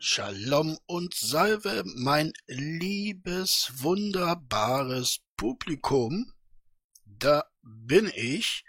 Shalom 0.00 0.78
und 0.86 1.14
Salve, 1.14 1.82
mein 1.84 2.32
liebes, 2.46 3.70
wunderbares 3.82 5.18
Publikum. 5.36 6.32
Da 7.04 7.44
bin 7.62 8.10
ich. 8.14 8.64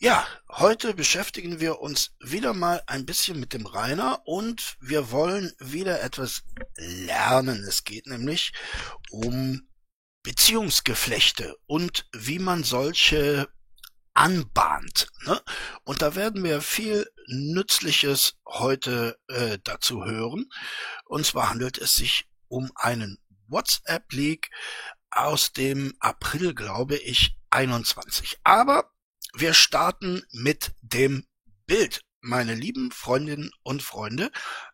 Ja, 0.00 0.24
heute 0.48 0.94
beschäftigen 0.94 1.58
wir 1.58 1.80
uns 1.80 2.14
wieder 2.20 2.54
mal 2.54 2.80
ein 2.86 3.04
bisschen 3.04 3.40
mit 3.40 3.52
dem 3.52 3.66
Rainer 3.66 4.22
und 4.26 4.76
wir 4.80 5.10
wollen 5.10 5.52
wieder 5.58 6.00
etwas 6.02 6.44
lernen. 6.76 7.64
Es 7.64 7.82
geht 7.82 8.06
nämlich 8.06 8.52
um 9.10 9.68
Beziehungsgeflechte 10.22 11.56
und 11.66 12.06
wie 12.12 12.38
man 12.38 12.62
solche 12.62 13.48
anbahnt. 14.14 15.08
Ne? 15.24 15.42
Und 15.82 16.00
da 16.00 16.14
werden 16.14 16.44
wir 16.44 16.60
viel 16.60 17.10
Nützliches 17.26 18.36
heute 18.46 19.18
äh, 19.26 19.58
dazu 19.64 20.04
hören. 20.04 20.48
Und 21.06 21.26
zwar 21.26 21.50
handelt 21.50 21.76
es 21.76 21.94
sich 21.94 22.28
um 22.46 22.70
einen 22.76 23.18
WhatsApp-Leak 23.48 24.48
aus 25.10 25.52
dem 25.52 25.96
April, 25.98 26.54
glaube 26.54 26.94
ich, 26.94 27.36
21. 27.50 28.38
Aber 28.44 28.92
wir 29.34 29.54
starten 29.54 30.22
mit 30.32 30.72
dem 30.80 31.24
Bild, 31.66 32.02
meine 32.20 32.54
lieben 32.54 32.90
Freundinnen 32.90 33.50
und 33.62 33.82
Freunde. 33.82 34.30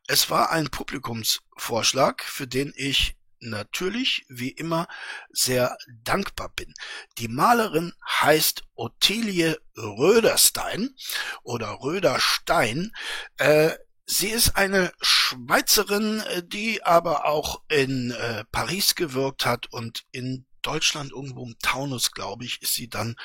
Es 0.06 0.30
war 0.30 0.50
ein 0.50 0.70
Publikumsvorschlag, 0.70 2.22
für 2.22 2.46
den 2.46 2.72
ich 2.76 3.16
natürlich 3.40 4.24
wie 4.28 4.50
immer 4.50 4.88
sehr 5.30 5.76
dankbar 6.02 6.50
bin. 6.54 6.72
Die 7.18 7.28
Malerin 7.28 7.92
heißt 8.08 8.62
Ottilie 8.74 9.58
Röderstein 9.76 10.94
oder 11.42 11.80
Röderstein. 11.82 12.92
Äh, 13.36 13.72
sie 14.06 14.28
ist 14.28 14.56
eine 14.56 14.92
Schweizerin, 15.00 16.22
die 16.46 16.82
aber 16.82 17.26
auch 17.26 17.62
in 17.68 18.12
äh, 18.12 18.44
Paris 18.50 18.94
gewirkt 18.94 19.46
hat 19.46 19.66
und 19.72 20.04
in 20.10 20.46
Deutschland 20.62 21.12
irgendwo 21.12 21.44
im 21.44 21.58
Taunus, 21.58 22.12
glaube 22.12 22.44
ich, 22.44 22.62
ist 22.62 22.74
sie 22.74 22.88
dann 22.88 23.16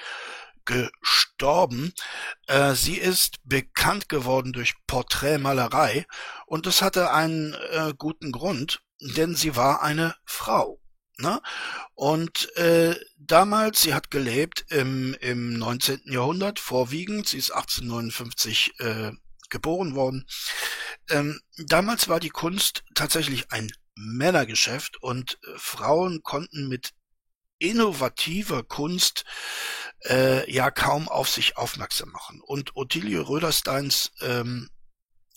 gestorben. 0.69 1.93
Äh, 2.47 2.73
sie 2.75 2.97
ist 2.97 3.37
bekannt 3.43 4.07
geworden 4.07 4.53
durch 4.53 4.75
Porträtmalerei 4.87 6.05
und 6.45 6.65
das 6.65 6.81
hatte 6.81 7.11
einen 7.11 7.53
äh, 7.71 7.93
guten 7.97 8.31
Grund, 8.31 8.81
denn 9.01 9.35
sie 9.35 9.55
war 9.55 9.81
eine 9.81 10.15
Frau. 10.25 10.79
Ne? 11.17 11.41
Und 11.95 12.55
äh, 12.55 12.95
damals, 13.17 13.81
sie 13.81 13.93
hat 13.93 14.09
gelebt 14.11 14.65
im, 14.69 15.15
im 15.19 15.57
19. 15.57 16.01
Jahrhundert 16.05 16.59
vorwiegend, 16.59 17.27
sie 17.27 17.37
ist 17.37 17.51
1859 17.51 18.79
äh, 18.79 19.11
geboren 19.49 19.95
worden. 19.95 20.25
Ähm, 21.09 21.41
damals 21.57 22.07
war 22.07 22.19
die 22.19 22.29
Kunst 22.29 22.83
tatsächlich 22.93 23.51
ein 23.51 23.69
Männergeschäft 23.95 25.01
und 25.01 25.39
äh, 25.43 25.57
Frauen 25.57 26.21
konnten 26.23 26.69
mit 26.69 26.91
innovativer 27.59 28.63
Kunst 28.63 29.25
äh, 30.05 30.49
ja 30.51 30.71
kaum 30.71 31.07
auf 31.07 31.29
sich 31.29 31.57
aufmerksam 31.57 32.09
machen. 32.09 32.41
Und 32.41 32.75
Ottilie 32.75 33.19
Rödersteins 33.19 34.11
ähm, 34.21 34.69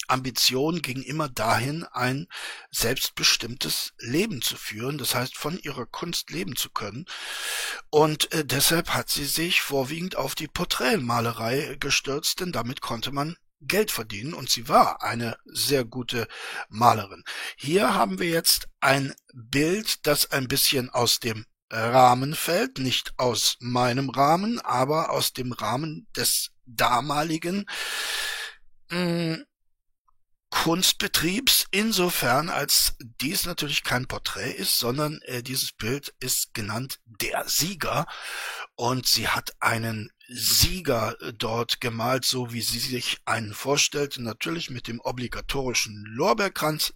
Ambition 0.09 0.83
ging 0.83 1.03
immer 1.03 1.29
dahin, 1.29 1.85
ein 1.85 2.27
selbstbestimmtes 2.71 3.93
Leben 3.99 4.43
zu 4.43 4.57
führen, 4.57 4.99
das 4.99 5.15
heißt 5.15 5.37
von 5.37 5.59
ihrer 5.59 5.87
Kunst 5.87 6.31
leben 6.31 6.57
zu 6.57 6.71
können. 6.71 7.07
Und 7.91 8.33
äh, 8.33 8.45
deshalb 8.45 8.91
hat 8.91 9.09
sie 9.11 9.25
sich 9.25 9.63
vorwiegend 9.63 10.17
auf 10.17 10.35
die 10.35 10.49
Porträtmalerei 10.49 11.77
gestürzt, 11.79 12.41
denn 12.41 12.53
damit 12.53 12.81
konnte 12.81 13.13
man 13.13 13.37
Geld 13.61 13.93
verdienen 13.93 14.35
und 14.35 14.51
sie 14.51 14.69
war 14.69 15.03
eine 15.03 15.37
sehr 15.45 15.85
gute 15.85 16.27
Malerin. 16.69 17.23
Hier 17.57 17.95
haben 17.95 18.19
wir 18.19 18.29
jetzt 18.29 18.69
ein 18.81 19.15
Bild, 19.33 20.05
das 20.07 20.33
ein 20.33 20.49
bisschen 20.49 20.91
aus 20.91 21.21
dem 21.21 21.47
Rahmen 21.75 22.35
fällt, 22.35 22.79
nicht 22.79 23.15
aus 23.17 23.57
meinem 23.61 24.11
Rahmen, 24.11 24.61
aber 24.61 25.11
aus 25.11 25.33
dem 25.33 25.53
Rahmen 25.53 26.07
des 26.17 26.51
damaligen 26.67 27.67
mh, 28.91 28.99
mm, 28.99 29.45
Kunstbetriebs, 30.53 31.67
insofern 31.71 32.51
als 32.51 32.95
dies 33.01 33.47
natürlich 33.47 33.85
kein 33.85 34.07
Porträt 34.07 34.53
ist, 34.53 34.79
sondern 34.79 35.21
äh, 35.23 35.43
dieses 35.43 35.73
Bild 35.73 36.15
ist 36.21 36.53
genannt 36.53 37.01
der 37.07 37.49
Sieger. 37.49 38.07
Und 38.77 39.07
sie 39.07 39.29
hat 39.29 39.55
einen 39.61 40.13
Sieger 40.29 41.17
äh, 41.23 41.33
dort 41.33 41.81
gemalt, 41.81 42.27
so 42.27 42.53
wie 42.53 42.61
sie 42.61 42.79
sich 42.79 43.19
einen 43.25 43.55
vorstellte, 43.55 44.23
natürlich 44.23 44.69
mit 44.69 44.89
dem 44.89 45.01
obligatorischen 45.01 46.05
Lorbeerkranz. 46.07 46.93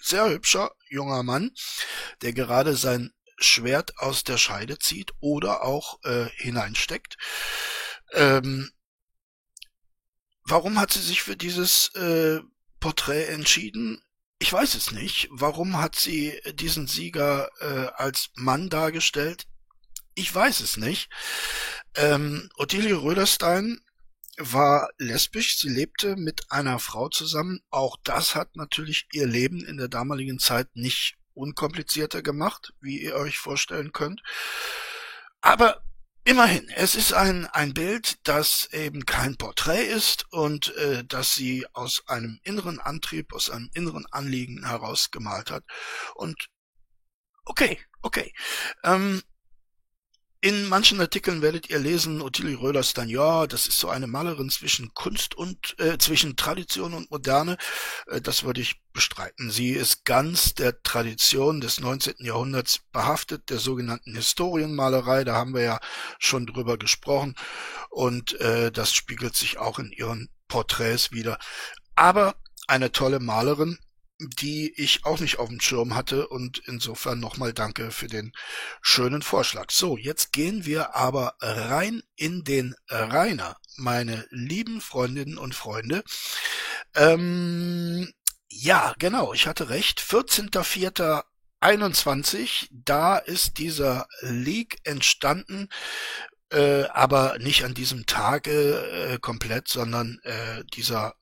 Sehr 0.00 0.30
hübscher 0.30 0.70
junger 0.88 1.24
Mann, 1.24 1.50
der 2.22 2.32
gerade 2.32 2.76
sein 2.76 3.12
Schwert 3.40 3.98
aus 3.98 4.24
der 4.24 4.38
Scheide 4.38 4.78
zieht 4.78 5.12
oder 5.20 5.62
auch 5.64 6.02
äh, 6.04 6.26
hineinsteckt. 6.36 7.16
Ähm, 8.12 8.70
warum 10.44 10.78
hat 10.78 10.92
sie 10.92 11.00
sich 11.00 11.22
für 11.22 11.36
dieses 11.36 11.94
äh, 11.94 12.40
Porträt 12.78 13.26
entschieden? 13.26 14.02
Ich 14.38 14.52
weiß 14.52 14.74
es 14.74 14.92
nicht. 14.92 15.28
Warum 15.30 15.78
hat 15.78 15.96
sie 15.96 16.40
diesen 16.54 16.86
Sieger 16.86 17.50
äh, 17.60 17.90
als 17.94 18.30
Mann 18.34 18.68
dargestellt? 18.70 19.46
Ich 20.14 20.34
weiß 20.34 20.60
es 20.60 20.76
nicht. 20.76 21.10
Ähm, 21.94 22.50
Ottilie 22.56 23.00
Röderstein 23.00 23.80
war 24.38 24.88
lesbisch, 24.98 25.58
sie 25.58 25.68
lebte 25.68 26.16
mit 26.16 26.50
einer 26.50 26.78
Frau 26.78 27.08
zusammen. 27.08 27.60
Auch 27.70 27.96
das 28.02 28.34
hat 28.34 28.56
natürlich 28.56 29.06
ihr 29.12 29.26
Leben 29.26 29.64
in 29.64 29.76
der 29.76 29.88
damaligen 29.88 30.38
Zeit 30.38 30.68
nicht 30.74 31.16
unkomplizierter 31.34 32.22
gemacht, 32.22 32.72
wie 32.80 33.00
ihr 33.02 33.16
euch 33.16 33.38
vorstellen 33.38 33.92
könnt. 33.92 34.22
Aber 35.40 35.82
immerhin, 36.24 36.68
es 36.76 36.94
ist 36.94 37.12
ein, 37.12 37.46
ein 37.46 37.74
Bild, 37.74 38.18
das 38.28 38.68
eben 38.72 39.06
kein 39.06 39.36
Porträt 39.36 39.84
ist 39.84 40.30
und 40.32 40.74
äh, 40.76 41.04
das 41.04 41.34
sie 41.34 41.66
aus 41.72 42.02
einem 42.06 42.38
inneren 42.42 42.78
Antrieb, 42.78 43.32
aus 43.32 43.50
einem 43.50 43.70
inneren 43.74 44.06
Anliegen 44.06 44.66
heraus 44.66 45.10
gemalt 45.10 45.50
hat. 45.50 45.64
Und 46.14 46.48
okay, 47.44 47.78
okay. 48.02 48.32
Ähm, 48.84 49.22
in 50.42 50.68
manchen 50.68 51.00
Artikeln 51.00 51.42
werdet 51.42 51.68
ihr 51.68 51.78
lesen, 51.78 52.22
Ottilie 52.22 52.58
Röhlers 52.58 52.94
dann, 52.94 53.10
ja, 53.10 53.46
das 53.46 53.66
ist 53.66 53.78
so 53.78 53.90
eine 53.90 54.06
Malerin 54.06 54.48
zwischen 54.48 54.94
Kunst 54.94 55.34
und, 55.34 55.78
äh, 55.78 55.98
zwischen 55.98 56.34
Tradition 56.36 56.94
und 56.94 57.10
Moderne. 57.10 57.58
Äh, 58.06 58.22
das 58.22 58.42
würde 58.42 58.62
ich 58.62 58.80
bestreiten. 58.94 59.50
Sie 59.50 59.70
ist 59.70 60.06
ganz 60.06 60.54
der 60.54 60.82
Tradition 60.82 61.60
des 61.60 61.80
19. 61.80 62.24
Jahrhunderts 62.24 62.80
behaftet, 62.90 63.50
der 63.50 63.58
sogenannten 63.58 64.14
Historienmalerei. 64.14 65.24
Da 65.24 65.34
haben 65.34 65.54
wir 65.54 65.62
ja 65.62 65.80
schon 66.18 66.46
drüber 66.46 66.78
gesprochen. 66.78 67.34
Und 67.90 68.40
äh, 68.40 68.72
das 68.72 68.94
spiegelt 68.94 69.36
sich 69.36 69.58
auch 69.58 69.78
in 69.78 69.92
ihren 69.92 70.30
Porträts 70.48 71.12
wieder. 71.12 71.38
Aber 71.96 72.34
eine 72.66 72.92
tolle 72.92 73.20
Malerin, 73.20 73.78
die 74.38 74.72
ich 74.76 75.04
auch 75.04 75.20
nicht 75.20 75.38
auf 75.38 75.48
dem 75.48 75.60
Schirm 75.60 75.94
hatte 75.94 76.28
und 76.28 76.62
insofern 76.66 77.20
nochmal 77.20 77.52
danke 77.52 77.90
für 77.90 78.06
den 78.06 78.32
schönen 78.82 79.22
Vorschlag. 79.22 79.70
So, 79.70 79.96
jetzt 79.96 80.32
gehen 80.32 80.66
wir 80.66 80.94
aber 80.94 81.34
rein 81.40 82.02
in 82.16 82.44
den 82.44 82.74
Rainer, 82.88 83.56
meine 83.76 84.26
lieben 84.30 84.80
Freundinnen 84.80 85.38
und 85.38 85.54
Freunde. 85.54 86.02
Ähm, 86.94 88.12
ja, 88.48 88.94
genau, 88.98 89.32
ich 89.32 89.46
hatte 89.46 89.70
recht. 89.70 90.00
14.04.21, 90.00 92.68
da 92.70 93.16
ist 93.16 93.58
dieser 93.58 94.06
Leak 94.20 94.78
entstanden, 94.84 95.68
äh, 96.50 96.84
aber 96.86 97.38
nicht 97.38 97.64
an 97.64 97.74
diesem 97.74 98.06
Tage 98.06 99.12
äh, 99.12 99.18
komplett, 99.18 99.68
sondern 99.68 100.18
äh, 100.24 100.64
dieser 100.74 101.14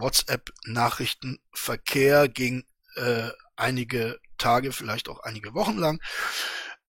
WhatsApp-Nachrichtenverkehr 0.00 2.28
ging 2.28 2.64
äh, 2.96 3.30
einige 3.56 4.20
Tage, 4.38 4.72
vielleicht 4.72 5.08
auch 5.08 5.20
einige 5.20 5.54
Wochen 5.54 5.78
lang. 5.78 6.00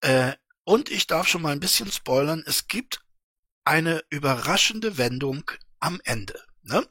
Äh, 0.02 0.34
und 0.64 0.92
ich 0.92 1.08
darf 1.08 1.28
schon 1.28 1.42
mal 1.42 1.54
ein 1.54 1.60
bisschen 1.60 1.92
spoilern, 1.92 2.44
es 2.46 2.68
gibt 2.68 3.02
eine 3.64 4.04
überraschende 4.10 4.98
Wendung 4.98 5.50
am 5.80 6.02
Ende. 6.04 6.42
Ne? 6.64 6.86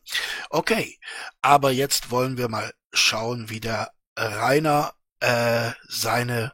Okay, 0.51 0.99
aber 1.43 1.71
jetzt 1.71 2.11
wollen 2.11 2.39
wir 2.39 2.49
mal 2.49 2.73
schauen, 2.93 3.51
wie 3.51 3.61
der 3.61 3.93
Rainer 4.17 4.95
äh, 5.21 5.73
seine 5.87 6.53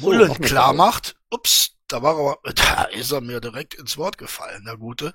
Mullen 0.00 0.28
so, 0.28 0.34
klar 0.34 0.72
macht. 0.72 1.16
Ups, 1.30 1.76
da 1.92 2.02
war 2.02 2.38
er, 2.44 2.52
da 2.54 2.84
ist 2.84 3.10
er 3.10 3.20
mir 3.20 3.40
direkt 3.40 3.74
ins 3.74 3.96
Wort 3.96 4.16
gefallen, 4.18 4.64
der 4.64 4.76
Gute. 4.76 5.12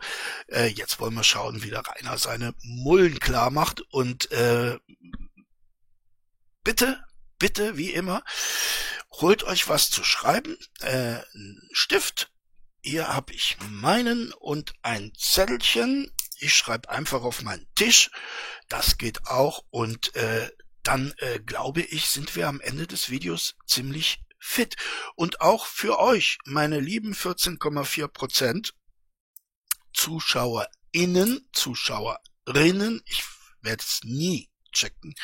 Äh, 0.48 0.68
jetzt 0.68 1.00
wollen 1.00 1.16
wir 1.16 1.24
schauen, 1.24 1.63
wie 1.63 1.69
der 1.69 1.86
Rainer 1.86 2.18
seine 2.18 2.54
Mullen 2.62 3.19
klar 3.19 3.50
macht 3.50 3.81
und 3.92 4.31
äh, 4.31 4.77
bitte, 6.63 7.04
bitte, 7.39 7.77
wie 7.77 7.92
immer, 7.92 8.24
holt 9.12 9.44
euch 9.44 9.68
was 9.69 9.89
zu 9.89 10.04
schreiben, 10.04 10.57
äh, 10.81 11.19
Stift. 11.72 12.31
Hier 12.81 13.07
habe 13.07 13.33
ich 13.33 13.57
meinen 13.69 14.31
und 14.33 14.74
ein 14.83 15.12
Zettelchen. 15.18 16.12
Ich 16.38 16.54
schreibe 16.54 16.89
einfach 16.89 17.24
auf 17.24 17.42
meinen 17.42 17.66
Tisch. 17.74 18.12
Das 18.69 19.00
geht 19.00 19.25
auch. 19.25 19.63
Und 19.72 20.13
äh, 20.16 20.51
dann 20.83 21.13
äh, 21.18 21.39
glaube 21.39 21.81
ich, 21.81 22.10
sind 22.10 22.36
wir 22.36 22.48
am 22.48 22.62
Ende 22.62 22.86
des 22.86 23.10
Videos 23.10 23.56
ziemlich 23.66 24.25
fit. 24.46 24.76
Und 25.16 25.42
auch 25.42 25.66
für 25.66 26.00
euch, 26.00 26.38
meine 26.46 26.80
lieben 26.80 27.14
14,4 27.14 28.08
Prozent 28.08 28.74
ZuschauerInnen, 29.94 31.50
Zuschauerinnen, 31.52 33.02
ich 33.06 33.24
werde 33.62 33.84
es 33.84 34.02
nie 34.04 34.50
checken, 34.72 35.16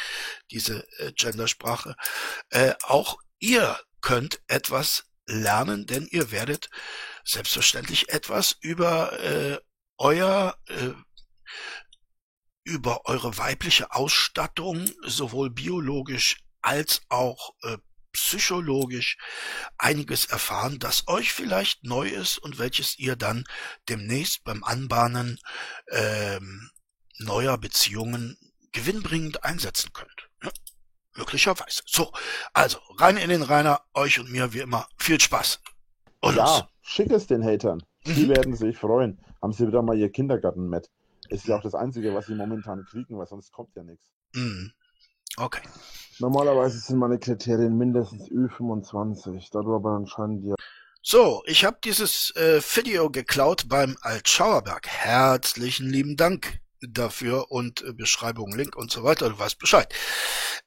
diese 0.50 0.88
äh, 1.00 1.12
Gendersprache, 1.14 1.96
äh, 2.50 2.74
auch 2.84 3.18
ihr 3.40 3.80
könnt 4.02 4.42
etwas 4.48 5.06
lernen, 5.26 5.86
denn 5.86 6.08
ihr 6.08 6.32
werdet 6.32 6.70
selbstverständlich 7.24 8.10
etwas 8.10 8.58
über 8.62 9.20
äh, 9.20 9.60
euer 9.98 10.58
äh, 10.68 10.94
über 12.64 13.06
eure 13.06 13.38
weibliche 13.38 13.92
Ausstattung 13.94 14.90
sowohl 15.06 15.50
biologisch 15.50 16.44
als 16.62 17.02
auch 17.10 17.56
äh, 17.64 17.78
psychologisch 18.14 19.18
einiges 19.78 20.26
erfahren, 20.26 20.80
das 20.80 21.08
euch 21.08 21.34
vielleicht 21.34 21.84
neu 21.84 22.08
ist 22.08 22.38
und 22.38 22.60
welches 22.60 22.98
ihr 23.00 23.16
dann 23.16 23.44
demnächst 23.90 24.44
beim 24.44 24.64
Anbahnen 24.64 25.40
ähm, 25.90 26.70
neuer 27.20 27.58
Beziehungen 27.58 28.38
gewinnbringend 28.72 29.44
einsetzen 29.44 29.92
könnt. 29.94 30.30
Ja, 30.44 30.50
möglicherweise. 31.16 31.84
So, 31.86 32.12
also 32.54 32.80
rein 32.98 33.18
in 33.18 33.30
den 33.30 33.44
Rainer, 33.44 33.82
euch 33.94 34.20
und 34.20 34.32
mir 34.32 34.54
wie 34.54 34.60
immer 34.60 34.88
viel 34.98 35.20
Spaß. 35.20 35.60
Und 36.22 36.36
ja, 36.36 36.44
los. 36.44 36.64
schick 36.82 37.12
es 37.12 37.28
den 37.28 37.44
Hatern. 37.44 37.84
Die 38.06 38.26
mhm. 38.26 38.30
werden 38.30 38.56
sich 38.56 38.78
freuen. 38.78 39.20
Haben 39.42 39.54
sie 39.54 39.68
wieder 39.68 39.82
mal 39.82 39.98
ihr 39.98 40.12
Kindergarten 40.12 40.70
mit. 40.70 40.90
Ist 41.30 41.48
ja 41.48 41.58
auch 41.58 41.62
das 41.62 41.76
Einzige, 41.76 42.14
was 42.14 42.28
sie 42.28 42.36
momentan 42.36 42.86
kriegen, 42.86 43.18
weil 43.18 43.28
sonst 43.28 43.52
kommt 43.52 43.76
ja 43.76 43.84
nichts. 43.84 44.12
Mhm. 44.34 44.74
Okay. 45.38 45.62
Normalerweise 46.22 46.78
sind 46.78 47.00
meine 47.00 47.18
Kriterien 47.18 47.78
mindestens 47.78 48.30
Ü25. 48.30 49.50
Darüber 49.52 49.90
anscheinend 49.96 50.46
ja. 50.46 50.56
So, 51.02 51.42
ich 51.48 51.66
habe 51.66 51.80
dieses 51.84 52.32
äh, 52.36 52.62
Video 52.62 53.10
geklaut 53.10 53.68
beim 53.68 53.98
Altschauerberg. 54.02 54.88
Herzlichen 54.88 55.90
lieben 55.90 56.18
Dank 56.18 56.60
dafür 56.82 57.50
und 57.50 57.82
äh, 57.82 57.94
Beschreibung, 57.94 58.56
Link 58.56 58.76
und 58.76 58.92
so 58.92 59.04
weiter. 59.04 59.30
Du 59.30 59.40
weißt 59.40 59.58
Bescheid. 59.58 59.92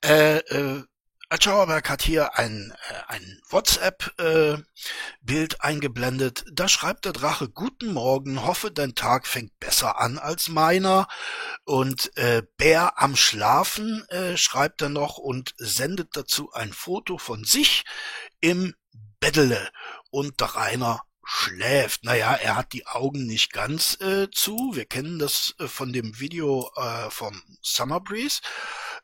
Äh, 0.05 0.39
äh, 0.39 0.83
Schauerberg 1.43 1.89
hat 1.89 2.03
hier 2.03 2.39
ein, 2.39 2.73
äh, 2.89 2.95
ein 3.09 3.41
WhatsApp-Bild 3.49 5.55
äh, 5.55 5.57
eingeblendet. 5.59 6.45
Da 6.53 6.69
schreibt 6.69 7.07
der 7.07 7.13
Drache, 7.13 7.49
Guten 7.49 7.93
Morgen, 7.93 8.45
hoffe 8.45 8.71
dein 8.71 8.95
Tag 8.95 9.27
fängt 9.27 9.59
besser 9.59 10.01
an 10.01 10.19
als 10.19 10.49
meiner. 10.49 11.09
Und 11.65 12.17
äh, 12.17 12.43
Bär 12.57 13.03
am 13.03 13.17
Schlafen 13.17 14.07
äh, 14.11 14.37
schreibt 14.37 14.83
er 14.83 14.91
noch 14.91 15.19
und 15.19 15.55
sendet 15.57 16.17
dazu 16.17 16.53
ein 16.53 16.73
Foto 16.73 17.19
von 17.19 17.45
sich 17.45 17.85
im 18.41 18.75
Beddele. 19.19 19.71
Und 20.11 20.41
der 20.41 20.49
Rainer 20.49 21.03
schläft. 21.25 22.05
Naja, 22.05 22.35
er 22.35 22.57
hat 22.57 22.73
die 22.73 22.87
Augen 22.87 23.27
nicht 23.27 23.53
ganz 23.53 24.01
äh, 24.01 24.31
zu. 24.31 24.73
Wir 24.75 24.85
kennen 24.85 25.19
das 25.19 25.55
äh, 25.59 25.67
von 25.67 25.93
dem 25.93 26.21
Video 26.21 26.71
äh, 26.77 27.11
vom 27.11 27.43
Summer 27.63 28.01
Breeze. 28.01 28.41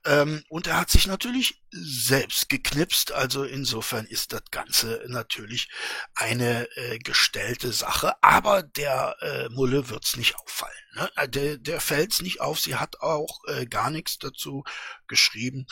Ähm, 0.06 0.42
und 0.48 0.66
er 0.66 0.78
hat 0.78 0.90
sich 0.90 1.06
natürlich 1.06 1.62
selbst 1.70 2.48
geknipst. 2.48 3.12
Also 3.12 3.44
insofern 3.44 4.06
ist 4.06 4.32
das 4.32 4.44
Ganze 4.50 5.04
natürlich 5.08 5.68
eine 6.14 6.68
äh, 6.76 6.98
gestellte 6.98 7.72
Sache. 7.72 8.14
Aber 8.22 8.62
der 8.62 9.16
äh, 9.20 9.48
Mulle 9.50 9.90
wird's 9.90 10.16
nicht 10.16 10.36
auffallen. 10.36 10.72
Ne? 10.94 11.10
Äh, 11.16 11.28
der, 11.28 11.58
der 11.58 11.80
fällt's 11.80 12.22
nicht 12.22 12.40
auf. 12.40 12.58
Sie 12.58 12.76
hat 12.76 13.00
auch 13.00 13.40
äh, 13.48 13.66
gar 13.66 13.90
nichts 13.90 14.18
dazu 14.18 14.64
geschrieben. 15.06 15.66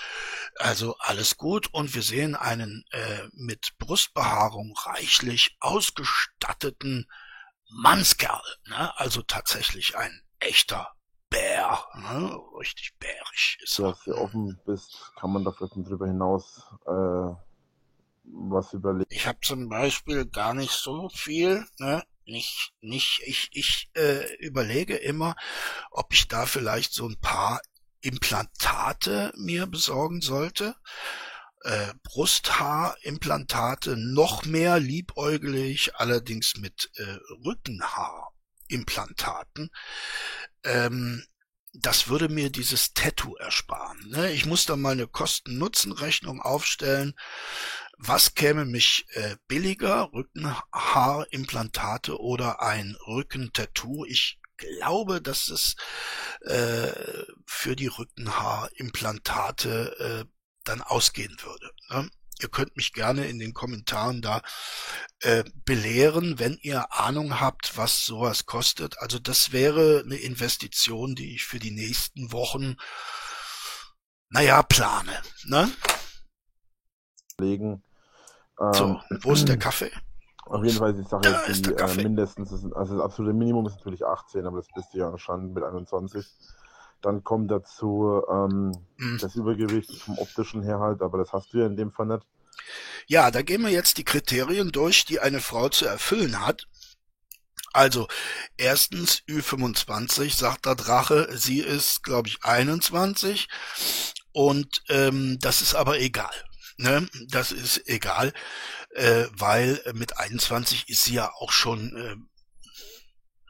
Also 0.56 0.96
alles 0.98 1.36
gut. 1.36 1.72
Und 1.72 1.94
wir 1.94 2.02
sehen 2.02 2.34
einen 2.36 2.84
äh, 2.90 3.28
mit 3.32 3.78
Brustbehaarung 3.78 4.76
reichlich 4.76 5.56
ausgestatteten 5.60 7.08
Mannskerl. 7.70 8.42
Ne? 8.66 8.98
Also 8.98 9.22
tatsächlich 9.22 9.96
ein 9.96 10.22
echter 10.38 10.92
Bär, 11.30 11.78
ne? 11.94 12.38
richtig 12.58 12.94
bärisch 12.98 13.58
ist. 13.62 13.78
Dass 13.78 14.04
du 14.04 14.14
offen 14.14 14.58
bist, 14.64 15.12
kann 15.18 15.32
man 15.32 15.44
da 15.44 15.52
vielleicht 15.52 15.76
drüber 15.76 16.06
hinaus 16.06 16.62
äh, 16.86 17.34
was 18.24 18.72
überlegen. 18.72 19.08
Ich 19.10 19.26
habe 19.26 19.38
zum 19.42 19.68
Beispiel 19.68 20.26
gar 20.26 20.54
nicht 20.54 20.72
so 20.72 21.08
viel, 21.10 21.66
ne? 21.78 22.02
Nicht, 22.24 22.74
nicht, 22.82 23.22
ich, 23.24 23.48
ich 23.52 23.90
äh, 23.94 24.34
überlege 24.36 24.96
immer, 24.96 25.34
ob 25.90 26.12
ich 26.12 26.28
da 26.28 26.44
vielleicht 26.44 26.92
so 26.92 27.08
ein 27.08 27.18
paar 27.18 27.60
Implantate 28.02 29.32
mir 29.36 29.66
besorgen 29.66 30.20
sollte. 30.20 30.76
Äh, 31.62 31.94
Brusthaarimplantate, 32.04 33.96
noch 33.96 34.44
mehr 34.44 34.78
liebäugelig, 34.78 35.96
allerdings 35.96 36.56
mit 36.58 36.90
äh, 36.96 37.16
Rückenhaarimplantaten 38.68 39.70
ähm, 40.64 41.24
das 41.74 42.08
würde 42.08 42.28
mir 42.28 42.50
dieses 42.50 42.92
Tattoo 42.94 43.36
ersparen. 43.36 44.08
Ne? 44.08 44.32
Ich 44.32 44.46
muss 44.46 44.64
da 44.64 44.74
mal 44.74 44.92
eine 44.92 45.06
Kosten-Nutzen-Rechnung 45.06 46.40
aufstellen. 46.40 47.14
Was 47.98 48.34
käme 48.34 48.64
mich 48.64 49.04
äh, 49.10 49.36
billiger, 49.48 50.10
Rückenhaarimplantate 50.12 52.18
oder 52.18 52.62
ein 52.62 52.96
Rückentattoo? 53.06 54.06
Ich 54.06 54.40
glaube, 54.56 55.20
dass 55.20 55.50
es 55.50 55.76
äh, 56.40 56.90
für 57.46 57.76
die 57.76 57.88
Rückenhaarimplantate 57.88 59.98
äh, 59.98 60.24
dann 60.64 60.80
ausgehen 60.82 61.36
würde. 61.42 61.70
Ne? 61.90 62.10
Ihr 62.40 62.48
könnt 62.48 62.76
mich 62.76 62.92
gerne 62.92 63.26
in 63.26 63.38
den 63.38 63.54
Kommentaren 63.54 64.22
da 64.22 64.42
äh, 65.20 65.44
belehren, 65.64 66.38
wenn 66.38 66.58
ihr 66.62 66.92
Ahnung 66.92 67.40
habt, 67.40 67.76
was 67.76 68.04
sowas 68.04 68.46
kostet. 68.46 68.98
Also 69.00 69.18
das 69.18 69.52
wäre 69.52 70.02
eine 70.04 70.16
Investition, 70.16 71.14
die 71.14 71.34
ich 71.34 71.44
für 71.44 71.58
die 71.58 71.70
nächsten 71.70 72.32
Wochen, 72.32 72.76
naja, 74.30 74.62
plane. 74.62 75.12
Ne? 75.44 75.70
Legen. 77.38 77.82
Ähm, 78.60 78.72
so, 78.72 79.00
wo 79.22 79.32
ist 79.32 79.48
der 79.48 79.56
Kaffee? 79.58 79.90
Auf 80.48 80.64
jeden 80.64 80.78
Fall, 80.78 80.98
ich 80.98 81.06
sage 81.06 81.28
jetzt, 81.46 81.66
die 81.66 81.72
äh, 81.72 81.94
mindestens, 82.02 82.50
also 82.74 82.96
das 82.96 83.04
absolute 83.04 83.36
Minimum 83.36 83.66
ist 83.66 83.76
natürlich 83.76 84.04
18, 84.04 84.46
aber 84.46 84.56
das 84.56 84.68
bist 84.74 84.94
du 84.94 84.98
ja 84.98 85.10
anscheinend 85.10 85.54
mit 85.54 85.62
21. 85.62 86.26
Dann 87.00 87.22
kommt 87.22 87.50
dazu 87.50 88.22
ähm, 88.28 88.72
mhm. 88.96 89.18
das 89.20 89.36
Übergewicht 89.36 90.02
vom 90.02 90.18
optischen 90.18 90.62
her 90.62 90.80
halt, 90.80 91.02
aber 91.02 91.18
das 91.18 91.32
hast 91.32 91.52
du 91.52 91.58
ja 91.58 91.66
in 91.66 91.76
dem 91.76 91.92
Fall 91.92 92.06
nicht. 92.06 92.26
Ja, 93.06 93.30
da 93.30 93.42
gehen 93.42 93.62
wir 93.62 93.70
jetzt 93.70 93.98
die 93.98 94.04
Kriterien 94.04 94.72
durch, 94.72 95.04
die 95.04 95.20
eine 95.20 95.40
Frau 95.40 95.68
zu 95.68 95.86
erfüllen 95.86 96.44
hat. 96.44 96.66
Also, 97.72 98.08
erstens 98.56 99.22
Ü25, 99.28 100.36
sagt 100.36 100.66
der 100.66 100.74
Drache, 100.74 101.28
sie 101.36 101.60
ist, 101.60 102.02
glaube 102.02 102.28
ich, 102.28 102.42
21 102.42 103.48
und 104.32 104.82
ähm, 104.88 105.38
das 105.40 105.62
ist 105.62 105.74
aber 105.74 106.00
egal. 106.00 106.32
Ne? 106.76 107.08
Das 107.28 107.52
ist 107.52 107.88
egal, 107.88 108.32
äh, 108.94 109.26
weil 109.32 109.82
mit 109.94 110.16
21 110.16 110.88
ist 110.88 111.04
sie 111.04 111.14
ja 111.14 111.30
auch 111.34 111.52
schon 111.52 111.96
äh, 111.96 112.16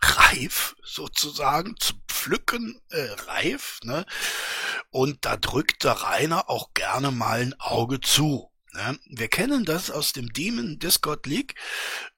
reif 0.01 0.77
sozusagen, 0.83 1.77
zu 1.79 1.95
pflücken 2.29 2.81
äh, 2.91 3.09
reif. 3.27 3.81
Ne? 3.83 4.05
Und 4.91 5.25
da 5.25 5.37
drückt 5.37 5.85
der 5.85 5.93
Rainer 5.93 6.51
auch 6.51 6.75
gerne 6.75 7.11
mal 7.11 7.41
ein 7.41 7.55
Auge 7.59 8.01
zu. 8.01 8.51
Ne? 8.73 8.99
Wir 9.07 9.29
kennen 9.29 9.65
das 9.65 9.91
aus 9.91 10.13
dem 10.13 10.33
Demon 10.33 10.79
Discord 10.79 11.27
League, 11.27 11.55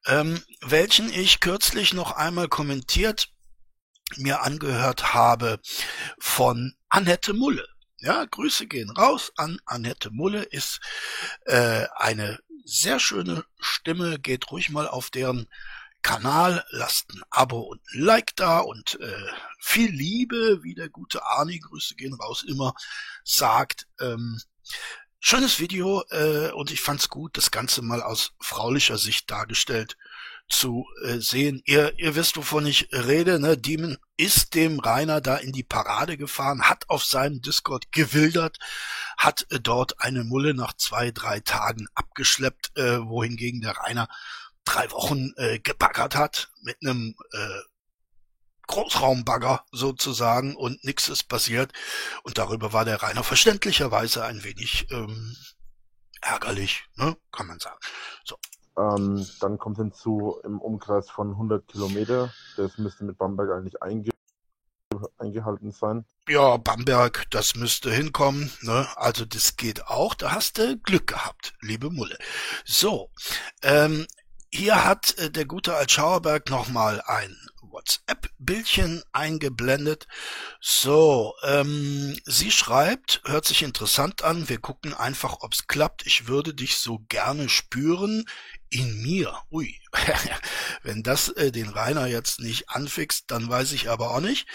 ähm, 0.07 0.43
welchen 0.63 1.13
ich 1.13 1.41
kürzlich 1.41 1.95
noch 1.95 2.13
einmal 2.13 2.49
kommentiert 2.49 3.29
mir 4.17 4.43
angehört 4.43 5.15
habe 5.15 5.61
von 6.19 6.75
Annette 6.89 7.33
Mulle. 7.33 7.69
Ja, 7.99 8.25
Grüße 8.25 8.67
gehen 8.67 8.91
raus 8.91 9.31
an 9.37 9.61
Annette 9.67 10.11
Mulle, 10.11 10.43
ist 10.43 10.81
äh, 11.45 11.87
eine 11.95 12.41
sehr 12.65 12.99
schöne 12.99 13.45
Stimme, 13.61 14.19
geht 14.19 14.51
ruhig 14.51 14.71
mal 14.71 14.89
auf 14.89 15.11
deren 15.11 15.47
Kanal, 16.03 16.65
lasst 16.71 17.11
ein 17.13 17.23
Abo 17.31 17.61
und 17.61 17.81
ein 17.93 18.01
Like 18.01 18.35
da 18.37 18.59
und 18.59 18.99
äh, 19.01 19.27
viel 19.59 19.91
Liebe, 19.91 20.63
wie 20.63 20.75
der 20.75 20.89
gute 20.89 21.25
Arnie, 21.25 21.61
Grüße 21.61 21.95
gehen 21.95 22.15
raus, 22.15 22.45
immer 22.47 22.75
sagt. 23.25 23.87
Ähm, 24.01 24.41
schönes 25.21 25.61
Video 25.61 26.03
äh, 26.11 26.51
und 26.53 26.71
ich 26.71 26.81
fand's 26.81 27.09
gut, 27.09 27.37
das 27.37 27.51
Ganze 27.51 27.83
mal 27.83 28.03
aus 28.03 28.33
fraulicher 28.41 28.99
Sicht 28.99 29.31
dargestellt 29.31 29.97
zu 30.51 30.87
äh, 31.05 31.19
sehen. 31.19 31.63
Ihr, 31.65 31.99
ihr 31.99 32.17
wisst, 32.17 32.37
wovon 32.37 32.67
ich 32.67 32.89
rede, 32.93 33.39
ne? 33.39 33.57
Demon 33.57 33.97
ist 34.17 34.55
dem 34.55 34.81
Rainer 34.81 35.21
da 35.21 35.37
in 35.37 35.53
die 35.53 35.63
Parade 35.63 36.17
gefahren, 36.17 36.63
hat 36.63 36.91
auf 36.91 37.05
seinem 37.05 37.41
Discord 37.41 37.93
gewildert, 37.93 38.59
hat 39.17 39.47
äh, 39.51 39.61
dort 39.61 40.01
eine 40.01 40.25
Mulle 40.25 40.53
nach 40.53 40.75
zwei, 40.75 41.13
drei 41.13 41.41
Tagen 41.41 41.87
abgeschleppt, 41.95 42.77
äh, 42.77 43.01
wohingegen 43.01 43.61
der 43.61 43.77
Rainer 43.77 44.09
drei 44.71 44.91
Wochen 44.93 45.33
äh, 45.37 45.59
gebaggert 45.59 46.17
hat 46.17 46.51
mit 46.63 46.77
einem 46.83 47.15
äh, 47.33 47.61
Großraumbagger 48.69 49.65
sozusagen 49.73 50.55
und 50.55 50.85
nichts 50.85 51.09
ist 51.09 51.25
passiert. 51.25 51.73
Und 52.23 52.39
darüber 52.39 52.73
war 52.73 52.85
der 52.85 53.03
Rainer 53.03 53.25
verständlicherweise 53.25 54.25
ein 54.25 54.45
wenig 54.45 54.87
ähm, 54.93 55.35
ärgerlich, 56.21 56.85
ne? 56.97 57.17
kann 57.33 57.49
man 57.49 57.59
sagen. 57.59 57.79
So. 58.25 58.37
Ähm, 58.79 59.27
dann 59.41 59.59
kommt 59.59 59.79
hinzu 59.79 60.41
im 60.45 60.61
Umkreis 60.61 61.11
von 61.11 61.31
100 61.33 61.67
Kilometer. 61.67 62.33
Das 62.57 62.79
müsste 62.79 63.05
mit 63.05 63.19
Bamberg 63.19 63.51
eigentlich 63.51 63.83
einge 63.83 64.11
eingehalten 65.19 65.71
sein. 65.71 66.05
Ja, 66.29 66.57
Bamberg, 66.57 67.25
das 67.31 67.55
müsste 67.55 67.93
hinkommen. 67.93 68.53
Ne? 68.63 68.87
Also 68.97 69.25
das 69.25 69.57
geht 69.57 69.87
auch. 69.87 70.15
Da 70.15 70.33
hast 70.33 70.59
du 70.59 70.77
Glück 70.79 71.07
gehabt, 71.07 71.55
liebe 71.61 71.91
Mulle. 71.91 72.19
So, 72.65 73.11
ähm, 73.63 74.07
hier 74.53 74.85
hat 74.85 75.17
äh, 75.19 75.31
der 75.31 75.47
gute 75.47 75.75
Altschauerberg 75.75 76.51
nochmal 76.51 77.01
ein 77.07 77.37
WhatsApp-Bildchen 77.63 79.03
eingeblendet. 79.13 80.07
So, 80.61 81.35
ähm, 81.45 82.17
sie 82.25 82.51
schreibt, 82.51 83.23
hört 83.25 83.47
sich 83.47 83.63
interessant 83.63 84.23
an, 84.23 84.49
wir 84.49 84.59
gucken 84.59 84.93
einfach, 84.93 85.39
ob's 85.41 85.67
klappt. 85.67 86.07
Ich 86.07 86.27
würde 86.27 86.53
dich 86.55 86.79
so 86.79 87.01
gerne 87.09 87.49
spüren 87.49 88.25
in 88.71 89.01
mir. 89.03 89.37
Ui, 89.51 89.81
wenn 90.83 91.03
das 91.03 91.29
äh, 91.31 91.53
den 91.53 91.69
Rainer 91.69 92.07
jetzt 92.07 92.41
nicht 92.41 92.69
anfixt, 92.71 93.31
dann 93.31 93.49
weiß 93.49 93.73
ich 93.73 93.89
aber 93.89 94.11
auch 94.11 94.21
nicht. 94.21 94.47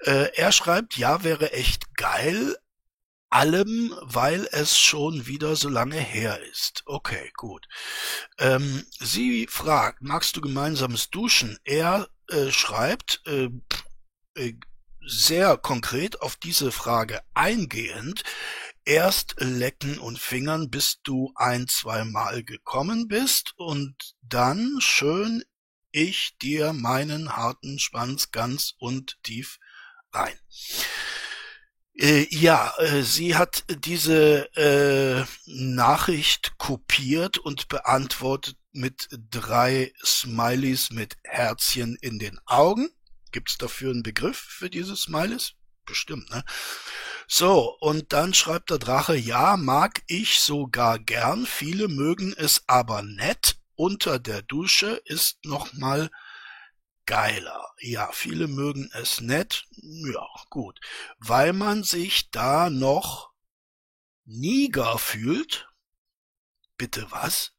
Äh, 0.00 0.30
er 0.34 0.52
schreibt, 0.52 0.96
ja, 0.96 1.24
wäre 1.24 1.52
echt 1.52 1.96
geil, 1.96 2.56
allem, 3.32 3.94
weil 4.02 4.46
es 4.52 4.78
schon 4.78 5.26
wieder 5.26 5.56
so 5.56 5.68
lange 5.68 5.98
her 5.98 6.40
ist. 6.50 6.82
Okay, 6.86 7.32
gut. 7.36 7.66
Ähm, 8.38 8.84
sie 8.98 9.46
fragt, 9.46 10.02
magst 10.02 10.36
du 10.36 10.40
gemeinsames 10.40 11.10
Duschen? 11.10 11.58
Er 11.64 12.08
äh, 12.28 12.50
schreibt 12.50 13.22
äh, 13.26 13.48
äh, 14.34 14.54
sehr 15.06 15.56
konkret 15.56 16.20
auf 16.20 16.36
diese 16.36 16.70
Frage 16.70 17.22
eingehend, 17.34 18.22
erst 18.84 19.34
lecken 19.38 19.98
und 19.98 20.18
fingern, 20.18 20.70
bis 20.70 21.00
du 21.02 21.32
ein, 21.34 21.66
zwei 21.68 22.04
Mal 22.04 22.44
gekommen 22.44 23.08
bist 23.08 23.54
und 23.56 24.14
dann 24.22 24.76
schön 24.80 25.42
ich 25.90 26.36
dir 26.40 26.72
meinen 26.72 27.36
harten 27.36 27.78
Schwanz 27.78 28.30
ganz 28.30 28.74
und 28.78 29.18
tief 29.22 29.58
rein. 30.12 30.38
Äh, 31.94 32.26
ja, 32.30 32.72
äh, 32.78 33.02
sie 33.02 33.36
hat 33.36 33.64
diese 33.84 34.48
äh, 34.56 35.24
Nachricht 35.46 36.56
kopiert 36.58 37.38
und 37.38 37.68
beantwortet 37.68 38.56
mit 38.72 39.08
drei 39.30 39.92
Smileys 40.02 40.90
mit 40.90 41.16
Herzchen 41.22 41.96
in 42.00 42.18
den 42.18 42.38
Augen. 42.46 42.90
Gibt's 43.30 43.58
dafür 43.58 43.90
einen 43.90 44.02
Begriff 44.02 44.38
für 44.38 44.70
diese 44.70 44.96
Smileys? 44.96 45.52
Bestimmt, 45.84 46.30
ne? 46.30 46.44
So, 47.28 47.76
und 47.80 48.12
dann 48.12 48.34
schreibt 48.34 48.70
der 48.70 48.78
Drache, 48.78 49.16
ja, 49.16 49.56
mag 49.56 50.02
ich 50.06 50.40
sogar 50.40 50.98
gern, 50.98 51.44
viele 51.46 51.88
mögen 51.88 52.34
es 52.36 52.62
aber 52.66 53.02
nett, 53.02 53.56
unter 53.74 54.18
der 54.18 54.42
Dusche 54.42 55.00
ist 55.04 55.44
nochmal 55.44 56.10
geiler. 57.06 57.72
Ja, 57.78 58.10
viele 58.12 58.48
mögen 58.48 58.90
es 58.94 59.20
nett. 59.20 59.64
Ja, 59.72 60.26
gut. 60.50 60.80
Weil 61.18 61.52
man 61.52 61.84
sich 61.84 62.30
da 62.30 62.70
noch 62.70 63.32
Niger 64.24 64.98
fühlt. 64.98 65.68
Bitte 66.76 67.10
was? 67.10 67.52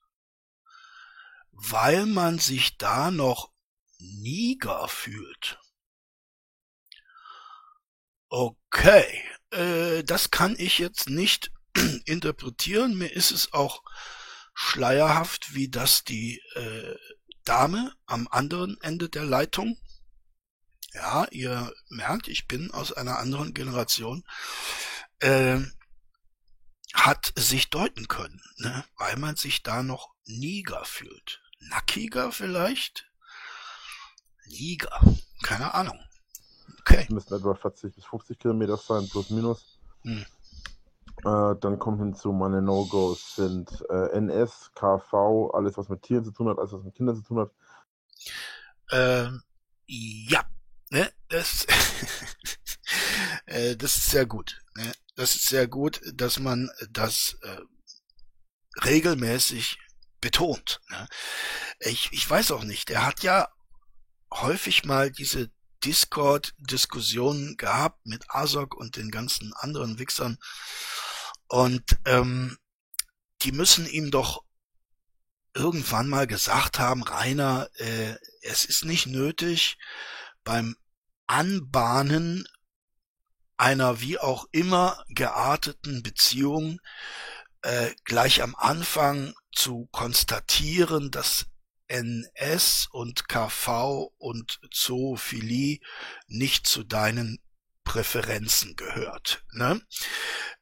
Weil 1.51 2.05
man 2.05 2.39
sich 2.39 2.77
da 2.77 3.11
noch 3.11 3.51
Niger 3.99 4.87
fühlt. 4.87 5.59
Okay, 8.29 9.23
äh, 9.51 10.03
das 10.03 10.31
kann 10.31 10.55
ich 10.57 10.79
jetzt 10.79 11.07
nicht 11.07 11.51
interpretieren. 12.05 12.97
Mir 12.97 13.13
ist 13.13 13.31
es 13.31 13.53
auch 13.53 13.83
schleierhaft, 14.53 15.53
wie 15.53 15.69
das 15.69 16.03
die 16.03 16.41
äh, 16.55 16.95
Dame 17.43 17.93
am 18.05 18.27
anderen 18.29 18.79
Ende 18.81 19.09
der 19.09 19.25
Leitung. 19.25 19.77
Ja, 20.93 21.25
ihr 21.31 21.73
merkt, 21.89 22.27
ich 22.27 22.47
bin 22.47 22.71
aus 22.71 22.93
einer 22.93 23.17
anderen 23.17 23.53
Generation. 23.53 24.23
Äh, 25.19 25.59
hat 26.93 27.33
sich 27.35 27.69
deuten 27.69 28.07
können, 28.07 28.41
ne? 28.57 28.85
weil 28.97 29.17
man 29.17 29.35
sich 29.35 29.63
da 29.63 29.81
noch 29.81 30.13
niger 30.25 30.85
fühlt. 30.85 31.41
Nackiger 31.59 32.31
vielleicht? 32.31 33.09
Niger, 34.45 35.01
keine 35.41 35.73
Ahnung. 35.73 35.99
Okay. 36.81 37.01
Das 37.01 37.09
müssten 37.09 37.33
etwa 37.33 37.55
40 37.55 37.95
bis 37.95 38.05
50 38.05 38.37
Kilometer 38.37 38.77
sein, 38.77 39.07
plus 39.09 39.29
minus. 39.29 39.79
Hm. 40.03 40.25
Äh, 41.25 41.55
dann 41.59 41.79
kommen 41.79 41.99
hinzu, 41.99 42.33
meine 42.33 42.61
No-Gos 42.61 43.35
sind 43.35 43.83
äh, 43.89 44.09
NS, 44.17 44.71
KV, 44.75 45.51
alles 45.53 45.77
was 45.77 45.89
mit 45.89 46.01
Tieren 46.01 46.25
zu 46.25 46.31
tun 46.31 46.49
hat, 46.49 46.57
alles 46.57 46.73
was 46.73 46.83
mit 46.83 46.95
Kindern 46.95 47.15
zu 47.15 47.23
tun 47.23 47.39
hat. 47.39 47.51
Ähm, 48.91 49.41
ja, 49.85 50.43
ne, 50.89 51.11
das, 51.29 51.65
äh, 53.45 53.75
das 53.77 53.95
ist 53.95 54.11
sehr 54.11 54.25
gut. 54.25 54.61
Ne? 54.75 54.91
Das 55.15 55.35
ist 55.35 55.47
sehr 55.47 55.67
gut, 55.67 56.01
dass 56.13 56.39
man 56.39 56.69
das 56.89 57.37
äh, 57.41 58.85
regelmäßig 58.85 59.77
betont. 60.19 60.81
Ne? 60.89 61.07
Ich, 61.79 62.09
ich 62.11 62.29
weiß 62.29 62.51
auch 62.51 62.63
nicht, 62.63 62.89
er 62.89 63.05
hat 63.05 63.23
ja 63.23 63.47
häufig 64.31 64.83
mal 64.83 65.11
diese 65.11 65.51
Discord-Diskussionen 65.83 67.57
gehabt 67.57 68.05
mit 68.05 68.23
Asok 68.29 68.75
und 68.75 68.95
den 68.95 69.11
ganzen 69.11 69.53
anderen 69.53 69.99
Wichsern, 69.99 70.37
und 71.53 71.99
ähm, 72.05 72.57
die 73.43 73.51
müssen 73.51 73.85
ihm 73.85 74.09
doch 74.09 74.43
irgendwann 75.53 76.09
mal 76.09 76.25
gesagt 76.25 76.79
haben, 76.79 77.03
Rainer, 77.03 77.69
äh, 77.75 78.15
es 78.41 78.65
ist 78.65 78.85
nicht 78.85 79.05
nötig, 79.05 79.77
beim 80.43 80.75
Anbahnen 81.27 82.47
einer 83.55 84.01
wie 84.01 84.17
auch 84.17 84.47
immer 84.51 85.05
gearteten 85.09 86.01
Beziehung 86.01 86.81
äh, 87.61 87.91
gleich 88.03 88.41
am 88.41 88.55
Anfang 88.55 89.35
zu 89.51 89.87
konstatieren, 89.91 91.11
dass 91.11 91.45
NS 91.85 92.87
und 92.89 93.29
KV 93.29 94.11
und 94.17 94.59
Zoophilie 94.71 95.81
nicht 96.25 96.65
zu 96.65 96.83
deinen 96.83 97.37
Präferenzen 97.83 98.75
gehört. 98.75 99.43
Ne? 99.51 99.81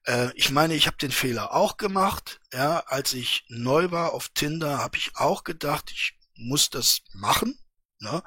Äh, 0.06 0.30
ich 0.36 0.52
meine, 0.52 0.76
ich 0.76 0.88
habe 0.88 0.98
den 0.98 1.12
Fehler 1.12 1.54
auch 1.54 1.78
gemacht. 1.78 2.40
Ja, 2.54 2.80
als 2.88 3.14
ich 3.14 3.46
neu 3.48 3.92
war 3.92 4.14
auf 4.14 4.30
Tinder, 4.30 4.80
habe 4.80 4.98
ich 4.98 5.12
auch 5.16 5.44
gedacht, 5.44 5.92
ich 5.92 6.18
muss 6.36 6.70
das 6.70 7.02
machen. 7.14 7.60
Ne? 8.00 8.24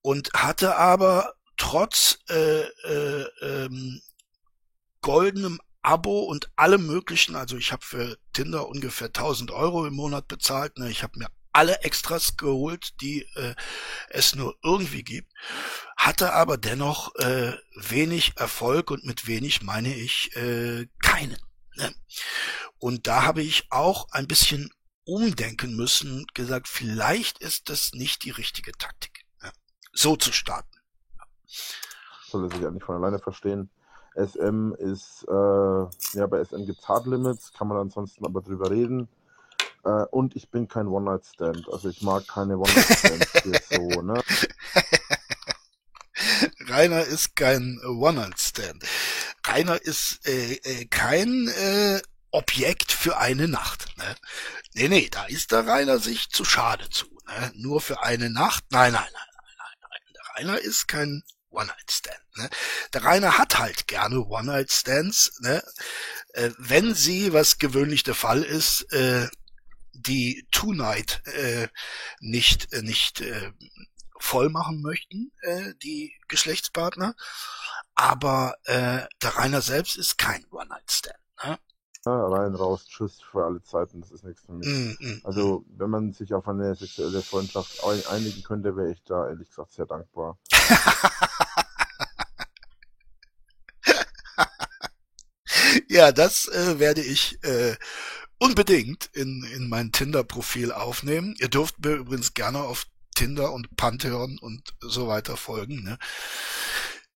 Und 0.00 0.30
hatte 0.34 0.76
aber 0.76 1.34
trotz 1.56 2.18
äh, 2.28 2.62
äh, 2.62 3.26
ähm, 3.42 4.00
goldenem 5.00 5.60
Abo 5.82 6.24
und 6.24 6.50
allem 6.56 6.86
möglichen, 6.86 7.36
also 7.36 7.56
ich 7.56 7.72
habe 7.72 7.84
für 7.84 8.18
Tinder 8.32 8.68
ungefähr 8.68 9.08
1000 9.08 9.50
Euro 9.50 9.86
im 9.86 9.94
Monat 9.94 10.28
bezahlt. 10.28 10.78
Ne? 10.78 10.90
Ich 10.90 11.02
habe 11.02 11.18
mir 11.18 11.28
alle 11.58 11.80
Extras 11.80 12.36
geholt, 12.36 13.00
die 13.00 13.22
äh, 13.34 13.56
es 14.10 14.36
nur 14.36 14.54
irgendwie 14.62 15.02
gibt, 15.02 15.32
hatte 15.96 16.32
aber 16.32 16.56
dennoch 16.56 17.12
äh, 17.16 17.52
wenig 17.74 18.34
Erfolg 18.36 18.92
und 18.92 19.04
mit 19.04 19.26
wenig 19.26 19.62
meine 19.62 19.92
ich 19.92 20.36
äh, 20.36 20.86
keinen. 21.02 21.36
Ne? 21.74 21.92
Und 22.78 23.08
da 23.08 23.24
habe 23.24 23.42
ich 23.42 23.66
auch 23.70 24.06
ein 24.12 24.28
bisschen 24.28 24.70
umdenken 25.04 25.74
müssen, 25.74 26.26
gesagt, 26.32 26.68
vielleicht 26.68 27.40
ist 27.40 27.70
das 27.70 27.90
nicht 27.92 28.22
die 28.22 28.30
richtige 28.30 28.70
Taktik, 28.70 29.24
ne? 29.42 29.50
so 29.92 30.14
zu 30.14 30.30
starten. 30.30 30.78
Soll 32.28 32.52
sich 32.52 32.64
eigentlich 32.64 32.84
von 32.84 32.94
alleine 32.94 33.18
verstehen. 33.18 33.68
SM 34.14 34.74
ist, 34.78 35.24
äh, 35.28 36.18
ja, 36.18 36.26
bei 36.28 36.44
SM 36.44 36.66
gibt 36.66 36.78
es 36.78 36.88
Hard 36.88 37.06
Limits, 37.06 37.52
kann 37.52 37.66
man 37.66 37.78
ansonsten 37.78 38.24
aber 38.24 38.42
drüber 38.42 38.70
reden. 38.70 39.08
Äh, 39.84 40.04
und 40.10 40.36
ich 40.36 40.50
bin 40.50 40.68
kein 40.68 40.86
One-Night-Stand. 40.86 41.68
Also 41.70 41.88
ich 41.88 42.02
mag 42.02 42.26
keine 42.26 42.58
One-Night-Stands 42.58 43.68
so, 43.70 44.02
ne? 44.02 44.22
Rainer 46.68 47.04
ist 47.04 47.36
kein 47.36 47.80
One-Night-Stand. 47.84 48.84
Rainer 49.46 49.80
ist 49.80 50.26
äh, 50.26 50.54
äh, 50.54 50.84
kein 50.86 51.48
äh, 51.48 52.00
Objekt 52.30 52.92
für 52.92 53.18
eine 53.18 53.48
Nacht. 53.48 53.96
Ne? 53.96 54.16
Nee, 54.74 54.88
nee, 54.88 55.08
da 55.10 55.24
ist 55.24 55.52
der 55.52 55.66
Rainer 55.66 55.98
sich 55.98 56.28
zu 56.30 56.44
schade 56.44 56.88
zu. 56.90 57.06
Ne? 57.26 57.52
Nur 57.54 57.80
für 57.80 58.02
eine 58.02 58.30
Nacht? 58.30 58.64
Nein, 58.70 58.92
nein, 58.92 59.02
nein, 59.02 59.22
nein, 59.32 59.46
nein, 59.58 59.78
nein. 59.80 60.14
Der 60.14 60.34
Rainer 60.36 60.58
ist 60.60 60.88
kein 60.88 61.22
One-Night-Stand. 61.50 62.20
Ne? 62.36 62.50
Der 62.92 63.04
Rainer 63.04 63.38
hat 63.38 63.58
halt 63.58 63.86
gerne 63.86 64.20
One-Night-Stands, 64.20 65.38
ne? 65.40 65.62
äh, 66.34 66.50
wenn 66.58 66.94
sie, 66.94 67.32
was 67.32 67.58
gewöhnlich 67.58 68.02
der 68.02 68.14
Fall 68.14 68.42
ist, 68.42 68.92
äh, 68.92 69.28
die 69.98 70.46
Two-Night 70.50 71.22
äh, 71.26 71.68
nicht, 72.20 72.72
äh, 72.72 72.82
nicht 72.82 73.20
äh, 73.20 73.52
voll 74.18 74.48
machen 74.48 74.82
möchten, 74.82 75.30
äh, 75.42 75.74
die 75.82 76.12
Geschlechtspartner. 76.28 77.14
Aber 77.94 78.56
äh, 78.64 79.02
der 79.22 79.36
Rainer 79.36 79.62
selbst 79.62 79.96
ist 79.96 80.18
kein 80.18 80.44
One-Night-Stand. 80.50 81.16
Ne? 81.44 81.58
Ja, 82.06 82.26
rein, 82.26 82.54
raus, 82.54 82.86
tschüss 82.86 83.20
für 83.20 83.44
alle 83.44 83.60
Zeiten, 83.62 84.00
das 84.00 84.12
ist 84.12 84.24
nichts 84.24 84.46
für 84.46 84.52
mich. 84.52 84.66
Mm, 84.66 84.96
mm, 84.98 85.20
also, 85.24 85.60
mm. 85.60 85.64
wenn 85.78 85.90
man 85.90 86.12
sich 86.12 86.32
auf 86.32 86.48
eine 86.48 86.74
sexuelle 86.74 87.20
Freundschaft 87.22 87.84
einigen 87.84 88.42
könnte, 88.44 88.76
wäre 88.76 88.92
ich 88.92 89.02
da 89.04 89.28
ehrlich 89.28 89.48
gesagt 89.48 89.72
sehr 89.72 89.86
dankbar. 89.86 90.38
ja, 95.88 96.12
das 96.12 96.46
äh, 96.48 96.78
werde 96.78 97.02
ich 97.02 97.42
äh, 97.42 97.76
unbedingt 98.38 99.06
in, 99.12 99.42
in 99.44 99.68
mein 99.68 99.92
Tinder-Profil 99.92 100.72
aufnehmen. 100.72 101.34
Ihr 101.38 101.48
dürft 101.48 101.84
mir 101.84 101.94
übrigens 101.94 102.34
gerne 102.34 102.60
auf 102.60 102.86
Tinder 103.14 103.52
und 103.52 103.76
Pantheon 103.76 104.38
und 104.38 104.74
so 104.80 105.08
weiter 105.08 105.36
folgen. 105.36 105.82
Ne? 105.82 105.98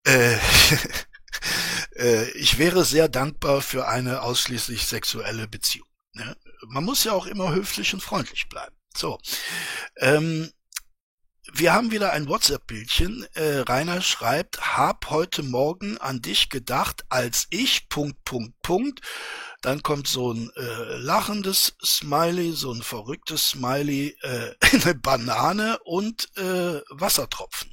Äh, 0.05 0.37
äh, 1.97 2.31
ich 2.33 2.59
wäre 2.59 2.85
sehr 2.85 3.09
dankbar 3.09 3.63
für 3.63 3.87
eine 3.87 4.23
ausschließlich 4.23 4.87
sexuelle 4.87 5.47
Beziehung. 5.47 5.89
Ne? 6.15 6.37
Man 6.67 6.85
muss 6.85 7.05
ja 7.05 7.13
auch 7.13 7.27
immer 7.27 7.55
höflich 7.55 7.95
und 7.95 8.03
freundlich 8.03 8.49
bleiben. 8.49 8.75
So. 8.97 9.19
Ähm, 9.97 10.53
wir 11.53 11.73
haben 11.73 11.91
wieder 11.91 12.13
ein 12.13 12.29
WhatsApp-Bildchen. 12.29 13.27
Äh, 13.35 13.59
Rainer 13.59 14.01
schreibt, 14.01 14.77
hab 14.77 15.11
heute 15.11 15.43
Morgen 15.43 15.99
an 15.99 16.23
dich 16.23 16.49
gedacht, 16.51 17.05
als 17.09 17.47
ich, 17.51 17.89
Punkt, 17.89 18.25
Punkt, 18.25 18.61
Punkt. 18.63 19.01
Dann 19.63 19.83
kommt 19.83 20.09
so 20.09 20.33
ein 20.33 20.51
äh, 20.57 20.97
lachendes 20.97 21.77
Smiley, 21.85 22.53
so 22.53 22.73
ein 22.73 22.83
verrücktes 22.83 23.51
Smiley, 23.51 24.17
äh, 24.23 24.55
eine 24.73 24.95
Banane 24.97 25.79
und 25.85 26.29
äh, 26.37 26.81
Wassertropfen. 26.91 27.73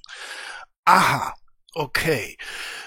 Aha, 0.86 1.34
okay. 1.74 2.38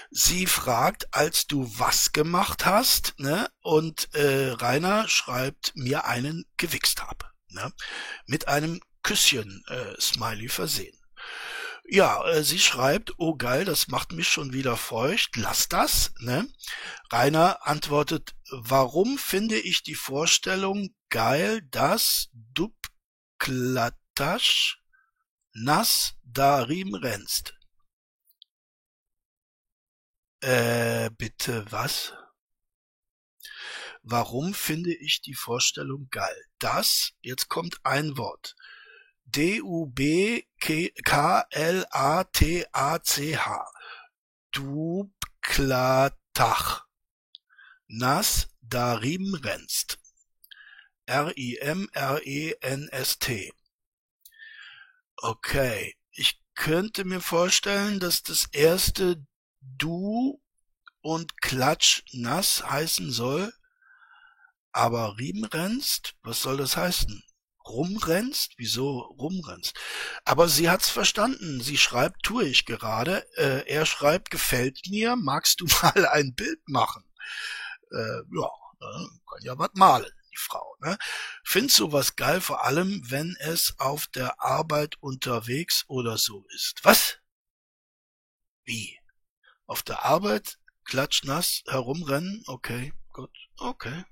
Sie 0.09 0.45
fragt, 0.45 1.13
als 1.13 1.47
du 1.47 1.69
was 1.77 2.13
gemacht 2.13 2.65
hast, 2.65 3.13
ne? 3.17 3.49
Und 3.61 4.13
äh, 4.15 4.51
Rainer 4.51 5.07
schreibt 5.09 5.73
mir 5.75 6.05
einen 6.05 6.45
gewichst 6.57 7.03
habe, 7.03 7.25
ne? 7.49 7.73
Mit 8.25 8.47
einem 8.47 8.79
Küsschen-Smiley 9.03 10.45
äh, 10.45 10.49
versehen. 10.49 10.97
Ja, 11.85 12.25
äh, 12.27 12.43
sie 12.43 12.59
schreibt, 12.59 13.13
oh 13.17 13.35
geil, 13.35 13.65
das 13.65 13.87
macht 13.87 14.13
mich 14.13 14.29
schon 14.29 14.53
wieder 14.53 14.77
feucht, 14.77 15.35
lass 15.35 15.67
das, 15.67 16.13
ne? 16.19 16.47
Rainer 17.11 17.67
antwortet, 17.67 18.35
warum 18.49 19.17
finde 19.17 19.59
ich 19.59 19.83
die 19.83 19.95
Vorstellung 19.95 20.95
geil, 21.09 21.61
dass 21.71 22.29
Dubklatasch 23.37 24.79
nass 25.53 26.15
darim 26.23 26.95
rennst? 26.95 27.53
Äh, 30.41 31.09
bitte 31.17 31.65
was? 31.69 32.13
Warum 34.01 34.53
finde 34.53 34.93
ich 34.93 35.21
die 35.21 35.33
Vorstellung 35.33 36.07
geil? 36.09 36.45
Das, 36.59 37.11
jetzt 37.21 37.47
kommt 37.47 37.77
ein 37.83 38.17
Wort. 38.17 38.55
D-U-B-K-L-A-T-A-C-H. 39.35 40.45
Dubklatach. 44.51 46.05
Nas 47.87 48.47
darim 48.61 49.33
rennst. 49.33 49.99
R-I-M-R-E-N-S-T. 51.07 51.93
Okay, 55.17 55.95
ich 56.11 56.39
könnte 56.53 57.03
mir 57.03 57.21
vorstellen, 57.21 57.99
dass 57.99 58.23
das 58.23 58.49
erste 58.51 59.25
Du 59.61 60.41
und 61.01 61.41
Klatsch 61.41 62.03
nass 62.11 62.69
heißen 62.69 63.11
soll, 63.11 63.51
aber 64.71 65.17
Riemenrennst, 65.17 66.15
was 66.21 66.41
soll 66.41 66.57
das 66.57 66.77
heißen? 66.77 67.23
Rumrennst? 67.65 68.53
Wieso 68.57 68.99
rumrennst? 68.99 69.73
Aber 70.25 70.47
sie 70.49 70.69
hat's 70.69 70.89
verstanden. 70.89 71.61
Sie 71.61 71.77
schreibt, 71.77 72.23
tue 72.23 72.45
ich 72.45 72.65
gerade. 72.65 73.25
Äh, 73.37 73.67
er 73.67 73.85
schreibt, 73.85 74.29
gefällt 74.29 74.87
mir, 74.89 75.15
magst 75.15 75.61
du 75.61 75.65
mal 75.81 76.05
ein 76.07 76.33
Bild 76.35 76.61
machen? 76.67 77.03
Äh, 77.91 77.97
ja, 77.97 78.49
ne, 78.79 79.09
kann 79.29 79.41
ja 79.41 79.57
was 79.57 79.71
malen, 79.73 80.11
die 80.31 80.37
Frau. 80.37 80.75
Ne? 80.81 80.97
Findest 81.43 81.79
du 81.79 81.91
was 81.91 82.15
geil, 82.15 82.41
vor 82.41 82.65
allem, 82.65 83.01
wenn 83.09 83.35
es 83.39 83.75
auf 83.79 84.07
der 84.07 84.41
Arbeit 84.41 84.95
unterwegs 85.01 85.85
oder 85.87 86.17
so 86.17 86.45
ist. 86.53 86.79
Was? 86.83 87.19
Wie? 88.63 88.99
Auf 89.65 89.83
der 89.83 90.05
Arbeit 90.05 90.57
klatschnass 90.85 91.63
herumrennen? 91.67 92.43
Okay, 92.47 92.93
gut, 93.11 93.31
okay. 93.57 94.03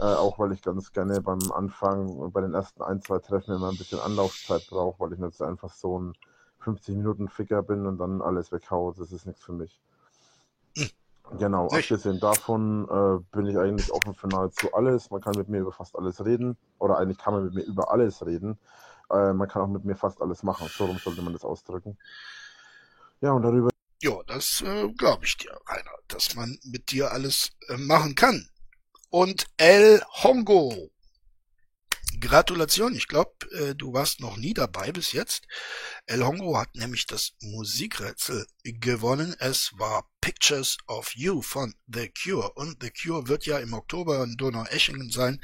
Äh, 0.00 0.14
auch 0.14 0.38
weil 0.38 0.52
ich 0.52 0.62
ganz 0.62 0.92
gerne 0.92 1.20
beim 1.20 1.52
Anfang 1.52 2.08
und 2.08 2.32
bei 2.32 2.40
den 2.40 2.54
ersten 2.54 2.82
ein, 2.82 3.02
zwei 3.02 3.18
Treffen 3.18 3.54
immer 3.54 3.68
ein 3.68 3.76
bisschen 3.76 4.00
Anlaufzeit 4.00 4.66
brauche, 4.70 4.98
weil 4.98 5.12
ich 5.12 5.18
nicht 5.18 5.42
einfach 5.42 5.74
so 5.74 6.00
ein 6.00 6.14
50 6.60 6.96
Minuten 6.96 7.28
Ficker 7.28 7.62
bin 7.62 7.84
und 7.84 7.98
dann 7.98 8.22
alles 8.22 8.50
weghaue. 8.50 8.94
Das 8.96 9.12
ist 9.12 9.26
nichts 9.26 9.42
für 9.42 9.52
mich. 9.52 9.78
Hm. 10.78 10.88
Genau, 11.38 11.64
Nicht. 11.64 11.92
abgesehen 11.92 12.18
davon 12.18 12.88
äh, 12.88 13.36
bin 13.36 13.46
ich 13.46 13.58
eigentlich 13.58 13.92
offen 13.92 14.14
für 14.14 14.28
nahezu 14.28 14.72
alles. 14.72 15.10
Man 15.10 15.20
kann 15.20 15.36
mit 15.36 15.50
mir 15.50 15.60
über 15.60 15.72
fast 15.72 15.94
alles 15.94 16.24
reden. 16.24 16.56
Oder 16.78 16.96
eigentlich 16.96 17.18
kann 17.18 17.34
man 17.34 17.44
mit 17.44 17.54
mir 17.54 17.64
über 17.64 17.92
alles 17.92 18.24
reden. 18.24 18.58
Äh, 19.10 19.34
man 19.34 19.48
kann 19.48 19.60
auch 19.60 19.68
mit 19.68 19.84
mir 19.84 19.96
fast 19.96 20.22
alles 20.22 20.42
machen. 20.42 20.66
So 20.70 20.86
rum 20.86 20.96
sollte 20.96 21.20
man 21.20 21.34
das 21.34 21.44
ausdrücken. 21.44 21.98
Ja, 23.20 23.32
und 23.32 23.42
darüber. 23.42 23.68
Ja, 24.00 24.14
das 24.26 24.62
äh, 24.64 24.88
glaube 24.94 25.26
ich 25.26 25.36
dir, 25.36 25.58
Rainer, 25.66 25.98
dass 26.08 26.34
man 26.34 26.58
mit 26.64 26.90
dir 26.90 27.12
alles 27.12 27.50
äh, 27.68 27.76
machen 27.76 28.14
kann 28.14 28.48
und 29.10 29.46
El 29.56 30.02
Hongo. 30.22 30.90
Gratulation, 32.20 32.94
ich 32.94 33.08
glaube, 33.08 33.32
äh, 33.52 33.74
du 33.74 33.92
warst 33.92 34.20
noch 34.20 34.36
nie 34.36 34.52
dabei 34.52 34.92
bis 34.92 35.12
jetzt. 35.12 35.46
El 36.06 36.24
Hongo 36.24 36.58
hat 36.58 36.74
nämlich 36.74 37.06
das 37.06 37.32
Musikrätsel 37.40 38.46
gewonnen. 38.62 39.34
Es 39.38 39.72
war 39.78 40.10
Pictures 40.20 40.76
of 40.86 41.14
You 41.14 41.40
von 41.40 41.74
The 41.86 42.10
Cure. 42.10 42.52
Und 42.52 42.82
The 42.82 42.90
Cure 42.90 43.28
wird 43.28 43.46
ja 43.46 43.58
im 43.58 43.72
Oktober 43.72 44.22
in 44.22 44.36
Donaueschingen 44.36 45.10
sein. 45.10 45.40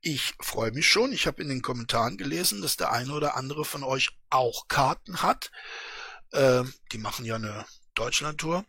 Ich 0.00 0.34
freue 0.40 0.72
mich 0.72 0.88
schon. 0.88 1.12
Ich 1.12 1.26
habe 1.26 1.42
in 1.42 1.48
den 1.48 1.62
Kommentaren 1.62 2.16
gelesen, 2.16 2.62
dass 2.62 2.76
der 2.76 2.90
eine 2.92 3.12
oder 3.12 3.36
andere 3.36 3.64
von 3.64 3.82
euch 3.84 4.10
auch 4.30 4.66
Karten 4.68 5.22
hat. 5.22 5.50
Äh, 6.32 6.64
die 6.92 6.98
machen 6.98 7.26
ja 7.26 7.34
eine 7.34 7.66
Deutschlandtour. 7.94 8.64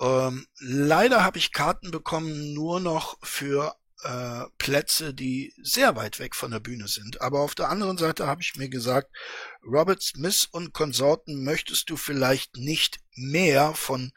Ähm, 0.00 0.46
leider 0.58 1.24
habe 1.24 1.38
ich 1.38 1.52
Karten 1.52 1.90
bekommen 1.90 2.52
nur 2.52 2.80
noch 2.80 3.16
für 3.22 3.76
äh, 4.02 4.44
Plätze, 4.58 5.14
die 5.14 5.54
sehr 5.62 5.96
weit 5.96 6.18
weg 6.18 6.34
von 6.34 6.50
der 6.50 6.60
Bühne 6.60 6.88
sind. 6.88 7.20
Aber 7.20 7.40
auf 7.40 7.54
der 7.54 7.70
anderen 7.70 7.96
Seite 7.96 8.26
habe 8.26 8.42
ich 8.42 8.56
mir 8.56 8.68
gesagt, 8.68 9.10
Robert 9.64 10.02
Smith 10.02 10.46
und 10.50 10.72
Konsorten 10.72 11.42
möchtest 11.42 11.88
du 11.90 11.96
vielleicht 11.96 12.56
nicht 12.56 13.00
mehr 13.14 13.74
von 13.74 14.12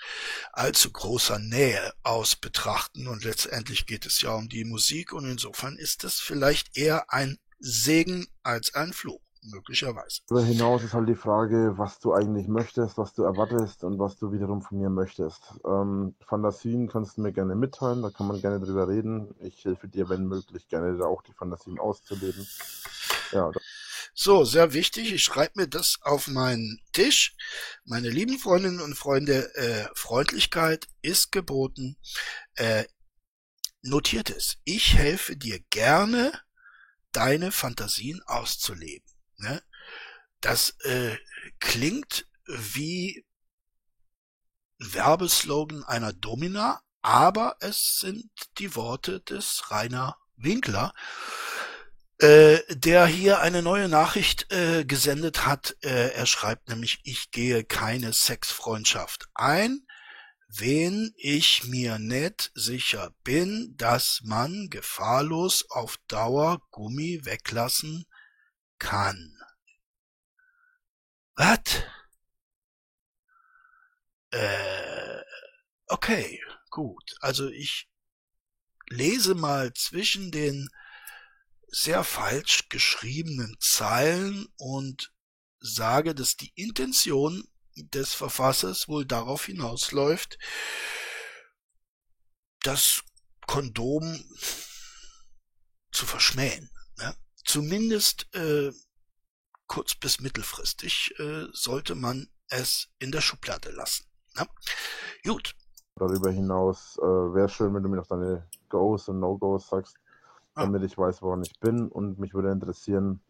allzu 0.52 0.92
großer 0.92 1.40
Nähe 1.40 1.94
aus 2.04 2.36
betrachten. 2.36 3.08
Und 3.08 3.24
letztendlich 3.24 3.86
geht 3.86 4.06
es 4.06 4.22
ja 4.22 4.32
um 4.32 4.50
die 4.50 4.66
Musik. 4.66 5.14
Und 5.14 5.26
insofern 5.26 5.78
ist 5.78 6.04
es 6.04 6.20
vielleicht 6.20 6.78
eher 6.78 7.14
ein 7.14 7.38
Segen 7.60 8.28
als 8.44 8.74
ein 8.74 8.94
Fluch 8.94 9.27
möglicherweise. 9.52 10.22
Darüber 10.28 10.46
hinaus 10.46 10.84
ist 10.84 10.94
halt 10.94 11.10
die 11.10 11.16
Frage, 11.16 11.74
was 11.78 12.00
du 12.00 12.14
eigentlich 12.14 12.48
möchtest, 12.48 12.98
was 12.98 13.14
du 13.14 13.24
erwartest 13.24 13.84
und 13.84 14.00
was 14.00 14.18
du 14.18 14.32
wiederum 14.32 14.62
von 14.62 14.78
mir 14.80 14.90
möchtest. 14.90 15.42
Ähm, 15.66 16.16
Fantasien 16.26 16.88
kannst 16.88 17.18
du 17.18 17.22
mir 17.22 17.34
gerne 17.34 17.56
mitteilen, 17.56 18.02
da 18.02 18.10
kann 18.10 18.28
man 18.28 18.42
gerne 18.42 18.60
drüber 18.60 18.88
reden. 18.88 19.34
Ich 19.40 19.66
helfe 19.66 19.88
dir, 19.88 20.10
wenn 20.10 20.26
möglich, 20.26 20.68
gerne 20.68 20.98
da 20.98 21.06
auch 21.06 21.22
die 21.22 21.34
Fantasien 21.34 21.80
auszuleben. 21.80 22.48
Ja. 23.32 23.52
So, 24.14 24.46
sehr 24.46 24.74
wichtig. 24.74 25.14
Ich 25.14 25.24
schreibe 25.24 25.62
mir 25.62 25.68
das 25.68 26.00
auf 26.02 26.28
meinen 26.28 26.82
Tisch. 26.92 27.36
Meine 27.86 28.10
lieben 28.10 28.40
Freundinnen 28.40 28.82
und 28.82 28.96
Freunde, 28.96 29.54
äh, 29.56 29.88
Freundlichkeit 29.94 30.88
ist 31.02 31.32
geboten. 31.32 31.98
Äh, 32.56 32.86
notiert 33.84 34.30
es. 34.30 34.58
Ich 34.64 34.96
helfe 34.96 35.38
dir 35.38 35.60
gerne, 35.70 36.32
deine 37.12 37.52
Fantasien 37.52 38.22
auszuleben. 38.26 39.08
Ne? 39.38 39.62
Das 40.42 40.72
äh, 40.82 41.18
klingt 41.60 42.28
wie 42.46 43.26
Werbeslogan 44.80 45.84
einer 45.84 46.14
Domina, 46.14 46.82
aber 47.02 47.58
es 47.60 47.98
sind 48.00 48.30
die 48.58 48.76
Worte 48.76 49.22
des 49.22 49.72
Rainer 49.72 50.18
Winkler. 50.36 50.94
äh, 52.20 52.60
der 52.70 53.06
hier 53.06 53.42
eine 53.42 53.62
neue 53.62 53.90
Nachricht 53.90 54.52
äh, 54.52 54.86
gesendet 54.86 55.46
hat. 55.46 55.76
Äh, 55.84 56.14
er 56.14 56.26
schreibt 56.26 56.70
nämlich, 56.70 57.00
ich 57.04 57.32
gehe 57.32 57.64
keine 57.64 58.14
Sexfreundschaft 58.14 59.28
ein, 59.36 59.86
wen 60.48 61.14
ich 61.18 61.66
mir 61.66 62.00
nicht 62.00 62.52
sicher 62.56 63.12
bin, 63.24 63.76
dass 63.78 64.22
man 64.24 64.70
gefahrlos 64.70 65.70
auf 65.70 65.98
Dauer 66.08 66.62
Gummi 66.72 67.22
weglassen 67.24 68.06
kann. 68.80 69.38
Was? 71.36 71.84
Äh, 74.32 75.22
okay, 75.88 76.42
gut. 76.70 77.16
Also 77.22 77.48
ich 77.50 77.90
lese 78.90 79.36
mal 79.36 79.74
zwischen 79.74 80.32
den 80.32 80.70
sehr 81.68 82.04
falsch 82.04 82.70
geschriebenen 82.70 83.58
Zeilen 83.60 84.48
und 84.58 85.14
sage, 85.60 86.16
dass 86.16 86.38
die 86.38 86.52
Intention 86.56 87.44
des 87.76 88.14
Verfassers 88.14 88.88
wohl 88.88 89.06
darauf 89.06 89.46
hinausläuft, 89.46 90.38
das 92.62 93.04
Kondom 93.46 94.24
zu 95.92 96.06
verschmähen. 96.06 96.70
Zumindest 97.48 98.28
äh, 98.36 98.72
kurz 99.66 99.96
bis 99.96 100.20
mittelfristig 100.20 101.14
äh, 101.20 101.48
sollte 101.52 101.96
man 101.96 102.28
es 102.50 102.90
in 103.00 103.12
der 103.12 103.22
Schublade 103.22 103.72
lassen. 103.72 104.06
Ne? 104.36 104.46
Gut. 105.24 105.56
Darüber 105.96 106.30
hinaus 106.32 106.98
äh, 107.02 107.02
wäre 107.02 107.50
schön, 107.50 107.74
wenn 107.74 107.82
du 107.82 107.90
mir 107.90 107.98
noch 107.98 108.08
deine 108.08 108.48
Goes 108.70 109.10
und 109.10 109.20
No-Goes 109.20 109.70
sagst 109.70 109.98
damit 110.58 110.84
ich 110.84 110.98
weiß, 110.98 111.22
woran 111.22 111.44
ich 111.44 111.60
bin. 111.60 111.88
Und 111.88 112.20
mich 112.20 112.34
würde 112.34 112.52
interessieren, 112.52 113.22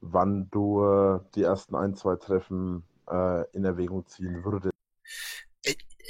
wann 0.00 0.48
du 0.50 0.84
äh, 0.84 1.20
die 1.34 1.42
ersten 1.42 1.76
ein, 1.76 1.94
zwei 1.94 2.16
Treffen 2.16 2.82
äh, 3.08 3.48
in 3.52 3.64
Erwägung 3.64 4.06
ziehen 4.06 4.44
würdest. 4.44 4.74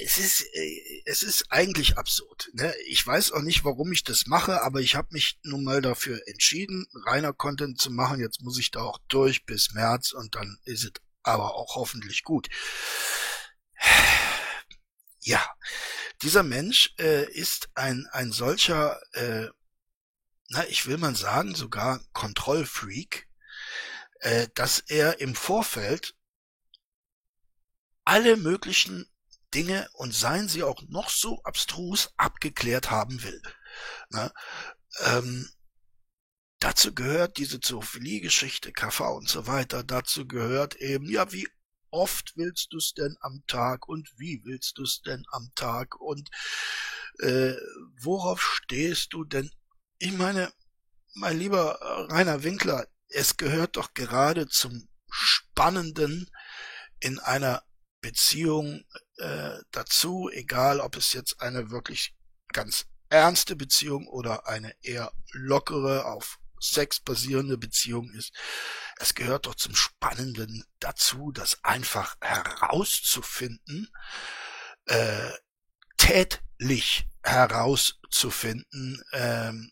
Es 0.01 0.19
ist, 0.19 0.43
äh, 0.55 1.03
es 1.07 1.23
ist 1.23 1.51
eigentlich 1.51 1.99
absurd. 1.99 2.51
Ne? 2.53 2.75
Ich 2.87 3.05
weiß 3.07 3.33
auch 3.33 3.43
nicht, 3.43 3.65
warum 3.65 3.93
ich 3.93 4.05
das 4.05 4.27
mache, 4.27 4.63
aber 4.63 4.81
ich 4.81 4.95
habe 4.95 5.09
mich 5.11 5.39
nun 5.43 5.65
mal 5.65 5.83
dafür 5.83 6.21
entschieden, 6.27 6.87
reiner 7.07 7.33
Content 7.33 7.81
zu 7.81 7.91
machen. 7.91 8.21
Jetzt 8.21 8.43
muss 8.43 8.59
ich 8.59 8.71
da 8.71 8.83
auch 8.83 8.99
durch 9.09 9.45
bis 9.45 9.73
März 9.73 10.13
und 10.13 10.35
dann 10.35 10.59
ist 10.65 10.85
es 10.85 10.93
aber 11.23 11.55
auch 11.55 11.77
hoffentlich 11.77 12.23
gut. 12.23 12.49
Ja, 15.21 15.45
dieser 16.23 16.43
Mensch 16.43 16.95
äh, 16.99 17.31
ist 17.31 17.69
ein, 17.75 18.07
ein 18.13 18.33
solcher 18.33 18.99
äh, 19.13 19.49
na, 20.49 20.67
ich 20.69 20.87
will 20.87 20.97
mal 20.97 21.15
sagen, 21.15 21.55
sogar 21.55 22.01
Kontrollfreak, 22.13 23.29
äh, 24.21 24.49
dass 24.55 24.81
er 24.81 25.21
im 25.21 25.35
Vorfeld 25.35 26.15
alle 28.05 28.37
möglichen 28.37 29.09
Dinge 29.55 29.89
und 29.95 30.15
seien 30.15 30.49
sie 30.49 30.63
auch 30.63 30.83
noch 30.89 31.11
so 31.11 31.41
abstrus 31.43 32.11
abgeklärt 32.17 32.91
haben 32.91 33.23
will. 33.23 33.43
Na, 34.11 34.33
ähm, 35.05 35.49
dazu 36.61 36.95
gehört 36.95 37.39
diese 37.39 37.61
Zoophilie-Geschichte, 37.61 38.73
KV 38.73 39.17
und 39.17 39.29
so 39.29 39.47
weiter. 39.47 39.83
Dazu 39.85 40.27
gehört 40.27 40.77
eben, 40.77 41.09
ja, 41.11 41.33
wie 41.33 41.49
oft 41.91 42.37
willst 42.37 42.73
du 42.73 42.79
es 42.79 42.93
denn 42.93 43.17
am 43.21 43.43
Tag 43.47 43.89
und 43.89 44.11
wie 44.19 44.43
willst 44.45 44.77
du 44.79 44.83
es 44.83 45.01
denn 45.01 45.25
am 45.31 45.51
Tag 45.55 45.99
und 46.01 46.29
äh, 47.21 47.55
worauf 48.01 48.43
stehst 48.43 49.13
du 49.15 49.25
denn 49.25 49.51
ich 49.99 50.13
meine, 50.13 50.53
mein 51.15 51.39
lieber 51.39 51.79
Rainer 52.11 52.45
Winkler, 52.45 52.87
es 53.09 53.37
gehört 53.37 53.77
doch 53.77 53.95
gerade 53.95 54.49
zum 54.49 54.89
Spannenden 55.11 56.31
in 57.01 57.19
einer 57.19 57.65
Beziehung 58.09 58.85
äh, 59.19 59.59
dazu, 59.71 60.31
egal 60.33 60.81
ob 60.81 60.97
es 60.97 61.13
jetzt 61.13 61.43
eine 61.43 61.71
wirklich 61.71 62.15
ganz 62.55 62.87
ernste 63.11 63.55
Beziehung 63.55 64.07
oder 64.07 64.49
eine 64.49 64.75
eher 64.81 65.13
lockere, 65.33 66.07
auf 66.07 66.39
Sex 66.59 67.01
basierende 67.01 67.59
Beziehung 67.59 68.11
ist. 68.15 68.33
Es 68.99 69.15
gehört 69.15 69.45
doch 69.45 69.57
zum 69.57 69.75
Spannenden 69.77 70.65
dazu, 70.81 71.33
das 71.33 71.63
einfach 71.63 72.17
herauszufinden, 72.23 73.93
äh, 74.87 75.33
tätlich 75.99 77.07
herauszufinden, 77.23 79.05
ähm, 79.13 79.71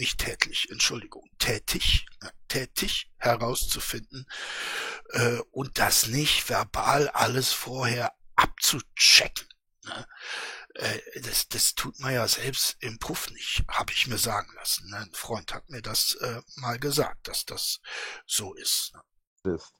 nicht 0.00 0.18
tätlich, 0.18 0.68
Entschuldigung, 0.70 1.28
tätig, 1.38 2.06
ne, 2.22 2.30
tätig 2.48 3.12
herauszufinden 3.18 4.26
äh, 5.10 5.38
und 5.52 5.78
das 5.78 6.08
nicht 6.08 6.48
verbal 6.48 7.08
alles 7.10 7.52
vorher 7.52 8.12
abzuchecken. 8.34 9.46
Ne? 9.84 10.06
Äh, 10.74 11.20
das, 11.20 11.48
das 11.48 11.74
tut 11.74 12.00
man 12.00 12.14
ja 12.14 12.26
selbst 12.26 12.76
im 12.80 12.98
Puff 12.98 13.30
nicht, 13.30 13.64
habe 13.68 13.92
ich 13.92 14.06
mir 14.08 14.18
sagen 14.18 14.50
lassen. 14.56 14.88
Ne? 14.90 14.96
Ein 14.96 15.12
Freund 15.12 15.54
hat 15.54 15.68
mir 15.68 15.82
das 15.82 16.14
äh, 16.14 16.40
mal 16.56 16.78
gesagt, 16.78 17.28
dass 17.28 17.44
das 17.44 17.80
so 18.26 18.54
ist. 18.54 18.94
Ne? 18.94 19.54
ist. 19.54 19.74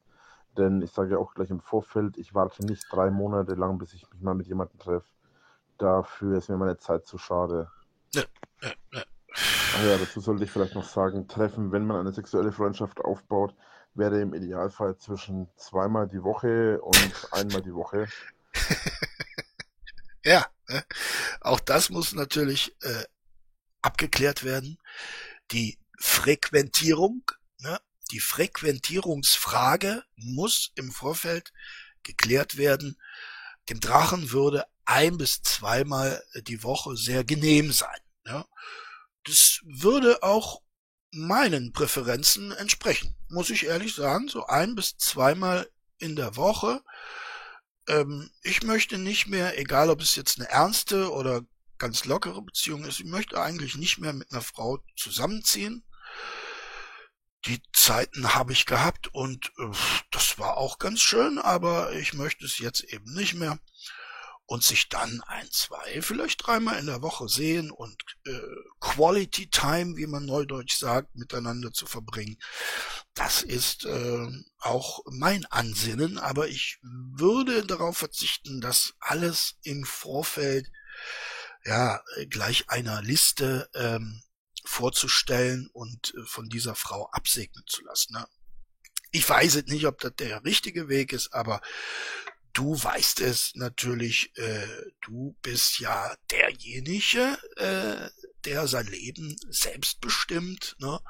Denn 0.59 0.83
ich 0.83 0.91
sage 0.91 1.13
ja 1.13 1.19
auch 1.19 1.35
gleich 1.35 1.51
im 1.51 1.61
Vorfeld, 1.61 2.19
ich 2.19 2.35
warte 2.35 2.65
nicht 2.67 2.85
drei 2.91 3.11
Monate 3.11 3.55
lang, 3.55 3.79
bis 3.79 3.95
ich 3.95 4.09
mich 4.11 4.21
mal 4.21 4.35
mit 4.35 4.47
jemandem 4.47 4.79
treffe. 4.79 5.07
Dafür 5.79 6.37
ist 6.37 6.51
mir 6.51 6.59
meine 6.59 6.77
Zeit 6.77 7.07
zu 7.07 7.17
schade. 7.17 7.71
Ach 8.17 8.40
ja, 9.85 9.99
dazu 9.99 10.21
sollte 10.21 10.45
ich 10.45 10.51
vielleicht 10.51 10.75
noch 10.75 10.89
sagen, 10.89 11.29
Treffen, 11.29 11.73
wenn 11.73 11.87
man 11.87 11.99
eine 11.99 12.13
sexuelle 12.13 12.53
Freundschaft 12.53 13.01
aufbaut, 13.01 13.55
wäre 13.95 14.21
im 14.21 14.35
Idealfall 14.35 14.97
zwischen 14.99 15.49
zweimal 15.57 16.09
die 16.09 16.23
Woche 16.23 16.81
und 16.81 17.29
einmal 17.33 17.63
die 17.63 17.75
Woche. 17.75 18.09
ja, 20.25 20.47
ne? 20.69 20.85
auch 21.41 21.61
das 21.61 21.91
muss 21.91 22.13
natürlich 22.13 22.77
äh, 22.83 23.05
abgeklärt 23.83 24.45
werden. 24.45 24.79
Die 25.51 25.79
Frequentierung, 25.99 27.23
ne? 27.59 27.81
die 28.11 28.21
Frequentierungsfrage 28.21 30.05
muss 30.17 30.73
im 30.75 30.91
Vorfeld 30.91 31.53
geklärt 32.03 32.57
werden. 32.57 32.97
Dem 33.69 33.81
Drachen 33.81 34.33
würde 34.33 34.65
ein 34.85 35.19
bis 35.19 35.43
zweimal 35.43 36.23
die 36.47 36.63
Woche 36.63 36.97
sehr 36.97 37.25
genehm 37.25 37.73
sein. 37.73 38.01
Ja? 38.25 38.47
Das 39.25 39.61
würde 39.65 40.23
auch 40.23 40.63
meinen 41.13 41.73
Präferenzen 41.73 42.53
entsprechen, 42.53 43.17
muss 43.29 43.51
ich 43.51 43.67
ehrlich 43.67 43.95
sagen. 43.95 44.29
So 44.29 44.47
ein 44.47 44.75
bis 44.75 44.97
zweimal 44.97 45.69
in 45.99 46.17
der 46.17 46.37
Woche. 46.37 46.83
Ähm, 47.89 48.31
ich 48.43 48.63
möchte 48.63 48.99
nicht 48.99 49.27
mehr, 49.27 49.59
egal 49.59 49.91
ob 49.91 50.01
es 50.01 50.17
jetzt 50.17 50.39
eine 50.39 50.49
ernste 50.49 51.13
oder 51.13 51.43
ganz 51.79 52.05
lockere 52.05 52.43
Beziehung 52.43 52.85
ist, 52.85 53.01
ich 53.01 53.07
möchte 53.07 53.41
eigentlich 53.41 53.77
nicht 53.77 53.99
mehr 53.99 54.13
mit 54.13 54.31
einer 54.31 54.43
Frau 54.43 54.79
zusammenziehen. 54.97 55.85
Die 57.47 57.61
Zeiten 57.73 58.35
habe 58.35 58.53
ich 58.53 58.67
gehabt 58.67 59.09
und 59.15 59.51
äh, 59.59 59.71
das 60.11 60.39
war 60.39 60.59
auch 60.59 60.79
ganz 60.79 61.01
schön, 61.01 61.39
aber 61.39 61.93
ich 61.95 62.13
möchte 62.13 62.45
es 62.45 62.59
jetzt 62.59 62.85
eben 62.85 63.15
nicht 63.15 63.35
mehr 63.35 63.59
und 64.51 64.65
sich 64.65 64.89
dann 64.89 65.23
ein, 65.29 65.49
zwei, 65.53 66.03
vielleicht 66.03 66.45
dreimal 66.45 66.81
in 66.81 66.87
der 66.87 67.03
Woche 67.03 67.29
sehen 67.29 67.71
und 67.71 68.03
äh, 68.27 68.33
Quality 68.81 69.49
Time, 69.49 69.97
wie 69.97 70.09
man 70.09 70.27
neudeutsch 70.27 70.77
sagt, 70.77 71.15
miteinander 71.15 71.73
zu 71.73 71.87
verbringen. 71.87 72.37
Das 73.15 73.43
ist 73.43 73.85
äh, 73.85 74.27
auch 74.59 75.05
mein 75.09 75.47
Ansinnen, 75.47 76.19
aber 76.19 76.49
ich 76.49 76.81
würde 76.83 77.65
darauf 77.65 77.99
verzichten, 77.99 78.61
das 78.61 78.95
alles 78.99 79.55
im 79.63 79.85
Vorfeld 79.85 80.67
ja 81.65 82.03
gleich 82.29 82.69
einer 82.71 83.03
Liste 83.03 83.71
ähm, 83.75 84.21
vorzustellen 84.65 85.71
und 85.73 86.13
äh, 86.17 86.27
von 86.27 86.49
dieser 86.49 86.75
Frau 86.75 87.09
absegnen 87.13 87.63
zu 87.69 87.85
lassen. 87.85 88.15
Ne? 88.15 88.27
Ich 89.13 89.29
weiß 89.29 89.55
jetzt 89.55 89.71
nicht, 89.71 89.87
ob 89.87 90.01
das 90.01 90.17
der 90.17 90.43
richtige 90.45 90.89
Weg 90.89 91.13
ist, 91.13 91.33
aber 91.33 91.61
du 92.53 92.83
weißt 92.83 93.21
es 93.21 93.53
natürlich, 93.55 94.37
äh, 94.37 94.67
du 95.03 95.37
bist 95.43 95.79
ja 95.79 96.17
derjenige, 96.31 97.39
äh, 97.57 98.11
der 98.45 98.67
sein 98.69 98.87
Leben 98.87 99.37
selbst 99.49 100.01
bestimmt 100.01 100.77
ne, 100.79 101.01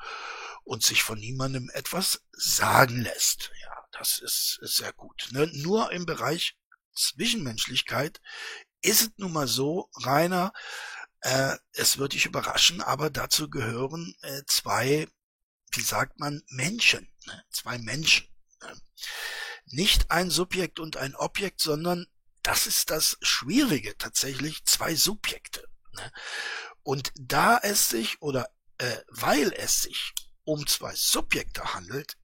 und 0.65 0.83
sich 0.83 1.03
von 1.03 1.19
niemandem 1.19 1.71
etwas 1.73 2.23
sagen 2.33 3.01
lässt. 3.01 3.51
Ja, 3.63 3.85
das 3.93 4.19
ist, 4.19 4.59
ist 4.63 4.77
sehr 4.77 4.93
gut. 4.93 5.29
Ne? 5.33 5.49
Nur 5.53 5.93
im 5.93 6.07
Bereich 6.07 6.57
Zwischenmenschlichkeit 6.95 8.21
ist 8.83 9.03
es 9.03 9.11
nun 9.17 9.33
mal 9.33 9.49
so, 9.49 9.91
Rainer, 9.95 10.53
äh, 11.21 11.57
es 11.73 11.99
wird 11.99 12.15
dich 12.15 12.27
überraschen, 12.27 12.81
aber 12.81 13.11
dazu 13.11 13.51
gehören 13.51 14.15
äh, 14.23 14.43
zwei, 14.47 15.07
wie 15.73 15.83
sagt 15.83 16.19
man, 16.19 16.43
Menschen, 16.49 17.13
ne? 17.27 17.45
zwei 17.51 17.79
Menschen. 17.79 18.27
Ne? 18.63 18.81
Nicht 19.73 20.11
ein 20.11 20.31
Subjekt 20.31 20.81
und 20.81 20.97
ein 20.97 21.15
Objekt, 21.15 21.61
sondern 21.61 22.07
das 22.43 22.67
ist 22.67 22.91
das 22.91 23.17
Schwierige 23.21 23.97
tatsächlich, 23.99 24.65
zwei 24.65 24.95
Subjekte. 24.95 25.69
Ne? 25.93 26.13
Und 26.83 27.13
da 27.17 27.59
es 27.59 27.89
sich 27.91 28.21
oder 28.23 28.49
äh, 28.79 28.97
weil 29.09 29.53
es 29.53 29.83
sich 29.83 30.15
um 30.45 30.67
zwei 30.67 30.95
Subjekte 30.95 31.75
handelt, 31.75 32.17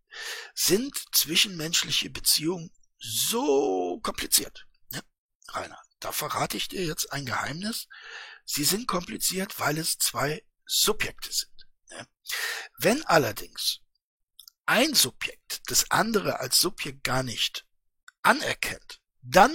sind 0.55 0.97
zwischenmenschliche 1.13 2.11
Beziehungen 2.11 2.71
so 2.99 4.01
kompliziert. 4.01 4.67
Ja, 4.91 5.03
Rainer, 5.49 5.79
da 6.01 6.13
verrate 6.13 6.57
ich 6.57 6.69
dir 6.69 6.85
jetzt 6.85 7.13
ein 7.13 7.27
Geheimnis. 7.27 7.89
Sie 8.45 8.65
sind 8.65 8.89
kompliziert, 8.89 9.61
weil 9.61 9.77
es 9.77 9.99
zwei 9.99 10.43
Subjekte 10.65 11.31
sind. 11.33 11.67
Ja. 11.91 12.07
Wenn 12.79 13.05
allerdings 13.05 13.81
ein 14.67 14.95
Subjekt 14.95 15.63
das 15.71 15.91
andere 15.91 16.41
als 16.41 16.61
Subjekt 16.61 17.05
gar 17.05 17.23
nicht 17.23 17.67
anerkennt, 18.23 19.01
dann, 19.23 19.55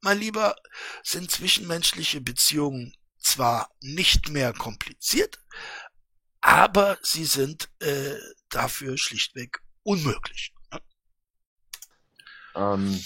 mein 0.00 0.18
Lieber, 0.18 0.56
sind 1.02 1.30
zwischenmenschliche 1.30 2.20
Beziehungen 2.20 2.94
zwar 3.18 3.70
nicht 3.80 4.28
mehr 4.28 4.52
kompliziert, 4.52 5.38
aber 6.40 6.98
sie 7.02 7.24
sind 7.24 7.68
äh, 7.80 8.14
dafür 8.50 8.96
schlichtweg 8.96 9.60
unmöglich. 9.82 10.54
Ähm, 12.54 13.00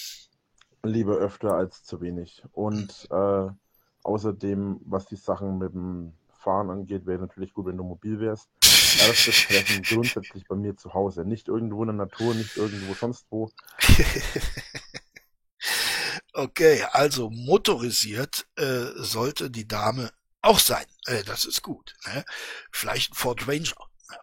lieber 0.83 1.17
öfter 1.17 1.55
als 1.55 1.85
zu 1.85 2.01
wenig. 2.01 2.43
Und 2.53 3.09
äh, 3.11 3.49
außerdem, 4.03 4.81
was 4.85 5.07
die 5.07 5.17
Sachen 5.17 5.59
mit 5.59 5.73
dem 5.73 6.13
Fahren 6.41 6.71
angeht, 6.71 7.07
wäre 7.07 7.21
natürlich 7.21 7.53
gut, 7.53 7.67
wenn 7.67 7.77
du 7.77 7.85
mobil 7.85 8.21
wärst. 8.21 8.49
Erstes 8.63 9.47
Treffen 9.47 9.83
grundsätzlich 9.83 10.45
bei 10.49 10.57
mir 10.57 10.77
zu 10.77 10.95
Hause. 10.95 11.25
Nicht 11.25 11.49
irgendwo 11.49 11.83
in 11.83 11.89
der 11.89 11.97
Natur, 11.97 12.35
nicht 12.35 12.57
irgendwo 12.57 12.95
sonst 12.95 13.27
wo. 13.31 13.51
okay, 16.33 16.85
also 16.91 17.31
motorisiert 17.31 18.47
äh, 18.57 18.87
sollte 18.97 19.51
die 19.51 19.69
Dame 19.69 20.11
auch 20.43 20.59
sein. 20.59 20.87
Äh, 21.07 21.23
das 21.25 21.45
ist 21.45 21.63
gut. 21.63 21.95
Ne? 22.07 22.25
Vielleicht 22.73 23.13
ein 23.13 23.17
Ford 23.17 23.47
Ranger. 23.47 23.89
Ne? 24.11 24.17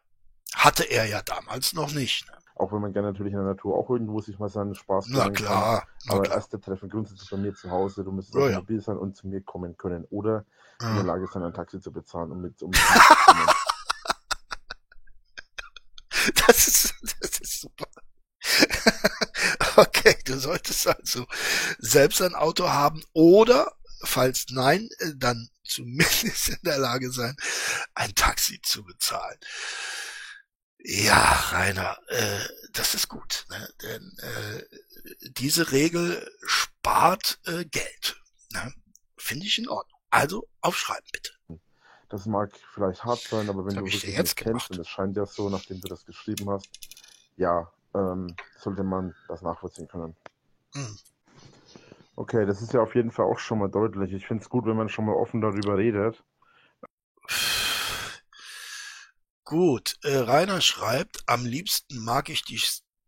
Hatte 0.55 0.83
er 0.83 1.05
ja 1.05 1.21
damals 1.21 1.73
noch 1.73 1.91
nicht. 1.91 2.27
Ne? 2.27 2.36
Auch 2.59 2.71
wenn 2.71 2.81
man 2.81 2.93
gerne 2.93 3.09
natürlich 3.11 3.33
in 3.33 3.39
der 3.39 3.47
Natur 3.47 3.75
auch 3.75 3.89
irgendwo 3.89 4.19
sich 4.19 4.39
mal 4.39 4.49
seinen 4.49 4.75
Spaß 4.75 5.09
machen 5.09 5.33
kann. 5.33 5.45
Klar, 5.45 5.87
aber 6.07 6.23
klar. 6.23 6.37
erste 6.37 6.59
Treffen 6.59 6.89
grundsätzlich 6.89 7.29
bei 7.29 7.37
mir 7.37 7.53
zu 7.53 7.69
Hause. 7.69 8.03
Du 8.03 8.11
müsstest 8.11 8.35
oh, 8.35 8.47
ja. 8.47 8.59
mobil 8.59 8.81
sein 8.81 8.97
und 8.97 9.15
zu 9.15 9.27
mir 9.27 9.41
kommen 9.41 9.77
können. 9.77 10.05
Oder 10.09 10.45
in 10.81 10.95
der 10.95 11.03
Lage 11.03 11.27
sein, 11.27 11.43
ein 11.43 11.53
Taxi 11.53 11.79
zu 11.79 11.91
bezahlen, 11.91 12.31
um 12.31 12.41
mit, 12.41 12.61
um 12.61 12.71
Das 16.45 16.67
ist, 16.67 16.93
das 17.21 17.39
ist 17.39 17.61
super. 17.61 17.87
okay, 19.77 20.17
du 20.25 20.37
solltest 20.39 20.87
also 20.87 21.25
selbst 21.79 22.21
ein 22.21 22.35
Auto 22.35 22.69
haben 22.69 23.03
oder, 23.13 23.71
falls 24.03 24.45
nein, 24.49 24.89
äh, 24.99 25.13
dann 25.15 25.49
zumindest 25.63 26.49
in 26.49 26.59
der 26.63 26.77
Lage 26.77 27.11
sein, 27.11 27.35
ein 27.93 28.13
Taxi 28.15 28.59
zu 28.61 28.83
bezahlen. 28.83 29.37
Ja, 30.89 31.33
Rainer, 31.51 31.97
äh, 32.07 32.39
das 32.71 32.95
ist 32.95 33.09
gut, 33.09 33.45
ne? 33.49 33.67
denn 33.81 34.17
äh, 34.19 34.63
diese 35.37 35.73
Regel 35.73 36.25
spart 36.45 37.41
äh, 37.45 37.65
Geld. 37.65 38.15
Ne? 38.53 38.73
Finde 39.17 39.45
ich 39.45 39.57
in 39.59 39.67
Ordnung. 39.67 39.99
Also 40.11 40.47
aufschreiben 40.61 41.05
bitte. 41.11 41.33
Das 42.07 42.25
mag 42.25 42.51
vielleicht 42.73 43.03
hart 43.03 43.19
sein, 43.19 43.49
aber 43.49 43.65
wenn 43.65 43.75
du 43.75 43.81
wirklich 43.81 44.03
jetzt 44.03 44.37
kennst, 44.37 44.71
und 44.71 44.79
es 44.79 44.87
scheint 44.87 45.17
ja 45.17 45.25
so, 45.25 45.49
nachdem 45.49 45.81
du 45.81 45.89
das 45.89 46.05
geschrieben 46.05 46.49
hast, 46.49 46.69
ja, 47.35 47.69
ähm, 47.93 48.33
sollte 48.57 48.85
man 48.85 49.13
das 49.27 49.41
nachvollziehen 49.41 49.89
können. 49.89 50.15
Hm. 50.73 50.97
Okay, 52.15 52.45
das 52.45 52.61
ist 52.61 52.71
ja 52.71 52.79
auf 52.79 52.95
jeden 52.95 53.11
Fall 53.11 53.25
auch 53.25 53.39
schon 53.39 53.59
mal 53.59 53.69
deutlich. 53.69 54.13
Ich 54.13 54.25
finde 54.25 54.41
es 54.41 54.49
gut, 54.49 54.65
wenn 54.65 54.77
man 54.77 54.87
schon 54.87 55.05
mal 55.05 55.15
offen 55.15 55.41
darüber 55.41 55.77
redet. 55.77 56.23
Gut, 59.47 59.97
äh, 60.03 60.17
Rainer 60.17 60.59
schreibt, 60.59 61.23
am 61.25 61.45
liebsten 61.45 62.03
mag 62.03 62.27
ich 62.27 62.43
die 62.43 62.61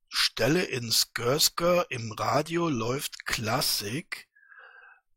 Stelle 0.08 0.64
in 0.64 0.90
Skirsker 0.90 1.92
im 1.92 2.14
Radio 2.14 2.70
läuft 2.70 3.26
Klassik 3.26 4.30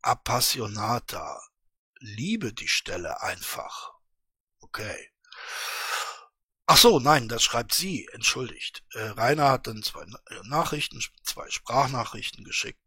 Appassionata 0.01 1.41
liebe 2.01 2.51
die 2.51 2.67
Stelle 2.67 3.21
einfach. 3.21 3.93
Okay. 4.59 5.13
Ach 6.65 6.75
so, 6.75 6.99
nein, 6.99 7.29
das 7.29 7.41
schreibt 7.41 7.73
sie, 7.73 8.05
entschuldigt. 8.11 8.83
Äh, 8.91 9.03
Rainer 9.11 9.49
hat 9.49 9.67
dann 9.67 9.81
zwei 9.81 10.03
äh, 10.03 10.41
Nachrichten, 10.43 11.01
zwei 11.23 11.49
Sprachnachrichten 11.49 12.43
geschickt. 12.43 12.81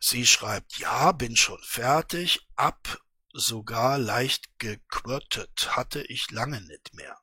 Sie 0.00 0.26
schreibt, 0.26 0.78
ja, 0.78 1.12
bin 1.12 1.36
schon 1.36 1.62
fertig, 1.62 2.40
ab, 2.56 3.00
sogar 3.32 3.98
leicht 3.98 4.58
gequirtet, 4.58 5.76
hatte 5.76 6.02
ich 6.02 6.30
lange 6.30 6.60
nicht 6.60 6.94
mehr. 6.94 7.18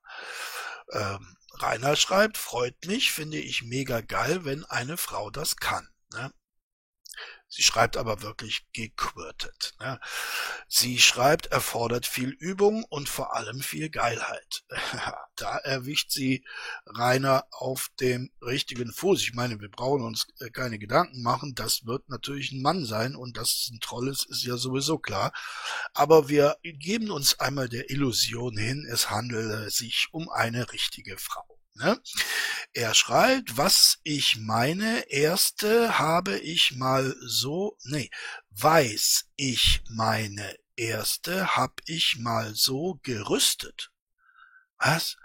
Ähm, 0.91 1.37
Rainer 1.53 1.95
schreibt, 1.95 2.37
freut 2.37 2.85
mich, 2.85 3.11
finde 3.11 3.37
ich 3.37 3.63
mega 3.63 4.01
geil, 4.01 4.45
wenn 4.45 4.65
eine 4.65 4.97
Frau 4.97 5.29
das 5.29 5.57
kann. 5.57 5.89
Ne? 6.13 6.31
Sie 7.51 7.63
schreibt 7.63 7.97
aber 7.97 8.21
wirklich 8.21 8.67
gequirtet. 8.73 9.73
Ne? 9.79 9.99
Sie 10.67 10.99
schreibt, 10.99 11.47
erfordert 11.47 12.05
viel 12.05 12.29
Übung 12.29 12.83
und 12.89 13.09
vor 13.09 13.35
allem 13.35 13.61
viel 13.61 13.89
Geilheit. 13.89 14.63
da 15.35 15.57
erwischt 15.57 16.11
sie 16.11 16.45
Rainer 16.85 17.45
auf 17.49 17.89
dem 17.99 18.31
richtigen 18.43 18.93
Fuß. 18.93 19.23
Ich 19.23 19.33
meine, 19.33 19.59
wir 19.59 19.69
brauchen 19.69 20.03
uns 20.03 20.27
äh, 20.39 20.51
keine 20.51 20.77
Gedanken 20.77 21.23
machen. 21.23 21.55
Das 21.55 21.87
wird 21.87 22.07
natürlich 22.09 22.51
ein 22.51 22.61
Mann 22.61 22.85
sein 22.85 23.15
und 23.15 23.35
dass 23.35 23.49
es 23.49 23.71
ein 23.71 23.79
Troll 23.79 24.09
ist, 24.09 24.25
ist 24.29 24.43
ja 24.43 24.57
sowieso 24.57 24.99
klar. 24.99 25.33
Aber 25.95 26.29
wir 26.29 26.57
geben 26.61 27.09
uns 27.09 27.39
einmal 27.39 27.67
der 27.67 27.89
Illusion 27.89 28.57
hin, 28.57 28.87
es 28.87 29.09
handele 29.09 29.71
sich 29.71 30.09
um 30.11 30.29
eine 30.29 30.71
richtige 30.71 31.17
Frau. 31.17 31.58
Ne? 31.79 31.99
Er 32.73 32.93
schreibt, 32.93 33.57
was 33.57 33.99
ich 34.03 34.37
meine, 34.37 35.09
erste 35.09 35.97
habe 35.97 36.37
ich 36.37 36.75
mal 36.75 37.15
so, 37.21 37.77
nee, 37.83 38.09
weiß 38.51 39.25
ich 39.37 39.81
meine 39.89 40.55
erste 40.79 41.57
hab 41.57 41.81
ich 41.85 42.17
mal 42.19 42.55
so 42.55 42.99
gerüstet. 43.03 43.91
Was? 44.77 45.17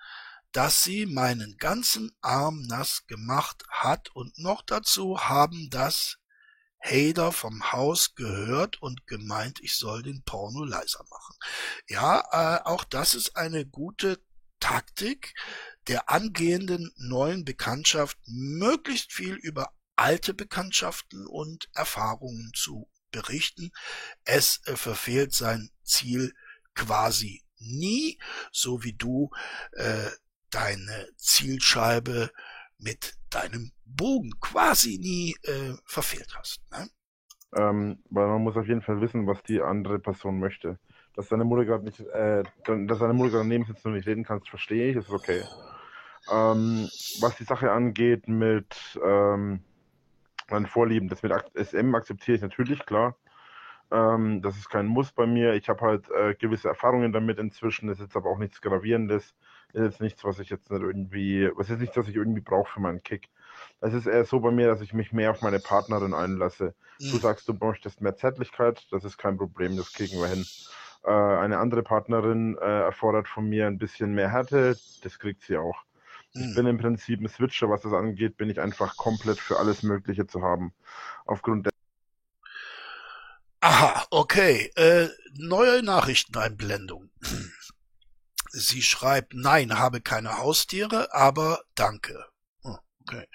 Dass 0.53 0.83
sie 0.85 1.07
meinen 1.07 1.57
ganzen 1.59 2.17
Arm 2.21 2.63
nass 2.63 3.07
gemacht 3.07 3.65
hat 3.69 4.11
und 4.15 4.39
noch 4.39 4.63
dazu 4.63 5.21
haben 5.21 5.71
das 5.71 6.19
Hader 6.81 7.33
vom 7.33 7.73
Haus 7.73 8.15
gehört 8.15 8.81
und 8.83 9.07
gemeint, 9.07 9.59
ich 9.61 9.77
soll 9.77 10.03
den 10.03 10.23
Porno 10.23 10.65
leiser 10.65 11.05
machen. 11.09 11.37
Ja, 11.89 12.21
äh, 12.31 12.63
auch 12.65 12.85
das 12.85 13.15
ist 13.15 13.37
eine 13.37 13.65
gute 13.65 14.23
Taktik, 14.61 15.35
der 15.89 16.11
angehenden 16.11 16.93
neuen 16.97 17.45
Bekanntschaft 17.45 18.19
möglichst 18.27 19.13
viel 19.13 19.35
über 19.35 19.73
alte 19.97 20.35
Bekanntschaften 20.35 21.27
und 21.27 21.69
Erfahrungen 21.75 22.53
zu 22.55 22.89
berichten. 23.11 23.71
Es 24.25 24.61
äh, 24.67 24.77
verfehlt 24.77 25.33
sein 25.33 25.71
Ziel 25.83 26.33
quasi 26.75 27.43
nie, 27.59 28.19
so 28.51 28.83
wie 28.83 28.93
du 28.93 29.31
äh, 29.73 30.11
deine 30.51 31.09
Zielscheibe 31.17 32.31
mit 32.79 33.15
deinem 33.31 33.73
Bogen 33.85 34.33
quasi 34.41 34.99
nie 34.99 35.35
äh, 35.43 35.75
verfehlt 35.85 36.35
hast. 36.37 36.61
Ne? 36.73 36.89
Ähm, 37.57 38.03
weil 38.11 38.27
man 38.27 38.43
muss 38.43 38.57
auf 38.57 38.67
jeden 38.67 38.83
Fall 38.83 39.01
wissen, 39.01 39.27
was 39.27 39.43
die 39.45 39.61
andere 39.61 39.99
Person 39.99 40.41
möchte. 40.41 40.79
Dass 41.15 41.29
deine 41.29 41.45
Mutter 41.45 41.65
gerade 41.65 41.85
nicht, 41.85 42.01
äh, 42.01 42.43
dass 42.65 42.99
deine 42.99 43.15
Mutter 43.15 43.31
gerade 43.31 43.49
neben 43.49 43.65
sitzt 43.65 43.87
und 43.87 43.95
nicht 43.95 44.09
reden 44.09 44.25
kannst, 44.25 44.49
verstehe 44.49 44.91
ich, 44.91 44.97
ist 44.97 45.11
okay. 45.11 45.45
Ähm, 46.31 46.89
was 47.21 47.37
die 47.37 47.45
Sache 47.45 47.71
angeht 47.71 48.29
mit 48.29 48.99
ähm, 49.05 49.61
meinen 50.51 50.67
Vorlieben, 50.67 51.09
das 51.09 51.23
mit 51.23 51.33
SM 51.55 51.95
akzeptiere 51.95 52.37
ich 52.37 52.43
natürlich, 52.43 52.85
klar. 52.87 53.17
Ähm, 53.91 54.41
das 54.43 54.57
ist 54.57 54.71
kein 54.71 54.87
Muss 54.87 55.13
bei 55.13 55.27
mir. 55.27 55.55
Ich 55.55 55.69
habe 55.69 55.81
halt 55.83 56.11
äh, 56.11 56.35
gewisse 56.35 56.69
Erfahrungen 56.69 57.13
damit 57.13 57.39
inzwischen. 57.39 57.89
Das 57.89 57.99
ist 57.99 58.07
jetzt 58.07 58.17
aber 58.17 58.31
auch 58.31 58.39
nichts 58.39 58.61
Gravierendes. 58.61 59.35
Das 59.73 59.83
ist 59.83 59.87
jetzt 59.93 60.01
nichts, 60.01 60.25
was 60.25 60.39
ich 60.39 60.51
jetzt 60.51 60.71
nicht 60.71 60.83
irgendwie, 60.83 61.51
was 61.55 61.71
ist 61.71 61.81
nichts, 61.81 61.97
was 61.97 62.09
ich 62.09 62.17
irgendwie 62.17 62.41
brauche 62.41 62.73
für 62.73 62.81
meinen 62.81 63.03
Kick. 63.03 63.29
Es 63.81 63.93
ist 63.93 64.07
eher 64.07 64.25
so 64.25 64.41
bei 64.41 64.51
mir, 64.51 64.69
dass 64.69 64.81
ich 64.81 64.95
mich 64.95 65.13
mehr 65.13 65.31
auf 65.31 65.43
meine 65.43 65.61
Partnerin 65.61 66.15
einlasse. 66.15 66.75
Mhm. 66.99 67.11
Du 67.11 67.19
sagst, 67.19 67.49
du 67.49 67.55
möchtest 67.55 68.01
mehr 68.01 68.17
Zärtlichkeit, 68.17 68.87
das 68.91 69.05
ist 69.05 69.19
kein 69.19 69.37
Problem, 69.37 69.77
das 69.77 69.93
kriegen 69.93 70.21
wir 70.21 70.29
hin. 70.29 70.47
Äh, 71.05 71.11
eine 71.11 71.59
andere 71.59 71.83
Partnerin 71.83 72.57
äh, 72.59 72.83
erfordert 72.83 73.29
von 73.29 73.49
mir 73.49 73.67
ein 73.67 73.79
bisschen 73.79 74.15
mehr 74.15 74.31
Härte, 74.31 74.77
das 75.03 75.19
kriegt 75.19 75.43
sie 75.43 75.57
auch. 75.57 75.85
Ich 76.35 76.43
hm. 76.43 76.55
bin 76.55 76.67
im 76.67 76.79
Prinzip 76.79 77.21
ein 77.21 77.29
Switcher, 77.29 77.71
was 77.71 77.83
das 77.83 77.93
angeht, 77.93 78.37
bin 78.37 78.51
ich 78.51 78.61
einfach 78.61 78.97
komplett 78.97 79.39
für 79.39 79.59
alles 79.59 79.83
Mögliche 79.83 80.27
zu 80.27 80.43
haben. 80.43 80.75
Aufgrund 81.25 81.67
der 81.67 81.73
Aha, 83.61 84.05
okay. 84.11 84.71
Äh, 84.75 85.09
neue 85.37 85.83
Nachrichteneinblendung. 85.83 87.11
Sie 88.51 88.83
schreibt, 88.83 89.33
nein, 89.33 89.79
habe 89.79 90.01
keine 90.01 90.39
Haustiere, 90.39 91.15
aber 91.15 91.63
danke. 91.75 92.27
Oh, 92.63 92.77
okay. 93.01 93.27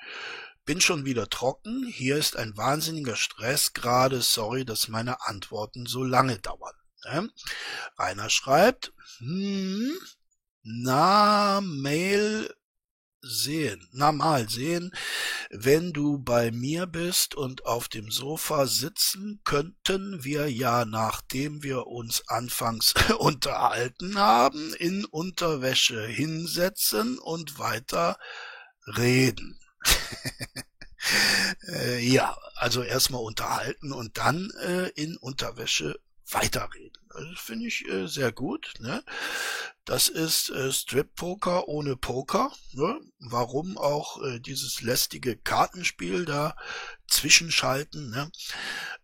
Bin 0.66 0.82
schon 0.82 1.06
wieder 1.06 1.30
trocken. 1.30 1.88
Hier 1.88 2.18
ist 2.18 2.38
ein 2.38 2.56
wahnsinniger 2.56 3.16
Stress 3.16 3.74
gerade. 3.74 4.22
Sorry, 4.22 4.66
dass 4.66 4.88
meine 4.88 5.26
Antworten 5.26 5.88
so 5.88 6.04
lange 6.04 6.38
dauern. 6.38 6.76
Ne? 7.06 7.30
Rainer 7.98 8.30
schreibt, 8.30 8.94
hm, 9.18 9.98
na 10.62 11.60
Mail 11.62 12.54
sehen, 13.22 13.88
na 13.92 14.12
mal 14.12 14.50
sehen, 14.50 14.92
wenn 15.50 15.94
du 15.94 16.20
bei 16.20 16.52
mir 16.52 16.86
bist 16.86 17.36
und 17.36 17.66
auf 17.66 17.88
dem 17.88 18.12
Sofa 18.12 18.66
sitzen, 18.68 19.42
könnten 19.44 20.24
wir 20.24 20.52
ja, 20.52 20.86
nachdem 20.86 21.64
wir 21.64 21.88
uns 21.88 22.28
anfangs 22.28 22.94
unterhalten 23.20 24.18
haben, 24.18 24.74
in 24.76 25.06
Unterwäsche 25.06 26.06
hinsetzen 26.06 27.20
und 27.20 27.60
weiter 27.60 28.18
reden. 28.98 29.60
äh, 31.68 32.00
ja, 32.00 32.38
also 32.56 32.84
erstmal 32.84 33.24
unterhalten 33.24 33.92
und 33.92 34.18
dann 34.18 34.52
äh, 34.62 34.90
in 34.90 35.18
Unterwäsche 35.18 36.00
weiterreden. 36.32 36.99
Also 37.10 37.34
finde 37.36 37.68
ich 37.68 37.88
äh, 37.88 38.08
sehr 38.08 38.32
gut. 38.32 38.74
Ne? 38.80 39.04
Das 39.84 40.10
ist 40.10 40.50
äh, 40.50 40.72
Strip-Poker 40.72 41.68
ohne 41.68 41.96
Poker. 41.98 42.52
Ne? 42.74 43.00
Warum 43.20 43.78
auch 43.78 44.22
äh, 44.24 44.40
dieses 44.40 44.82
lästige 44.82 45.36
Kartenspiel 45.36 46.26
da 46.26 46.56
zwischenschalten? 47.08 48.12
Ne? 48.12 48.32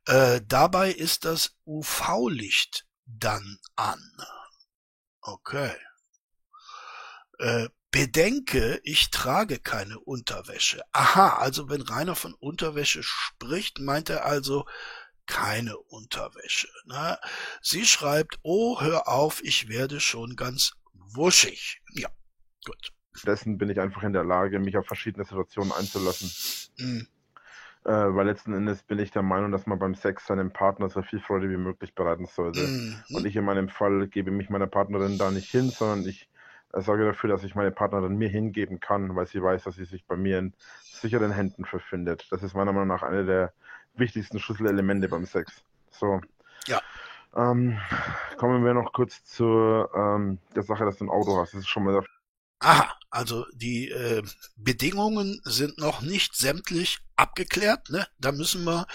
Äh, 0.05 0.41
dabei 0.45 0.91
ist 0.91 1.25
das 1.25 1.55
UV-Licht 1.65 2.85
dann 3.05 3.59
an. 3.75 3.99
Okay. 5.21 5.75
Äh, 7.39 7.69
bedenke, 7.89 8.81
ich 8.83 9.09
trage 9.09 9.57
keine 9.57 9.97
Unterwäsche. 9.99 10.83
Aha, 10.91 11.37
also 11.37 11.69
wenn 11.69 11.81
Rainer 11.81 12.15
von 12.15 12.33
Unterwäsche 12.33 13.03
spricht, 13.03 13.79
meint 13.79 14.09
er 14.09 14.25
also 14.25 14.65
keine 15.27 15.77
Unterwäsche. 15.77 16.67
Ne? 16.85 17.17
Sie 17.61 17.85
schreibt, 17.85 18.39
oh, 18.43 18.81
hör 18.81 19.07
auf, 19.07 19.43
ich 19.43 19.69
werde 19.69 19.99
schon 19.99 20.35
ganz 20.35 20.73
wuschig. 20.93 21.81
Ja, 21.93 22.09
gut. 22.65 22.91
Dessen 23.25 23.57
bin 23.57 23.69
ich 23.69 23.79
einfach 23.79 24.03
in 24.03 24.13
der 24.13 24.23
Lage, 24.23 24.59
mich 24.59 24.77
auf 24.77 24.85
verschiedene 24.85 25.23
Situationen 25.23 25.71
einzulassen. 25.71 26.29
Mhm. 26.77 27.07
Äh, 27.85 27.91
weil 27.91 28.25
letzten 28.25 28.53
Endes 28.53 28.81
bin 28.81 28.97
ich 28.97 29.11
der 29.11 29.21
Meinung, 29.21 29.51
dass 29.51 29.67
man 29.67 29.77
beim 29.77 29.93
Sex 29.93 30.25
seinem 30.25 30.51
Partner 30.51 30.89
so 30.89 31.03
viel 31.03 31.19
Freude 31.19 31.49
wie 31.49 31.57
möglich 31.57 31.93
bereiten 31.93 32.25
sollte. 32.25 32.61
Mhm. 32.61 32.95
Und 33.13 33.25
ich 33.25 33.35
in 33.35 33.45
meinem 33.45 33.69
Fall 33.69 34.07
gebe 34.07 34.31
mich 34.31 34.49
meiner 34.49 34.67
Partnerin 34.67 35.17
da 35.17 35.29
nicht 35.29 35.51
hin, 35.51 35.69
sondern 35.69 36.05
ich 36.07 36.27
äh, 36.73 36.81
sorge 36.81 37.05
dafür, 37.05 37.29
dass 37.29 37.43
ich 37.43 37.53
meine 37.53 37.71
Partnerin 37.71 38.17
mir 38.17 38.27
hingeben 38.27 38.79
kann, 38.79 39.15
weil 39.15 39.27
sie 39.27 39.41
weiß, 39.41 39.65
dass 39.65 39.75
sie 39.75 39.85
sich 39.85 40.05
bei 40.05 40.17
mir 40.17 40.39
in 40.39 40.53
sicheren 40.81 41.31
Händen 41.31 41.63
befindet. 41.71 42.27
Das 42.31 42.41
ist 42.41 42.55
meiner 42.55 42.73
Meinung 42.73 42.87
nach 42.87 43.03
eine 43.03 43.23
der 43.23 43.53
wichtigsten 43.97 44.39
Schlüsselelemente 44.39 45.07
beim 45.09 45.25
Sex. 45.25 45.63
So. 45.91 46.21
Ja. 46.67 46.81
Ähm, 47.35 47.77
kommen 48.37 48.63
wir 48.63 48.73
noch 48.73 48.93
kurz 48.93 49.23
zur 49.25 49.89
ähm, 49.93 50.39
der 50.55 50.63
Sache, 50.63 50.85
dass 50.85 50.97
du 50.97 51.05
ein 51.05 51.09
Auto 51.09 51.37
hast. 51.37 51.53
Das 51.53 51.61
ist 51.61 51.67
schon 51.67 51.83
mal. 51.83 52.03
Aha, 52.59 52.95
also 53.09 53.45
die 53.53 53.89
äh, 53.89 54.23
Bedingungen 54.55 55.41
sind 55.43 55.77
noch 55.77 56.01
nicht 56.01 56.35
sämtlich 56.35 56.99
abgeklärt. 57.15 57.89
Ne? 57.89 58.07
Da 58.19 58.31
müssen 58.31 58.63
wir 58.63 58.87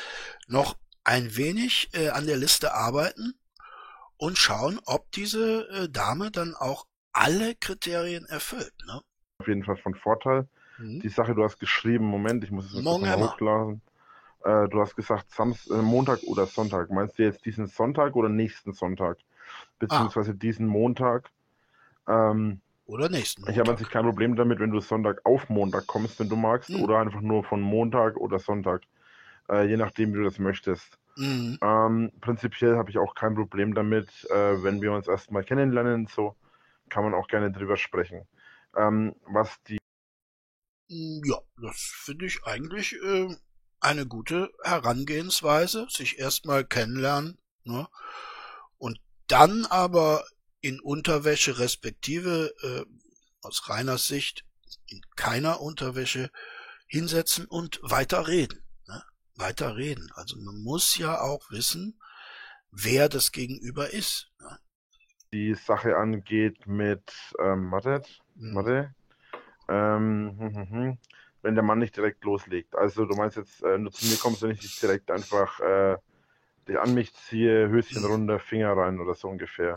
noch 0.48 0.76
ein 1.04 1.36
wenig 1.36 1.90
äh, 1.92 2.08
an 2.08 2.26
der 2.26 2.36
Liste 2.36 2.74
arbeiten 2.74 3.34
und 4.16 4.38
schauen, 4.38 4.80
ob 4.86 5.10
diese 5.12 5.68
äh, 5.68 5.88
Dame 5.88 6.30
dann 6.30 6.54
auch 6.54 6.86
alle 7.12 7.54
Kriterien 7.54 8.24
erfüllt. 8.26 8.74
Ne? 8.86 9.00
Auf 9.38 9.48
jeden 9.48 9.64
Fall 9.64 9.76
von 9.76 9.94
Vorteil. 9.94 10.48
Mhm. 10.78 11.00
Die 11.00 11.08
Sache, 11.08 11.34
du 11.34 11.44
hast 11.44 11.58
geschrieben, 11.58 12.06
Moment, 12.06 12.44
ich 12.44 12.50
muss 12.50 12.72
es 12.72 12.82
mal 12.82 13.16
hochladen. 13.16 13.80
Äh, 14.44 14.68
du 14.68 14.80
hast 14.80 14.96
gesagt 14.96 15.30
Samst 15.30 15.70
äh, 15.70 15.74
Montag 15.74 16.22
oder 16.24 16.46
Sonntag. 16.46 16.90
Meinst 16.90 17.18
du 17.18 17.24
jetzt 17.24 17.44
diesen 17.44 17.66
Sonntag 17.66 18.16
oder 18.16 18.28
nächsten 18.28 18.72
Sonntag? 18.72 19.18
Beziehungsweise 19.78 20.30
ah. 20.32 20.34
diesen 20.34 20.66
Montag? 20.66 21.30
Ähm, 22.08 22.60
oder 22.86 23.08
nächsten 23.08 23.42
Montag. 23.42 23.54
Ich 23.54 23.60
habe 23.60 23.70
an 23.70 23.76
sich 23.76 23.90
kein 23.90 24.04
Problem 24.04 24.36
damit, 24.36 24.58
wenn 24.58 24.70
du 24.70 24.80
Sonntag 24.80 25.20
auf 25.24 25.48
Montag 25.48 25.86
kommst, 25.86 26.18
wenn 26.20 26.28
du 26.28 26.36
magst, 26.36 26.70
mhm. 26.70 26.82
oder 26.82 26.98
einfach 26.98 27.20
nur 27.20 27.44
von 27.44 27.60
Montag 27.60 28.16
oder 28.16 28.38
Sonntag. 28.38 28.82
Äh, 29.48 29.66
je 29.66 29.76
nachdem, 29.76 30.12
wie 30.12 30.18
du 30.18 30.24
das 30.24 30.38
möchtest. 30.38 30.98
Mhm. 31.16 31.58
Ähm, 31.60 32.12
prinzipiell 32.20 32.76
habe 32.76 32.90
ich 32.90 32.98
auch 32.98 33.14
kein 33.14 33.34
Problem 33.34 33.74
damit, 33.74 34.08
äh, 34.30 34.62
wenn 34.62 34.80
wir 34.80 34.92
uns 34.92 35.06
erstmal 35.08 35.44
kennenlernen, 35.44 36.06
so 36.06 36.36
kann 36.88 37.04
man 37.04 37.14
auch 37.14 37.28
gerne 37.28 37.52
drüber 37.52 37.76
sprechen. 37.76 38.26
Ähm, 38.76 39.14
was 39.26 39.62
die. 39.64 39.78
Ja, 40.88 41.38
das 41.60 41.92
finde 42.04 42.26
ich 42.26 42.44
eigentlich 42.44 42.96
äh, 43.02 43.36
eine 43.80 44.06
gute 44.06 44.50
Herangehensweise, 44.62 45.86
sich 45.88 46.18
erstmal 46.18 46.64
kennenlernen, 46.64 47.38
ne? 47.64 47.88
Und 48.78 49.00
dann 49.26 49.66
aber 49.66 50.24
in 50.60 50.80
Unterwäsche 50.80 51.58
respektive 51.58 52.52
äh, 52.62 52.84
aus 53.42 53.68
reiner 53.68 53.98
Sicht 53.98 54.44
in 54.86 55.00
keiner 55.16 55.60
Unterwäsche 55.60 56.30
hinsetzen 56.86 57.46
und 57.46 57.80
weiter 57.82 58.28
reden. 58.28 58.62
Ne? 58.86 59.02
Weiter 59.36 59.76
reden. 59.76 60.10
Also 60.14 60.36
man 60.36 60.62
muss 60.62 60.98
ja 60.98 61.20
auch 61.20 61.50
wissen, 61.50 61.98
wer 62.70 63.08
das 63.08 63.32
Gegenüber 63.32 63.90
ist. 63.92 64.30
Ne? 64.40 64.58
Die 65.32 65.54
Sache 65.54 65.96
angeht 65.96 66.66
mit 66.66 67.12
ähm, 67.38 67.70
warte, 67.70 68.02
mhm. 68.34 68.54
warte. 68.54 68.94
Ähm, 69.68 70.36
hm, 70.38 70.54
hm, 70.54 70.70
hm 70.70 70.98
wenn 71.42 71.54
der 71.54 71.64
Mann 71.64 71.78
nicht 71.78 71.96
direkt 71.96 72.24
loslegt. 72.24 72.74
Also 72.76 73.04
du 73.06 73.14
meinst 73.14 73.36
jetzt, 73.36 73.62
äh, 73.62 73.78
nur 73.78 73.92
zu 73.92 74.06
mir 74.06 74.16
kommst, 74.16 74.42
wenn 74.42 74.50
ich 74.50 74.60
dich 74.60 74.78
direkt 74.80 75.10
einfach 75.10 75.60
äh, 75.60 75.96
dich 76.68 76.78
an 76.78 76.94
mich 76.94 77.14
ziehe, 77.14 77.68
Höschen 77.68 78.04
runter, 78.04 78.38
Finger 78.38 78.76
rein 78.76 79.00
oder 79.00 79.14
so 79.14 79.28
ungefähr. 79.28 79.74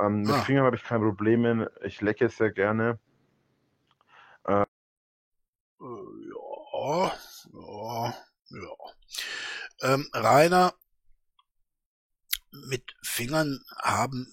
Ähm, 0.00 0.22
mit 0.22 0.34
ah. 0.34 0.42
Fingern 0.42 0.64
habe 0.64 0.76
ich 0.76 0.84
kein 0.84 1.00
Problem, 1.00 1.68
ich 1.82 2.00
lecke 2.00 2.28
sehr 2.28 2.50
gerne. 2.50 2.98
Äh, 4.44 4.64
ja, 5.80 7.12
ja, 7.52 8.14
ja. 8.50 8.74
Ähm, 9.82 10.08
Rainer, 10.12 10.74
mit 12.68 12.94
Fingern 13.02 13.60
haben 13.82 14.32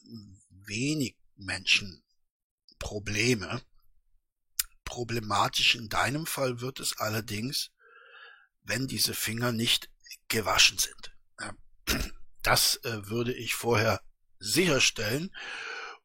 wenig 0.50 1.18
Menschen 1.36 2.04
Probleme. 2.80 3.62
Problematisch 4.92 5.76
in 5.76 5.88
deinem 5.88 6.26
Fall 6.26 6.60
wird 6.60 6.82
es 6.82 6.98
allerdings, 6.98 7.72
wenn 8.64 8.88
diese 8.88 9.14
Finger 9.14 9.54
nicht 9.54 9.90
gewaschen 10.28 10.78
sind. 10.78 11.16
Das 12.44 12.76
äh, 12.84 13.08
würde 13.08 13.34
ich 13.34 13.54
vorher 13.54 14.02
sicherstellen 14.40 15.34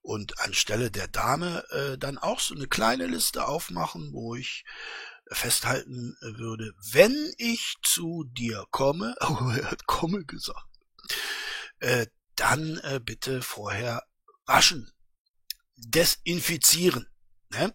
und 0.03 0.39
anstelle 0.39 0.93
der 0.93 1.09
Dame 1.09 1.69
äh, 1.71 1.99
dann 1.99 2.17
auch 2.17 2.39
so 2.39 2.55
eine 2.55 2.69
kleine 2.69 3.09
Liste 3.09 3.49
aufmachen, 3.49 4.13
wo 4.13 4.37
ich 4.37 4.65
festhalten 5.33 6.17
würde, 6.21 6.73
wenn 6.93 7.33
ich 7.39 7.75
zu 7.83 8.23
dir 8.29 8.67
komme, 8.71 9.17
oh, 9.21 9.51
er 9.51 9.73
hat 9.73 9.87
komme 9.87 10.25
gesagt, 10.25 10.69
äh, 11.81 12.07
dann 12.37 12.79
äh, 12.85 13.01
bitte 13.03 13.43
vorher 13.43 14.05
waschen, 14.45 14.93
desinfizieren. 15.75 17.09
Ne? 17.51 17.73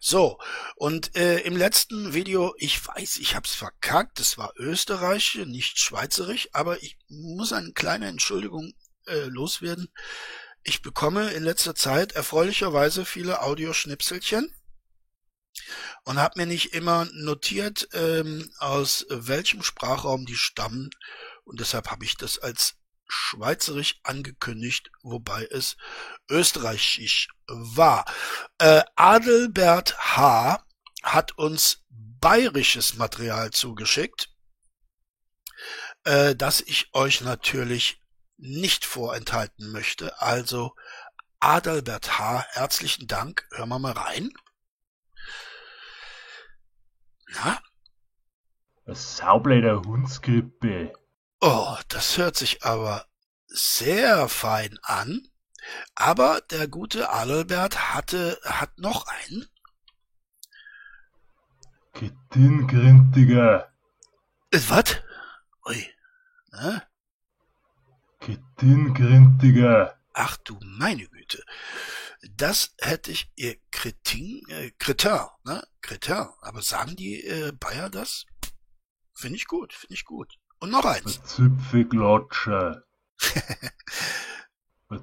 So, 0.00 0.38
und 0.76 1.16
äh, 1.16 1.40
im 1.40 1.56
letzten 1.56 2.12
Video, 2.12 2.54
ich 2.58 2.86
weiß, 2.86 3.16
ich 3.16 3.34
hab's 3.34 3.54
verkackt, 3.54 4.18
das 4.20 4.36
war 4.36 4.52
Österreich, 4.56 5.36
nicht 5.46 5.78
Schweizerisch, 5.78 6.48
aber 6.52 6.82
ich 6.82 6.98
muss 7.08 7.52
eine 7.52 7.72
kleine 7.72 8.08
Entschuldigung 8.08 8.74
äh, 9.06 9.24
loswerden. 9.24 9.88
Ich 10.62 10.82
bekomme 10.82 11.30
in 11.32 11.42
letzter 11.42 11.74
Zeit 11.74 12.12
erfreulicherweise 12.12 13.04
viele 13.04 13.42
Audioschnipselchen 13.42 14.54
und 16.04 16.18
habe 16.18 16.40
mir 16.40 16.46
nicht 16.46 16.74
immer 16.74 17.06
notiert, 17.12 17.88
ähm, 17.92 18.50
aus 18.58 19.06
welchem 19.08 19.62
Sprachraum 19.62 20.26
die 20.26 20.36
stammen 20.36 20.90
und 21.44 21.60
deshalb 21.60 21.90
habe 21.90 22.04
ich 22.04 22.16
das 22.16 22.38
als 22.38 22.76
Schweizerisch 23.06 24.00
angekündigt, 24.02 24.90
wobei 25.02 25.44
es 25.50 25.76
Österreichisch 26.30 27.28
war. 27.46 28.04
Äh, 28.58 28.82
Adelbert 28.96 30.16
H. 30.16 30.64
hat 31.02 31.36
uns 31.38 31.84
bayerisches 31.88 32.94
Material 32.94 33.50
zugeschickt, 33.50 34.30
äh, 36.04 36.34
das 36.34 36.60
ich 36.62 36.94
euch 36.94 37.20
natürlich 37.20 38.02
nicht 38.36 38.84
vorenthalten 38.84 39.70
möchte. 39.70 40.20
Also 40.20 40.74
Adalbert 41.40 42.18
H., 42.18 42.46
herzlichen 42.52 43.06
Dank. 43.06 43.46
Hören 43.52 43.68
wir 43.68 43.78
mal 43.78 43.92
rein. 43.92 44.30
Na? 47.34 47.58
Saubläder 48.86 49.82
Hundskrippe. 49.82 50.92
Oh, 51.46 51.76
das 51.88 52.16
hört 52.16 52.38
sich 52.38 52.64
aber 52.64 53.06
sehr 53.48 54.30
fein 54.30 54.78
an. 54.80 55.28
Aber 55.94 56.40
der 56.40 56.68
gute 56.68 57.10
Adalbert 57.10 57.92
hatte, 57.92 58.40
hat 58.44 58.78
noch 58.78 59.06
einen. 59.06 59.46
Getinkrintiger. 61.92 63.70
Äh, 64.52 64.60
was? 64.68 65.02
Ui. 65.66 65.86
Ne? 66.52 66.82
Getinkrintiger. 68.20 70.00
Ach 70.14 70.38
du 70.38 70.58
meine 70.62 71.06
Güte. 71.08 71.44
Das 72.30 72.74
hätte 72.78 73.10
ich 73.10 73.30
ihr 73.36 73.58
Kretin, 73.70 74.40
äh, 74.48 74.70
Kretin, 74.78 75.26
ne? 75.44 75.62
Kretin. 75.82 76.26
Aber 76.40 76.62
sagen 76.62 76.96
die 76.96 77.22
äh, 77.22 77.52
Bayer 77.52 77.90
das? 77.90 78.24
Finde 79.12 79.36
ich 79.36 79.46
gut, 79.46 79.74
finde 79.74 79.92
ich 79.92 80.06
gut. 80.06 80.38
Und 80.58 80.70
noch 80.70 80.84
eins. 80.84 81.22
Zipfelglotsche. 81.24 82.84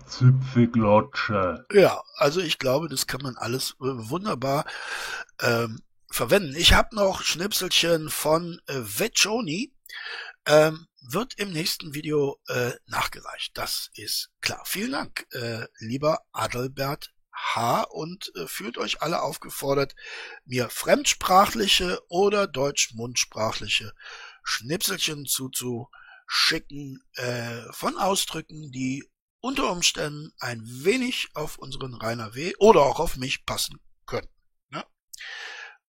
Zipfelglotsche. 0.08 1.66
Ja, 1.74 2.02
also 2.16 2.40
ich 2.40 2.60
glaube, 2.60 2.88
das 2.88 3.08
kann 3.08 3.22
man 3.22 3.36
alles 3.38 3.72
äh, 3.72 3.76
wunderbar 3.80 4.66
ähm, 5.40 5.82
verwenden. 6.10 6.56
Ich 6.56 6.74
habe 6.74 6.96
noch 6.96 7.22
Schnipselchen 7.24 8.10
von 8.10 8.62
äh, 8.68 8.76
Vecchioni. 8.76 9.74
Ähm, 10.46 10.88
wird 11.02 11.34
im 11.36 11.52
nächsten 11.52 11.94
Video 11.94 12.40
äh, 12.48 12.72
nachgereicht. 12.86 13.58
Das 13.58 13.90
ist 13.96 14.30
klar. 14.40 14.62
Vielen 14.66 14.92
Dank, 14.92 15.28
äh, 15.32 15.66
lieber 15.80 16.20
Adelbert 16.32 17.12
H. 17.34 17.84
Und 17.84 18.32
äh, 18.36 18.48
fühlt 18.48 18.78
euch 18.78 19.02
alle 19.02 19.22
aufgefordert, 19.22 19.96
mir 20.46 20.70
fremdsprachliche 20.70 22.00
oder 22.08 22.48
deutsch-mundsprachliche 22.48 23.94
Schnipselchen 24.44 25.26
zuzuschicken 25.26 27.04
äh, 27.16 27.62
von 27.72 27.98
Ausdrücken, 27.98 28.72
die 28.72 29.04
unter 29.40 29.72
Umständen 29.72 30.32
ein 30.40 30.62
wenig 30.66 31.30
auf 31.34 31.58
unseren 31.58 31.96
Rainer 31.96 32.36
W. 32.36 32.54
oder 32.60 32.82
auch 32.82 33.00
auf 33.00 33.18
mich 33.18 33.46
passen 33.46 33.80
können. 34.06 34.30
Ne? 34.70 34.84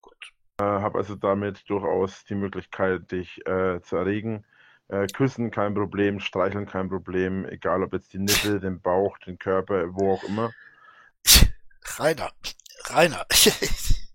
Gut. 0.01 0.33
Äh, 0.59 0.63
habe 0.63 0.97
also 0.97 1.15
damit 1.15 1.69
durchaus 1.69 2.23
die 2.25 2.35
Möglichkeit, 2.35 3.11
dich 3.11 3.45
äh, 3.45 3.81
zu 3.81 3.95
erregen 3.95 4.45
äh, 4.89 5.07
küssen 5.07 5.51
kein 5.51 5.73
Problem, 5.73 6.19
streicheln 6.19 6.65
kein 6.65 6.89
Problem, 6.89 7.45
egal 7.45 7.83
ob 7.83 7.93
jetzt 7.93 8.13
die 8.13 8.19
Nippel, 8.19 8.59
den 8.59 8.81
Bauch, 8.81 9.17
den 9.19 9.39
Körper, 9.39 9.93
wo 9.93 10.13
auch 10.13 10.23
immer. 10.23 10.51
Rainer, 11.97 12.31
Rainer. 12.85 13.25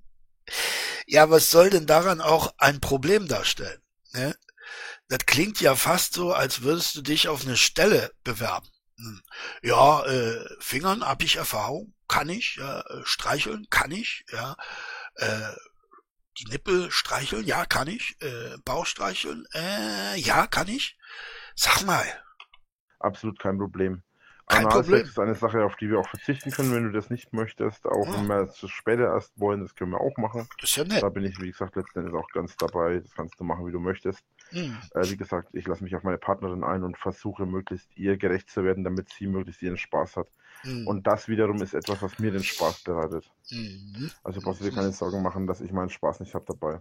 ja, 1.06 1.30
was 1.30 1.50
soll 1.50 1.70
denn 1.70 1.86
daran 1.86 2.20
auch 2.20 2.54
ein 2.58 2.80
Problem 2.80 3.28
darstellen? 3.28 3.80
Ne? 4.12 4.36
Das 5.08 5.20
klingt 5.26 5.60
ja 5.60 5.74
fast 5.74 6.14
so, 6.14 6.32
als 6.32 6.62
würdest 6.62 6.94
du 6.96 7.02
dich 7.02 7.28
auf 7.28 7.44
eine 7.44 7.56
Stelle 7.56 8.12
bewerben. 8.24 8.68
Hm. 8.96 9.22
Ja, 9.62 10.04
äh, 10.04 10.44
Fingern 10.60 11.04
hab 11.04 11.22
ich 11.22 11.36
Erfahrung, 11.36 11.94
kann 12.08 12.28
ich, 12.28 12.56
ja, 12.56 12.80
äh, 12.80 13.04
streicheln 13.04 13.66
kann 13.70 13.90
ich, 13.90 14.24
ja, 14.32 14.56
äh, 15.14 15.52
die 16.38 16.50
Nippel 16.50 16.90
streicheln, 16.90 17.44
ja, 17.44 17.66
kann 17.66 17.88
ich. 17.88 18.16
Äh, 18.20 18.56
Bauch 18.64 18.86
streicheln, 18.86 19.46
äh, 19.54 20.16
ja, 20.16 20.46
kann 20.46 20.68
ich. 20.68 20.96
Sag 21.54 21.82
mal. 21.84 22.04
Absolut 23.00 23.38
kein 23.38 23.58
Problem. 23.58 24.02
Analsex 24.48 25.10
ist 25.10 25.18
eine 25.18 25.34
Sache, 25.34 25.64
auf 25.64 25.76
die 25.76 25.90
wir 25.90 25.98
auch 25.98 26.08
verzichten 26.08 26.50
können, 26.50 26.74
wenn 26.74 26.84
du 26.84 26.92
das 26.92 27.10
nicht 27.10 27.32
möchtest. 27.32 27.86
Auch 27.86 28.06
ja. 28.06 28.14
wenn 28.14 28.26
wir 28.26 28.40
es 28.42 28.58
später 28.70 29.04
erst 29.04 29.38
wollen, 29.38 29.60
das 29.60 29.74
können 29.74 29.90
wir 29.90 30.00
auch 30.00 30.16
machen. 30.16 30.48
Das 30.60 30.70
ist 30.70 30.76
ja 30.76 30.84
nett. 30.84 31.02
Da 31.02 31.08
bin 31.10 31.24
ich, 31.24 31.40
wie 31.40 31.50
gesagt, 31.50 31.76
letztendlich 31.76 32.14
auch 32.14 32.28
ganz 32.30 32.56
dabei. 32.56 33.00
Das 33.00 33.14
kannst 33.14 33.38
du 33.38 33.44
machen, 33.44 33.66
wie 33.66 33.72
du 33.72 33.80
möchtest. 33.80 34.24
Mhm. 34.52 34.76
Äh, 34.94 35.10
wie 35.10 35.16
gesagt, 35.16 35.50
ich 35.52 35.66
lasse 35.66 35.84
mich 35.84 35.94
auf 35.94 36.02
meine 36.02 36.18
Partnerin 36.18 36.64
ein 36.64 36.82
und 36.82 36.96
versuche 36.96 37.46
möglichst 37.46 37.94
ihr 37.96 38.16
gerecht 38.16 38.50
zu 38.50 38.64
werden, 38.64 38.84
damit 38.84 39.10
sie 39.10 39.26
möglichst 39.26 39.62
ihren 39.62 39.76
Spaß 39.76 40.16
hat. 40.16 40.28
Mhm. 40.64 40.86
Und 40.86 41.06
das 41.06 41.28
wiederum 41.28 41.60
ist 41.62 41.74
etwas, 41.74 42.00
was 42.02 42.18
mir 42.18 42.30
den 42.30 42.42
Spaß 42.42 42.84
bereitet. 42.84 43.30
Mhm. 43.50 44.10
Also 44.24 44.40
brauchst 44.40 44.60
du 44.60 44.64
dir 44.64 44.74
keine 44.74 44.92
Sorgen 44.92 45.22
machen, 45.22 45.46
dass 45.46 45.60
ich 45.60 45.72
meinen 45.72 45.90
Spaß 45.90 46.20
nicht 46.20 46.34
habe 46.34 46.46
dabei. 46.46 46.80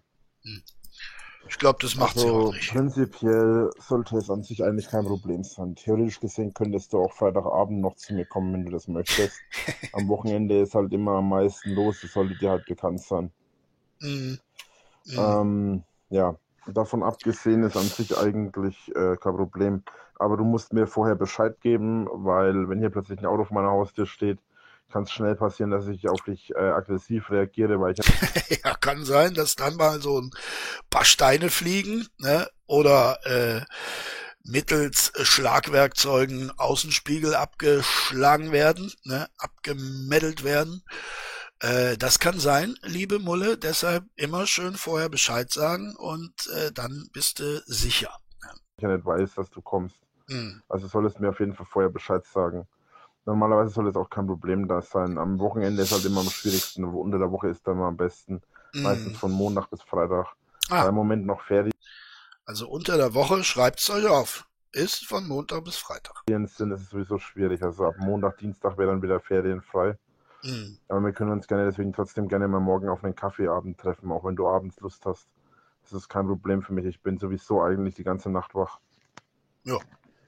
Ich 1.49 1.57
glaube, 1.57 1.79
das 1.81 1.95
macht 1.95 2.17
also, 2.17 2.27
sie 2.27 2.33
auch 2.33 2.53
nicht. 2.53 2.71
Prinzipiell 2.71 3.69
sollte 3.79 4.17
es 4.17 4.29
an 4.29 4.43
sich 4.43 4.63
eigentlich 4.63 4.89
kein 4.89 5.05
Problem 5.05 5.43
sein. 5.43 5.75
Theoretisch 5.75 6.19
gesehen 6.19 6.53
könntest 6.53 6.93
du 6.93 6.99
auch 6.99 7.13
Freitagabend 7.13 7.81
noch 7.81 7.95
zu 7.95 8.13
mir 8.13 8.25
kommen, 8.25 8.53
wenn 8.53 8.65
du 8.65 8.71
das 8.71 8.87
möchtest. 8.87 9.39
am 9.93 10.07
Wochenende 10.07 10.59
ist 10.61 10.75
halt 10.75 10.91
immer 10.93 11.13
am 11.13 11.29
meisten 11.29 11.73
los, 11.73 12.01
das 12.01 12.13
sollte 12.13 12.37
dir 12.37 12.51
halt 12.51 12.65
bekannt 12.65 13.01
sein. 13.01 13.31
Mhm. 13.99 14.39
Mhm. 15.05 15.17
Ähm, 15.17 15.83
ja, 16.09 16.35
davon 16.67 17.03
abgesehen 17.03 17.63
ist 17.63 17.77
an 17.77 17.83
sich 17.83 18.17
eigentlich 18.17 18.93
äh, 18.95 19.15
kein 19.17 19.35
Problem. 19.35 19.83
Aber 20.19 20.37
du 20.37 20.43
musst 20.43 20.73
mir 20.73 20.87
vorher 20.87 21.15
Bescheid 21.15 21.59
geben, 21.61 22.07
weil 22.11 22.69
wenn 22.69 22.79
hier 22.79 22.89
plötzlich 22.89 23.19
ein 23.19 23.25
Auto 23.25 23.45
vor 23.45 23.55
meiner 23.55 23.71
Haustür 23.71 24.05
steht, 24.05 24.39
kann 24.91 25.03
es 25.03 25.11
schnell 25.11 25.35
passieren, 25.35 25.71
dass 25.71 25.87
ich 25.87 26.07
auf 26.09 26.21
dich 26.21 26.51
äh, 26.55 26.59
aggressiv 26.59 27.29
reagiere, 27.29 27.79
weil 27.79 27.93
ich 27.93 28.59
ja 28.63 28.75
kann 28.75 29.03
sein, 29.05 29.33
dass 29.33 29.55
dann 29.55 29.75
mal 29.75 30.01
so 30.01 30.19
ein 30.19 30.31
paar 30.89 31.05
Steine 31.05 31.49
fliegen, 31.49 32.07
ne? 32.17 32.47
Oder 32.65 33.19
äh, 33.25 33.61
mittels 34.47 35.11
Schlagwerkzeugen 35.21 36.51
Außenspiegel 36.57 37.35
abgeschlagen 37.35 38.51
werden, 38.51 38.91
ne? 39.03 39.27
abgemeddelt 39.37 40.43
werden. 40.43 40.83
Äh, 41.59 41.97
das 41.97 42.19
kann 42.19 42.39
sein, 42.39 42.75
liebe 42.81 43.19
Mulle, 43.19 43.57
deshalb 43.57 44.05
immer 44.15 44.47
schön 44.47 44.75
vorher 44.75 45.09
Bescheid 45.09 45.51
sagen 45.51 45.95
und 45.95 46.33
äh, 46.55 46.71
dann 46.71 47.09
bist 47.13 47.39
du 47.39 47.61
sicher. 47.65 48.11
Ich 48.77 48.83
ja 48.83 48.89
nicht 48.89 49.05
weiß, 49.05 49.35
dass 49.35 49.49
du 49.49 49.61
kommst. 49.61 49.97
Mhm. 50.27 50.61
Also 50.69 50.87
solltest 50.87 51.19
mir 51.19 51.29
auf 51.29 51.39
jeden 51.39 51.55
Fall 51.55 51.65
vorher 51.65 51.89
Bescheid 51.89 52.25
sagen. 52.25 52.67
Normalerweise 53.27 53.71
soll 53.71 53.89
es 53.89 53.95
auch 53.97 54.09
kein 54.09 54.25
Problem 54.25 54.69
da 54.69 54.81
sein. 54.81 55.17
Am 55.17 55.37
Wochenende 55.39 55.81
ist 55.81 55.91
halt 55.91 56.05
immer 56.05 56.21
am 56.21 56.29
schwierigsten. 56.29 56.85
Unter 56.85 57.19
der 57.19 57.29
Woche 57.29 57.49
ist 57.49 57.67
dann 57.67 57.75
immer 57.75 57.87
am 57.87 57.97
besten. 57.97 58.41
Mm. 58.73 58.83
Meistens 58.83 59.17
von 59.17 59.33
Montag 59.33 59.69
bis 59.69 59.81
Freitag. 59.81 60.27
Ah. 60.69 60.87
Im 60.87 60.95
Moment 60.95 61.25
noch 61.25 61.41
fertig. 61.41 61.73
Also 62.45 62.69
unter 62.69 62.95
der 62.95 63.13
Woche 63.13 63.43
schreibt 63.43 63.81
es 63.81 63.89
euch 63.89 64.07
auf. 64.07 64.47
Ist 64.71 65.05
von 65.05 65.27
Montag 65.27 65.65
bis 65.65 65.75
Freitag. 65.75 66.23
In 66.27 66.47
Sinn 66.47 66.71
ist 66.71 66.83
es 66.83 66.89
sowieso 66.89 67.17
schwierig. 67.17 67.61
Also 67.63 67.87
ab 67.87 67.95
Montag, 67.99 68.37
Dienstag 68.37 68.77
wäre 68.77 68.91
dann 68.91 69.01
wieder 69.01 69.19
ferienfrei. 69.19 69.97
Mm. 70.43 70.77
Aber 70.87 71.01
wir 71.01 71.11
können 71.11 71.31
uns 71.31 71.47
gerne 71.47 71.65
deswegen 71.65 71.91
trotzdem 71.91 72.29
gerne 72.29 72.47
mal 72.47 72.61
morgen 72.61 72.87
auf 72.87 73.03
einen 73.03 73.15
Kaffeeabend 73.15 73.77
treffen, 73.77 74.09
auch 74.09 74.23
wenn 74.23 74.37
du 74.37 74.47
abends 74.47 74.79
Lust 74.79 75.05
hast. 75.05 75.27
Das 75.83 75.91
ist 75.91 76.07
kein 76.07 76.27
Problem 76.27 76.61
für 76.61 76.71
mich. 76.71 76.85
Ich 76.85 77.01
bin 77.01 77.17
sowieso 77.17 77.61
eigentlich 77.61 77.95
die 77.95 78.05
ganze 78.05 78.29
Nacht 78.29 78.55
wach. 78.55 78.79
Ja, 79.65 79.79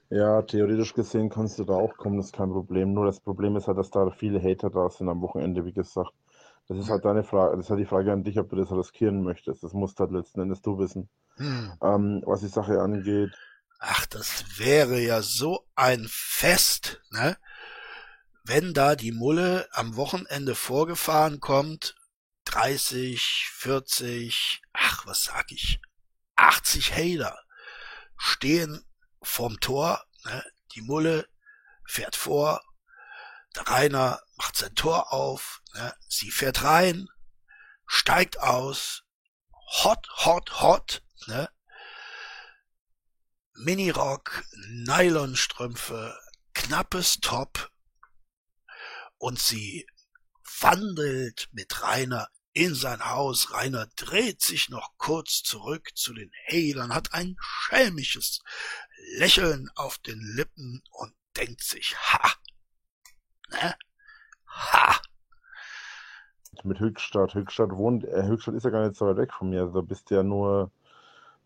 ja, 0.10 0.42
theoretisch 0.42 0.94
gesehen 0.94 1.30
kannst 1.30 1.60
du 1.60 1.66
da 1.66 1.74
auch 1.74 1.96
kommen, 1.98 2.18
das 2.18 2.28
ist 2.28 2.36
kein 2.36 2.50
Problem. 2.52 2.94
Nur 2.94 3.06
das 3.06 3.20
Problem 3.20 3.56
ist 3.56 3.68
halt, 3.68 3.78
dass 3.78 3.92
da 3.92 4.10
viele 4.10 4.42
Hater 4.42 4.70
da 4.70 4.90
sind 4.90 5.08
am 5.10 5.22
Wochenende, 5.22 5.66
wie 5.66 5.74
gesagt. 5.74 6.12
Das 6.68 6.78
ist 6.78 6.90
halt 6.90 7.06
deine 7.06 7.24
Frage, 7.24 7.56
das 7.56 7.66
ist 7.66 7.70
halt 7.70 7.80
die 7.80 7.86
Frage 7.86 8.12
an 8.12 8.24
dich, 8.24 8.40
ob 8.40 8.50
du 8.50 8.56
das 8.56 8.72
riskieren 8.72 9.24
möchtest. 9.24 9.64
Das 9.64 9.74
musst 9.74 10.00
halt 10.00 10.12
letzten 10.12 10.42
Endes 10.42 10.62
du 10.62 10.78
wissen. 10.78 11.10
Hm. 11.38 11.74
Ähm, 11.82 12.24
was 12.26 12.42
die 12.42 12.48
Sache 12.48 12.80
angeht. 12.82 13.36
Ach, 13.80 14.06
das 14.08 14.60
wäre 14.60 15.00
ja 15.00 15.22
so 15.22 15.66
ein 15.76 16.06
Fest, 16.08 17.02
ne? 17.12 17.38
Wenn 18.44 18.74
da 18.74 18.96
die 18.96 19.12
Mulle 19.12 19.68
am 19.72 19.96
Wochenende 19.96 20.56
vorgefahren 20.56 21.40
kommt, 21.40 21.96
30, 22.46 23.48
40, 23.52 24.62
ach, 24.74 25.06
was 25.06 25.24
sag 25.24 25.52
ich, 25.52 25.80
80 26.36 26.94
Hater 26.94 27.38
stehen 28.18 28.84
vorm 29.22 29.60
Tor, 29.60 30.04
ne, 30.26 30.44
die 30.76 30.82
Mulle 30.82 31.28
fährt 31.86 32.16
vor, 32.16 32.62
der 33.56 33.68
Rainer 33.68 34.22
macht 34.38 34.56
sein 34.56 34.76
Tor 34.76 35.12
auf, 35.14 35.62
ne, 35.74 35.94
sie 36.08 36.32
fährt 36.32 36.64
rein, 36.64 37.08
steigt 37.86 38.40
aus, 38.40 39.04
hot, 39.84 40.08
hot, 40.26 40.62
hot, 40.62 41.04
ne, 41.28 41.50
Minirock, 43.62 44.46
Nylonstrümpfe, 44.70 46.18
knappes 46.54 47.20
Top. 47.20 47.70
Und 49.18 49.38
sie 49.38 49.86
wandelt 50.62 51.50
mit 51.52 51.82
Rainer 51.82 52.30
in 52.54 52.74
sein 52.74 53.04
Haus. 53.04 53.52
Rainer 53.52 53.88
dreht 53.98 54.42
sich 54.42 54.70
noch 54.70 54.98
kurz 54.98 55.44
zurück 55.44 55.90
zu 55.94 56.14
den 56.14 56.32
Hehlern, 56.46 56.94
hat 56.94 57.14
ein 57.14 57.36
schelmisches 57.40 58.40
Lächeln 59.18 59.70
auf 59.76 59.98
den 60.00 60.20
Lippen 60.36 60.82
und 60.92 61.14
denkt 61.38 61.64
sich, 61.64 61.96
ha, 61.96 62.32
ne, 63.50 63.76
ha. 64.48 64.96
Mit 66.64 66.80
Höchstadt, 66.80 67.34
Höchstadt 67.34 67.72
wohnt, 67.72 68.04
äh, 68.04 68.24
Höchstadt 68.24 68.56
ist 68.56 68.64
ja 68.64 68.70
gar 68.70 68.86
nicht 68.86 68.98
so 68.98 69.08
weit 69.08 69.18
weg 69.18 69.34
von 69.34 69.50
mir, 69.50 69.62
also 69.62 69.82
da 69.82 69.82
bist 69.82 70.10
du 70.10 70.16
ja 70.16 70.24
nur, 70.24 70.72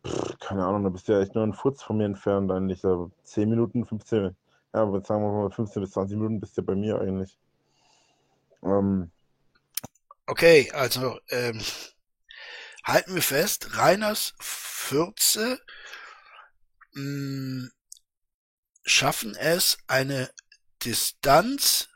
pff, 0.06 0.40
keine 0.40 0.66
Ahnung, 0.66 0.84
da 0.84 0.90
bist 0.90 1.08
du 1.08 1.14
ja 1.14 1.22
echt 1.22 1.36
nur 1.36 1.44
ein 1.44 1.54
Furz 1.54 1.84
von 1.84 1.98
mir 1.98 2.06
entfernt 2.06 2.52
eigentlich, 2.52 2.82
da 2.82 3.10
10 3.24 3.50
Minuten, 3.50 3.86
15, 3.86 4.36
ja, 4.74 5.02
sagen 5.02 5.24
wir 5.24 5.32
mal 5.32 5.52
15 5.52 5.82
bis 5.82 5.92
20 5.92 6.18
Minuten 6.18 6.40
bist 6.40 6.58
du 6.58 6.62
ja 6.62 6.66
bei 6.66 6.76
mir 6.76 7.00
eigentlich. 7.00 7.38
Ähm, 8.64 9.12
Okay, 10.26 10.72
also 10.72 11.20
ähm, 11.30 11.62
halten 12.86 13.14
wir 13.14 13.22
fest, 13.22 13.78
Reiners 13.78 14.34
Fürze 14.40 15.60
mh, 16.94 17.02
hm, 17.02 17.72
schaffen 18.84 19.36
es, 19.36 19.78
eine 19.88 20.30
Distanz 20.84 21.90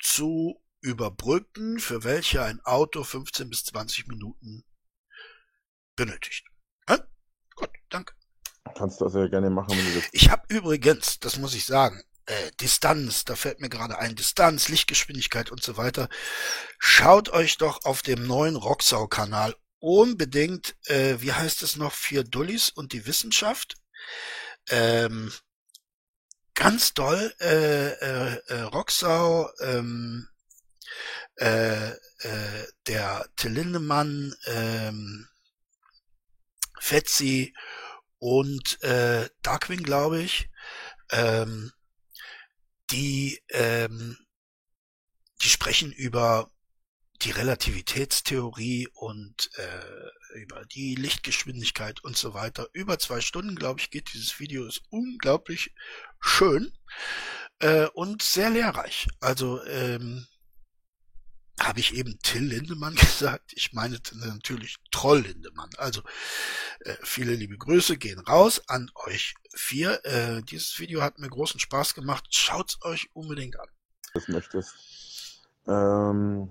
zu 0.00 0.62
überbrücken, 0.80 1.78
für 1.78 2.04
welche 2.04 2.42
ein 2.42 2.60
Auto 2.64 3.02
15 3.02 3.50
bis 3.50 3.64
20 3.64 4.06
Minuten 4.06 4.64
benötigt. 5.96 6.46
Hm? 6.88 7.00
Gut, 7.54 7.70
danke. 7.88 8.14
Kannst 8.74 9.00
du 9.00 9.06
also 9.06 9.28
gerne 9.28 9.50
machen, 9.50 9.70
wenn 9.70 9.84
du 9.84 10.00
das. 10.00 10.08
Ich 10.12 10.30
habe 10.30 10.42
übrigens, 10.48 11.18
das 11.18 11.38
muss 11.38 11.54
ich 11.54 11.66
sagen, 11.66 12.02
äh, 12.26 12.50
Distanz, 12.60 13.24
da 13.24 13.36
fällt 13.36 13.60
mir 13.60 13.68
gerade 13.68 13.98
ein, 13.98 14.16
Distanz, 14.16 14.68
Lichtgeschwindigkeit 14.68 15.50
und 15.50 15.62
so 15.62 15.76
weiter. 15.76 16.08
Schaut 16.78 17.28
euch 17.30 17.56
doch 17.58 17.84
auf 17.84 18.02
dem 18.02 18.26
neuen 18.26 18.56
Rocksau-Kanal 18.56 19.54
unbedingt, 19.86 20.74
äh, 20.88 21.20
wie 21.20 21.32
heißt 21.32 21.62
es 21.62 21.76
noch, 21.76 21.92
vier 21.92 22.24
Dullis 22.24 22.70
und 22.70 22.92
die 22.92 23.06
Wissenschaft. 23.06 23.76
Ähm, 24.68 25.32
ganz 26.54 26.92
doll, 26.92 27.32
äh, 27.40 27.90
äh, 27.92 28.40
äh, 28.48 28.60
Rocksau, 28.62 29.48
ähm, 29.60 30.28
äh, 31.36 31.90
äh, 31.90 32.66
der 32.88 33.28
Till 33.36 33.52
Lindemann, 33.52 34.34
ähm, 34.46 35.28
Fetzi 36.80 37.54
und 38.18 38.82
äh, 38.82 39.28
Darkwing, 39.42 39.84
glaube 39.84 40.20
ich, 40.20 40.50
ähm, 41.10 41.70
die, 42.90 43.40
ähm, 43.50 44.18
die 45.42 45.48
sprechen 45.48 45.92
über 45.92 46.50
die 47.18 47.30
Relativitätstheorie 47.30 48.88
und 48.94 49.50
äh, 49.56 50.38
über 50.38 50.64
die 50.66 50.94
Lichtgeschwindigkeit 50.94 52.02
und 52.04 52.16
so 52.16 52.34
weiter. 52.34 52.68
Über 52.72 52.98
zwei 52.98 53.20
Stunden, 53.20 53.56
glaube 53.56 53.80
ich, 53.80 53.90
geht 53.90 54.12
dieses 54.12 54.38
Video. 54.38 54.66
Ist 54.66 54.82
unglaublich 54.90 55.74
schön 56.20 56.72
äh, 57.60 57.86
und 57.86 58.22
sehr 58.22 58.50
lehrreich. 58.50 59.08
Also 59.20 59.64
ähm, 59.64 60.26
habe 61.60 61.80
ich 61.80 61.94
eben 61.94 62.18
Till 62.22 62.44
Lindemann 62.44 62.94
gesagt. 62.96 63.52
Ich 63.54 63.72
meine 63.72 63.98
natürlich 64.12 64.76
Troll 64.90 65.20
Lindemann. 65.20 65.70
Also 65.78 66.02
äh, 66.80 66.94
viele 67.02 67.34
liebe 67.34 67.56
Grüße 67.56 67.96
gehen 67.96 68.20
raus 68.20 68.62
an 68.68 68.90
euch 69.06 69.34
vier. 69.54 70.04
Äh, 70.04 70.42
dieses 70.42 70.78
Video 70.78 71.02
hat 71.02 71.18
mir 71.18 71.28
großen 71.28 71.60
Spaß 71.60 71.94
gemacht. 71.94 72.26
Schaut's 72.30 72.78
euch 72.82 73.08
unbedingt 73.14 73.58
an. 73.58 73.68
Das 74.12 74.28
möchtest. 74.28 74.74
Ähm, 75.66 76.50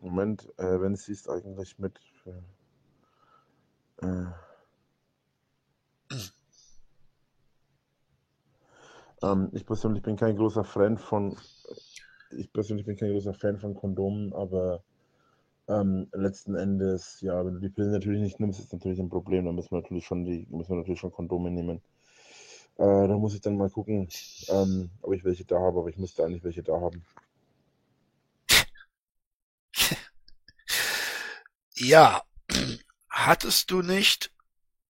Moment, 0.00 0.48
äh, 0.58 0.80
wenn 0.80 0.94
es 0.94 1.04
siehst 1.04 1.28
eigentlich 1.28 1.78
mit. 1.78 2.00
Äh, 4.02 4.06
hm. 4.06 4.32
ähm, 9.22 9.48
ich 9.52 9.66
persönlich 9.66 10.02
bin 10.02 10.16
kein 10.16 10.36
großer 10.36 10.64
Fan 10.64 10.96
von 10.98 11.36
ich 12.36 12.52
persönlich 12.52 12.86
bin 12.86 12.96
kein 12.96 13.12
großer 13.12 13.34
Fan 13.34 13.58
von 13.58 13.74
Kondomen, 13.74 14.32
aber 14.32 14.82
ähm, 15.68 16.08
letzten 16.12 16.54
Endes, 16.54 17.20
ja, 17.20 17.44
wenn 17.44 17.54
du 17.54 17.60
die 17.60 17.68
Pillen 17.68 17.92
natürlich 17.92 18.20
nicht 18.20 18.40
nimmst, 18.40 18.60
ist 18.60 18.72
natürlich 18.72 18.98
ein 19.00 19.08
Problem. 19.08 19.44
Da 19.44 19.52
müssen 19.52 19.70
wir 19.70 19.80
natürlich 19.80 20.06
schon 20.06 20.24
die, 20.24 20.46
müssen 20.50 20.70
wir 20.70 20.78
natürlich 20.78 21.00
schon 21.00 21.12
Kondome 21.12 21.50
nehmen. 21.50 21.80
Äh, 22.76 23.08
da 23.08 23.16
muss 23.18 23.34
ich 23.34 23.40
dann 23.40 23.56
mal 23.56 23.70
gucken, 23.70 24.08
ähm, 24.48 24.90
ob 25.02 25.12
ich 25.12 25.24
welche 25.24 25.44
da 25.44 25.60
habe, 25.60 25.80
aber 25.80 25.88
ich 25.88 25.98
müsste 25.98 26.24
eigentlich 26.24 26.44
welche 26.44 26.62
da 26.62 26.80
haben. 26.80 27.04
Ja, 31.80 32.22
hattest 33.08 33.70
du 33.70 33.80
nicht, 33.80 34.34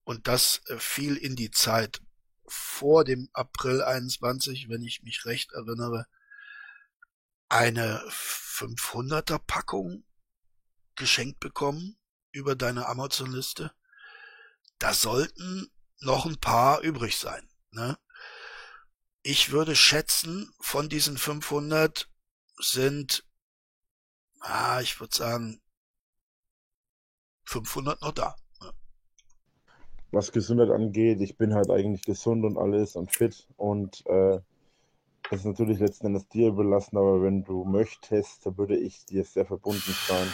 und 0.02 0.26
das 0.26 0.60
äh, 0.66 0.76
fiel 0.76 1.16
in 1.16 1.36
die 1.36 1.52
Zeit 1.52 2.02
vor 2.48 3.04
dem 3.04 3.30
April 3.32 3.80
21, 3.80 4.68
wenn 4.68 4.82
ich 4.82 5.04
mich 5.04 5.24
recht 5.24 5.52
erinnere, 5.52 6.08
eine 7.48 8.02
500er 8.08 9.38
Packung 9.38 10.02
geschenkt 10.96 11.38
bekommen 11.38 11.96
über 12.32 12.56
deine 12.56 12.86
Amazon-Liste. 12.86 13.72
Da 14.80 14.92
sollten 14.92 15.70
noch 16.00 16.26
ein 16.26 16.40
paar 16.40 16.80
übrig 16.80 17.18
sein. 17.18 17.48
Ne? 17.70 17.96
Ich 19.22 19.52
würde 19.52 19.76
schätzen, 19.76 20.52
von 20.58 20.88
diesen 20.88 21.18
500 21.18 22.10
sind, 22.58 23.24
ah, 24.40 24.80
ich 24.80 24.98
würde 24.98 25.16
sagen, 25.16 25.62
500 27.50 28.00
noch 28.00 28.12
da. 28.12 28.36
Was 30.12 30.30
Gesundheit 30.30 30.70
angeht, 30.70 31.20
ich 31.20 31.36
bin 31.36 31.54
halt 31.54 31.70
eigentlich 31.70 32.02
gesund 32.02 32.44
und 32.44 32.56
alles 32.56 32.94
und 32.94 33.12
fit 33.12 33.48
und 33.56 34.06
äh, 34.06 34.40
das 35.30 35.40
ist 35.40 35.46
natürlich 35.46 35.80
letzten 35.80 36.06
Endes 36.06 36.28
dir 36.28 36.48
überlassen, 36.48 36.96
aber 36.96 37.22
wenn 37.22 37.44
du 37.44 37.64
möchtest, 37.64 38.56
würde 38.56 38.76
ich 38.76 39.04
dir 39.04 39.24
sehr 39.24 39.46
verbunden 39.46 39.94
sein, 40.08 40.32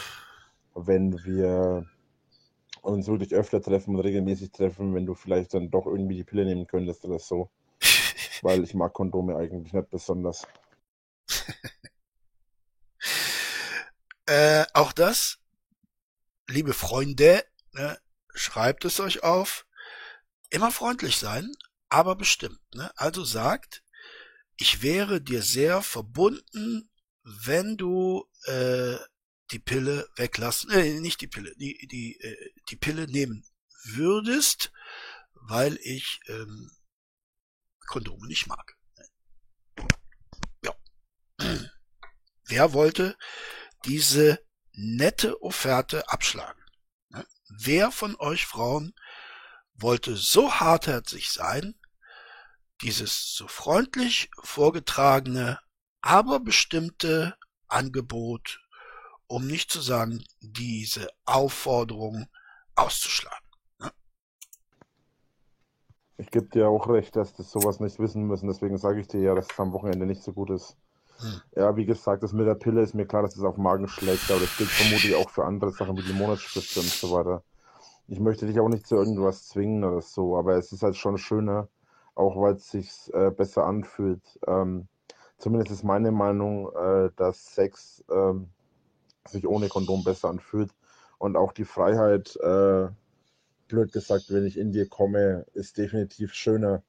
wenn 0.75 1.25
wir 1.25 1.87
uns 2.83 3.07
wirklich 3.07 3.35
öfter 3.35 3.63
treffen 3.63 3.95
und 3.95 4.01
regelmäßig 4.01 4.53
treffen, 4.53 4.95
wenn 4.95 5.07
du 5.07 5.15
vielleicht 5.15 5.55
dann 5.55 5.71
doch 5.71 5.87
irgendwie 5.87 6.17
die 6.17 6.25
Pille 6.25 6.45
nehmen 6.45 6.67
könntest 6.67 7.05
oder 7.05 7.19
so. 7.19 7.51
Weil 8.43 8.63
ich 8.63 8.75
mag 8.75 8.93
Kondome 8.93 9.37
eigentlich 9.37 9.73
nicht 9.73 9.91
besonders. 9.91 10.47
äh, 14.27 14.65
auch 14.73 14.93
das, 14.93 15.39
liebe 16.49 16.75
Freunde, 16.75 17.45
ne, 17.73 17.99
schreibt 18.35 18.85
es 18.85 19.01
euch 19.01 19.23
auf. 19.23 19.67
Immer 20.51 20.71
freundlich 20.71 21.17
sein, 21.17 21.53
aber 21.89 22.17
bestimmt. 22.17 22.61
Ne? 22.75 22.91
Also 22.97 23.25
sagt, 23.25 23.83
ich 24.57 24.83
wäre 24.83 25.21
dir 25.21 25.43
sehr 25.43 25.83
verbunden, 25.83 26.91
wenn 27.23 27.77
du 27.77 28.29
äh, 28.45 28.97
die 29.51 29.59
Pille 29.59 30.09
weglassen, 30.17 30.71
äh, 30.71 31.01
nicht 31.01 31.21
die 31.21 31.27
Pille, 31.27 31.55
die 31.57 31.87
die 31.89 32.19
äh, 32.21 32.53
die 32.71 32.77
Pille 32.77 33.07
nehmen 33.07 33.45
würdest, 33.85 34.73
weil 35.35 35.79
ich 35.83 36.21
ähm, 36.29 36.71
Kondome 37.87 38.27
nicht 38.27 38.47
mag. 38.47 38.77
Ja. 40.63 40.75
Wer 42.45 42.73
wollte 42.73 43.17
diese 43.85 44.46
nette 44.77 45.43
Offerte 45.43 46.09
abschlagen? 46.09 46.63
Ne? 47.09 47.27
Wer 47.49 47.91
von 47.91 48.15
euch 48.17 48.47
Frauen 48.47 48.95
wollte 49.75 50.17
so 50.17 50.53
hartherzig 50.53 51.31
sein, 51.31 51.75
dieses 52.83 53.35
so 53.35 53.49
freundlich 53.49 54.31
vorgetragene, 54.43 55.59
aber 56.03 56.41
bestimmte 56.41 57.37
Angebot, 57.69 58.61
um 59.27 59.47
nicht 59.47 59.71
zu 59.71 59.81
sagen, 59.81 60.25
diese 60.41 61.09
Aufforderung 61.25 62.29
auszuschlagen. 62.75 63.49
Ne? 63.79 63.91
Ich 66.19 66.31
gebe 66.31 66.47
dir 66.47 66.69
auch 66.69 66.89
recht, 66.89 67.17
dass 67.17 67.35
das 67.35 67.51
sowas 67.51 67.81
nicht 67.81 67.99
wissen 67.99 68.25
müssen, 68.25 68.47
deswegen 68.47 68.79
sage 68.79 69.01
ich 69.01 69.09
dir 69.09 69.21
ja, 69.21 69.35
dass 69.35 69.51
es 69.51 69.59
am 69.59 69.73
Wochenende 69.73 70.07
nicht 70.07 70.23
so 70.23 70.33
gut 70.33 70.51
ist. 70.51 70.77
Ja, 71.55 71.77
wie 71.77 71.87
gesagt, 71.87 72.23
das 72.23 72.33
mit 72.33 72.47
der 72.47 72.55
Pille 72.55 72.83
ist 72.83 72.95
mir 72.95 73.07
klar, 73.07 73.23
dass 73.23 73.37
es 73.37 73.43
auf 73.43 73.57
Magen 73.57 73.89
schlägt, 73.89 74.31
aber 74.31 74.41
das 74.41 74.57
gilt 74.57 74.69
vermutlich 74.71 75.15
auch 75.15 75.31
für 75.31 75.45
andere 75.45 75.71
Sachen 75.71 75.97
wie 75.97 76.03
die 76.03 76.13
Monatsspitze 76.13 76.81
und 76.81 76.89
so 76.89 77.11
weiter. 77.13 77.43
Ich 78.09 78.21
möchte 78.21 78.47
dich 78.47 78.61
auch 78.61 78.69
nicht 78.69 78.87
zu 78.87 78.97
irgendwas 78.97 79.49
zwingen 79.49 79.83
oder 79.85 80.03
so, 80.03 80.37
aber 80.37 80.57
es 80.57 80.73
ist 80.73 80.83
halt 80.83 80.97
schon 80.97 81.19
schöner, 81.19 81.69
auch 82.15 82.41
weil 82.41 82.55
es 82.55 82.71
sich 82.71 83.13
äh, 83.15 83.31
besser 83.31 83.65
anfühlt. 83.65 84.23
Ähm, 84.47 84.89
zumindest 85.39 85.73
ist 85.73 85.83
meine 85.83 86.13
Meinung, 86.13 86.71
äh, 86.75 87.11
dass 87.17 87.55
Sex 87.55 88.05
ähm, 88.11 88.51
sich 89.27 89.47
ohne 89.47 89.69
Kondom 89.69 90.05
besser 90.05 90.29
anfühlt 90.29 90.71
und 91.19 91.37
auch 91.37 91.53
die 91.53 91.65
Freiheit, 91.65 92.37
äh, 92.37 92.89
blöd 93.69 93.93
gesagt, 93.93 94.27
wenn 94.29 94.47
ich 94.47 94.59
in 94.59 94.73
dir 94.73 94.89
komme, 94.89 95.47
ist 95.55 95.79
definitiv 95.79 96.33
schöner, 96.33 96.83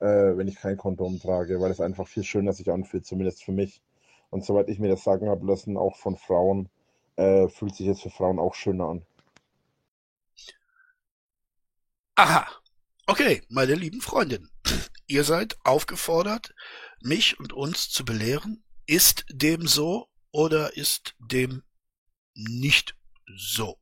äh, 0.00 0.36
wenn 0.36 0.48
ich 0.48 0.56
kein 0.56 0.76
Kondom 0.76 1.20
trage, 1.20 1.60
weil 1.60 1.70
es 1.70 1.80
einfach 1.80 2.08
viel 2.08 2.24
schöner 2.24 2.52
sich 2.52 2.70
anfühlt, 2.70 3.06
zumindest 3.06 3.44
für 3.44 3.52
mich. 3.52 3.82
Und 4.30 4.44
soweit 4.44 4.68
ich 4.68 4.78
mir 4.78 4.88
das 4.88 5.04
sagen 5.04 5.28
habe 5.28 5.46
lassen, 5.46 5.76
auch 5.76 5.96
von 5.96 6.16
Frauen, 6.16 6.68
äh, 7.16 7.48
fühlt 7.48 7.74
sich 7.74 7.88
es 7.88 8.00
für 8.00 8.10
Frauen 8.10 8.38
auch 8.38 8.54
schöner 8.54 8.86
an. 8.88 9.02
Aha, 12.16 12.46
Okay, 13.10 13.42
meine 13.48 13.74
lieben 13.74 14.00
Freundinnen, 14.00 14.52
ihr 15.08 15.24
seid 15.24 15.56
aufgefordert, 15.64 16.54
mich 17.02 17.40
und 17.40 17.52
uns 17.52 17.90
zu 17.90 18.04
belehren. 18.04 18.62
Ist 18.86 19.24
dem 19.28 19.66
so 19.66 20.06
oder 20.30 20.76
ist 20.76 21.16
dem 21.18 21.64
nicht 22.34 22.94
so? 23.36 23.80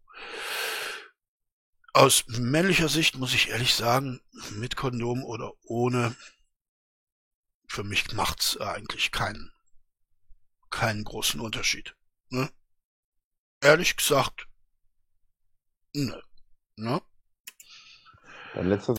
Aus 1.99 2.23
männlicher 2.29 2.89
Sicht 2.89 3.17
muss 3.17 3.35
ich 3.35 3.49
ehrlich 3.49 3.75
sagen, 3.75 4.21
mit 4.53 4.77
Kondom 4.77 5.25
oder 5.25 5.53
ohne, 5.65 6.15
für 7.67 7.83
mich 7.83 8.13
macht's 8.13 8.57
eigentlich 8.57 9.11
keinen, 9.11 9.51
keinen 10.71 11.03
großen 11.03 11.41
Unterschied. 11.41 11.97
Ne? 12.29 12.53
Ehrlich 13.61 13.97
gesagt, 13.97 14.47
ne. 15.93 16.23
Ne? 16.77 17.03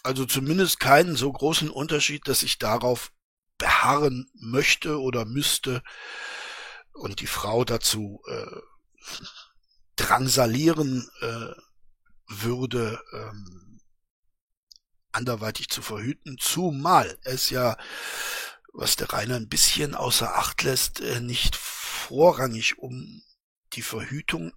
Also 0.04 0.26
zumindest 0.26 0.82
keinen 0.82 1.16
so 1.16 1.32
großen 1.32 1.70
Unterschied, 1.70 2.28
dass 2.28 2.43
ich 2.43 2.58
darauf 2.58 3.14
beharren 3.58 4.30
möchte 4.34 5.00
oder 5.00 5.24
müsste 5.24 5.84
und 6.91 7.22
die 7.22 7.28
Frau 7.28 7.64
dazu 7.64 8.22
äh, 8.28 8.60
drangsalieren 9.95 11.10
äh, 11.22 11.54
würde, 12.30 13.02
ähm, 13.14 13.80
anderweitig 15.12 15.70
zu 15.70 15.82
verhüten, 15.82 16.38
zumal 16.40 17.18
es 17.24 17.50
ja 17.50 17.76
was 18.74 18.96
der 18.96 19.12
Rainer 19.12 19.36
ein 19.36 19.50
bisschen 19.50 19.96
außer 19.96 20.36
Acht 20.36 20.64
lässt, 20.64 21.02
äh, 21.02 21.20
nicht 21.20 21.56
vorrangig 21.56 22.78
um 22.80 23.22
die 23.74 23.82
Verhütung 23.82 24.54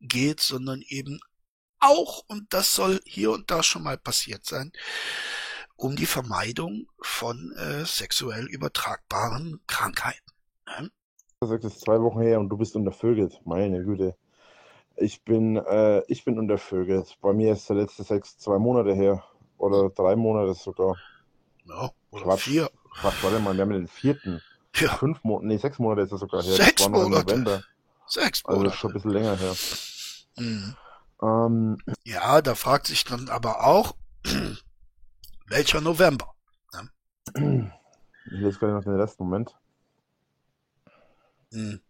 geht, 0.00 0.40
sondern 0.40 0.82
eben 0.82 1.20
auch, 1.80 2.24
und 2.28 2.52
das 2.52 2.74
soll 2.74 3.00
hier 3.04 3.32
und 3.32 3.50
da 3.50 3.62
schon 3.62 3.82
mal 3.82 3.98
passiert 3.98 4.44
sein, 4.44 4.72
um 5.76 5.96
die 5.96 6.06
Vermeidung 6.06 6.88
von 7.00 7.52
äh, 7.56 7.84
sexuell 7.84 8.46
übertragbaren 8.46 9.60
Krankheiten. 9.66 10.32
Ne? 10.66 10.90
Du 11.40 11.46
sagst 11.46 11.64
es 11.64 11.80
zwei 11.80 12.00
Wochen 12.00 12.20
her 12.20 12.40
und 12.40 12.48
du 12.48 12.56
bist 12.56 12.74
untervögelt. 12.74 13.40
Meine 13.44 13.84
Güte. 13.84 14.16
Ich 15.00 15.22
bin, 15.22 15.56
äh, 15.56 16.02
ich 16.08 16.24
bin 16.24 16.38
untervögelt. 16.38 17.18
Bei 17.20 17.32
mir 17.32 17.52
ist 17.52 17.68
der 17.68 17.76
letzte 17.76 18.04
Sex 18.04 18.38
zwei 18.38 18.58
Monate 18.58 18.94
her. 18.94 19.22
Oder 19.56 19.90
drei 19.90 20.16
Monate 20.16 20.54
sogar. 20.54 20.96
Ja, 21.64 21.90
oder 22.10 22.24
Quatsch. 22.24 22.40
vier. 22.42 22.70
Quatsch, 23.00 23.22
warte 23.22 23.38
mal, 23.40 23.54
wir 23.54 23.62
haben 23.62 23.70
den 23.70 23.88
vierten. 23.88 24.40
Ja. 24.76 24.96
Fünf 24.96 25.22
Monate, 25.24 25.46
nee, 25.46 25.56
sechs 25.56 25.78
Monate 25.78 26.02
ist 26.02 26.12
das 26.12 26.20
sogar 26.20 26.42
her. 26.42 26.54
Sechs 26.54 26.74
das 26.76 26.84
war 26.84 26.90
noch 26.90 27.08
Monate. 27.08 27.26
November. 27.26 27.62
Sechs 28.06 28.44
Monate. 28.44 28.58
Also 28.58 28.64
das 28.64 28.74
ist 28.74 28.80
schon 28.80 28.90
ein 28.90 28.94
bisschen 28.94 29.10
länger 29.10 29.36
her. 29.36 29.54
Mhm. 30.36 30.76
Ähm, 31.20 31.78
ja, 32.04 32.40
da 32.42 32.54
fragt 32.54 32.86
sich 32.86 33.04
dann 33.04 33.28
aber 33.28 33.64
auch, 33.64 33.94
welcher 35.46 35.80
November? 35.80 36.34
Ja? 36.72 36.82
Ich 38.30 38.40
lese 38.40 38.58
gerade 38.58 38.74
noch 38.74 38.84
den 38.84 39.00
Rest, 39.00 39.18
Moment. 39.18 39.56
Hm. 41.50 41.80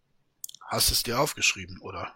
Hast 0.69 0.93
es 0.93 1.03
dir 1.03 1.19
aufgeschrieben, 1.19 1.81
oder? 1.81 2.13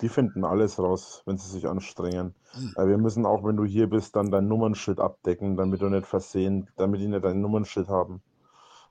Die 0.00 0.08
finden 0.08 0.44
alles 0.44 0.78
raus, 0.78 1.22
wenn 1.26 1.36
sie 1.36 1.50
sich 1.50 1.66
anstrengen. 1.66 2.34
Hm. 2.52 2.74
Äh, 2.76 2.88
wir 2.88 2.98
müssen 2.98 3.26
auch, 3.26 3.44
wenn 3.44 3.56
du 3.56 3.64
hier 3.64 3.88
bist, 3.88 4.16
dann 4.16 4.30
dein 4.30 4.48
Nummernschild 4.48 5.00
abdecken, 5.00 5.56
damit 5.56 5.82
du 5.82 5.88
nicht 5.88 6.06
versehen, 6.06 6.68
damit 6.76 7.00
die 7.00 7.08
nicht 7.08 7.24
dein 7.24 7.40
Nummernschild 7.40 7.88
haben. 7.88 8.22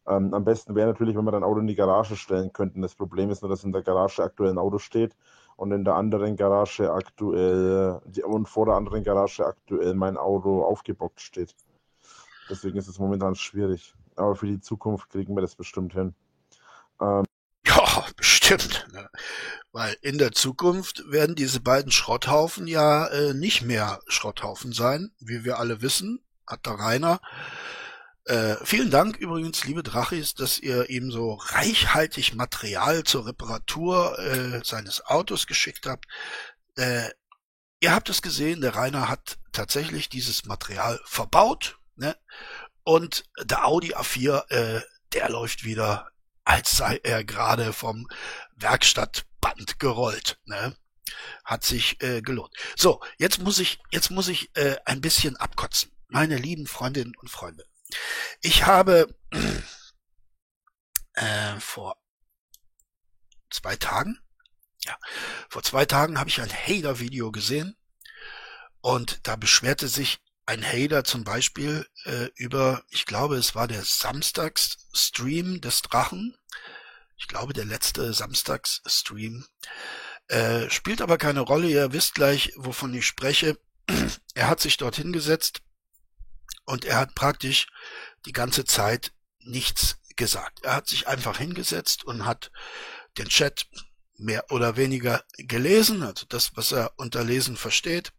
Ähm, 0.08 0.34
am 0.34 0.44
besten 0.44 0.76
wäre 0.76 0.88
natürlich, 0.88 1.16
wenn 1.16 1.26
wir 1.26 1.32
dein 1.32 1.44
Auto 1.44 1.60
in 1.60 1.68
die 1.68 1.76
Garage 1.76 2.16
stellen 2.16 2.52
könnten. 2.52 2.82
Das 2.82 2.96
Problem 2.96 3.30
ist 3.30 3.42
nur, 3.42 3.50
dass 3.50 3.64
in 3.64 3.72
der 3.72 3.84
Garage 3.84 4.24
aktuell 4.24 4.52
ein 4.52 4.58
Auto 4.58 4.80
steht 4.80 5.16
und 5.56 5.72
in 5.72 5.84
der 5.84 5.96
anderen 5.96 6.36
Garage 6.36 6.92
aktuell 6.92 8.02
die, 8.06 8.24
und 8.24 8.48
vor 8.48 8.66
der 8.66 8.76
anderen 8.76 9.04
Garage 9.04 9.46
aktuell 9.46 9.94
mein 9.94 10.18
Auto 10.18 10.64
aufgebockt 10.64 11.22
steht. 11.22 11.56
Deswegen 12.50 12.78
ist 12.78 12.88
es 12.88 12.98
momentan 12.98 13.36
schwierig. 13.36 13.94
Aber 14.16 14.36
für 14.36 14.48
die 14.48 14.60
Zukunft 14.60 15.10
kriegen 15.12 15.36
wir 15.36 15.42
das 15.42 15.56
bestimmt 15.56 15.94
hin. 15.94 16.16
Ähm, 17.00 17.24
ja, 18.50 18.56
bestimmt. 18.58 18.94
Ne? 18.94 19.10
Weil 19.72 19.96
in 20.02 20.18
der 20.18 20.32
Zukunft 20.32 21.04
werden 21.10 21.36
diese 21.36 21.60
beiden 21.60 21.92
Schrotthaufen 21.92 22.68
ja 22.68 23.08
äh, 23.08 23.34
nicht 23.34 23.62
mehr 23.62 24.02
Schrotthaufen 24.08 24.74
sein, 24.74 25.12
wie 25.20 25.44
wir 25.44 25.60
alle 25.60 25.82
wissen, 25.82 26.24
hat 26.48 26.66
der 26.66 26.74
Rainer. 26.74 27.22
Äh, 28.26 28.58
vielen 28.64 28.92
Dank 28.92 29.18
übrigens, 29.18 29.66
liebe 29.66 29.82
Drachis, 29.84 30.36
dass 30.36 30.60
ihr 30.60 30.90
ihm 30.90 31.12
so 31.12 31.34
reichhaltig 31.34 32.36
Material 32.36 33.04
zur 33.04 33.26
Reparatur 33.26 34.20
äh, 34.20 34.62
seines 34.64 35.06
Autos 35.06 35.48
geschickt 35.48 35.88
habt. 35.88 36.06
Äh, 36.76 37.10
ihr 37.80 37.94
habt 37.94 38.10
es 38.10 38.22
gesehen, 38.22 38.62
der 38.62 38.76
Rainer 38.76 39.10
hat 39.10 39.40
tatsächlich 39.52 40.10
dieses 40.10 40.46
Material 40.46 41.00
verbaut. 41.06 41.80
Ne? 41.96 42.16
Und 42.84 43.26
der 43.44 43.66
Audi 43.66 43.96
A4, 43.96 44.50
äh, 44.50 44.82
der 45.14 45.30
läuft 45.30 45.64
wieder 45.64 46.12
als 46.44 46.72
sei 46.78 47.00
er 47.04 47.24
gerade 47.24 47.74
vom 47.74 48.08
Werkstattband 48.56 49.80
gerollt. 49.80 50.40
Ne? 50.46 50.76
Hat 51.44 51.64
sich 51.64 52.02
äh, 52.02 52.22
gelohnt. 52.22 52.54
So, 52.76 53.02
jetzt 53.18 53.40
muss 53.40 53.60
ich, 53.60 53.80
jetzt 53.92 54.12
muss 54.12 54.28
ich 54.28 54.56
äh, 54.56 54.78
ein 54.86 55.02
bisschen 55.02 55.38
abkotzen. 55.38 55.92
Meine 56.08 56.38
lieben 56.38 56.68
Freundinnen 56.68 57.16
und 57.18 57.30
Freunde. 57.30 57.66
Ich 58.42 58.66
habe 58.66 59.16
äh, 61.14 61.60
vor 61.60 61.98
zwei 63.50 63.76
Tagen, 63.76 64.20
ja, 64.86 64.98
vor 65.50 65.64
zwei 65.64 65.86
Tagen 65.86 66.20
habe 66.20 66.30
ich 66.30 66.42
ein 66.42 66.52
Hater-Video 66.52 67.32
gesehen 67.32 67.76
und 68.82 69.28
da 69.28 69.36
beschwerte 69.36 69.88
sich 69.88 70.20
ein 70.50 70.66
Hater 70.66 71.04
zum 71.04 71.24
Beispiel 71.24 71.86
äh, 72.06 72.30
über, 72.34 72.84
ich 72.90 73.06
glaube, 73.06 73.36
es 73.36 73.54
war 73.54 73.68
der 73.68 73.84
Samstags-Stream 73.84 75.62
des 75.62 75.84
Drachen. 75.84 76.36
Ich 77.18 77.28
glaube, 77.28 77.54
der 77.54 77.66
letzte 77.66 78.14
Samstags-Stream. 78.14 79.46
Äh, 80.28 80.68
spielt 80.72 81.02
aber 81.02 81.20
keine 81.20 81.42
Rolle, 81.42 81.70
ihr 81.70 81.94
wisst 81.94 82.16
gleich, 82.16 82.52
wovon 82.56 82.96
ich 82.96 83.06
spreche. 83.06 83.60
er 84.34 84.48
hat 84.48 84.60
sich 84.60 84.78
dort 84.78 84.96
hingesetzt 84.96 85.62
und 86.66 86.84
er 86.84 86.98
hat 86.98 87.14
praktisch 87.14 87.68
die 88.26 88.34
ganze 88.34 88.66
Zeit 88.66 89.12
nichts 89.42 90.00
gesagt. 90.16 90.64
Er 90.64 90.78
hat 90.78 90.88
sich 90.88 91.08
einfach 91.08 91.38
hingesetzt 91.38 92.06
und 92.06 92.26
hat 92.26 92.52
den 93.20 93.30
Chat 93.30 93.68
mehr 94.18 94.46
oder 94.50 94.78
weniger 94.78 95.24
gelesen, 95.38 96.02
also 96.02 96.26
das, 96.28 96.58
was 96.58 96.72
er 96.72 96.94
unter 96.98 97.24
Lesen 97.24 97.56
versteht, 97.56 98.14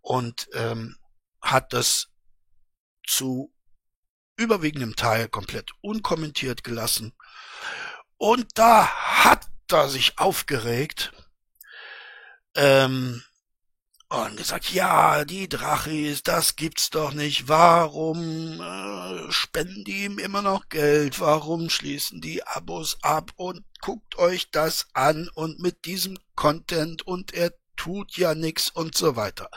und 0.00 0.48
ähm, 0.54 0.96
hat 1.42 1.72
das 1.72 2.08
zu 3.06 3.52
überwiegendem 4.36 4.96
Teil 4.96 5.28
komplett 5.28 5.70
unkommentiert 5.80 6.64
gelassen. 6.64 7.12
Und 8.16 8.46
da 8.54 8.86
hat 8.86 9.48
er 9.70 9.88
sich 9.88 10.18
aufgeregt 10.18 11.12
ähm, 12.54 13.22
und 14.08 14.36
gesagt, 14.36 14.72
ja, 14.72 15.24
die 15.24 15.48
Drachis, 15.48 16.22
das 16.22 16.56
gibt's 16.56 16.90
doch 16.90 17.12
nicht. 17.12 17.48
Warum 17.48 18.60
äh, 18.60 19.30
spenden 19.30 19.84
die 19.84 20.04
ihm 20.04 20.18
immer 20.18 20.42
noch 20.42 20.68
Geld? 20.68 21.20
Warum 21.20 21.70
schließen 21.70 22.20
die 22.20 22.42
Abos 22.44 22.98
ab? 23.02 23.30
Und 23.36 23.64
guckt 23.80 24.16
euch 24.18 24.50
das 24.50 24.88
an 24.94 25.28
und 25.34 25.60
mit 25.60 25.84
diesem 25.84 26.18
Content 26.34 27.06
und 27.06 27.32
er 27.32 27.52
tut 27.76 28.16
ja 28.16 28.34
nix 28.34 28.68
und 28.68 28.96
so 28.96 29.16
weiter. 29.16 29.48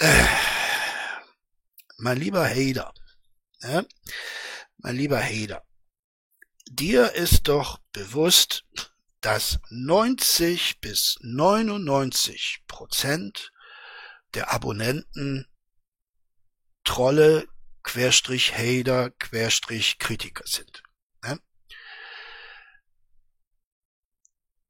Äh, 0.00 0.26
mein 1.98 2.16
lieber 2.16 2.48
Hater, 2.48 2.94
ja, 3.60 3.84
mein 4.78 4.96
lieber 4.96 5.22
Hater, 5.22 5.62
dir 6.70 7.12
ist 7.12 7.48
doch 7.48 7.80
bewusst, 7.92 8.64
dass 9.20 9.58
90 9.68 10.80
bis 10.80 11.18
99 11.20 12.64
Prozent 12.66 13.52
der 14.32 14.50
Abonnenten 14.50 15.46
Trolle, 16.82 17.46
Querstrich 17.82 18.56
Hater, 18.56 19.10
Querstrich 19.10 19.98
Kritiker 19.98 20.46
sind. 20.46 20.82
Ne? 21.22 21.38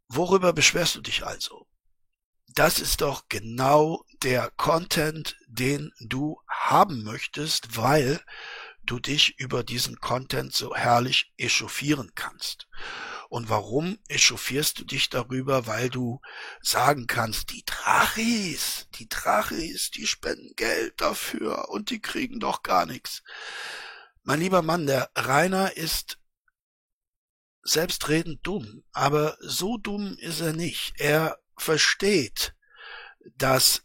Worüber 0.08 0.52
beschwerst 0.52 0.96
du 0.96 1.00
dich 1.00 1.24
also? 1.24 1.69
Das 2.54 2.80
ist 2.80 3.00
doch 3.00 3.26
genau 3.28 4.04
der 4.24 4.50
Content, 4.56 5.36
den 5.46 5.92
du 6.00 6.40
haben 6.48 7.04
möchtest, 7.04 7.76
weil 7.76 8.20
du 8.82 8.98
dich 8.98 9.38
über 9.38 9.62
diesen 9.62 10.00
Content 10.00 10.52
so 10.52 10.74
herrlich 10.74 11.32
echauffieren 11.36 12.10
kannst. 12.16 12.66
Und 13.28 13.48
warum 13.48 13.98
echauffierst 14.08 14.80
du 14.80 14.84
dich 14.84 15.10
darüber? 15.10 15.68
Weil 15.68 15.90
du 15.90 16.20
sagen 16.60 17.06
kannst, 17.06 17.50
die 17.50 17.62
Drachis, 17.64 18.88
die 18.96 19.08
Drachis, 19.08 19.92
die 19.92 20.08
spenden 20.08 20.54
Geld 20.56 21.00
dafür 21.00 21.68
und 21.68 21.90
die 21.90 22.00
kriegen 22.00 22.40
doch 22.40 22.64
gar 22.64 22.84
nichts. 22.84 23.22
Mein 24.24 24.40
lieber 24.40 24.62
Mann, 24.62 24.88
der 24.88 25.10
Rainer 25.14 25.76
ist 25.76 26.18
selbstredend 27.62 28.44
dumm, 28.44 28.82
aber 28.90 29.36
so 29.40 29.78
dumm 29.78 30.16
ist 30.18 30.40
er 30.40 30.52
nicht. 30.52 30.94
Er 30.96 31.38
versteht, 31.60 32.54
dass 33.36 33.82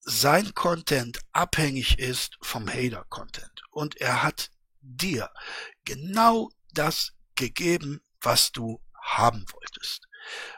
sein 0.00 0.54
Content 0.54 1.20
abhängig 1.32 1.98
ist 1.98 2.38
vom 2.40 2.68
Hater-Content. 2.68 3.62
Und 3.70 3.96
er 4.00 4.22
hat 4.22 4.50
dir 4.80 5.30
genau 5.84 6.50
das 6.72 7.12
gegeben, 7.34 8.00
was 8.20 8.52
du 8.52 8.80
haben 9.02 9.44
wolltest. 9.52 10.08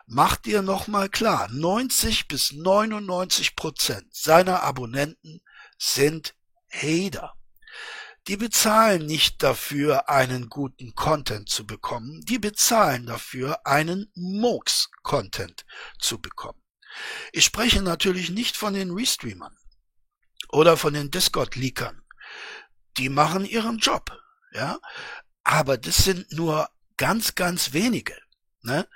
Mach 0.06 0.36
dir 0.36 0.62
nochmal 0.62 1.08
klar, 1.08 1.48
90 1.50 2.28
bis 2.28 2.52
99 2.52 3.56
Prozent 3.56 4.14
seiner 4.14 4.62
Abonnenten 4.62 5.42
sind 5.78 6.34
Hater. 6.70 7.34
Die 8.28 8.36
bezahlen 8.36 9.06
nicht 9.06 9.42
dafür, 9.42 10.08
einen 10.08 10.48
guten 10.48 10.94
Content 10.94 11.48
zu 11.48 11.66
bekommen, 11.66 12.20
die 12.26 12.38
bezahlen 12.38 13.06
dafür, 13.06 13.66
einen 13.66 14.10
Murks-Content 14.14 15.64
zu 15.98 16.20
bekommen. 16.20 16.62
Ich 17.32 17.44
spreche 17.44 17.82
natürlich 17.82 18.30
nicht 18.30 18.56
von 18.56 18.74
den 18.74 18.90
Restreamern 18.90 19.56
oder 20.50 20.76
von 20.76 20.92
den 20.92 21.10
Discord-Leakern. 21.10 22.02
Die 22.98 23.08
machen 23.08 23.44
ihren 23.44 23.78
Job, 23.78 24.12
ja. 24.52 24.78
Aber 25.42 25.78
das 25.78 26.04
sind 26.04 26.30
nur 26.32 26.68
ganz, 26.96 27.34
ganz 27.34 27.72
wenige. 27.72 28.16
Ne? 28.62 28.86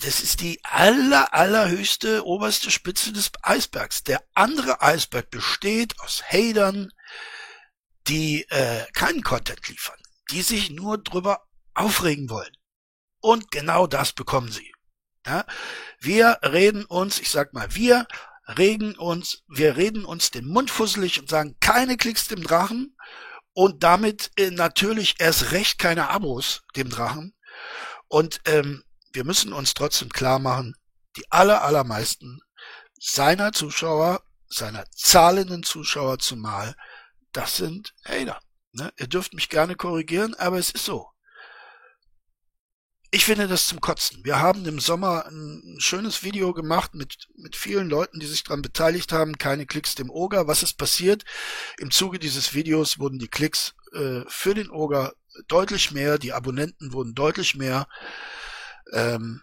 Das 0.00 0.20
ist 0.20 0.40
die 0.40 0.60
aller, 0.64 1.32
allerhöchste, 1.32 2.26
oberste 2.26 2.70
Spitze 2.70 3.12
des 3.12 3.30
Eisbergs. 3.42 4.02
Der 4.02 4.24
andere 4.34 4.82
Eisberg 4.82 5.30
besteht 5.30 5.98
aus 6.00 6.24
Hatern, 6.24 6.92
die 8.08 8.46
äh, 8.50 8.86
keinen 8.92 9.22
Content 9.22 9.68
liefern, 9.68 9.98
die 10.30 10.42
sich 10.42 10.70
nur 10.70 10.98
drüber 10.98 11.46
aufregen 11.74 12.30
wollen. 12.30 12.56
Und 13.20 13.50
genau 13.50 13.86
das 13.86 14.12
bekommen 14.12 14.50
sie. 14.50 14.72
Ja? 15.26 15.44
Wir 16.00 16.38
reden 16.42 16.84
uns, 16.84 17.20
ich 17.20 17.30
sag 17.30 17.52
mal, 17.54 17.74
wir 17.74 18.06
regen 18.46 18.96
uns, 18.96 19.42
wir 19.48 19.76
reden 19.76 20.04
uns 20.04 20.30
den 20.30 20.46
Mund 20.46 20.70
fusselig 20.70 21.20
und 21.20 21.28
sagen 21.28 21.56
keine 21.60 21.96
Klicks 21.96 22.26
dem 22.26 22.42
Drachen 22.42 22.96
und 23.52 23.82
damit 23.82 24.32
äh, 24.36 24.50
natürlich 24.50 25.16
erst 25.18 25.52
recht 25.52 25.78
keine 25.78 26.08
Abos 26.08 26.62
dem 26.76 26.90
Drachen. 26.90 27.34
Und 28.08 28.40
ähm, 28.46 28.82
wir 29.12 29.24
müssen 29.24 29.52
uns 29.52 29.74
trotzdem 29.74 30.10
klar 30.10 30.38
machen, 30.38 30.74
die 31.16 31.30
aller, 31.30 31.62
allermeisten 31.62 32.40
seiner 32.98 33.52
Zuschauer, 33.52 34.22
seiner 34.48 34.84
zahlenden 34.90 35.62
Zuschauer 35.62 36.18
zumal, 36.18 36.74
das 37.32 37.56
sind 37.56 37.94
Hater. 38.04 38.40
Ne? 38.72 38.92
Ihr 38.98 39.06
dürft 39.06 39.34
mich 39.34 39.48
gerne 39.48 39.74
korrigieren, 39.74 40.34
aber 40.34 40.58
es 40.58 40.70
ist 40.70 40.84
so. 40.84 41.08
Ich 43.14 43.26
finde 43.26 43.46
das 43.46 43.66
zum 43.66 43.82
Kotzen. 43.82 44.24
Wir 44.24 44.40
haben 44.40 44.64
im 44.64 44.80
Sommer 44.80 45.26
ein 45.26 45.76
schönes 45.78 46.22
Video 46.22 46.54
gemacht 46.54 46.94
mit, 46.94 47.28
mit 47.36 47.56
vielen 47.56 47.90
Leuten, 47.90 48.20
die 48.20 48.26
sich 48.26 48.42
daran 48.42 48.62
beteiligt 48.62 49.12
haben. 49.12 49.36
Keine 49.36 49.66
Klicks 49.66 49.94
dem 49.94 50.08
Oger. 50.08 50.48
Was 50.48 50.62
ist 50.62 50.78
passiert? 50.78 51.24
Im 51.76 51.90
Zuge 51.90 52.18
dieses 52.18 52.54
Videos 52.54 52.98
wurden 52.98 53.18
die 53.18 53.28
Klicks 53.28 53.74
äh, 53.92 54.22
für 54.28 54.54
den 54.54 54.70
Oger 54.70 55.12
deutlich 55.46 55.92
mehr. 55.92 56.16
Die 56.16 56.32
Abonnenten 56.32 56.94
wurden 56.94 57.14
deutlich 57.14 57.54
mehr. 57.54 57.86
Ähm, 58.94 59.42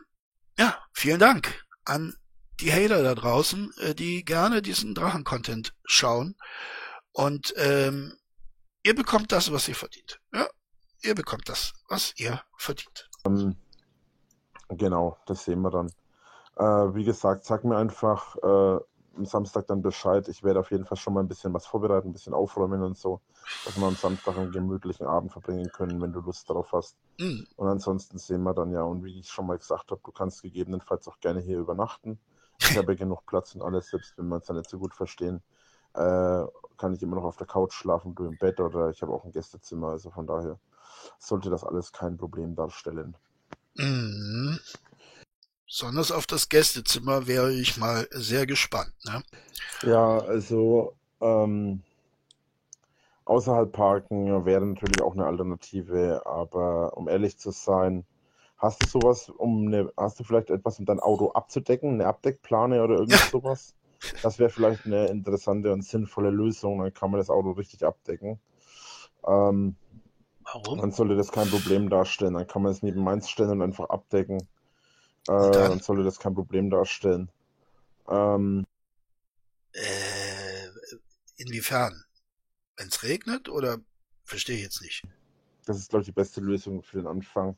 ja, 0.57 0.83
vielen 0.93 1.19
Dank 1.19 1.63
an 1.85 2.15
die 2.59 2.73
Hater 2.73 3.03
da 3.03 3.13
draußen, 3.13 3.71
äh, 3.81 3.93
die 3.93 4.25
gerne 4.25 4.63
diesen 4.63 4.95
Drachen-Content 4.95 5.75
schauen. 5.85 6.35
Und 7.13 7.53
ähm, 7.57 8.13
ihr 8.83 8.95
bekommt 8.95 9.31
das, 9.31 9.51
was 9.51 9.67
ihr 9.67 9.75
verdient. 9.75 10.19
Ja, 10.33 10.47
ihr 11.01 11.15
bekommt 11.15 11.49
das, 11.49 11.73
was 11.87 12.13
ihr 12.17 12.41
verdient. 12.57 13.09
Ähm, 13.25 13.55
genau, 14.69 15.17
das 15.25 15.43
sehen 15.43 15.61
wir 15.61 15.71
dann. 15.71 15.87
Äh, 16.57 16.95
wie 16.95 17.03
gesagt, 17.03 17.45
sag 17.45 17.63
mir 17.63 17.77
einfach 17.77 18.35
äh, 18.37 18.79
am 19.19 19.25
Samstag 19.25 19.67
dann 19.67 19.81
Bescheid. 19.81 20.27
Ich 20.27 20.43
werde 20.43 20.59
auf 20.59 20.71
jeden 20.71 20.85
Fall 20.85 20.97
schon 20.97 21.13
mal 21.13 21.21
ein 21.21 21.27
bisschen 21.27 21.53
was 21.53 21.65
vorbereiten, 21.65 22.09
ein 22.09 22.13
bisschen 22.13 22.33
aufräumen 22.33 22.81
und 22.81 22.97
so, 22.97 23.21
dass 23.65 23.77
wir 23.77 23.87
am 23.87 23.95
Samstag 23.95 24.37
einen 24.37 24.51
gemütlichen 24.51 25.05
Abend 25.05 25.31
verbringen 25.31 25.71
können, 25.71 26.01
wenn 26.01 26.13
du 26.13 26.21
Lust 26.21 26.49
darauf 26.49 26.71
hast. 26.71 26.97
Mhm. 27.19 27.45
Und 27.55 27.67
ansonsten 27.67 28.17
sehen 28.17 28.43
wir 28.43 28.53
dann 28.53 28.71
ja. 28.71 28.83
Und 28.83 29.03
wie 29.03 29.19
ich 29.19 29.29
schon 29.29 29.47
mal 29.47 29.57
gesagt 29.57 29.91
habe, 29.91 30.01
du 30.03 30.11
kannst 30.11 30.41
gegebenenfalls 30.41 31.07
auch 31.07 31.19
gerne 31.19 31.41
hier 31.41 31.59
übernachten. 31.59 32.19
Ich 32.59 32.69
habe 32.77 32.93
ja 32.93 32.97
genug 32.97 33.25
Platz 33.25 33.55
und 33.55 33.61
alles, 33.61 33.89
selbst 33.89 34.17
wenn 34.17 34.27
wir 34.27 34.35
uns 34.35 34.45
dann 34.45 34.57
nicht 34.57 34.69
so 34.69 34.79
gut 34.79 34.93
verstehen. 34.93 35.41
Äh, 35.93 36.45
kann 36.77 36.93
ich 36.93 37.03
immer 37.03 37.17
noch 37.17 37.25
auf 37.25 37.37
der 37.37 37.47
Couch 37.47 37.73
schlafen, 37.73 38.15
du 38.15 38.25
im 38.25 38.37
Bett 38.37 38.59
oder 38.59 38.89
ich 38.89 39.01
habe 39.01 39.11
auch 39.11 39.25
ein 39.25 39.31
Gästezimmer. 39.31 39.89
Also 39.89 40.09
von 40.09 40.25
daher 40.25 40.57
sollte 41.19 41.49
das 41.49 41.63
alles 41.63 41.91
kein 41.91 42.17
Problem 42.17 42.55
darstellen. 42.55 43.15
Mhm. 43.75 44.59
Besonders 45.65 46.11
auf 46.11 46.25
das 46.25 46.49
Gästezimmer 46.49 47.27
wäre 47.27 47.51
ich 47.53 47.77
mal 47.77 48.07
sehr 48.11 48.47
gespannt. 48.47 48.93
Ne? 49.05 49.21
Ja, 49.83 50.17
also 50.19 50.95
ähm, 51.21 51.83
außerhalb 53.25 53.71
parken 53.71 54.45
wäre 54.45 54.65
natürlich 54.65 55.01
auch 55.01 55.13
eine 55.13 55.25
Alternative, 55.25 56.25
aber 56.25 56.97
um 56.97 57.07
ehrlich 57.07 57.37
zu 57.37 57.51
sein, 57.51 58.03
hast 58.57 58.83
du 58.83 58.87
sowas, 58.87 59.29
um 59.29 59.67
eine, 59.67 59.91
hast 59.95 60.19
du 60.19 60.23
vielleicht 60.23 60.49
etwas, 60.49 60.79
um 60.79 60.85
dein 60.85 60.99
Auto 60.99 61.31
abzudecken, 61.31 61.93
eine 61.93 62.07
Abdeckplane 62.07 62.83
oder 62.83 62.95
irgend 62.95 63.11
sowas? 63.31 63.75
Das 64.21 64.39
wäre 64.39 64.49
vielleicht 64.49 64.85
eine 64.85 65.07
interessante 65.07 65.71
und 65.73 65.83
sinnvolle 65.83 66.29
Lösung, 66.29 66.79
dann 66.79 66.93
kann 66.93 67.11
man 67.11 67.19
das 67.19 67.29
Auto 67.29 67.51
richtig 67.51 67.83
abdecken. 67.83 68.39
Ähm, 69.27 69.75
Warum? 70.53 70.79
Dann 70.79 70.91
sollte 70.91 71.15
das 71.15 71.31
kein 71.31 71.49
Problem 71.49 71.89
darstellen. 71.89 72.33
Dann 72.33 72.47
kann 72.47 72.63
man 72.63 72.71
es 72.71 72.81
neben 72.81 73.03
meins 73.03 73.29
stellen 73.29 73.51
und 73.51 73.61
einfach 73.61 73.89
abdecken. 73.89 74.37
Äh, 74.37 74.45
dann? 75.27 75.53
dann? 75.53 75.79
sollte 75.79 76.03
das 76.03 76.19
kein 76.19 76.33
Problem 76.33 76.69
darstellen. 76.69 77.29
Ähm, 78.09 78.65
äh, 79.73 80.67
inwiefern? 81.37 82.03
Wenn 82.77 82.87
es 82.87 83.03
regnet 83.03 83.49
oder 83.49 83.77
verstehe 84.23 84.55
ich 84.55 84.63
jetzt 84.63 84.81
nicht? 84.81 85.03
Das 85.65 85.77
ist, 85.77 85.89
glaube 85.89 86.01
ich, 86.01 86.07
die 86.07 86.13
beste 86.13 86.41
Lösung 86.41 86.81
für 86.81 86.97
den 86.97 87.07
Anfang. 87.07 87.55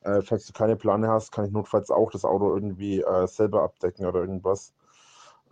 Äh, 0.00 0.20
falls 0.20 0.46
du 0.46 0.52
keine 0.52 0.76
Plane 0.76 1.08
hast, 1.08 1.32
kann 1.32 1.46
ich 1.46 1.52
notfalls 1.52 1.90
auch 1.90 2.10
das 2.10 2.24
Auto 2.24 2.52
irgendwie 2.54 3.00
äh, 3.00 3.26
selber 3.26 3.62
abdecken 3.62 4.04
oder 4.04 4.20
irgendwas. 4.20 4.74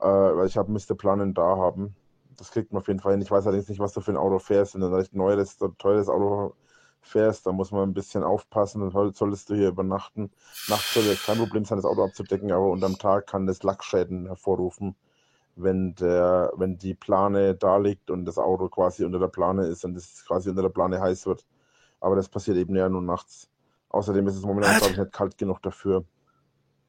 Äh, 0.03 0.07
weil 0.07 0.46
ich 0.48 0.57
habe 0.57 0.72
müsste 0.72 0.96
Planen 0.96 1.32
da 1.32 1.57
haben. 1.57 1.94
Das 2.36 2.50
kriegt 2.50 2.72
man 2.72 2.80
auf 2.82 2.88
jeden 2.88 2.98
Fall 3.00 3.12
hin. 3.12 3.22
Ich 3.22 3.30
weiß 3.30 3.46
allerdings 3.46 3.68
nicht, 3.68 3.78
was 3.78 3.92
du 3.92 4.00
für 4.00 4.11
ein 4.11 4.16
Auto 4.16 4.40
fährst. 4.40 4.74
Wenn 4.74 4.80
du 4.80 4.88
ein 4.88 4.94
recht 4.94 5.14
neues 5.14 5.59
teures 5.78 6.09
Auto 6.09 6.55
fährst, 7.00 7.46
da 7.46 7.53
muss 7.53 7.70
man 7.70 7.90
ein 7.90 7.94
bisschen 7.94 8.24
aufpassen. 8.24 8.92
Heute 8.94 9.16
solltest 9.16 9.48
du 9.50 9.55
hier 9.55 9.68
übernachten. 9.68 10.30
Nachts 10.68 10.94
soll 10.94 11.05
ja 11.05 11.14
kein 11.14 11.38
Problem 11.38 11.64
sein, 11.64 11.78
das 11.78 11.84
Auto 11.84 12.05
abzudecken, 12.05 12.50
aber 12.50 12.68
unterm 12.70 12.98
Tag 12.98 13.28
kann 13.28 13.46
das 13.46 13.62
Lackschäden 13.62 14.26
hervorrufen, 14.26 14.96
wenn, 15.55 15.94
der, 15.94 16.53
wenn 16.57 16.78
die 16.78 16.94
Plane 16.94 17.55
da 17.55 17.76
liegt 17.76 18.11
und 18.11 18.24
das 18.24 18.38
Auto 18.38 18.68
quasi 18.68 19.05
unter 19.05 19.20
der 19.20 19.28
Plane 19.28 19.66
ist 19.66 19.84
und 19.84 19.96
es 19.96 20.24
quasi 20.26 20.50
unter 20.50 20.62
der 20.62 20.68
Plane 20.70 21.00
heiß 21.00 21.26
wird. 21.26 21.44
Aber 22.00 22.16
das 22.16 22.28
passiert 22.28 22.57
eben 22.57 22.74
ja 22.74 22.88
nur 22.88 23.03
nachts. 23.03 23.48
Außerdem 23.90 24.26
ist 24.26 24.36
es 24.36 24.42
momentan, 24.42 24.78
glaube 24.78 24.92
ich, 24.92 24.98
nicht 24.98 25.12
kalt 25.12 25.38
genug 25.38 25.62
dafür. 25.62 26.05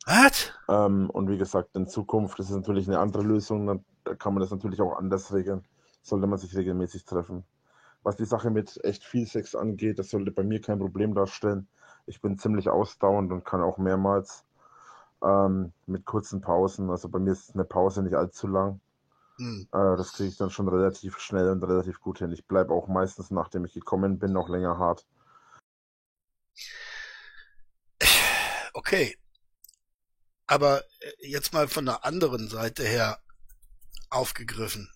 Was? 0.05 0.51
Ähm, 0.67 1.09
und 1.09 1.29
wie 1.29 1.37
gesagt, 1.37 1.75
in 1.75 1.87
Zukunft 1.87 2.39
ist 2.39 2.49
es 2.49 2.55
natürlich 2.55 2.87
eine 2.87 2.99
andere 2.99 3.23
Lösung. 3.23 3.83
Da 4.03 4.15
kann 4.15 4.33
man 4.33 4.41
das 4.41 4.51
natürlich 4.51 4.81
auch 4.81 4.97
anders 4.97 5.33
regeln. 5.33 5.63
Sollte 6.01 6.27
man 6.27 6.39
sich 6.39 6.55
regelmäßig 6.55 7.05
treffen. 7.05 7.45
Was 8.03 8.17
die 8.17 8.25
Sache 8.25 8.49
mit 8.49 8.83
echt 8.83 9.03
viel 9.03 9.25
Sex 9.25 9.55
angeht, 9.55 9.97
das 9.97 10.09
sollte 10.09 10.31
bei 10.31 10.43
mir 10.43 10.59
kein 10.59 10.79
Problem 10.79 11.15
darstellen. 11.15 11.67
Ich 12.05 12.21
bin 12.21 12.37
ziemlich 12.37 12.69
ausdauernd 12.69 13.31
und 13.31 13.45
kann 13.45 13.61
auch 13.61 13.77
mehrmals 13.77 14.43
ähm, 15.23 15.71
mit 15.85 16.05
kurzen 16.05 16.41
Pausen. 16.41 16.89
Also 16.89 17.07
bei 17.07 17.19
mir 17.19 17.31
ist 17.31 17.53
eine 17.53 17.63
Pause 17.63 18.03
nicht 18.03 18.15
allzu 18.15 18.47
lang. 18.47 18.81
Hm. 19.37 19.67
Äh, 19.71 19.95
das 19.95 20.13
kriege 20.13 20.27
ich 20.27 20.37
dann 20.37 20.49
schon 20.49 20.67
relativ 20.67 21.17
schnell 21.19 21.49
und 21.49 21.63
relativ 21.63 22.01
gut 22.01 22.19
hin. 22.19 22.31
Ich 22.33 22.45
bleibe 22.45 22.73
auch 22.73 22.89
meistens, 22.89 23.31
nachdem 23.31 23.63
ich 23.63 23.73
gekommen 23.73 24.19
bin, 24.19 24.33
noch 24.33 24.49
länger 24.49 24.77
hart. 24.77 25.05
Okay. 28.73 29.15
Aber 30.53 30.83
äh, 30.99 31.11
jetzt 31.27 31.53
mal 31.53 31.67
von 31.67 31.85
der 31.85 32.05
anderen 32.05 32.49
Seite 32.49 32.83
her 32.83 33.21
aufgegriffen 34.09 34.93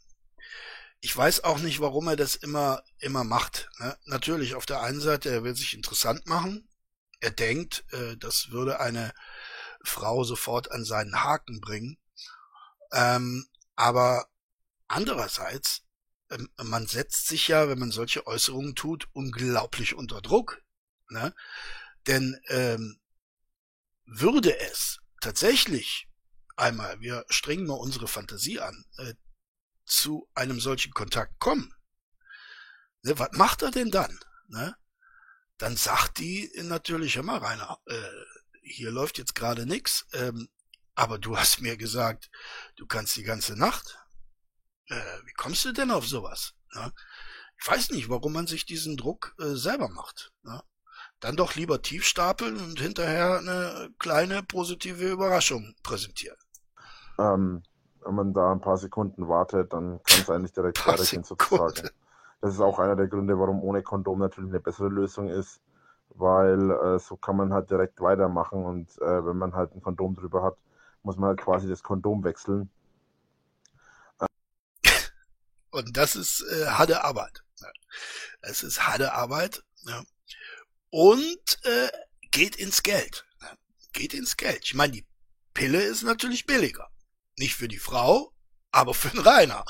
ich 1.00 1.16
weiß 1.16 1.44
auch 1.44 1.60
nicht, 1.60 1.80
warum 1.80 2.08
er 2.08 2.16
das 2.16 2.36
immer, 2.36 2.84
immer 3.00 3.24
macht. 3.24 3.70
Ne? 3.80 3.98
Natürlich, 4.06 4.56
auf 4.56 4.66
der 4.66 4.82
einen 4.82 5.00
Seite, 5.00 5.30
er 5.30 5.44
will 5.44 5.56
sich 5.56 5.74
interessant 5.74 6.26
machen. 6.26 6.68
Er 7.20 7.32
denkt, 7.32 7.86
äh, 7.92 8.18
das 8.18 8.52
würde 8.52 8.80
eine 8.80 9.14
Frau 9.84 10.24
sofort 10.24 10.72
an 10.72 10.86
seinen 10.86 11.24
Haken 11.24 11.62
bringen. 11.62 11.98
Ähm, 12.92 13.48
aber 13.76 14.28
andererseits, 14.88 15.84
ähm, 16.32 16.50
man 16.64 16.88
setzt 16.88 17.28
sich 17.28 17.48
ja, 17.48 17.70
wenn 17.70 17.80
man 17.80 17.92
solche 17.92 18.26
Äußerungen 18.26 18.76
tut, 18.76 19.08
unglaublich 19.14 19.96
unter 19.96 20.22
Druck. 20.22 20.62
Ne? 21.10 21.34
Denn 22.08 22.40
ähm, 22.50 23.00
würde 24.06 24.58
es 24.60 25.00
tatsächlich 25.28 26.08
einmal, 26.56 27.02
wir 27.02 27.26
strengen 27.28 27.68
mal 27.68 27.74
unsere 27.74 28.08
Fantasie 28.08 28.62
an, 28.62 28.86
äh, 28.98 29.14
zu 29.86 30.30
einem 30.34 30.62
solchen 30.62 30.94
Kontakt 30.94 31.38
kommen, 31.38 31.74
ne, 33.02 33.20
was 33.20 33.34
macht 33.34 33.62
er 33.62 33.72
denn 33.72 33.92
dann? 33.92 34.18
Ne? 34.48 34.74
Dann 35.58 35.76
sagt 35.76 36.20
die 36.20 36.50
natürlich, 36.64 37.22
mal, 37.22 37.40
Rainer, 37.40 37.78
äh, 37.88 38.10
hier 38.62 38.90
läuft 38.90 39.18
jetzt 39.18 39.36
gerade 39.36 39.66
nix, 39.66 40.06
ähm, 40.14 40.48
aber 40.96 41.20
du 41.20 41.38
hast 41.38 41.60
mir 41.60 41.76
gesagt, 41.76 42.32
du 42.78 42.88
kannst 42.88 43.18
die 43.18 43.24
ganze 43.24 43.58
Nacht. 43.58 44.00
Äh, 44.86 45.20
wie 45.26 45.34
kommst 45.34 45.66
du 45.66 45.74
denn 45.74 45.92
auf 45.92 46.08
sowas? 46.08 46.54
Ne? 46.74 46.94
Ich 47.60 47.68
weiß 47.68 47.90
nicht, 47.90 48.08
warum 48.08 48.32
man 48.32 48.48
sich 48.48 48.66
diesen 48.66 48.96
Druck 48.96 49.36
äh, 49.40 49.56
selber 49.56 49.90
macht. 49.90 50.32
Ne? 50.44 50.64
Dann 51.20 51.36
doch 51.36 51.56
lieber 51.56 51.82
tief 51.82 52.04
stapeln 52.06 52.58
und 52.58 52.80
hinterher 52.80 53.40
eine 53.40 53.90
kleine 54.00 54.44
positive 54.44 55.10
Überraschung 55.10 55.74
präsentieren. 55.82 56.38
Ähm, 57.18 57.64
wenn 58.06 58.16
man 58.16 58.34
da 58.34 58.52
ein 58.52 58.62
paar 58.62 58.78
Sekunden 58.78 59.28
wartet, 59.28 59.74
dann 59.74 60.02
kann 60.04 60.22
es 60.22 60.30
eigentlich 60.30 60.54
direkt 60.54 60.78
weitergehen 60.88 61.24
sozusagen. 61.24 61.90
Das 62.42 62.54
ist 62.54 62.60
auch 62.60 62.78
einer 62.80 62.96
der 62.96 63.08
Gründe, 63.08 63.40
warum 63.40 63.64
ohne 63.64 63.82
Kondom 63.82 64.20
natürlich 64.20 64.52
eine 64.52 64.60
bessere 64.60 64.90
Lösung 64.90 65.28
ist, 65.28 65.60
weil 66.10 66.72
äh, 66.72 67.00
so 67.00 67.18
kann 67.18 67.36
man 67.36 67.52
halt 67.52 67.72
direkt 67.72 68.00
weitermachen 68.00 68.64
und 68.64 68.90
äh, 69.02 69.26
wenn 69.26 69.38
man 69.38 69.56
halt 69.56 69.74
ein 69.76 69.82
Kondom 69.82 70.16
drüber 70.16 70.44
hat, 70.44 70.58
muss 71.02 71.18
man 71.18 71.30
halt 71.30 71.40
quasi 71.40 71.68
das 71.68 71.82
Kondom 71.82 72.24
wechseln. 72.24 72.70
Und 75.72 75.98
das 75.98 76.16
ist 76.16 76.46
äh, 76.52 76.68
harte 76.68 77.04
Arbeit. 77.04 77.44
Es 78.42 78.64
ist 78.64 78.88
harte 78.88 79.14
Arbeit. 79.14 79.64
Ja. 79.86 80.04
Und 80.90 81.60
äh, 81.64 81.90
geht 82.32 82.56
ins 82.56 82.84
Geld. 82.84 83.26
Geht 83.94 84.14
ins 84.14 84.38
Geld. 84.38 84.62
Ich 84.64 84.74
meine, 84.74 84.94
die 84.94 85.06
Pille 85.54 85.82
ist 85.82 86.04
natürlich 86.04 86.46
billiger. 86.46 86.88
Nicht 87.38 87.56
für 87.56 87.68
die 87.68 87.80
Frau, 87.80 88.34
aber 88.72 88.94
für 88.94 89.10
den 89.10 89.20
Rainer. 89.20 89.64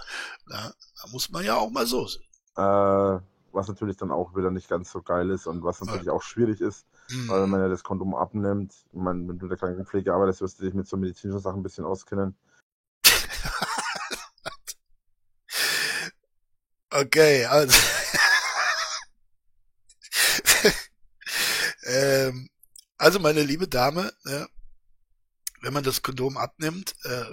Na, 0.46 0.74
da 1.02 1.08
muss 1.12 1.30
man 1.30 1.46
ja 1.46 1.56
auch 1.56 1.70
mal 1.70 1.86
so 1.86 2.08
sehen. 2.08 2.24
Äh, 2.56 3.20
was 3.58 3.68
natürlich 3.68 3.98
dann 3.98 4.12
auch 4.12 4.34
wieder 4.36 4.52
nicht 4.52 4.70
ganz 4.70 4.92
so 4.92 5.02
geil 5.02 5.30
ist 5.30 5.48
und 5.48 5.64
was 5.64 5.82
natürlich 5.82 6.10
auch 6.10 6.22
schwierig 6.22 6.62
ist, 6.62 6.86
mhm. 7.10 7.28
weil 7.28 7.42
wenn 7.42 7.50
man 7.50 7.60
ja 7.62 7.68
das 7.68 7.84
Kondom 7.84 8.16
abnimmt, 8.16 8.74
meine, 8.94 9.28
wenn 9.28 9.40
du 9.40 9.46
in 9.46 9.50
der 9.50 9.58
Krankenpflege 9.58 10.14
arbeitest, 10.14 10.42
wirst 10.42 10.60
du 10.60 10.66
dich 10.66 10.74
mit 10.74 10.88
so 10.88 10.98
medizinischen 10.98 11.42
Sachen 11.42 11.60
ein 11.60 11.64
bisschen 11.64 11.86
auskennen. 11.86 12.36
okay, 16.92 17.46
also 17.46 17.74
ähm, 21.98 22.50
also 22.98 23.20
meine 23.20 23.44
liebe 23.44 23.68
Dame, 23.68 24.12
ja, 24.26 24.48
wenn 25.62 25.74
man 25.74 25.84
das 25.84 26.02
Kondom 26.02 26.38
abnimmt, 26.38 26.96
äh, 27.04 27.26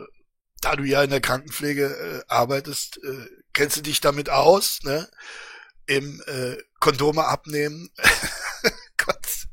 da 0.60 0.76
du 0.76 0.84
ja 0.84 1.02
in 1.02 1.10
der 1.10 1.20
Krankenpflege 1.20 1.86
äh, 1.86 2.22
arbeitest, 2.28 2.98
äh, 3.02 3.26
kennst 3.52 3.76
du 3.76 3.82
dich 3.82 4.00
damit 4.00 4.30
aus, 4.30 4.80
ne? 4.82 5.08
Im 5.86 6.22
äh, 6.26 6.56
Kondome 6.80 7.26
abnehmen. 7.26 7.90
Gott, 8.96 9.46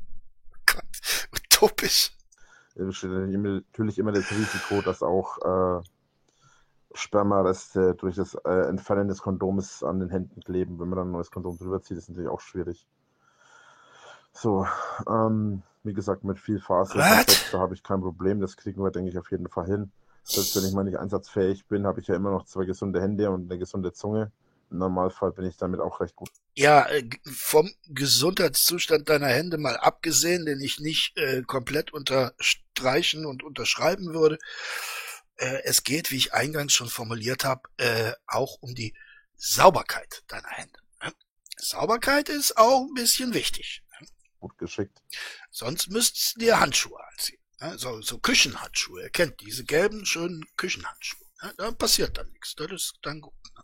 Gott, 0.66 0.84
utopisch. 1.34 2.12
Natürlich 2.74 3.98
immer 3.98 4.12
das 4.12 4.30
Risiko, 4.30 4.80
dass 4.80 5.02
auch 5.02 5.80
äh, 5.80 5.82
Spermareste 6.94 7.94
durch 7.94 8.16
das 8.16 8.34
äh, 8.46 8.68
Entfernen 8.68 9.08
des 9.08 9.20
Kondoms 9.20 9.82
an 9.82 10.00
den 10.00 10.08
Händen 10.08 10.40
kleben. 10.40 10.80
Wenn 10.80 10.88
man 10.88 10.96
dann 10.96 11.08
ein 11.08 11.12
neues 11.12 11.30
Kondom 11.30 11.58
drüber 11.58 11.82
zieht, 11.82 11.98
ist 11.98 12.08
natürlich 12.08 12.30
auch 12.30 12.40
schwierig. 12.40 12.86
So, 14.32 14.66
ähm, 15.08 15.62
wie 15.84 15.92
gesagt, 15.92 16.24
mit 16.24 16.38
viel 16.38 16.60
Faser, 16.60 17.24
da 17.52 17.58
habe 17.58 17.74
ich 17.74 17.82
kein 17.82 18.00
Problem. 18.00 18.40
Das 18.40 18.56
kriegen 18.56 18.82
wir, 18.82 18.90
denke 18.90 19.10
ich, 19.10 19.18
auf 19.18 19.30
jeden 19.30 19.48
Fall 19.48 19.66
hin. 19.66 19.92
Selbst 20.24 20.56
wenn 20.56 20.64
ich 20.64 20.72
mal 20.72 20.84
nicht 20.84 20.98
einsatzfähig 20.98 21.66
bin, 21.66 21.86
habe 21.86 22.00
ich 22.00 22.06
ja 22.06 22.14
immer 22.14 22.30
noch 22.30 22.46
zwei 22.46 22.64
gesunde 22.64 23.00
Hände 23.00 23.30
und 23.30 23.50
eine 23.50 23.58
gesunde 23.58 23.92
Zunge. 23.92 24.30
Im 24.70 24.78
Normalfall 24.78 25.32
bin 25.32 25.44
ich 25.44 25.56
damit 25.56 25.80
auch 25.80 26.00
recht 26.00 26.16
gut. 26.16 26.30
Ja, 26.54 26.88
äh, 26.88 27.08
vom 27.26 27.70
Gesundheitszustand 27.88 29.08
deiner 29.08 29.26
Hände 29.26 29.58
mal 29.58 29.76
abgesehen, 29.76 30.46
den 30.46 30.60
ich 30.60 30.80
nicht 30.80 31.16
äh, 31.18 31.42
komplett 31.42 31.92
unterstreichen 31.92 33.26
und 33.26 33.42
unterschreiben 33.42 34.14
würde. 34.14 34.38
Äh, 35.36 35.62
es 35.64 35.82
geht, 35.82 36.10
wie 36.10 36.16
ich 36.16 36.32
eingangs 36.32 36.72
schon 36.72 36.88
formuliert 36.88 37.44
habe, 37.44 37.62
äh, 37.76 38.12
auch 38.26 38.58
um 38.60 38.74
die 38.74 38.94
Sauberkeit 39.36 40.22
deiner 40.28 40.48
Hände. 40.48 40.78
Sauberkeit 41.58 42.28
ist 42.28 42.56
auch 42.56 42.86
ein 42.86 42.94
bisschen 42.94 43.34
wichtig. 43.34 43.82
Ne? 44.42 44.48
Gut 44.48 44.58
geschickt. 44.58 45.02
Sonst 45.50 45.90
müsstest 45.90 46.36
du 46.36 46.40
dir 46.40 46.60
Handschuhe 46.60 46.98
anziehen. 47.12 47.38
Ja, 47.60 47.78
so, 47.78 48.00
so 48.02 48.18
Küchenhandschuhe. 48.18 49.02
Ihr 49.02 49.10
kennt 49.10 49.40
diese 49.40 49.64
gelben, 49.64 50.04
schönen 50.04 50.44
Küchenhandschuhe. 50.56 51.26
Ja, 51.42 51.50
da 51.56 51.70
passiert 51.72 52.18
dann 52.18 52.28
nichts. 52.28 52.54
Das 52.56 52.70
ist 52.70 52.98
dann 53.02 53.20
gut. 53.20 53.32
Ne? 53.54 53.62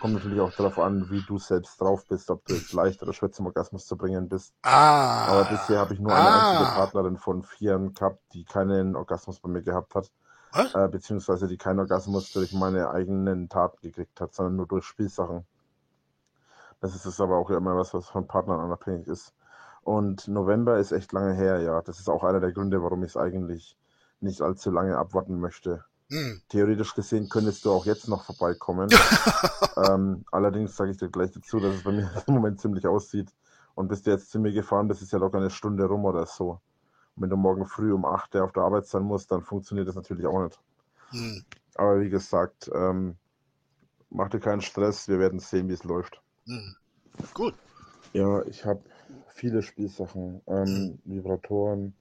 Kommt 0.00 0.14
natürlich 0.14 0.40
auch 0.40 0.52
darauf 0.52 0.78
an, 0.78 1.10
wie 1.10 1.22
du 1.22 1.38
selbst 1.38 1.80
drauf 1.80 2.04
bist, 2.08 2.30
ob 2.30 2.44
du 2.46 2.54
jetzt 2.54 2.72
leicht 2.72 3.02
oder 3.02 3.12
schwer 3.12 3.30
zum 3.30 3.46
Orgasmus 3.46 3.86
zu 3.86 3.96
bringen 3.96 4.28
bist. 4.28 4.54
Ah. 4.62 5.26
Aber 5.26 5.44
bisher 5.44 5.78
habe 5.78 5.94
ich 5.94 6.00
nur 6.00 6.12
eine 6.12 6.28
ah. 6.28 6.50
einzige 6.50 6.76
Partnerin 6.76 7.16
von 7.16 7.42
vieren 7.44 7.94
gehabt, 7.94 8.20
die 8.32 8.44
keinen 8.44 8.96
Orgasmus 8.96 9.40
bei 9.40 9.48
mir 9.48 9.62
gehabt 9.62 9.94
hat. 9.94 10.10
Äh, 10.54 10.88
beziehungsweise 10.88 11.46
die 11.46 11.56
keinen 11.56 11.78
Orgasmus 11.78 12.30
durch 12.32 12.52
meine 12.52 12.90
eigenen 12.90 13.48
Taten 13.48 13.80
gekriegt 13.80 14.20
hat, 14.20 14.34
sondern 14.34 14.56
nur 14.56 14.66
durch 14.66 14.84
Spielsachen. 14.84 15.46
Das 16.80 17.06
ist 17.06 17.20
aber 17.20 17.36
auch 17.38 17.48
immer 17.50 17.76
was, 17.76 17.94
was 17.94 18.08
von 18.08 18.26
Partnern 18.26 18.60
unabhängig 18.60 19.06
ist. 19.06 19.32
Und 19.82 20.28
November 20.28 20.78
ist 20.78 20.92
echt 20.92 21.12
lange 21.12 21.34
her, 21.34 21.60
ja. 21.60 21.82
Das 21.82 21.98
ist 21.98 22.08
auch 22.08 22.24
einer 22.24 22.40
der 22.40 22.52
Gründe, 22.52 22.82
warum 22.82 23.02
ich 23.02 23.10
es 23.10 23.16
eigentlich 23.16 23.76
nicht 24.20 24.40
allzu 24.40 24.70
lange 24.70 24.96
abwarten 24.96 25.40
möchte. 25.40 25.84
Hm. 26.08 26.42
Theoretisch 26.48 26.94
gesehen 26.94 27.28
könntest 27.28 27.64
du 27.64 27.72
auch 27.72 27.86
jetzt 27.86 28.08
noch 28.08 28.24
vorbeikommen. 28.24 28.88
ähm, 29.88 30.24
allerdings 30.30 30.76
sage 30.76 30.92
ich 30.92 30.98
dir 30.98 31.08
gleich 31.08 31.32
dazu, 31.32 31.58
dass 31.58 31.74
es 31.74 31.82
bei 31.82 31.92
mir 31.92 32.10
im 32.26 32.34
Moment 32.34 32.60
ziemlich 32.60 32.86
aussieht. 32.86 33.30
Und 33.74 33.88
bist 33.88 34.06
du 34.06 34.10
jetzt 34.10 34.30
zu 34.30 34.38
mir 34.38 34.52
gefahren, 34.52 34.88
das 34.88 35.00
ist 35.00 35.12
ja 35.12 35.18
locker 35.18 35.38
eine 35.38 35.50
Stunde 35.50 35.84
rum 35.86 36.04
oder 36.04 36.26
so. 36.26 36.60
Und 37.16 37.22
wenn 37.22 37.30
du 37.30 37.36
morgen 37.36 37.66
früh 37.66 37.92
um 37.92 38.04
8 38.04 38.34
Uhr 38.34 38.44
auf 38.44 38.52
der 38.52 38.62
Arbeit 38.62 38.86
sein 38.86 39.02
musst, 39.02 39.32
dann 39.32 39.42
funktioniert 39.42 39.88
das 39.88 39.94
natürlich 39.94 40.26
auch 40.26 40.44
nicht. 40.44 40.60
Hm. 41.10 41.44
Aber 41.74 42.00
wie 42.00 42.10
gesagt, 42.10 42.70
ähm, 42.74 43.16
mach 44.10 44.28
dir 44.28 44.40
keinen 44.40 44.60
Stress, 44.60 45.08
wir 45.08 45.18
werden 45.18 45.38
sehen, 45.40 45.68
wie 45.68 45.74
es 45.74 45.84
läuft. 45.84 46.20
Hm. 46.46 46.76
Gut. 47.34 47.54
Ja, 48.12 48.42
ich 48.42 48.64
habe 48.66 48.82
viele 49.34 49.62
Spielsachen, 49.62 50.40
ähm, 50.46 50.98
Vibratoren, 51.04 51.94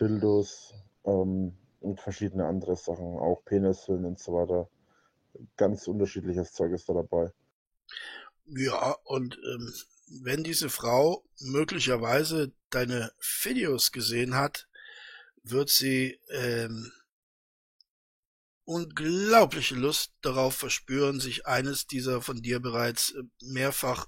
Dildos 0.00 0.74
ähm, 1.04 1.52
und 1.80 2.00
verschiedene 2.00 2.46
andere 2.46 2.76
Sachen, 2.76 3.18
auch 3.18 3.44
Penishüllen 3.44 4.04
und 4.04 4.18
so 4.18 4.32
weiter. 4.32 4.68
Ganz 5.56 5.86
unterschiedliches 5.88 6.52
Zeug 6.52 6.72
ist 6.72 6.88
da 6.88 6.94
dabei. 6.94 7.32
Ja, 8.46 8.96
und 9.04 9.38
ähm, 9.54 9.72
wenn 10.22 10.44
diese 10.44 10.68
Frau 10.68 11.24
möglicherweise 11.40 12.52
deine 12.70 13.12
Videos 13.42 13.92
gesehen 13.92 14.34
hat, 14.34 14.68
wird 15.42 15.70
sie 15.70 16.20
ähm, 16.30 16.92
unglaubliche 18.64 19.74
Lust 19.74 20.12
darauf 20.22 20.54
verspüren, 20.54 21.20
sich 21.20 21.46
eines 21.46 21.86
dieser 21.86 22.22
von 22.22 22.42
dir 22.42 22.60
bereits 22.60 23.10
äh, 23.10 23.22
mehrfach 23.42 24.06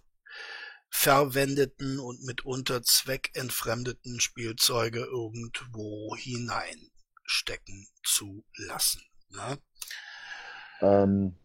verwendeten 0.89 1.99
und 1.99 2.23
mitunter 2.25 2.83
zweckentfremdeten 2.83 4.21
Spielzeuge 4.21 5.01
irgendwo 5.01 6.17
hineinstecken 6.17 7.87
zu 8.03 8.45
lassen. 8.57 9.03
Ne? 9.31 9.59
Ähm, 10.81 11.37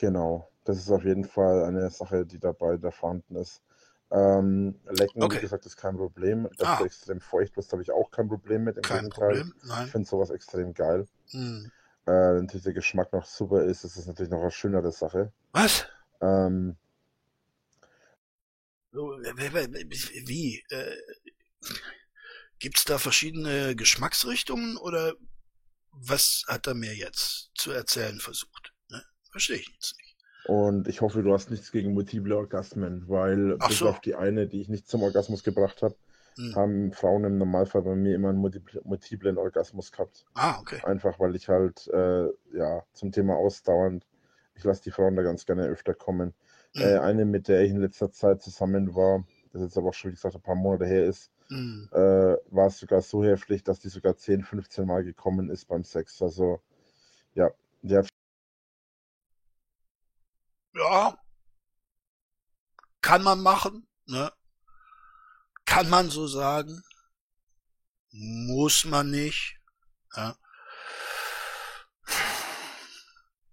genau, 0.00 0.50
das 0.64 0.78
ist 0.78 0.90
auf 0.90 1.04
jeden 1.04 1.24
Fall 1.24 1.64
eine 1.64 1.90
Sache, 1.90 2.26
die 2.26 2.38
dabei 2.38 2.76
da 2.76 2.90
vorhanden 2.90 3.36
ist. 3.36 3.62
Ähm, 4.10 4.78
Lecken, 4.86 5.22
okay. 5.22 5.38
wie 5.38 5.40
gesagt, 5.40 5.66
ist 5.66 5.76
kein 5.76 5.96
Problem. 5.96 6.48
Dass 6.56 6.68
ah. 6.68 6.76
du 6.78 6.84
extrem 6.84 7.20
feucht 7.20 7.56
wirst, 7.56 7.72
habe 7.72 7.82
ich 7.82 7.90
auch 7.90 8.10
kein 8.10 8.28
Problem 8.28 8.64
mit. 8.64 8.76
Im 8.76 8.82
kein 8.82 9.08
Gegenteil. 9.08 9.28
Problem, 9.28 9.54
nein. 9.64 9.86
Ich 9.86 9.92
finde 9.92 10.08
sowas 10.08 10.30
extrem 10.30 10.72
geil. 10.72 11.08
Hm. 11.30 11.70
Äh, 12.06 12.10
natürlich 12.10 12.64
der 12.64 12.74
Geschmack 12.74 13.12
noch 13.12 13.24
super 13.24 13.64
ist, 13.64 13.82
ist 13.84 13.96
es 13.96 14.06
natürlich 14.06 14.30
noch 14.30 14.40
eine 14.40 14.50
schönere 14.50 14.92
Sache. 14.92 15.32
Was? 15.52 15.86
Ähm, 16.20 16.76
wie? 18.94 20.64
Äh, 20.70 20.96
Gibt 22.58 22.78
es 22.78 22.84
da 22.84 22.98
verschiedene 22.98 23.74
Geschmacksrichtungen 23.76 24.76
oder 24.76 25.14
was 25.92 26.44
hat 26.48 26.66
er 26.66 26.74
mir 26.74 26.94
jetzt 26.94 27.50
zu 27.54 27.72
erzählen 27.72 28.18
versucht? 28.20 28.72
Ne? 28.88 29.02
Verstehe 29.30 29.56
ich 29.56 29.68
jetzt 29.68 29.96
nicht. 29.98 30.16
Und 30.46 30.88
ich 30.88 31.00
hoffe, 31.00 31.22
du 31.22 31.32
hast 31.32 31.50
nichts 31.50 31.72
gegen 31.72 31.94
multiple 31.94 32.36
Orgasmen, 32.36 33.08
weil 33.08 33.56
Ach 33.60 33.68
bis 33.68 33.78
so. 33.78 33.88
auf 33.88 34.00
die 34.00 34.14
eine, 34.14 34.46
die 34.46 34.60
ich 34.60 34.68
nicht 34.68 34.88
zum 34.88 35.02
Orgasmus 35.02 35.42
gebracht 35.42 35.82
habe, 35.82 35.96
hm. 36.36 36.54
haben 36.54 36.92
Frauen 36.92 37.24
im 37.24 37.38
Normalfall 37.38 37.82
bei 37.82 37.94
mir 37.94 38.14
immer 38.14 38.28
einen 38.28 38.38
multiplen 38.38 39.38
Orgasmus 39.38 39.90
gehabt. 39.90 40.26
Ah, 40.34 40.58
okay. 40.60 40.80
Einfach 40.84 41.18
weil 41.18 41.34
ich 41.34 41.48
halt, 41.48 41.88
äh, 41.88 42.26
ja, 42.52 42.84
zum 42.92 43.10
Thema 43.10 43.36
ausdauernd, 43.36 44.06
ich 44.54 44.64
lasse 44.64 44.82
die 44.82 44.90
Frauen 44.90 45.16
da 45.16 45.22
ganz 45.22 45.46
gerne 45.46 45.66
öfter 45.66 45.94
kommen. 45.94 46.34
Mhm. 46.74 46.82
Äh, 46.82 46.98
eine, 46.98 47.24
mit 47.24 47.48
der 47.48 47.62
ich 47.62 47.70
in 47.70 47.80
letzter 47.80 48.10
Zeit 48.10 48.42
zusammen 48.42 48.94
war, 48.94 49.24
das 49.52 49.62
jetzt 49.62 49.78
aber 49.78 49.90
auch 49.90 49.94
schon, 49.94 50.10
wie 50.10 50.14
gesagt, 50.14 50.34
ein 50.34 50.42
paar 50.42 50.56
Monate 50.56 50.86
her 50.86 51.04
ist, 51.04 51.30
mhm. 51.48 51.88
äh, 51.92 52.36
war 52.50 52.66
es 52.66 52.78
sogar 52.78 53.00
so 53.02 53.24
heftig, 53.24 53.62
dass 53.62 53.78
die 53.78 53.88
sogar 53.88 54.16
10, 54.16 54.42
15 54.42 54.86
Mal 54.86 55.04
gekommen 55.04 55.50
ist 55.50 55.66
beim 55.66 55.84
Sex. 55.84 56.20
Also, 56.20 56.60
ja, 57.34 57.50
der. 57.82 58.04
Ja, 60.74 61.16
kann 63.00 63.22
man 63.22 63.40
machen, 63.40 63.86
ne? 64.06 64.32
Kann 65.66 65.88
man 65.88 66.10
so 66.10 66.26
sagen. 66.26 66.82
Muss 68.10 68.84
man 68.84 69.10
nicht. 69.10 69.60
Ja. 70.16 70.36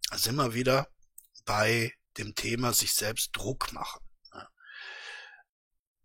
Da 0.10 0.18
sind 0.18 0.36
wir 0.36 0.54
wieder 0.54 0.88
bei 1.46 1.94
dem 2.18 2.36
Thema 2.36 2.74
sich 2.74 2.93
selbst 2.93 3.36
Druck 3.36 3.72
machen. 3.74 4.01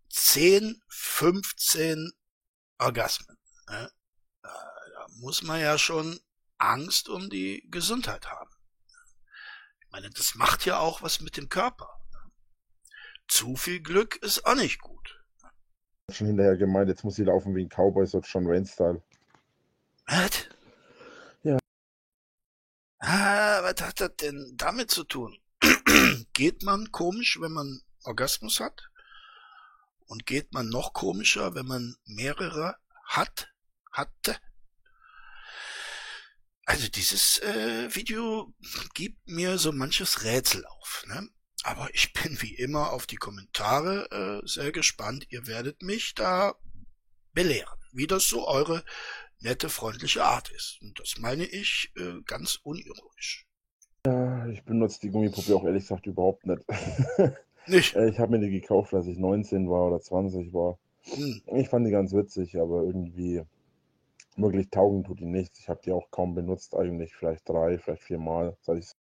10, 0.09 0.81
15 0.87 2.11
Orgasmen. 2.79 3.37
Da 3.67 3.89
muss 5.19 5.43
man 5.43 5.61
ja 5.61 5.77
schon 5.77 6.19
Angst 6.57 7.09
um 7.09 7.29
die 7.29 7.67
Gesundheit 7.69 8.27
haben. 8.27 8.51
Ich 9.79 9.91
meine, 9.91 10.09
das 10.09 10.35
macht 10.35 10.65
ja 10.65 10.79
auch 10.79 11.01
was 11.01 11.21
mit 11.21 11.37
dem 11.37 11.49
Körper. 11.49 11.89
Zu 13.27 13.55
viel 13.55 13.81
Glück 13.81 14.15
ist 14.17 14.45
auch 14.45 14.55
nicht 14.55 14.79
gut. 14.79 15.23
Schon 16.11 16.27
hinterher 16.27 16.55
gemeint, 16.55 16.89
jetzt 16.89 17.03
muss 17.03 17.15
sie 17.15 17.25
laufen 17.25 17.55
wie 17.55 17.65
ein 17.65 17.69
Cowboy, 17.69 18.07
so 18.07 18.21
John 18.21 18.47
Wayne-Style. 18.47 19.03
Was? 20.05 20.47
Ja. 21.43 21.57
Ah, 22.99 23.61
was 23.63 23.81
hat 23.81 23.99
das 23.99 24.15
denn 24.15 24.53
damit 24.55 24.89
zu 24.89 25.03
tun? 25.03 25.37
Geht 26.37 26.61
man 26.61 26.91
komisch, 26.91 27.41
wenn 27.41 27.51
man 27.51 27.81
Orgasmus 28.03 28.59
hat? 28.59 28.89
Und 30.05 30.27
geht 30.27 30.53
man 30.53 30.69
noch 30.69 30.93
komischer, 30.93 31.55
wenn 31.55 31.65
man 31.65 31.95
mehrere 32.05 32.77
hat, 33.05 33.51
hatte? 33.91 34.39
Also 36.63 36.87
dieses 36.89 37.39
äh, 37.39 37.93
Video 37.95 38.53
gibt 38.93 39.27
mir 39.27 39.57
so 39.57 39.71
manches 39.71 40.23
Rätsel 40.23 40.63
auf. 40.67 41.03
Ne? 41.07 41.27
Aber 41.63 41.91
ich 41.95 42.13
bin 42.21 42.39
wie 42.43 42.53
immer 42.53 42.91
auf 42.91 43.07
die 43.07 43.15
Kommentare 43.15 44.41
äh, 44.43 44.47
sehr 44.47 44.71
gespannt. 44.71 45.25
Ihr 45.29 45.47
werdet 45.47 45.81
mich 45.81 46.13
da 46.13 46.53
belehren, 47.33 47.79
wie 47.93 48.05
das 48.05 48.27
so 48.27 48.47
eure 48.47 48.85
nette, 49.39 49.69
freundliche 49.69 50.23
Art 50.23 50.49
ist. 50.51 50.77
Und 50.81 50.99
das 50.99 51.17
meine 51.17 51.45
ich 51.45 51.91
äh, 51.95 52.21
ganz 52.25 52.59
unironisch. 52.61 53.46
Ja, 54.07 54.47
ich 54.47 54.63
benutze 54.63 55.01
die 55.01 55.09
Gummipuppe 55.09 55.53
auch 55.53 55.65
ehrlich 55.65 55.83
gesagt 55.83 56.05
überhaupt 56.07 56.45
nicht. 56.45 56.61
Nicht? 57.67 57.95
Äh, 57.95 58.07
ich 58.07 58.19
habe 58.19 58.31
mir 58.31 58.39
die 58.39 58.61
gekauft, 58.61 58.93
als 58.93 59.07
ich 59.07 59.17
19 59.17 59.69
war 59.69 59.87
oder 59.87 59.99
20 59.99 60.53
war. 60.53 60.79
Hm. 61.03 61.41
Ich 61.57 61.67
fand 61.67 61.85
die 61.85 61.91
ganz 61.91 62.13
witzig, 62.13 62.57
aber 62.57 62.83
irgendwie 62.83 63.43
wirklich 64.37 64.69
taugen 64.69 65.03
tut 65.03 65.19
die 65.19 65.25
nichts. 65.25 65.59
Ich 65.59 65.67
habe 65.67 65.81
die 65.83 65.91
auch 65.91 66.09
kaum 66.09 66.35
benutzt, 66.35 66.73
eigentlich 66.73 67.13
vielleicht 67.13 67.49
drei, 67.49 67.77
vielleicht 67.77 68.03
vier 68.03 68.19
Mal, 68.19 68.55
seit 68.61 68.77
ich 68.77 68.91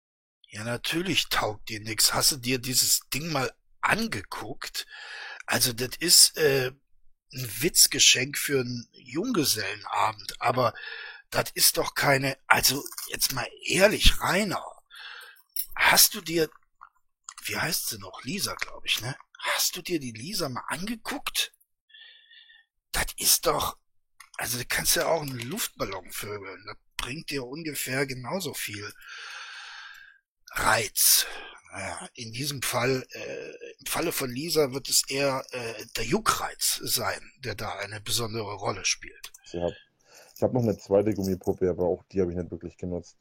Ja, 0.48 0.64
natürlich 0.64 1.28
taugt 1.28 1.68
dir 1.68 1.80
nix. 1.80 2.12
Hast 2.12 2.32
du 2.32 2.36
dir 2.36 2.58
dieses 2.58 3.00
Ding 3.14 3.30
mal 3.30 3.52
angeguckt? 3.82 4.86
Also, 5.46 5.72
das 5.72 5.90
ist 6.00 6.36
äh, 6.36 6.72
ein 7.32 7.48
Witzgeschenk 7.60 8.36
für 8.36 8.60
einen 8.60 8.88
Junggesellenabend, 8.90 10.34
aber 10.40 10.74
das 11.30 11.52
ist 11.54 11.76
doch 11.76 11.94
keine. 11.94 12.36
Also, 12.48 12.82
jetzt 13.08 13.32
mal 13.32 13.46
ehrlich, 13.64 14.20
Rainer. 14.20 14.75
Hast 15.76 16.14
du 16.14 16.20
dir. 16.20 16.48
Wie 17.44 17.56
heißt 17.56 17.88
sie 17.88 17.98
noch? 17.98 18.24
Lisa, 18.24 18.54
glaube 18.54 18.86
ich, 18.86 19.00
ne? 19.00 19.16
Hast 19.38 19.76
du 19.76 19.82
dir 19.82 20.00
die 20.00 20.12
Lisa 20.12 20.48
mal 20.48 20.64
angeguckt? 20.68 21.52
Das 22.92 23.06
ist 23.18 23.46
doch. 23.46 23.76
Also, 24.38 24.58
du 24.58 24.64
kannst 24.66 24.96
ja 24.96 25.06
auch 25.06 25.22
einen 25.22 25.38
Luftballon 25.38 26.10
vögeln. 26.10 26.64
Das 26.66 26.76
bringt 26.96 27.30
dir 27.30 27.44
ungefähr 27.44 28.06
genauso 28.06 28.54
viel 28.54 28.92
Reiz. 30.52 31.26
Naja, 31.72 32.08
in 32.14 32.32
diesem 32.32 32.62
Fall, 32.62 33.06
äh, 33.10 33.50
im 33.78 33.86
Falle 33.86 34.12
von 34.12 34.30
Lisa 34.30 34.72
wird 34.72 34.88
es 34.88 35.02
eher 35.08 35.44
äh, 35.50 35.84
der 35.96 36.04
Juckreiz 36.04 36.80
sein, 36.82 37.20
der 37.44 37.54
da 37.54 37.74
eine 37.76 38.00
besondere 38.00 38.54
Rolle 38.54 38.84
spielt. 38.84 39.32
habe. 39.52 39.76
Ich 40.34 40.42
habe 40.42 40.54
noch 40.54 40.62
eine 40.62 40.78
zweite 40.78 41.14
Gummipuppe, 41.14 41.68
aber 41.68 41.84
auch 41.84 42.02
die 42.12 42.20
habe 42.20 42.30
ich 42.30 42.38
nicht 42.38 42.50
wirklich 42.50 42.76
genutzt. 42.76 43.16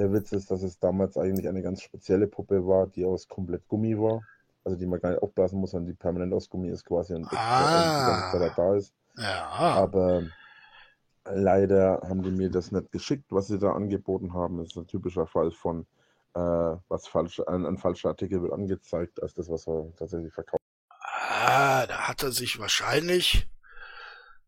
Der 0.00 0.10
Witz 0.14 0.32
ist, 0.32 0.50
dass 0.50 0.62
es 0.62 0.78
damals 0.78 1.18
eigentlich 1.18 1.46
eine 1.46 1.60
ganz 1.60 1.82
spezielle 1.82 2.26
Puppe 2.26 2.66
war, 2.66 2.86
die 2.86 3.04
aus 3.04 3.28
komplett 3.28 3.68
Gummi 3.68 3.98
war. 3.98 4.22
Also 4.64 4.78
die 4.78 4.86
man 4.86 4.98
gar 4.98 5.10
nicht 5.10 5.22
aufblasen 5.22 5.60
muss, 5.60 5.72
sondern 5.72 5.88
die 5.88 5.94
permanent 5.94 6.32
aus 6.32 6.48
Gummi 6.48 6.70
ist 6.70 6.86
quasi 6.86 7.12
und 7.14 7.26
Ah. 7.30 8.30
Zeit 8.32 8.52
da 8.56 8.74
ist. 8.76 8.94
Ja, 9.16 9.46
Aber 9.46 10.22
leider 11.26 12.00
haben 12.08 12.22
die 12.22 12.30
mir 12.30 12.50
das 12.50 12.72
nicht 12.72 12.90
geschickt, 12.92 13.26
was 13.28 13.48
sie 13.48 13.58
da 13.58 13.72
angeboten 13.72 14.32
haben. 14.32 14.56
Das 14.56 14.68
ist 14.68 14.76
ein 14.76 14.86
typischer 14.86 15.26
Fall 15.26 15.50
von 15.50 15.86
äh, 16.34 16.40
was 16.88 17.06
falsch, 17.06 17.40
ein, 17.46 17.66
ein 17.66 17.76
falscher 17.76 18.08
Artikel 18.08 18.40
wird 18.40 18.52
angezeigt, 18.54 19.22
als 19.22 19.34
das, 19.34 19.50
was 19.50 19.66
er 19.68 19.94
tatsächlich 19.96 20.32
verkauft. 20.32 20.62
ah, 20.88 21.86
da 21.86 22.08
hat 22.08 22.22
er 22.22 22.32
sich 22.32 22.58
wahrscheinlich 22.58 23.50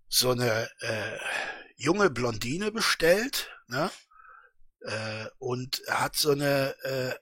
so 0.09 0.31
eine 0.31 0.69
äh, 0.81 1.19
junge 1.77 2.09
Blondine 2.09 2.71
bestellt, 2.73 3.51
ne? 3.69 3.91
Äh, 4.85 5.27
und 5.39 5.83
hat 5.89 6.17
so 6.17 6.31
eine 6.31 6.75
äh, 6.83 7.15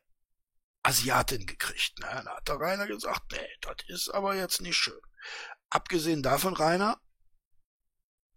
Asiatin 0.82 1.46
gekriegt. 1.46 1.98
Ne? 2.00 2.22
Da 2.24 2.36
hat 2.36 2.48
der 2.48 2.56
Rainer 2.60 2.86
gesagt, 2.86 3.32
nee, 3.32 3.48
das 3.60 3.76
ist 3.88 4.08
aber 4.08 4.34
jetzt 4.34 4.60
nicht 4.60 4.76
schön. 4.76 5.00
Abgesehen 5.68 6.22
davon, 6.22 6.54
Rainer, 6.54 7.00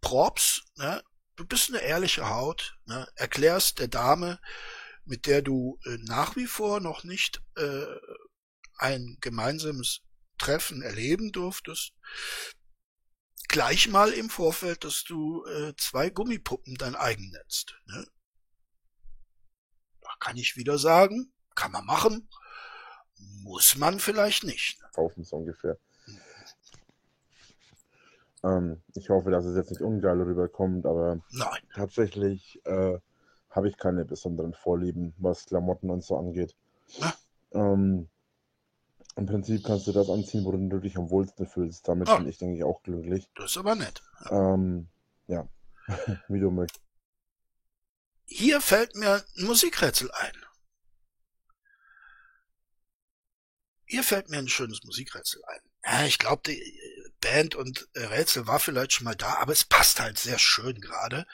Props, 0.00 0.62
ne? 0.76 1.02
du 1.36 1.46
bist 1.46 1.70
eine 1.70 1.80
ehrliche 1.80 2.28
Haut, 2.28 2.76
ne? 2.84 3.08
erklärst 3.16 3.78
der 3.78 3.88
Dame, 3.88 4.38
mit 5.04 5.26
der 5.26 5.42
du 5.42 5.78
äh, 5.84 5.96
nach 6.02 6.36
wie 6.36 6.46
vor 6.46 6.80
noch 6.80 7.04
nicht 7.04 7.42
äh, 7.56 7.86
ein 8.76 9.16
gemeinsames 9.20 10.00
Treffen 10.38 10.82
erleben 10.82 11.32
durftest, 11.32 11.92
gleich 13.48 13.88
mal 13.88 14.12
im 14.12 14.30
Vorfeld, 14.30 14.84
dass 14.84 15.04
du 15.04 15.44
äh, 15.46 15.74
zwei 15.76 16.10
Gummipuppen 16.10 16.74
dein 16.74 16.96
eigen 16.96 17.30
nennst. 17.30 17.74
Ne? 17.86 18.06
Kann 20.24 20.36
ich 20.38 20.56
wieder 20.56 20.78
sagen, 20.78 21.30
kann 21.54 21.70
man 21.72 21.84
machen, 21.84 22.28
muss 23.42 23.76
man 23.76 23.98
vielleicht 24.00 24.44
nicht. 24.44 24.80
Ne? 24.80 24.88
kaufen, 24.94 25.24
so 25.24 25.36
ungefähr. 25.36 25.76
Ähm, 28.42 28.80
ich 28.94 29.10
hoffe, 29.10 29.30
dass 29.30 29.44
es 29.44 29.56
jetzt 29.56 29.70
nicht 29.70 29.82
ungeil 29.82 30.20
rüberkommt, 30.20 30.86
aber 30.86 31.18
Nein. 31.30 31.60
tatsächlich 31.74 32.60
äh, 32.64 32.98
habe 33.50 33.68
ich 33.68 33.76
keine 33.76 34.04
besonderen 34.04 34.54
Vorlieben, 34.54 35.14
was 35.18 35.46
Klamotten 35.46 35.90
und 35.90 36.02
so 36.04 36.16
angeht. 36.16 36.54
Ähm, 37.52 38.08
Im 39.16 39.26
Prinzip 39.26 39.64
kannst 39.64 39.86
du 39.86 39.92
das 39.92 40.08
anziehen, 40.10 40.44
worin 40.44 40.70
du 40.70 40.78
dich 40.78 40.96
am 40.96 41.10
wohlsten 41.10 41.46
fühlst. 41.46 41.86
Damit 41.88 42.08
Ah. 42.08 42.16
bin 42.18 42.28
ich, 42.28 42.38
denke 42.38 42.56
ich, 42.56 42.64
auch 42.64 42.82
glücklich. 42.82 43.30
Das 43.36 43.52
ist 43.52 43.58
aber 43.58 43.74
nett. 43.74 44.02
Ähm, 44.30 44.88
ja, 45.26 45.46
wie 46.28 46.40
du 46.40 46.50
möchtest. 46.50 46.83
Hier 48.24 48.60
fällt 48.60 48.94
mir 48.94 49.24
ein 49.36 49.44
Musikrätsel 49.44 50.10
ein. 50.12 50.44
Hier 53.86 54.02
fällt 54.02 54.28
mir 54.28 54.38
ein 54.38 54.48
schönes 54.48 54.82
Musikrätsel 54.82 55.42
ein. 55.44 55.60
Ja, 55.84 56.06
ich 56.06 56.18
glaube, 56.18 56.42
die 56.46 56.80
Band 57.20 57.54
und 57.54 57.88
Rätsel 57.94 58.46
war 58.46 58.58
vielleicht 58.58 58.92
schon 58.92 59.04
mal 59.04 59.14
da, 59.14 59.36
aber 59.36 59.52
es 59.52 59.64
passt 59.64 60.00
halt 60.00 60.18
sehr 60.18 60.38
schön 60.38 60.80
gerade. 60.80 61.26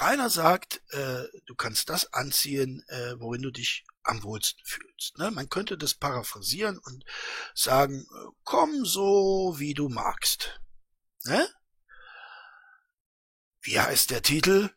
Rainer 0.00 0.30
sagt, 0.30 0.82
äh, 0.90 1.24
du 1.46 1.54
kannst 1.54 1.88
das 1.88 2.12
anziehen, 2.12 2.84
äh, 2.88 3.14
worin 3.18 3.42
du 3.42 3.50
dich 3.50 3.84
am 4.02 4.22
wohlsten 4.22 4.64
fühlst. 4.64 5.18
Ne? 5.18 5.30
Man 5.30 5.48
könnte 5.48 5.76
das 5.76 5.94
paraphrasieren 5.94 6.78
und 6.78 7.04
sagen, 7.54 8.00
äh, 8.00 8.30
komm 8.44 8.84
so, 8.84 9.56
wie 9.58 9.74
du 9.74 9.88
magst. 9.88 10.60
Ne? 11.24 11.48
Wie 13.60 13.80
heißt 13.80 14.10
der 14.10 14.22
Titel? 14.22 14.70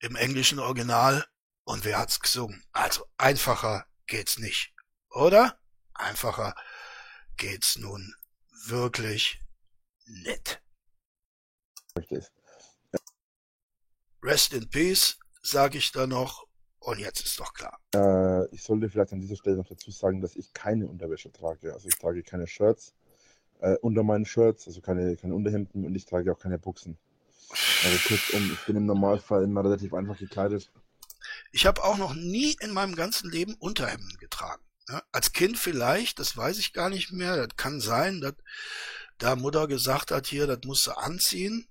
Im 0.00 0.16
englischen 0.16 0.58
Original 0.58 1.24
und 1.64 1.84
wer 1.84 1.98
hat's 1.98 2.20
gesungen? 2.20 2.62
Also 2.72 3.04
einfacher 3.16 3.86
geht's 4.06 4.38
nicht, 4.38 4.74
oder? 5.10 5.58
Einfacher 5.94 6.54
geht's 7.36 7.76
nun 7.76 8.14
wirklich 8.66 9.40
nicht. 10.06 10.62
Rest 14.22 14.52
in 14.52 14.68
Peace, 14.68 15.18
sag 15.42 15.74
ich 15.74 15.92
da 15.92 16.06
noch. 16.06 16.46
Und 16.82 16.98
jetzt 16.98 17.20
ist 17.20 17.38
doch 17.38 17.52
klar. 17.52 17.78
Äh, 17.94 18.46
ich 18.54 18.62
sollte 18.62 18.88
vielleicht 18.88 19.12
an 19.12 19.20
dieser 19.20 19.36
Stelle 19.36 19.56
noch 19.56 19.68
dazu 19.68 19.90
sagen, 19.90 20.22
dass 20.22 20.34
ich 20.34 20.50
keine 20.54 20.86
Unterwäsche 20.86 21.30
trage. 21.30 21.74
Also 21.74 21.88
ich 21.88 21.98
trage 21.98 22.22
keine 22.22 22.46
Shirts 22.46 22.94
äh, 23.60 23.76
unter 23.82 24.02
meinen 24.02 24.24
Shirts, 24.24 24.66
also 24.66 24.80
keine, 24.80 25.16
keine 25.16 25.34
Unterhemden 25.34 25.84
und 25.84 25.94
ich 25.94 26.06
trage 26.06 26.32
auch 26.32 26.38
keine 26.38 26.58
Buchsen. 26.58 26.98
Also 27.82 27.98
kurzum, 28.08 28.52
ich 28.52 28.66
bin 28.66 28.76
im 28.76 28.86
Normalfall 28.86 29.44
immer 29.44 29.64
relativ 29.64 29.94
einfach 29.94 30.18
gekleidet. 30.18 30.70
Ich 31.52 31.66
habe 31.66 31.82
auch 31.82 31.96
noch 31.96 32.14
nie 32.14 32.56
in 32.60 32.72
meinem 32.72 32.94
ganzen 32.94 33.30
Leben 33.30 33.54
Unterhemden 33.54 34.16
getragen. 34.18 34.62
Ja, 34.88 35.02
als 35.12 35.32
Kind 35.32 35.58
vielleicht, 35.58 36.18
das 36.18 36.36
weiß 36.36 36.58
ich 36.58 36.72
gar 36.72 36.90
nicht 36.90 37.12
mehr. 37.12 37.46
Das 37.46 37.56
kann 37.56 37.80
sein, 37.80 38.20
dass 38.20 38.34
da 39.18 39.36
Mutter 39.36 39.68
gesagt 39.68 40.10
hat, 40.10 40.26
hier, 40.26 40.46
das 40.46 40.60
musst 40.64 40.86
du 40.86 40.92
anziehen. 40.92 41.68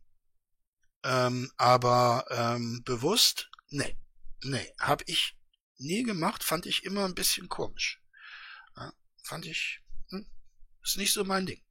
Ähm, 1.03 1.51
aber 1.57 2.25
ähm, 2.29 2.81
bewusst, 2.85 3.49
nee, 3.69 3.97
nee, 4.43 4.73
habe 4.79 5.03
ich 5.07 5.37
nie 5.77 6.03
gemacht, 6.03 6.43
fand 6.43 6.65
ich 6.65 6.83
immer 6.83 7.05
ein 7.05 7.15
bisschen 7.15 7.49
komisch. 7.49 8.01
Ja, 8.75 8.93
fand 9.23 9.45
ich, 9.45 9.81
hm, 10.09 10.25
ist 10.83 10.97
nicht 10.97 11.13
so 11.13 11.23
mein 11.23 11.45
Ding. 11.45 11.61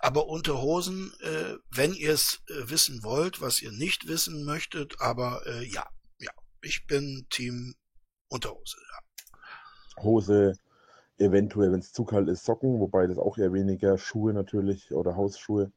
Aber 0.00 0.28
Unterhosen, 0.28 1.12
äh, 1.20 1.56
wenn 1.70 1.94
ihr 1.94 2.12
es 2.12 2.40
äh, 2.48 2.70
wissen 2.70 3.02
wollt, 3.02 3.40
was 3.40 3.62
ihr 3.62 3.72
nicht 3.72 4.08
wissen 4.08 4.44
möchtet, 4.44 5.00
aber 5.00 5.42
äh, 5.46 5.64
ja, 5.64 5.86
ja, 6.18 6.32
ich 6.62 6.86
bin 6.86 7.26
Team 7.30 7.74
Unterhose. 8.28 8.78
Ja. 8.92 10.02
Hose, 10.02 10.54
eventuell, 11.18 11.72
wenn 11.72 11.80
es 11.80 11.92
zu 11.92 12.04
kalt 12.04 12.28
ist, 12.28 12.44
Socken, 12.44 12.80
wobei 12.80 13.06
das 13.06 13.18
auch 13.18 13.36
eher 13.38 13.52
weniger, 13.52 13.98
Schuhe 13.98 14.32
natürlich 14.32 14.92
oder 14.92 15.16
Hausschuhe 15.16 15.72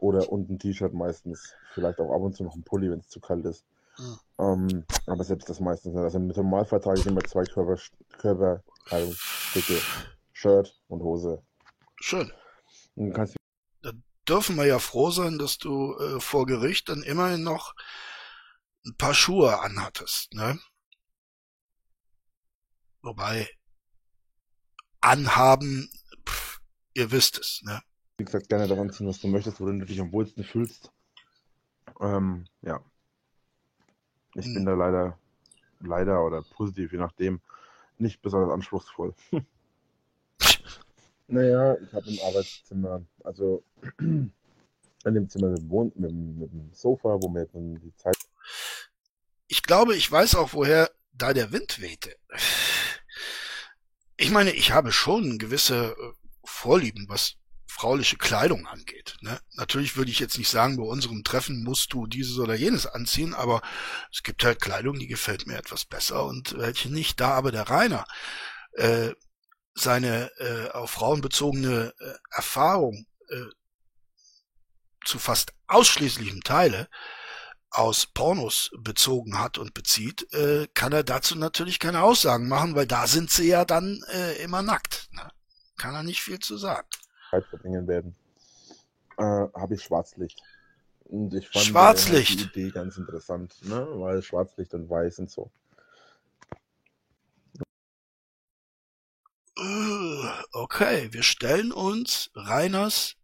oder 0.00 0.30
und 0.30 0.50
ein 0.50 0.58
T-Shirt 0.58 0.92
meistens. 0.92 1.54
Vielleicht 1.74 2.00
auch 2.00 2.12
ab 2.12 2.22
und 2.22 2.34
zu 2.34 2.44
noch 2.44 2.54
ein 2.54 2.64
Pulli, 2.64 2.90
wenn 2.90 3.00
es 3.00 3.08
zu 3.08 3.20
kalt 3.20 3.44
ist. 3.44 3.64
Hm. 3.96 4.18
Ähm, 4.38 4.84
aber 5.06 5.24
selbst 5.24 5.48
das 5.48 5.60
meistens 5.60 5.94
nicht. 5.94 6.02
Also 6.02 6.18
im 6.18 6.28
Normalfall 6.28 6.80
trage 6.80 7.00
ich 7.00 7.06
immer 7.06 7.22
zwei 7.22 7.44
Körper, 7.44 7.76
Körperkleidungsstücke. 8.18 9.80
Shirt 10.32 10.80
und 10.86 11.02
Hose. 11.02 11.42
Schön. 12.00 12.30
Und 12.98 13.12
kannst 13.12 13.36
Dürfen 14.28 14.56
wir 14.56 14.66
ja 14.66 14.78
froh 14.78 15.10
sein, 15.10 15.38
dass 15.38 15.56
du 15.56 15.96
äh, 15.96 16.20
vor 16.20 16.44
Gericht 16.44 16.90
dann 16.90 17.02
immerhin 17.02 17.42
noch 17.42 17.74
ein 18.84 18.94
paar 18.96 19.14
Schuhe 19.14 19.60
anhattest, 19.60 20.34
ne? 20.34 20.58
Wobei 23.00 23.48
anhaben, 25.00 25.88
pff, 26.28 26.60
ihr 26.92 27.10
wisst 27.10 27.38
es, 27.38 27.62
ne? 27.62 27.80
wie 28.18 28.24
gesagt, 28.24 28.48
gerne 28.48 28.66
daran 28.66 28.90
ziehen, 28.90 29.06
was 29.06 29.20
du 29.20 29.28
möchtest, 29.28 29.60
worin 29.60 29.78
du 29.78 29.86
dich 29.86 30.00
am 30.00 30.12
wohlsten 30.12 30.44
fühlst. 30.44 30.92
Ähm, 32.00 32.44
ja. 32.60 32.80
Ich 34.34 34.44
Hm. 34.44 34.54
bin 34.54 34.66
da 34.66 34.74
leider, 34.74 35.18
leider 35.80 36.22
oder 36.24 36.42
positiv, 36.42 36.92
je 36.92 36.98
nachdem, 36.98 37.40
nicht 37.96 38.20
besonders 38.20 38.50
anspruchsvoll. 38.52 39.14
Naja, 41.28 41.76
ich 41.76 41.92
habe 41.92 42.08
im 42.08 42.18
Arbeitszimmer, 42.20 43.04
also 43.22 43.62
in 43.98 44.32
dem 45.04 45.28
Zimmer 45.28 45.48
mit 45.48 45.58
dem, 45.58 45.70
Wohn 45.70 45.92
mit, 45.94 46.12
mit 46.12 46.52
dem 46.52 46.72
Sofa, 46.72 47.18
wo 47.20 47.28
mir 47.28 47.46
dann 47.46 47.78
die 47.80 47.94
Zeit. 47.96 48.16
Ich 49.46 49.62
glaube, 49.62 49.94
ich 49.94 50.10
weiß 50.10 50.36
auch, 50.36 50.54
woher 50.54 50.90
da 51.12 51.34
der 51.34 51.52
Wind 51.52 51.80
wehte. 51.80 52.16
Ich 54.16 54.30
meine, 54.30 54.52
ich 54.52 54.72
habe 54.72 54.90
schon 54.90 55.38
gewisse 55.38 55.90
äh, 55.90 56.12
Vorlieben, 56.44 57.06
was 57.08 57.34
frauliche 57.66 58.16
Kleidung 58.16 58.66
angeht. 58.66 59.16
Ne? 59.20 59.38
Natürlich 59.52 59.96
würde 59.96 60.10
ich 60.10 60.18
jetzt 60.18 60.38
nicht 60.38 60.48
sagen, 60.48 60.78
bei 60.78 60.82
unserem 60.82 61.24
Treffen 61.24 61.62
musst 61.62 61.92
du 61.92 62.06
dieses 62.06 62.38
oder 62.38 62.54
jenes 62.54 62.86
anziehen, 62.86 63.34
aber 63.34 63.60
es 64.10 64.22
gibt 64.22 64.42
halt 64.44 64.60
Kleidung, 64.60 64.98
die 64.98 65.06
gefällt 65.06 65.46
mir 65.46 65.58
etwas 65.58 65.84
besser 65.84 66.24
und 66.24 66.56
welche 66.58 66.90
nicht. 66.90 67.20
Da 67.20 67.32
aber 67.32 67.52
der 67.52 67.68
Rainer 67.68 68.06
äh, 68.72 69.12
seine 69.78 70.30
äh, 70.38 70.70
auf 70.70 70.90
Frauen 70.90 71.20
bezogene 71.20 71.92
äh, 71.98 72.12
Erfahrung 72.30 73.06
äh, 73.28 73.44
zu 75.04 75.18
fast 75.18 75.52
ausschließlichem 75.66 76.42
Teile 76.42 76.88
aus 77.70 78.06
Pornos 78.06 78.70
bezogen 78.78 79.38
hat 79.38 79.58
und 79.58 79.74
bezieht, 79.74 80.32
äh, 80.32 80.66
kann 80.74 80.92
er 80.92 81.04
dazu 81.04 81.36
natürlich 81.36 81.78
keine 81.78 82.02
Aussagen 82.02 82.48
machen, 82.48 82.74
weil 82.74 82.86
da 82.86 83.06
sind 83.06 83.30
sie 83.30 83.48
ja 83.48 83.64
dann 83.64 84.02
äh, 84.12 84.42
immer 84.42 84.62
nackt. 84.62 85.08
Ne? 85.12 85.30
Kann 85.76 85.94
er 85.94 86.02
nicht 86.02 86.22
viel 86.22 86.38
zu 86.38 86.56
sagen. 86.56 86.88
verbringen 87.30 87.86
werden, 87.86 88.16
äh, 89.18 89.22
habe 89.22 89.74
ich 89.74 89.82
Schwarzlicht. 89.82 90.40
Und 91.04 91.32
ich 91.34 91.48
fand 91.48 91.64
Schwarzlicht. 91.66 92.54
die 92.54 92.60
Idee 92.60 92.70
ganz 92.70 92.96
interessant, 92.96 93.54
ne? 93.62 93.86
weil 93.92 94.22
Schwarzlicht 94.22 94.74
und 94.74 94.88
Weiß 94.88 95.18
und 95.18 95.30
so. 95.30 95.50
Okay, 100.52 101.12
wir 101.12 101.22
stellen 101.22 101.72
uns 101.72 102.30
Reiners 102.34 103.16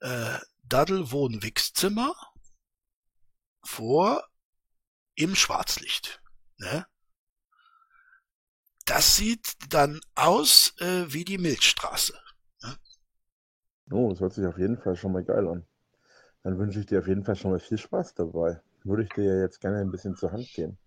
äh, 0.00 0.38
Daddel-Wohnwichszimmer 0.68 2.14
vor 3.64 4.24
im 5.16 5.34
Schwarzlicht. 5.34 6.22
Ne? 6.58 6.86
Das 8.84 9.16
sieht 9.16 9.54
dann 9.68 10.00
aus 10.14 10.74
äh, 10.78 11.12
wie 11.12 11.24
die 11.24 11.38
Milchstraße. 11.38 12.14
Ne? 12.62 12.76
Oh, 13.90 14.10
das 14.10 14.20
hört 14.20 14.34
sich 14.34 14.46
auf 14.46 14.58
jeden 14.58 14.78
Fall 14.78 14.94
schon 14.94 15.12
mal 15.12 15.24
geil 15.24 15.48
an. 15.48 15.66
Dann 16.44 16.58
wünsche 16.58 16.78
ich 16.78 16.86
dir 16.86 17.00
auf 17.00 17.08
jeden 17.08 17.24
Fall 17.24 17.34
schon 17.34 17.50
mal 17.50 17.58
viel 17.58 17.78
Spaß 17.78 18.14
dabei. 18.14 18.60
Würde 18.84 19.02
ich 19.02 19.08
dir 19.08 19.24
ja 19.24 19.40
jetzt 19.40 19.60
gerne 19.60 19.80
ein 19.80 19.90
bisschen 19.90 20.14
zur 20.14 20.30
Hand 20.30 20.48
geben. 20.54 20.78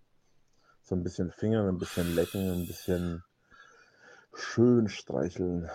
So 0.80 0.94
ein 0.94 1.02
bisschen 1.02 1.30
Fingern, 1.30 1.68
ein 1.68 1.78
bisschen 1.78 2.14
lecken, 2.14 2.50
ein 2.50 2.66
bisschen 2.66 3.22
schön 4.34 4.88
streicheln 4.88 5.68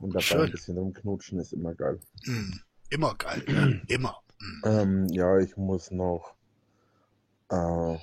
und 0.00 0.10
dabei 0.10 0.20
schön. 0.20 0.40
ein 0.42 0.50
bisschen 0.50 0.78
rumknutschen 0.78 1.38
ist 1.40 1.52
immer 1.52 1.74
geil. 1.74 1.98
Mm, 2.24 2.52
immer 2.90 3.14
geil, 3.14 3.42
ja. 3.46 3.94
immer. 3.94 4.22
Mm. 4.38 4.66
Ähm, 4.66 5.06
ja, 5.08 5.38
ich 5.38 5.56
muss 5.56 5.90
noch, 5.90 6.34
äh, 7.50 7.96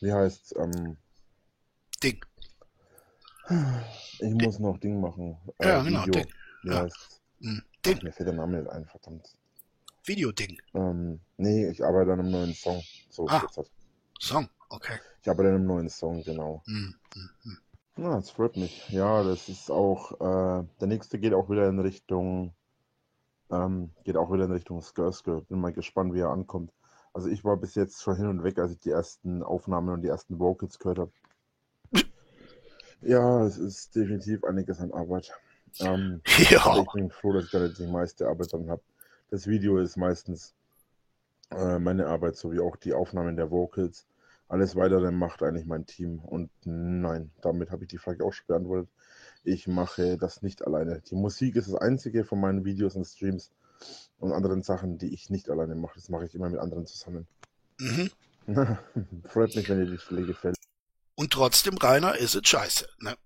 wie 0.00 0.12
heißt's, 0.12 0.54
ähm, 0.56 0.96
Ding. 2.02 2.24
Ich 4.18 4.34
muss 4.34 4.58
noch 4.58 4.78
Ding 4.78 5.00
machen. 5.00 5.36
Äh, 5.58 5.68
ja, 5.68 5.82
genau, 5.82 6.06
Video. 6.06 6.22
Ding. 6.22 6.32
Wie 6.62 6.70
ja. 6.70 6.82
heißt's? 6.82 7.20
Mm, 7.40 7.58
Ding. 7.84 7.96
Ach, 7.98 8.02
mir 8.02 8.12
fällt 8.12 8.28
der 8.28 8.34
Name 8.34 8.58
nicht 8.58 8.70
ein, 8.70 8.86
verdammt. 8.86 9.36
Videoding. 10.04 10.60
Ähm, 10.74 11.20
nee, 11.36 11.68
ich 11.68 11.84
arbeite 11.84 12.12
an 12.12 12.20
einem 12.20 12.30
neuen 12.30 12.54
Song. 12.54 12.82
So 13.10 13.26
ah, 13.28 13.42
halt. 13.56 13.70
Song, 14.20 14.48
okay. 14.68 14.98
Ich 15.22 15.28
arbeite 15.28 15.48
an 15.48 15.56
einem 15.56 15.66
neuen 15.66 15.88
Song, 15.88 16.22
genau. 16.22 16.62
Mm, 16.66 16.94
mm, 17.14 17.58
Ja, 17.98 18.16
das 18.16 18.30
freut 18.30 18.56
mich. 18.56 18.88
Ja, 18.90 19.22
das 19.22 19.48
ist 19.48 19.70
auch, 19.70 20.12
äh, 20.20 20.64
der 20.80 20.86
nächste 20.86 21.18
geht 21.18 21.32
auch 21.32 21.48
wieder 21.48 21.68
in 21.68 21.78
Richtung, 21.78 22.52
ähm, 23.50 23.90
geht 24.04 24.16
auch 24.16 24.30
wieder 24.32 24.44
in 24.44 24.52
Richtung 24.52 24.82
Skirskir. 24.82 25.42
Bin 25.48 25.60
mal 25.60 25.72
gespannt, 25.72 26.12
wie 26.12 26.20
er 26.20 26.30
ankommt. 26.30 26.72
Also 27.14 27.28
ich 27.28 27.44
war 27.44 27.56
bis 27.56 27.74
jetzt 27.74 28.02
schon 28.02 28.16
hin 28.16 28.26
und 28.26 28.44
weg, 28.44 28.58
als 28.58 28.72
ich 28.72 28.80
die 28.80 28.90
ersten 28.90 29.42
Aufnahmen 29.42 29.88
und 29.88 30.02
die 30.02 30.08
ersten 30.08 30.38
Vocals 30.38 30.78
gehört 30.78 30.98
habe. 30.98 31.12
Ja, 33.00 33.44
es 33.44 33.56
ist 33.56 33.96
definitiv 33.96 34.44
einiges 34.44 34.80
an 34.80 34.92
Arbeit. 34.92 35.32
Ähm, 35.80 36.20
ja. 36.50 36.78
Ich 36.80 36.92
bin 36.92 37.10
froh, 37.10 37.32
dass 37.32 37.44
ich 37.46 37.50
da 37.50 37.64
jetzt 37.64 37.78
die 37.78 37.86
meiste 37.86 38.28
Arbeit 38.28 38.52
dran 38.52 38.68
habe. 38.68 38.82
Das 39.30 39.46
Video 39.46 39.78
ist 39.78 39.96
meistens 39.96 40.54
äh, 41.50 41.78
meine 41.78 42.06
Arbeit, 42.06 42.36
sowie 42.36 42.60
auch 42.60 42.76
die 42.76 42.92
Aufnahmen 42.92 43.36
der 43.36 43.50
Vocals. 43.50 44.06
Alles 44.48 44.76
weitere 44.76 45.10
macht 45.10 45.42
eigentlich 45.42 45.66
mein 45.66 45.86
Team. 45.86 46.20
Und 46.20 46.50
nein, 46.64 47.30
damit 47.42 47.70
habe 47.70 47.84
ich 47.84 47.88
die 47.88 47.98
Frage 47.98 48.24
auch 48.24 48.32
schon 48.32 48.46
beantwortet. 48.46 48.88
Ich 49.42 49.66
mache 49.66 50.16
das 50.18 50.42
nicht 50.42 50.66
alleine. 50.66 51.02
Die 51.02 51.14
Musik 51.14 51.56
ist 51.56 51.68
das 51.68 51.74
einzige 51.74 52.24
von 52.24 52.40
meinen 52.40 52.64
Videos 52.64 52.94
und 52.94 53.04
Streams 53.04 53.50
und 54.18 54.32
anderen 54.32 54.62
Sachen, 54.62 54.98
die 54.98 55.12
ich 55.12 55.30
nicht 55.30 55.50
alleine 55.50 55.74
mache. 55.74 55.94
Das 55.96 56.08
mache 56.08 56.26
ich 56.26 56.34
immer 56.34 56.48
mit 56.48 56.60
anderen 56.60 56.86
zusammen. 56.86 57.26
Mhm. 57.78 58.10
Freut 59.24 59.54
mich, 59.56 59.68
wenn 59.68 59.84
dir 59.84 59.90
die 59.90 59.98
Stelle 59.98 60.24
gefällt. 60.24 60.56
Und 61.16 61.32
trotzdem, 61.32 61.76
Rainer, 61.78 62.16
ist 62.16 62.34
es 62.34 62.46
scheiße. 62.46 62.86
Ne? 63.00 63.16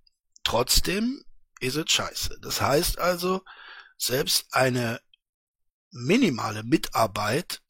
Trotzdem 0.45 1.23
ist 1.61 1.77
es 1.77 1.91
scheiße. 1.91 2.39
Das 2.41 2.61
heißt 2.61 2.99
also, 2.99 3.43
selbst 3.99 4.47
eine 4.53 5.01
minimale 5.91 6.62
Mitarbeit 6.62 7.62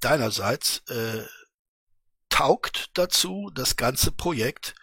deinerseits 0.00 0.78
äh, 0.88 1.24
taugt 2.40 2.96
dazu, 2.96 3.50
das 3.52 3.76
ganze 3.76 4.12
Projekt, 4.12 4.74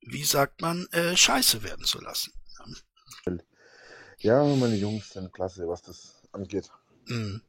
wie 0.00 0.22
sagt 0.22 0.60
man, 0.60 0.86
äh, 0.92 1.16
scheiße 1.16 1.64
werden 1.64 1.84
zu 1.84 2.00
lassen. 2.00 2.32
Ja, 4.18 4.44
meine 4.44 4.76
Jungs 4.76 5.10
sind 5.10 5.32
klasse, 5.32 5.66
was 5.66 5.82
das 5.82 6.22
angeht. 6.30 6.70
Mhm. 7.06 7.42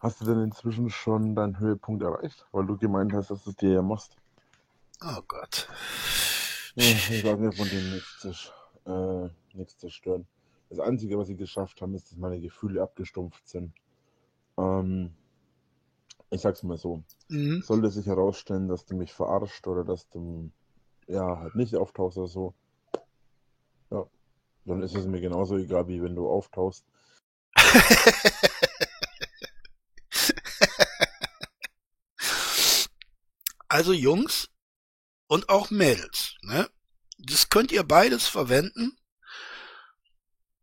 Hast 0.00 0.20
du 0.20 0.24
denn 0.24 0.42
inzwischen 0.42 0.90
schon 0.90 1.36
deinen 1.36 1.60
Höhepunkt 1.60 2.02
erreicht? 2.02 2.44
Weil 2.50 2.66
du 2.66 2.76
gemeint 2.76 3.12
hast, 3.12 3.30
dass 3.30 3.44
du 3.44 3.50
es 3.50 3.56
dir 3.56 3.74
ja 3.74 3.82
machst. 3.82 4.16
Oh 5.04 5.22
Gott. 5.28 5.68
Ich 6.74 7.22
sage 7.22 7.40
mir 7.40 7.52
von 7.52 7.68
dem 7.68 7.92
nichts, 7.92 8.50
äh, 8.86 9.56
nichts 9.56 9.78
zerstören. 9.78 10.26
Das 10.68 10.80
Einzige, 10.80 11.16
was 11.16 11.28
sie 11.28 11.36
geschafft 11.36 11.80
haben, 11.80 11.94
ist, 11.94 12.10
dass 12.10 12.18
meine 12.18 12.40
Gefühle 12.40 12.82
abgestumpft 12.82 13.46
sind. 13.48 13.72
Ähm, 14.58 15.14
ich 16.30 16.40
sag's 16.40 16.62
mal 16.62 16.76
so, 16.76 17.02
mhm. 17.28 17.62
sollte 17.62 17.90
sich 17.90 18.06
herausstellen, 18.06 18.68
dass 18.68 18.84
du 18.84 18.94
mich 18.96 19.12
verarscht 19.12 19.66
oder 19.66 19.84
dass 19.84 20.08
du 20.08 20.50
ja 21.06 21.38
halt 21.38 21.54
nicht 21.54 21.76
auftauchst 21.76 22.18
oder 22.18 22.28
so, 22.28 22.54
ja, 23.90 24.06
dann 24.64 24.82
ist 24.82 24.94
es 24.94 25.06
mir 25.06 25.20
genauso 25.20 25.56
egal, 25.56 25.88
wie 25.88 26.02
wenn 26.02 26.14
du 26.16 26.28
auftauchst. 26.28 26.84
also 33.68 33.92
Jungs 33.92 34.48
und 35.28 35.48
auch 35.48 35.70
Mädels, 35.70 36.34
ne? 36.42 36.68
Das 37.18 37.48
könnt 37.48 37.72
ihr 37.72 37.82
beides 37.82 38.26
verwenden, 38.26 38.98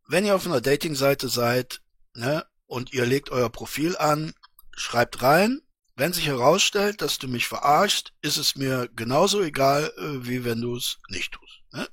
wenn 0.06 0.24
ihr 0.24 0.36
auf 0.36 0.46
einer 0.46 0.60
Dating-Seite 0.60 1.28
seid, 1.28 1.82
ne? 2.14 2.46
Und 2.66 2.92
ihr 2.92 3.06
legt 3.06 3.30
euer 3.30 3.50
Profil 3.50 3.96
an 3.96 4.34
schreibt 4.76 5.22
rein, 5.22 5.60
wenn 5.96 6.12
sich 6.12 6.26
herausstellt, 6.26 7.02
dass 7.02 7.18
du 7.18 7.28
mich 7.28 7.46
verarschst, 7.46 8.12
ist 8.20 8.36
es 8.36 8.56
mir 8.56 8.88
genauso 8.96 9.42
egal, 9.42 9.92
äh, 9.96 10.26
wie 10.26 10.44
wenn 10.44 10.60
du 10.60 10.76
es 10.76 10.98
nicht 11.08 11.32
tust. 11.32 11.62
Ne? 11.72 11.86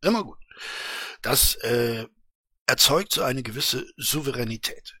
Immer 0.00 0.24
gut. 0.24 0.38
Das 1.20 1.54
äh, 1.56 2.06
erzeugt 2.66 3.12
so 3.12 3.22
eine 3.22 3.42
gewisse 3.42 3.86
Souveränität. 3.96 4.94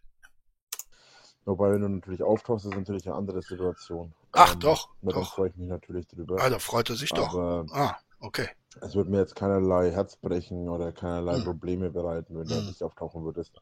Wobei, 1.44 1.72
wenn 1.72 1.80
du 1.80 1.88
natürlich 1.88 2.22
auftauchst, 2.22 2.66
ist 2.66 2.74
natürlich 2.74 3.06
eine 3.06 3.16
andere 3.16 3.42
Situation. 3.42 4.14
Ach 4.32 4.54
ähm, 4.54 4.60
doch. 4.60 4.90
Da 5.02 5.12
doch. 5.12 5.34
freue 5.34 5.48
ich 5.48 5.56
mich 5.56 5.68
natürlich 5.68 6.06
drüber. 6.06 6.36
Ah, 6.40 6.50
da 6.50 6.58
freut 6.58 6.88
er 6.90 6.96
sich 6.96 7.12
Aber 7.12 7.64
doch. 7.66 7.74
Ah, 7.74 7.96
okay. 8.20 8.48
Es 8.80 8.94
wird 8.94 9.08
mir 9.08 9.18
jetzt 9.18 9.34
keinerlei 9.34 9.90
Herz 9.90 10.16
brechen 10.16 10.68
oder 10.68 10.92
keinerlei 10.92 11.36
hm. 11.36 11.44
Probleme 11.44 11.90
bereiten, 11.90 12.38
wenn 12.38 12.48
hm. 12.48 12.56
du 12.56 12.62
nicht 12.66 12.82
auftauchen 12.82 13.24
würdest. 13.24 13.52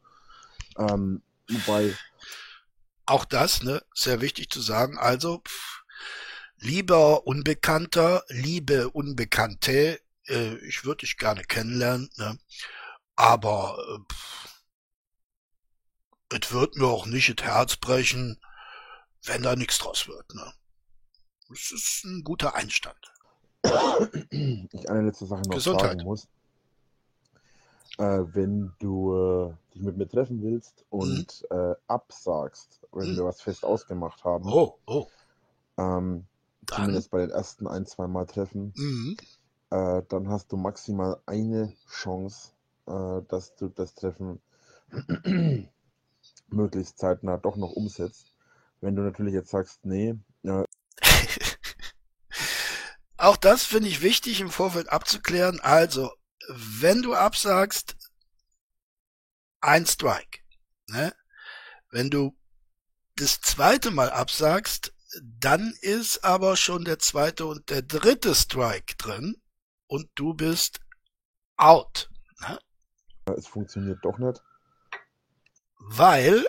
Ähm, 0.78 1.22
wobei, 1.48 1.94
auch 3.06 3.24
das, 3.24 3.62
ne, 3.62 3.82
sehr 3.94 4.20
wichtig 4.20 4.50
zu 4.50 4.60
sagen. 4.60 4.98
Also, 4.98 5.42
pff, 5.46 5.82
lieber 6.58 7.26
Unbekannter, 7.26 8.24
liebe 8.28 8.90
Unbekannte, 8.90 10.00
äh, 10.26 10.56
ich 10.66 10.84
würde 10.84 10.98
dich 11.06 11.16
gerne 11.16 11.42
kennenlernen, 11.44 12.10
ne, 12.16 12.38
aber 13.16 13.78
äh, 16.30 16.38
es 16.40 16.52
wird 16.52 16.76
mir 16.76 16.86
auch 16.86 17.06
nicht 17.06 17.40
das 17.40 17.46
Herz 17.46 17.76
brechen, 17.76 18.40
wenn 19.24 19.42
da 19.42 19.56
nichts 19.56 19.78
draus 19.78 20.08
wird, 20.08 20.34
ne. 20.34 20.52
Das 21.48 21.72
ist 21.72 22.04
ein 22.04 22.22
guter 22.22 22.54
Einstand. 22.54 23.12
Ich 23.62 24.88
eine 24.88 25.02
letzte 25.02 25.26
Sache 25.26 25.42
noch 25.42 25.56
Gesundheit. 25.56 25.90
sagen 25.90 26.04
muss. 26.04 26.28
Äh, 28.00 28.34
wenn 28.34 28.72
du 28.78 29.14
äh, 29.14 29.52
dich 29.74 29.82
mit 29.82 29.98
mir 29.98 30.08
treffen 30.08 30.42
willst 30.42 30.86
und 30.88 31.44
mhm. 31.50 31.56
äh, 31.56 31.74
absagst, 31.86 32.80
wenn 32.92 33.12
mhm. 33.12 33.16
wir 33.16 33.24
was 33.26 33.42
fest 33.42 33.62
ausgemacht 33.62 34.24
haben. 34.24 34.50
Oh, 34.50 34.78
oh. 34.86 35.06
Ähm, 35.76 36.24
zumindest 36.66 37.10
bei 37.10 37.18
den 37.18 37.28
ersten 37.28 37.66
ein, 37.66 37.84
zwei 37.84 38.06
Mal 38.06 38.24
treffen. 38.24 38.72
Mhm. 38.74 39.18
Äh, 39.68 40.02
dann 40.08 40.30
hast 40.30 40.50
du 40.50 40.56
maximal 40.56 41.20
eine 41.26 41.74
Chance, 41.90 42.52
äh, 42.86 43.20
dass 43.28 43.54
du 43.56 43.68
das 43.68 43.94
Treffen 43.94 44.40
möglichst 46.48 46.98
zeitnah 46.98 47.36
doch 47.36 47.56
noch 47.56 47.72
umsetzt. 47.72 48.32
Wenn 48.80 48.96
du 48.96 49.02
natürlich 49.02 49.34
jetzt 49.34 49.50
sagst, 49.50 49.84
nee. 49.84 50.16
Auch 53.18 53.36
das 53.36 53.64
finde 53.64 53.90
ich 53.90 54.00
wichtig 54.00 54.40
im 54.40 54.48
Vorfeld 54.48 54.88
abzuklären. 54.88 55.60
Also, 55.60 56.10
wenn 56.52 57.02
du 57.02 57.14
absagst, 57.14 57.96
ein 59.60 59.86
Strike. 59.86 60.40
Ne? 60.88 61.14
Wenn 61.90 62.10
du 62.10 62.36
das 63.16 63.40
zweite 63.40 63.90
Mal 63.90 64.10
absagst, 64.10 64.92
dann 65.22 65.74
ist 65.80 66.24
aber 66.24 66.56
schon 66.56 66.84
der 66.84 66.98
zweite 66.98 67.46
und 67.46 67.68
der 67.70 67.82
dritte 67.82 68.34
Strike 68.34 68.96
drin 68.96 69.40
und 69.86 70.08
du 70.14 70.34
bist 70.34 70.80
out. 71.56 72.10
Ne? 72.40 72.58
Es 73.36 73.46
funktioniert 73.46 73.98
doch 74.02 74.18
nicht. 74.18 74.40
Weil 75.78 76.46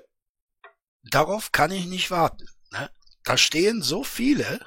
darauf 1.04 1.52
kann 1.52 1.72
ich 1.72 1.86
nicht 1.86 2.12
warten. 2.12 2.48
Ne? 2.72 2.90
Da 3.24 3.38
stehen 3.38 3.82
so 3.82 4.04
viele 4.04 4.60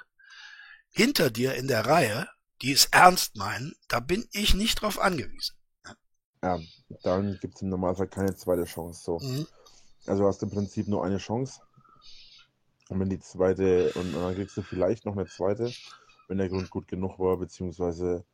hinter 0.91 1.31
dir 1.31 1.55
in 1.55 1.69
der 1.69 1.87
Reihe, 1.87 2.29
die 2.65 2.73
es 2.73 2.87
ernst 2.87 3.37
meinen, 3.37 3.77
da 3.89 4.01
bin 4.01 4.27
ich 4.33 4.55
nicht 4.55 4.81
drauf 4.81 4.99
angewiesen. 4.99 5.55
Ja, 6.43 6.59
dann 7.03 7.39
gibt 7.41 7.57
es 7.57 7.63
im 7.63 7.69
Normalfall 7.69 8.09
keine 8.09 8.35
zweite 8.35 8.65
Chance. 8.65 9.03
So. 9.05 9.19
Mhm. 9.19 9.47
Also 10.07 10.27
hast 10.27 10.41
du 10.41 10.47
im 10.47 10.53
Prinzip 10.53 10.89
nur 10.89 11.05
eine 11.05 11.19
Chance. 11.19 11.61
Und 12.89 13.01
wenn 13.01 13.11
die 13.11 13.21
zweite, 13.21 13.93
und, 13.95 14.15
dann 14.15 14.35
kriegst 14.35 14.57
du 14.57 14.63
vielleicht 14.63 15.05
noch 15.05 15.13
eine 15.13 15.27
zweite, 15.27 15.71
wenn 16.29 16.39
der 16.39 16.49
Grund 16.49 16.71
gut 16.71 16.89
genug 16.89 17.19
war, 17.19 17.37
beziehungsweise 17.37 18.25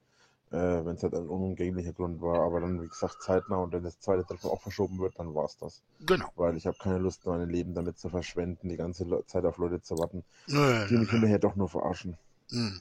äh, 0.52 0.56
wenn 0.56 0.94
es 0.94 1.02
halt 1.02 1.14
ein 1.14 1.28
unumgänglicher 1.28 1.92
Grund 1.92 2.20
war. 2.20 2.40
Aber 2.40 2.60
dann, 2.60 2.80
wie 2.80 2.88
gesagt, 2.88 3.22
zeitnah 3.22 3.56
und 3.56 3.72
wenn 3.72 3.82
das 3.82 3.98
zweite 3.98 4.24
Treffen 4.24 4.48
auch 4.48 4.62
verschoben 4.62 5.00
wird, 5.00 5.18
dann 5.18 5.34
war 5.34 5.46
es 5.46 5.56
das. 5.58 5.82
Genau. 6.06 6.30
Weil 6.36 6.56
ich 6.56 6.68
habe 6.68 6.78
keine 6.78 6.98
Lust, 6.98 7.26
mein 7.26 7.48
Leben 7.50 7.74
damit 7.74 7.98
zu 7.98 8.08
verschwenden, 8.08 8.68
die 8.68 8.76
ganze 8.76 9.06
Zeit 9.26 9.44
auf 9.44 9.58
Leute 9.58 9.82
zu 9.82 9.98
warten, 9.98 10.22
nö, 10.46 10.86
die 10.88 10.98
mich 10.98 11.10
hinterher 11.10 11.40
doch 11.40 11.56
nur 11.56 11.68
verarschen. 11.68 12.16
Mhm. 12.50 12.80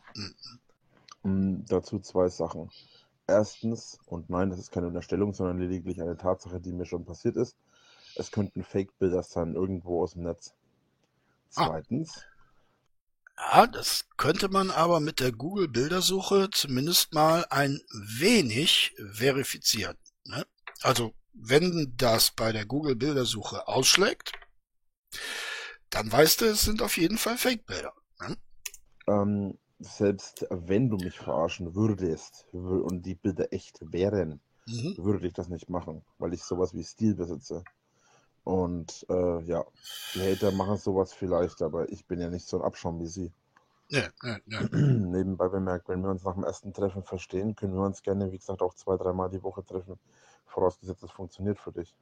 Und 1.24 1.66
dazu 1.66 2.00
zwei 2.00 2.30
Sachen. 2.30 2.70
Erstens, 3.28 4.00
und 4.06 4.30
nein, 4.30 4.50
das 4.50 4.60
ist 4.60 4.72
keine 4.72 4.88
Unterstellung, 4.88 5.34
sondern 5.34 5.60
lediglich 5.60 6.02
eine 6.02 6.18
Tatsache, 6.18 6.60
die 6.60 6.72
mir 6.72 6.86
schon 6.86 7.06
passiert 7.06 7.36
ist. 7.36 7.56
Es 8.16 8.32
könnten 8.32 8.64
Fake-Bilder 8.64 9.22
sein, 9.22 9.54
irgendwo 9.54 10.02
aus 10.02 10.14
dem 10.14 10.24
Netz. 10.24 10.54
Ah. 11.56 11.68
Zweitens, 11.68 12.26
ja, 13.40 13.68
das 13.68 14.06
könnte 14.18 14.50
man 14.50 14.70
aber 14.70 15.00
mit 15.00 15.20
der 15.20 15.32
Google-Bildersuche 15.32 16.50
zumindest 16.52 17.14
mal 17.14 17.46
ein 17.50 17.80
wenig 18.18 18.94
verifizieren. 19.14 19.98
Ne? 20.26 20.46
Also, 20.82 21.14
wenn 21.34 21.94
das 21.96 22.32
bei 22.32 22.52
der 22.52 22.66
Google-Bildersuche 22.66 23.68
ausschlägt, 23.68 24.34
dann 25.90 26.12
weißt 26.12 26.42
du, 26.42 26.46
es 26.46 26.64
sind 26.64 26.82
auf 26.82 26.98
jeden 26.98 27.18
Fall 27.18 27.38
Fake-Bilder. 27.38 27.94
Ne? 28.20 28.38
Ähm, 29.08 29.58
selbst 29.80 30.46
wenn 30.50 30.90
du 30.90 30.98
mich 30.98 31.18
verarschen 31.18 31.74
würdest 31.76 32.46
und 32.52 33.06
die 33.06 33.16
Bilder 33.16 33.52
echt 33.54 33.80
wären, 33.82 34.42
mhm. 34.68 34.96
würde 34.98 35.28
ich 35.28 35.34
das 35.34 35.48
nicht 35.48 35.70
machen, 35.70 36.04
weil 36.18 36.34
ich 36.34 36.44
sowas 36.44 36.74
wie 36.74 36.84
Stil 36.84 37.16
besitze. 37.16 37.64
Und 38.44 39.06
äh, 39.10 39.44
ja, 39.44 39.64
die 40.16 40.22
Hater 40.22 40.52
machen 40.52 40.78
sowas 40.78 41.14
vielleicht, 41.14 41.62
aber 41.62 41.90
ich 41.92 42.06
bin 42.06 42.20
ja 42.20 42.30
nicht 42.30 42.48
so 42.48 42.58
ein 42.58 42.64
Abschaum 42.64 43.00
wie 43.00 43.08
sie. 43.08 43.32
Ja, 43.90 44.08
ja, 44.24 44.38
ja. 44.46 44.62
Nebenbei 44.72 45.48
bemerkt, 45.50 45.90
wenn 45.90 46.02
wir 46.02 46.10
uns 46.10 46.24
nach 46.24 46.36
dem 46.36 46.44
ersten 46.44 46.74
Treffen 46.74 47.04
verstehen, 47.04 47.56
können 47.56 47.74
wir 47.74 47.82
uns 47.82 48.02
gerne, 48.02 48.32
wie 48.32 48.38
gesagt, 48.38 48.62
auch 48.62 48.74
zwei, 48.74 48.98
dreimal 48.98 49.30
die 49.30 49.44
Woche 49.44 49.64
treffen. 49.64 50.00
Vorausgesetzt, 50.46 51.04
das 51.04 51.12
funktioniert 51.12 51.60
für 51.60 51.72
dich. 51.72 51.96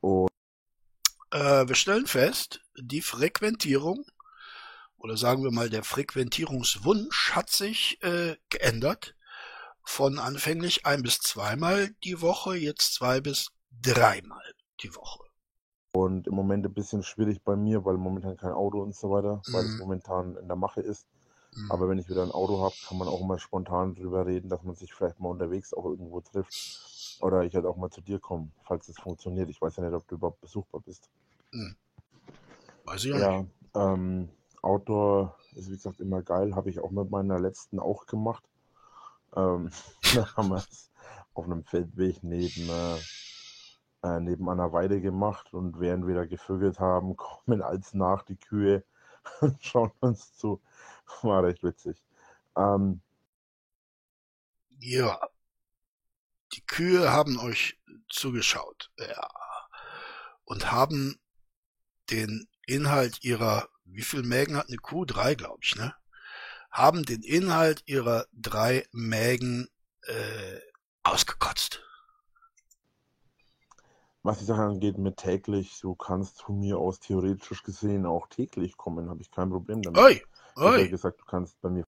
Und 0.00 0.30
äh, 1.30 1.66
wir 1.66 1.74
stellen 1.74 2.06
fest, 2.06 2.60
die 2.76 3.02
Frequentierung 3.02 4.04
oder 5.02 5.16
sagen 5.16 5.42
wir 5.42 5.50
mal 5.50 5.68
der 5.68 5.82
Frequentierungswunsch 5.82 7.32
hat 7.32 7.50
sich 7.50 8.02
äh, 8.02 8.36
geändert. 8.50 9.16
Von 9.84 10.20
anfänglich 10.20 10.86
ein 10.86 11.02
bis 11.02 11.18
zweimal 11.18 11.90
die 12.04 12.20
Woche, 12.20 12.56
jetzt 12.56 12.94
zwei 12.94 13.20
bis 13.20 13.48
dreimal 13.82 14.54
die 14.80 14.94
Woche. 14.94 15.24
Und 15.92 16.28
im 16.28 16.34
Moment 16.34 16.64
ein 16.64 16.72
bisschen 16.72 17.02
schwierig 17.02 17.42
bei 17.42 17.56
mir, 17.56 17.84
weil 17.84 17.96
momentan 17.96 18.36
kein 18.36 18.52
Auto 18.52 18.80
und 18.80 18.94
so 18.94 19.10
weiter, 19.10 19.42
mhm. 19.48 19.52
weil 19.52 19.64
es 19.64 19.72
mhm. 19.72 19.78
momentan 19.78 20.36
in 20.36 20.46
der 20.46 20.56
Mache 20.56 20.80
ist. 20.80 21.08
Mhm. 21.54 21.72
Aber 21.72 21.88
wenn 21.88 21.98
ich 21.98 22.08
wieder 22.08 22.22
ein 22.22 22.30
Auto 22.30 22.62
habe, 22.62 22.74
kann 22.86 22.96
man 22.96 23.08
auch 23.08 23.20
mal 23.22 23.40
spontan 23.40 23.96
drüber 23.96 24.24
reden, 24.24 24.48
dass 24.48 24.62
man 24.62 24.76
sich 24.76 24.94
vielleicht 24.94 25.18
mal 25.18 25.30
unterwegs 25.30 25.74
auch 25.74 25.84
irgendwo 25.84 26.20
trifft. 26.20 27.18
Oder 27.20 27.42
ich 27.42 27.54
halt 27.56 27.66
auch 27.66 27.76
mal 27.76 27.90
zu 27.90 28.00
dir 28.00 28.20
komme, 28.20 28.52
falls 28.62 28.88
es 28.88 28.98
funktioniert. 28.98 29.50
Ich 29.50 29.60
weiß 29.60 29.76
ja 29.76 29.82
nicht, 29.82 29.94
ob 29.94 30.06
du 30.06 30.14
überhaupt 30.14 30.40
besuchbar 30.40 30.80
bist. 30.80 31.10
Mhm. 31.50 31.74
Weiß 32.84 33.04
ich 33.04 33.12
auch 33.14 33.18
ja, 33.18 33.40
nicht. 33.40 33.50
Ähm, 33.74 34.28
Outdoor 34.62 35.36
ist 35.54 35.68
wie 35.68 35.74
gesagt 35.74 36.00
immer 36.00 36.22
geil, 36.22 36.54
habe 36.54 36.70
ich 36.70 36.80
auch 36.80 36.90
mit 36.90 37.10
meiner 37.10 37.38
letzten 37.38 37.78
auch 37.78 38.06
gemacht. 38.06 38.44
Ähm, 39.36 39.70
da 40.14 40.36
haben 40.36 40.48
wir 40.48 40.56
es 40.56 40.90
auf 41.34 41.44
einem 41.44 41.64
Feldweg 41.64 42.22
neben 42.22 42.68
äh, 42.68 42.98
äh, 44.02 44.20
neben 44.20 44.48
einer 44.48 44.72
Weide 44.72 45.00
gemacht 45.00 45.54
und 45.54 45.78
während 45.80 46.06
wir 46.06 46.14
da 46.14 46.24
gevögelt 46.24 46.80
haben, 46.80 47.16
kommen 47.16 47.62
als 47.62 47.94
nach 47.94 48.22
die 48.22 48.36
Kühe 48.36 48.84
und 49.40 49.62
schauen 49.62 49.92
uns 50.00 50.36
zu. 50.36 50.60
War 51.22 51.44
recht 51.44 51.62
witzig. 51.62 52.02
Ähm, 52.56 53.00
ja. 54.78 55.20
Die 56.54 56.66
Kühe 56.66 57.10
haben 57.10 57.38
euch 57.38 57.78
zugeschaut. 58.08 58.90
Ja. 58.98 59.28
Und 60.44 60.70
haben 60.70 61.18
den 62.10 62.48
Inhalt 62.66 63.24
ihrer, 63.24 63.68
wie 63.94 64.02
viel 64.02 64.22
Mägen 64.22 64.56
hat 64.56 64.68
eine 64.68 64.78
Kuh? 64.78 65.04
Drei, 65.04 65.34
glaube 65.34 65.60
ich, 65.62 65.76
ne? 65.76 65.94
Haben 66.70 67.04
den 67.04 67.22
Inhalt 67.22 67.82
ihrer 67.86 68.26
drei 68.32 68.86
Mägen 68.92 69.68
äh, 70.02 70.58
ausgekotzt. 71.02 71.82
Was 74.22 74.38
die 74.38 74.44
Sache 74.44 74.62
angeht 74.62 74.98
mit 74.98 75.16
täglich, 75.16 75.80
du 75.80 75.96
kannst 75.96 76.42
von 76.42 76.60
mir 76.60 76.78
aus 76.78 77.00
theoretisch 77.00 77.64
gesehen 77.64 78.06
auch 78.06 78.28
täglich 78.28 78.76
kommen, 78.76 79.10
habe 79.10 79.20
ich 79.20 79.30
kein 79.32 79.50
Problem 79.50 79.82
damit. 79.82 80.00
Oi, 80.00 80.22
oi. 80.56 80.82
Ich 80.82 80.90
gesagt, 80.90 81.20
du 81.20 81.24
kannst 81.24 81.60
bei 81.60 81.70
mir. 81.70 81.84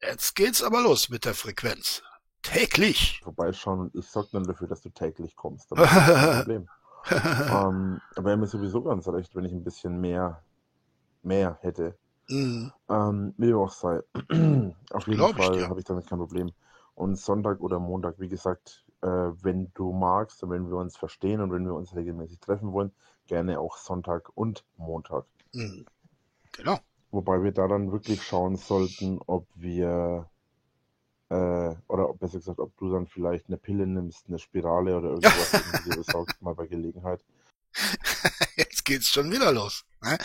Jetzt 0.00 0.34
geht's 0.36 0.62
aber 0.62 0.80
los 0.80 1.08
mit 1.08 1.24
der 1.24 1.34
Frequenz. 1.34 2.02
Täglich. 2.42 3.20
Vorbeischauen 3.22 3.80
und 3.80 3.94
ich 3.94 4.06
sorge 4.06 4.28
dann 4.32 4.44
dafür, 4.44 4.68
dass 4.68 4.80
du 4.82 4.90
täglich 4.90 5.34
kommst. 5.34 5.70
Das 5.72 5.78
ist 5.80 5.90
kein 5.90 6.36
Problem. 6.38 6.68
ähm, 7.10 8.00
aber 8.14 8.30
er 8.30 8.36
mir 8.36 8.46
sowieso 8.46 8.82
ganz 8.82 9.08
recht, 9.08 9.34
wenn 9.34 9.44
ich 9.44 9.52
ein 9.52 9.64
bisschen 9.64 10.00
mehr, 10.00 10.42
mehr 11.22 11.58
hätte. 11.60 11.96
Mhm. 12.28 12.72
Ähm, 12.88 13.34
wie 13.36 13.54
auch 13.54 13.72
sei. 13.72 14.00
Auf 14.90 15.06
jeden 15.06 15.34
Fall 15.34 15.68
habe 15.68 15.80
ich 15.80 15.84
damit 15.84 16.06
kein 16.06 16.18
Problem. 16.18 16.52
Und 16.94 17.16
Sonntag 17.16 17.60
oder 17.60 17.78
Montag, 17.78 18.18
wie 18.18 18.28
gesagt, 18.28 18.84
äh, 19.02 19.06
wenn 19.06 19.70
du 19.74 19.92
magst 19.92 20.42
und 20.42 20.50
wenn 20.50 20.68
wir 20.68 20.76
uns 20.76 20.96
verstehen 20.96 21.40
und 21.40 21.52
wenn 21.52 21.64
wir 21.64 21.74
uns 21.74 21.94
regelmäßig 21.94 22.40
treffen 22.40 22.72
wollen, 22.72 22.92
gerne 23.26 23.58
auch 23.58 23.76
Sonntag 23.76 24.30
und 24.34 24.64
Montag. 24.76 25.24
Mhm. 25.52 25.86
Genau. 26.52 26.78
Wobei 27.10 27.42
wir 27.42 27.52
da 27.52 27.68
dann 27.68 27.92
wirklich 27.92 28.22
schauen 28.22 28.56
sollten, 28.56 29.20
ob 29.26 29.46
wir 29.54 30.30
äh, 31.28 31.74
oder 31.88 32.12
besser 32.14 32.38
gesagt, 32.38 32.58
ob 32.58 32.76
du 32.76 32.92
dann 32.92 33.06
vielleicht 33.06 33.48
eine 33.48 33.56
Pille 33.56 33.86
nimmst, 33.86 34.28
eine 34.28 34.38
Spirale 34.38 34.96
oder 34.96 35.10
irgendwas 35.10 35.50
dir 35.84 35.96
besorgst, 35.96 36.40
mal 36.42 36.54
bei 36.54 36.66
Gelegenheit. 36.66 37.24
Jetzt 38.56 38.84
geht's 38.84 39.08
schon 39.08 39.30
wieder 39.30 39.52
los. 39.52 39.84
Ne? 40.02 40.18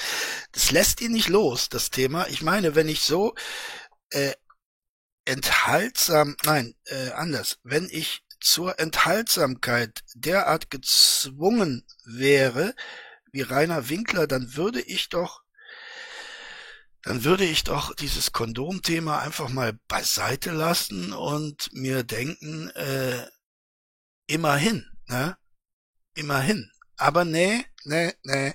Das 0.51 0.71
lässt 0.71 1.01
ihn 1.01 1.11
nicht 1.11 1.29
los, 1.29 1.69
das 1.69 1.89
Thema. 1.89 2.27
Ich 2.27 2.41
meine, 2.41 2.75
wenn 2.75 2.89
ich 2.89 3.01
so 3.01 3.35
äh, 4.09 4.33
enthaltsam, 5.25 6.35
nein, 6.45 6.75
äh, 6.85 7.11
anders, 7.11 7.59
wenn 7.63 7.89
ich 7.89 8.23
zur 8.39 8.79
Enthaltsamkeit 8.79 10.03
derart 10.13 10.69
gezwungen 10.69 11.85
wäre, 12.05 12.75
wie 13.31 13.41
Rainer 13.41 13.89
Winkler, 13.89 14.27
dann 14.27 14.55
würde 14.55 14.81
ich 14.81 15.09
doch, 15.09 15.43
dann 17.01 17.23
würde 17.23 17.45
ich 17.45 17.63
doch 17.63 17.93
dieses 17.95 18.31
Kondomthema 18.31 19.19
einfach 19.19 19.49
mal 19.49 19.73
beiseite 19.87 20.51
lassen 20.51 21.13
und 21.13 21.69
mir 21.73 22.03
denken, 22.03 22.69
äh, 22.71 23.27
immerhin, 24.27 24.85
ne? 25.07 25.37
Immerhin. 26.15 26.71
Aber 26.95 27.25
nee, 27.25 27.65
nee, 27.83 28.13
nee. 28.23 28.53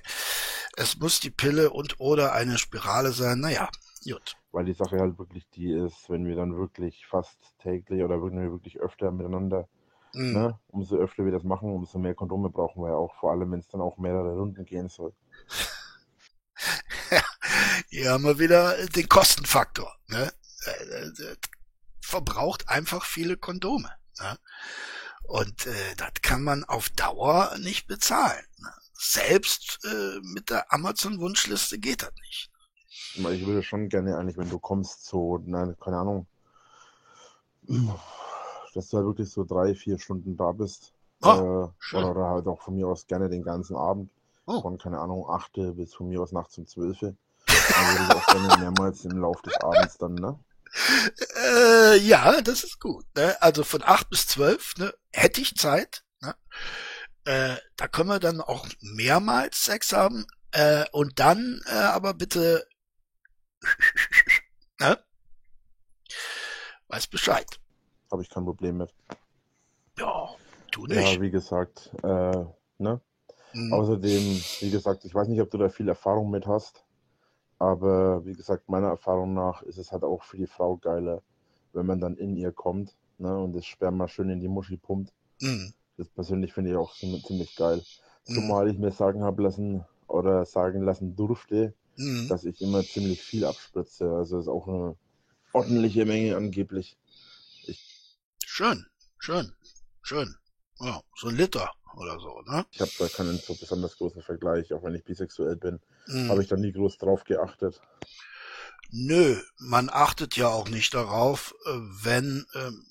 Es 0.75 0.97
muss 0.97 1.19
die 1.19 1.29
Pille 1.31 1.71
und 1.71 1.99
oder 1.99 2.33
eine 2.33 2.57
Spirale 2.57 3.11
sein. 3.11 3.39
Naja, 3.39 3.69
gut. 4.03 4.35
Weil 4.51 4.65
die 4.65 4.73
Sache 4.73 4.97
halt 4.97 5.17
wirklich 5.19 5.47
die 5.49 5.71
ist, 5.71 6.09
wenn 6.09 6.25
wir 6.25 6.35
dann 6.35 6.57
wirklich 6.57 7.05
fast 7.07 7.37
täglich 7.59 8.03
oder 8.03 8.21
wenn 8.21 8.39
wir 8.39 8.51
wirklich 8.51 8.79
öfter 8.79 9.11
miteinander 9.11 9.67
Mhm. 10.13 10.33
Ne? 10.33 10.59
Umso 10.67 10.97
öfter 10.97 11.25
wir 11.25 11.31
das 11.31 11.43
machen, 11.43 11.71
umso 11.71 11.97
mehr 11.97 12.13
Kondome 12.13 12.49
brauchen 12.49 12.83
wir 12.83 12.89
ja 12.89 12.95
auch, 12.95 13.13
vor 13.15 13.31
allem 13.31 13.51
wenn 13.51 13.59
es 13.59 13.67
dann 13.67 13.81
auch 13.81 13.97
mehrere 13.97 14.35
Runden 14.35 14.63
gehen 14.65 14.87
soll. 14.87 15.13
ja, 17.11 17.23
hier 17.89 18.11
haben 18.11 18.23
wir 18.23 18.39
wieder 18.39 18.85
den 18.87 19.09
Kostenfaktor. 19.09 19.91
Ne? 20.07 20.31
Äh, 20.65 21.07
äh, 21.07 21.35
verbraucht 21.99 22.69
einfach 22.69 23.05
viele 23.05 23.37
Kondome. 23.37 23.89
Ne? 24.19 24.37
Und 25.23 25.65
äh, 25.65 25.95
das 25.97 26.13
kann 26.21 26.43
man 26.43 26.63
auf 26.63 26.89
Dauer 26.89 27.55
nicht 27.59 27.87
bezahlen. 27.87 28.45
Ne? 28.59 28.71
Selbst 29.05 29.79
äh, 29.83 30.19
mit 30.21 30.49
der 30.49 30.71
Amazon-Wunschliste 30.71 31.77
geht 31.77 32.03
das 32.03 32.11
nicht. 32.21 32.49
Ich 33.15 33.45
würde 33.45 33.61
schon 33.61 33.89
gerne 33.89 34.17
eigentlich, 34.17 34.37
wenn 34.37 34.49
du 34.49 34.59
kommst, 34.59 35.05
so, 35.05 35.39
nein, 35.45 35.75
keine 35.79 35.97
Ahnung, 35.97 36.25
dass 38.73 38.89
du 38.89 38.97
halt 38.97 39.05
wirklich 39.05 39.29
so 39.29 39.43
drei, 39.43 39.75
vier 39.75 39.99
Stunden 39.99 40.37
da 40.37 40.51
bist. 40.53 40.93
Oh, 41.21 41.69
äh, 41.93 41.95
oder, 41.95 42.29
halt 42.29 42.47
auch 42.47 42.61
von 42.61 42.75
mir 42.75 42.87
aus 42.87 43.05
gerne 43.05 43.29
den 43.29 43.43
ganzen 43.43 43.75
Abend. 43.75 44.09
Oh. 44.45 44.61
Von, 44.61 44.77
keine 44.77 44.99
Ahnung, 44.99 45.29
8 45.29 45.75
bis 45.75 45.93
von 45.93 46.07
mir 46.07 46.21
aus 46.21 46.31
nachts 46.31 46.57
um 46.57 46.65
12. 46.65 46.99
Dann 46.99 47.17
würde 47.45 48.03
ich 48.07 48.15
auch 48.15 48.25
gerne 48.27 48.57
mehrmals 48.59 49.05
im 49.05 49.17
Laufe 49.17 49.43
des 49.43 49.55
Abends 49.57 49.97
dann, 49.97 50.15
ne? 50.15 50.39
Äh, 51.37 51.97
ja, 51.97 52.41
das 52.41 52.63
ist 52.63 52.79
gut. 52.79 53.05
Ne? 53.15 53.35
Also 53.41 53.63
von 53.63 53.83
8 53.83 54.09
bis 54.09 54.27
12 54.27 54.77
ne, 54.77 54.93
hätte 55.11 55.41
ich 55.41 55.55
Zeit. 55.55 56.03
Ne? 56.21 56.35
Äh, 57.25 57.55
da 57.77 57.87
können 57.87 58.09
wir 58.09 58.19
dann 58.19 58.41
auch 58.41 58.67
mehrmals 58.81 59.63
Sex 59.63 59.93
haben. 59.93 60.25
Äh, 60.51 60.85
und 60.91 61.19
dann 61.19 61.61
äh, 61.67 61.73
aber 61.73 62.13
bitte 62.13 62.67
ne? 64.79 64.99
Weiß 66.87 67.07
Bescheid. 67.07 67.59
Habe 68.11 68.21
ich 68.21 68.29
kein 68.29 68.45
Problem 68.45 68.77
mit. 68.77 68.93
Ja, 69.97 70.29
du 70.71 70.85
nicht. 70.85 71.13
Ja, 71.13 71.21
wie 71.21 71.31
gesagt, 71.31 71.91
äh, 72.03 72.45
ne? 72.77 73.01
Mhm. 73.53 73.73
Außerdem, 73.73 74.43
wie 74.59 74.71
gesagt, 74.71 75.05
ich 75.05 75.13
weiß 75.13 75.27
nicht, 75.27 75.41
ob 75.41 75.51
du 75.51 75.57
da 75.57 75.69
viel 75.69 75.87
Erfahrung 75.87 76.31
mit 76.31 76.47
hast, 76.47 76.83
aber 77.59 78.25
wie 78.25 78.33
gesagt, 78.33 78.67
meiner 78.67 78.87
Erfahrung 78.87 79.33
nach 79.33 79.61
ist 79.61 79.77
es 79.77 79.91
halt 79.91 80.03
auch 80.03 80.23
für 80.23 80.37
die 80.37 80.47
Frau 80.47 80.77
geiler, 80.77 81.21
wenn 81.71 81.85
man 81.85 81.99
dann 81.99 82.17
in 82.17 82.35
ihr 82.35 82.51
kommt 82.51 82.95
ne, 83.19 83.37
und 83.37 83.53
das 83.53 83.65
Sperma 83.65 84.07
schön 84.07 84.29
in 84.29 84.39
die 84.39 84.47
Muschi 84.47 84.77
pumpt. 84.77 85.13
Mhm. 85.39 85.73
Das 85.97 86.09
persönlich 86.09 86.53
finde 86.53 86.71
ich 86.71 86.77
auch 86.77 86.95
ziemlich 86.95 87.55
geil. 87.55 87.83
Mhm. 88.27 88.33
Zumal 88.33 88.69
ich 88.69 88.77
mir 88.77 88.91
sagen 88.91 89.23
habe 89.23 89.43
lassen 89.43 89.85
oder 90.07 90.45
sagen 90.45 90.83
lassen 90.83 91.15
durfte, 91.15 91.73
mhm. 91.97 92.27
dass 92.27 92.45
ich 92.45 92.61
immer 92.61 92.83
ziemlich 92.83 93.21
viel 93.21 93.45
abspritze. 93.45 94.09
Also 94.11 94.39
ist 94.39 94.47
auch 94.47 94.67
eine 94.67 94.95
ordentliche 95.53 96.05
Menge 96.05 96.35
angeblich. 96.35 96.97
Ich 97.67 98.17
schön, 98.45 98.85
schön, 99.19 99.53
schön. 100.01 100.35
Ja, 100.79 101.01
so 101.15 101.27
ein 101.27 101.35
Liter 101.35 101.71
oder 101.95 102.19
so, 102.19 102.41
ne? 102.41 102.65
Ich 102.71 102.81
habe 102.81 102.91
da 102.97 103.07
keinen 103.07 103.37
so 103.37 103.53
besonders 103.55 103.97
großen 103.97 104.21
Vergleich, 104.21 104.73
auch 104.73 104.83
wenn 104.83 104.95
ich 104.95 105.03
bisexuell 105.03 105.55
bin. 105.55 105.79
Mhm. 106.07 106.29
Habe 106.29 106.41
ich 106.41 106.49
da 106.49 106.55
nie 106.55 106.71
groß 106.71 106.97
drauf 106.97 107.23
geachtet. 107.23 107.79
Nö, 108.89 109.41
man 109.57 109.89
achtet 109.91 110.35
ja 110.35 110.49
auch 110.49 110.69
nicht 110.69 110.93
darauf, 110.93 111.55
äh, 111.65 111.71
wenn, 112.03 112.45
ähm, 112.55 112.85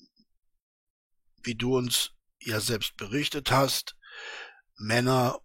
wie 1.43 1.55
du 1.55 1.77
uns 1.77 2.11
ja 2.45 2.59
selbst 2.59 2.97
berichtet 2.97 3.51
hast, 3.51 3.95
Männer 4.77 5.39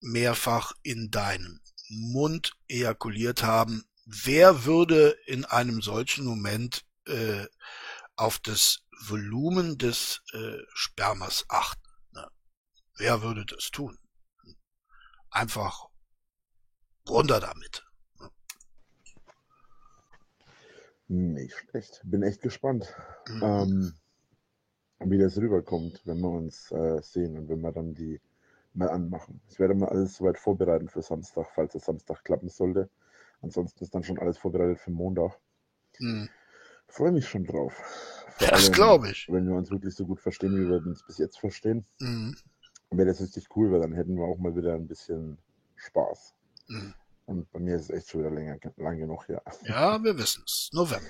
mehrfach 0.00 0.72
in 0.82 1.10
deinen 1.10 1.60
Mund 1.88 2.52
ejakuliert 2.68 3.42
haben. 3.42 3.84
Wer 4.06 4.64
würde 4.64 5.16
in 5.26 5.44
einem 5.44 5.82
solchen 5.82 6.24
Moment 6.24 6.84
äh, 7.06 7.46
auf 8.16 8.38
das 8.38 8.82
Volumen 9.06 9.78
des 9.78 10.22
äh, 10.32 10.58
Spermas 10.74 11.44
achten? 11.48 11.80
Wer 12.96 13.22
würde 13.22 13.46
das 13.46 13.70
tun? 13.70 13.98
Einfach 15.30 15.86
runter 17.08 17.40
damit. 17.40 17.84
Nicht 21.08 21.56
schlecht. 21.56 22.00
Bin 22.04 22.22
echt 22.22 22.40
gespannt, 22.40 22.94
mhm. 23.26 23.42
ähm, 23.42 23.99
wie 25.04 25.18
das 25.18 25.36
rüberkommt, 25.38 26.02
wenn 26.04 26.20
wir 26.20 26.30
uns 26.30 26.70
äh, 26.72 27.00
sehen 27.02 27.36
und 27.36 27.48
wenn 27.48 27.60
wir 27.60 27.72
dann 27.72 27.94
die 27.94 28.20
mal 28.74 28.90
anmachen. 28.90 29.40
Ich 29.48 29.58
werde 29.58 29.74
mal 29.74 29.88
alles 29.88 30.16
soweit 30.16 30.38
vorbereiten 30.38 30.88
für 30.88 31.02
Samstag, 31.02 31.46
falls 31.54 31.74
es 31.74 31.84
Samstag 31.84 32.22
klappen 32.24 32.48
sollte. 32.48 32.88
Ansonsten 33.42 33.82
ist 33.82 33.94
dann 33.94 34.04
schon 34.04 34.18
alles 34.18 34.38
vorbereitet 34.38 34.78
für 34.78 34.90
Montag. 34.90 35.38
Mhm. 35.98 36.28
Freue 36.86 37.12
mich 37.12 37.28
schon 37.28 37.44
drauf. 37.44 37.74
Vor 38.38 38.48
das 38.48 38.70
glaube 38.70 39.10
ich. 39.10 39.28
Wenn 39.30 39.48
wir 39.48 39.56
uns 39.56 39.70
wirklich 39.70 39.94
so 39.94 40.06
gut 40.06 40.20
verstehen, 40.20 40.54
wie 40.56 40.68
wir 40.68 40.76
uns 40.76 41.04
bis 41.06 41.18
jetzt 41.18 41.38
verstehen. 41.38 41.84
Mhm 42.00 42.36
wäre 42.90 43.08
das 43.08 43.20
richtig 43.20 43.46
cool, 43.56 43.70
weil 43.70 43.80
dann 43.80 43.92
hätten 43.92 44.16
wir 44.16 44.24
auch 44.24 44.38
mal 44.38 44.54
wieder 44.56 44.74
ein 44.74 44.86
bisschen 44.86 45.38
Spaß. 45.76 46.34
Mhm. 46.68 46.94
Und 47.26 47.52
bei 47.52 47.60
mir 47.60 47.76
ist 47.76 47.82
es 47.82 47.90
echt 47.90 48.10
schon 48.10 48.20
wieder 48.20 48.30
länger, 48.30 48.58
lang 48.76 48.98
genug 48.98 49.28
her. 49.28 49.42
Ja, 49.64 50.02
wir 50.02 50.18
wissen 50.18 50.42
es. 50.44 50.68
November. 50.72 51.06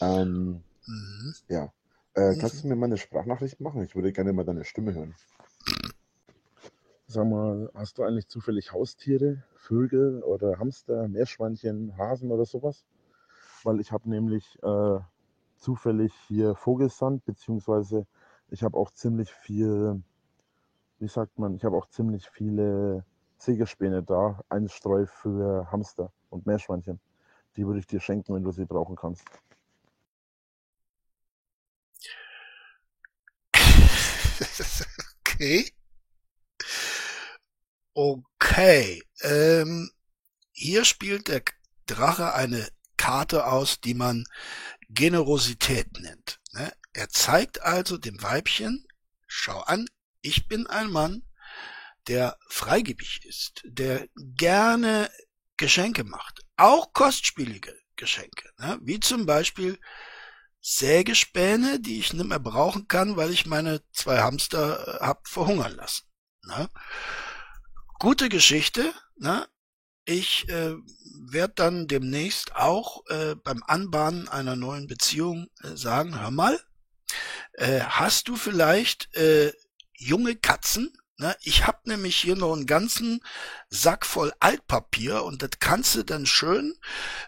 Ähm, 0.00 0.62
mhm. 0.86 1.34
Ja. 1.48 1.72
Äh, 2.14 2.36
kannst 2.36 2.56
mhm. 2.56 2.60
du 2.62 2.68
mir 2.68 2.76
mal 2.76 2.86
eine 2.86 2.96
Sprachnachricht 2.96 3.60
machen? 3.60 3.82
Ich 3.82 3.94
würde 3.94 4.12
gerne 4.12 4.32
mal 4.32 4.44
deine 4.44 4.64
Stimme 4.64 4.94
hören. 4.94 5.14
Sag 7.06 7.26
mal, 7.26 7.70
hast 7.74 7.98
du 7.98 8.02
eigentlich 8.02 8.28
zufällig 8.28 8.72
Haustiere, 8.72 9.42
Vögel 9.54 10.22
oder 10.22 10.58
Hamster, 10.58 11.08
Meerschweinchen, 11.08 11.96
Hasen 11.96 12.30
oder 12.30 12.44
sowas? 12.44 12.84
Weil 13.64 13.80
ich 13.80 13.92
habe 13.92 14.10
nämlich 14.10 14.58
äh, 14.62 14.98
zufällig 15.56 16.12
hier 16.26 16.54
Vogelsand, 16.54 17.24
beziehungsweise 17.24 18.06
ich 18.50 18.62
habe 18.62 18.76
auch 18.76 18.90
ziemlich 18.90 19.32
viel 19.32 20.02
wie 20.98 21.08
sagt 21.08 21.38
man, 21.38 21.54
ich 21.54 21.64
habe 21.64 21.76
auch 21.76 21.86
ziemlich 21.86 22.28
viele 22.28 23.04
Ziegespäne 23.38 24.02
da, 24.02 24.40
Einstreu 24.48 25.06
für 25.06 25.70
Hamster 25.70 26.12
und 26.30 26.46
Meerschweinchen. 26.46 27.00
Die 27.56 27.66
würde 27.66 27.80
ich 27.80 27.86
dir 27.86 28.00
schenken, 28.00 28.34
wenn 28.34 28.42
du 28.42 28.50
sie 28.50 28.64
brauchen 28.64 28.96
kannst. 28.96 29.24
okay. 35.20 35.70
Okay. 37.94 39.02
Ähm, 39.22 39.90
hier 40.52 40.84
spielt 40.84 41.28
der 41.28 41.42
Drache 41.86 42.34
eine 42.34 42.68
Karte 42.96 43.46
aus, 43.46 43.80
die 43.80 43.94
man 43.94 44.24
Generosität 44.88 46.00
nennt. 46.00 46.40
Ne? 46.52 46.72
Er 46.92 47.08
zeigt 47.08 47.62
also 47.62 47.98
dem 47.98 48.22
Weibchen, 48.22 48.86
schau 49.26 49.60
an, 49.60 49.86
ich 50.20 50.48
bin 50.48 50.66
ein 50.66 50.90
Mann, 50.90 51.22
der 52.08 52.36
freigebig 52.48 53.24
ist, 53.24 53.62
der 53.64 54.08
gerne 54.16 55.10
Geschenke 55.56 56.04
macht, 56.04 56.40
auch 56.56 56.92
kostspielige 56.92 57.74
Geschenke, 57.96 58.50
ne? 58.58 58.78
wie 58.82 59.00
zum 59.00 59.26
Beispiel 59.26 59.78
Sägespäne, 60.60 61.80
die 61.80 61.98
ich 61.98 62.12
nicht 62.12 62.26
mehr 62.26 62.38
brauchen 62.38 62.88
kann, 62.88 63.16
weil 63.16 63.30
ich 63.30 63.46
meine 63.46 63.80
zwei 63.92 64.20
Hamster 64.20 65.00
äh, 65.00 65.04
hab 65.04 65.28
verhungern 65.28 65.74
lassen. 65.76 66.04
Ne? 66.46 66.68
Gute 67.98 68.28
Geschichte. 68.28 68.92
Ne? 69.16 69.46
Ich 70.04 70.48
äh, 70.48 70.74
werde 71.30 71.54
dann 71.54 71.86
demnächst 71.86 72.56
auch 72.56 73.04
äh, 73.08 73.34
beim 73.34 73.62
Anbahnen 73.66 74.28
einer 74.28 74.56
neuen 74.56 74.86
Beziehung 74.86 75.48
äh, 75.62 75.76
sagen, 75.76 76.20
hör 76.20 76.30
mal, 76.30 76.58
äh, 77.52 77.80
hast 77.80 78.28
du 78.28 78.36
vielleicht 78.36 79.14
äh, 79.16 79.52
junge 79.94 80.36
Katzen. 80.36 80.92
Ne? 81.20 81.36
Ich 81.42 81.66
hab 81.66 81.84
nämlich 81.86 82.16
hier 82.16 82.36
noch 82.36 82.52
einen 82.52 82.66
ganzen 82.66 83.20
Sack 83.70 84.06
voll 84.06 84.32
Altpapier 84.38 85.24
und 85.24 85.42
das 85.42 85.50
kannst 85.58 85.96
du 85.96 86.04
dann 86.04 86.26
schön 86.26 86.74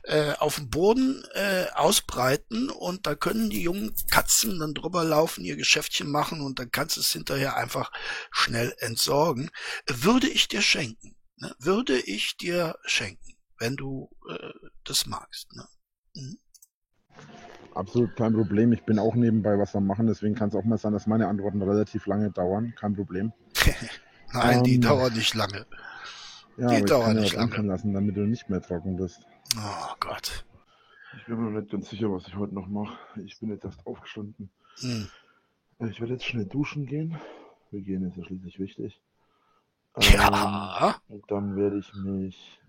äh, 0.04 0.32
auf 0.34 0.56
dem 0.56 0.70
Boden 0.70 1.24
äh, 1.34 1.66
ausbreiten 1.74 2.70
und 2.70 3.08
da 3.08 3.16
können 3.16 3.50
die 3.50 3.62
jungen 3.62 3.92
Katzen 4.08 4.60
dann 4.60 4.74
drüber 4.74 5.02
laufen, 5.02 5.44
ihr 5.44 5.56
Geschäftchen 5.56 6.08
machen 6.08 6.40
und 6.40 6.60
dann 6.60 6.70
kannst 6.70 6.96
du 6.96 7.00
es 7.00 7.12
hinterher 7.12 7.56
einfach 7.56 7.90
schnell 8.30 8.72
entsorgen. 8.78 9.50
Würde 9.88 10.28
ich 10.28 10.46
dir 10.46 10.62
schenken. 10.62 11.16
Ne? 11.38 11.52
Würde 11.58 11.98
ich 11.98 12.36
dir 12.36 12.76
schenken, 12.84 13.34
wenn 13.58 13.74
du 13.74 14.08
äh, 14.28 14.52
das 14.84 15.06
magst. 15.06 15.52
Ne? 15.56 15.66
Mhm. 16.14 16.38
Absolut 17.74 18.16
kein 18.16 18.34
Problem. 18.34 18.72
Ich 18.72 18.84
bin 18.84 18.98
auch 18.98 19.14
nebenbei 19.14 19.58
was 19.58 19.74
am 19.76 19.86
machen, 19.86 20.06
deswegen 20.06 20.34
kann 20.34 20.48
es 20.48 20.54
auch 20.54 20.64
mal 20.64 20.78
sein, 20.78 20.92
dass 20.92 21.06
meine 21.06 21.28
Antworten 21.28 21.62
relativ 21.62 22.06
lange 22.06 22.30
dauern. 22.30 22.74
Kein 22.76 22.94
Problem. 22.94 23.32
Nein, 24.32 24.58
ähm, 24.58 24.64
die 24.64 24.80
dauern 24.80 25.12
nicht 25.12 25.34
lange. 25.34 25.66
Ja, 26.56 26.68
die 26.68 26.84
dauern 26.84 27.16
nicht 27.16 27.34
lange. 27.34 27.62
lassen, 27.62 27.92
damit 27.92 28.16
du 28.16 28.20
nicht 28.20 28.48
mehr 28.48 28.60
trocken 28.60 28.96
bist. 28.96 29.26
Oh 29.56 29.94
Gott. 30.00 30.44
Ich 31.16 31.26
bin 31.26 31.36
mir 31.40 31.60
nicht 31.60 31.72
ganz 31.72 31.90
sicher, 31.90 32.10
was 32.12 32.28
ich 32.28 32.36
heute 32.36 32.54
noch 32.54 32.68
mache. 32.68 32.96
Ich 33.24 33.38
bin 33.40 33.50
jetzt 33.50 33.64
erst 33.64 33.84
aufgestanden. 33.86 34.50
Hm. 34.80 35.08
Ich 35.90 36.00
werde 36.00 36.12
jetzt 36.12 36.24
schnell 36.24 36.46
duschen 36.46 36.86
gehen. 36.86 37.18
Wir 37.70 37.80
gehen 37.82 38.06
ist 38.06 38.16
ja 38.16 38.24
schließlich 38.24 38.58
wichtig. 38.58 39.00
Ja. 39.98 41.00
Ähm, 41.08 41.16
und 41.16 41.30
dann 41.30 41.56
werde 41.56 41.78
ich 41.78 41.92
mich 41.94 42.60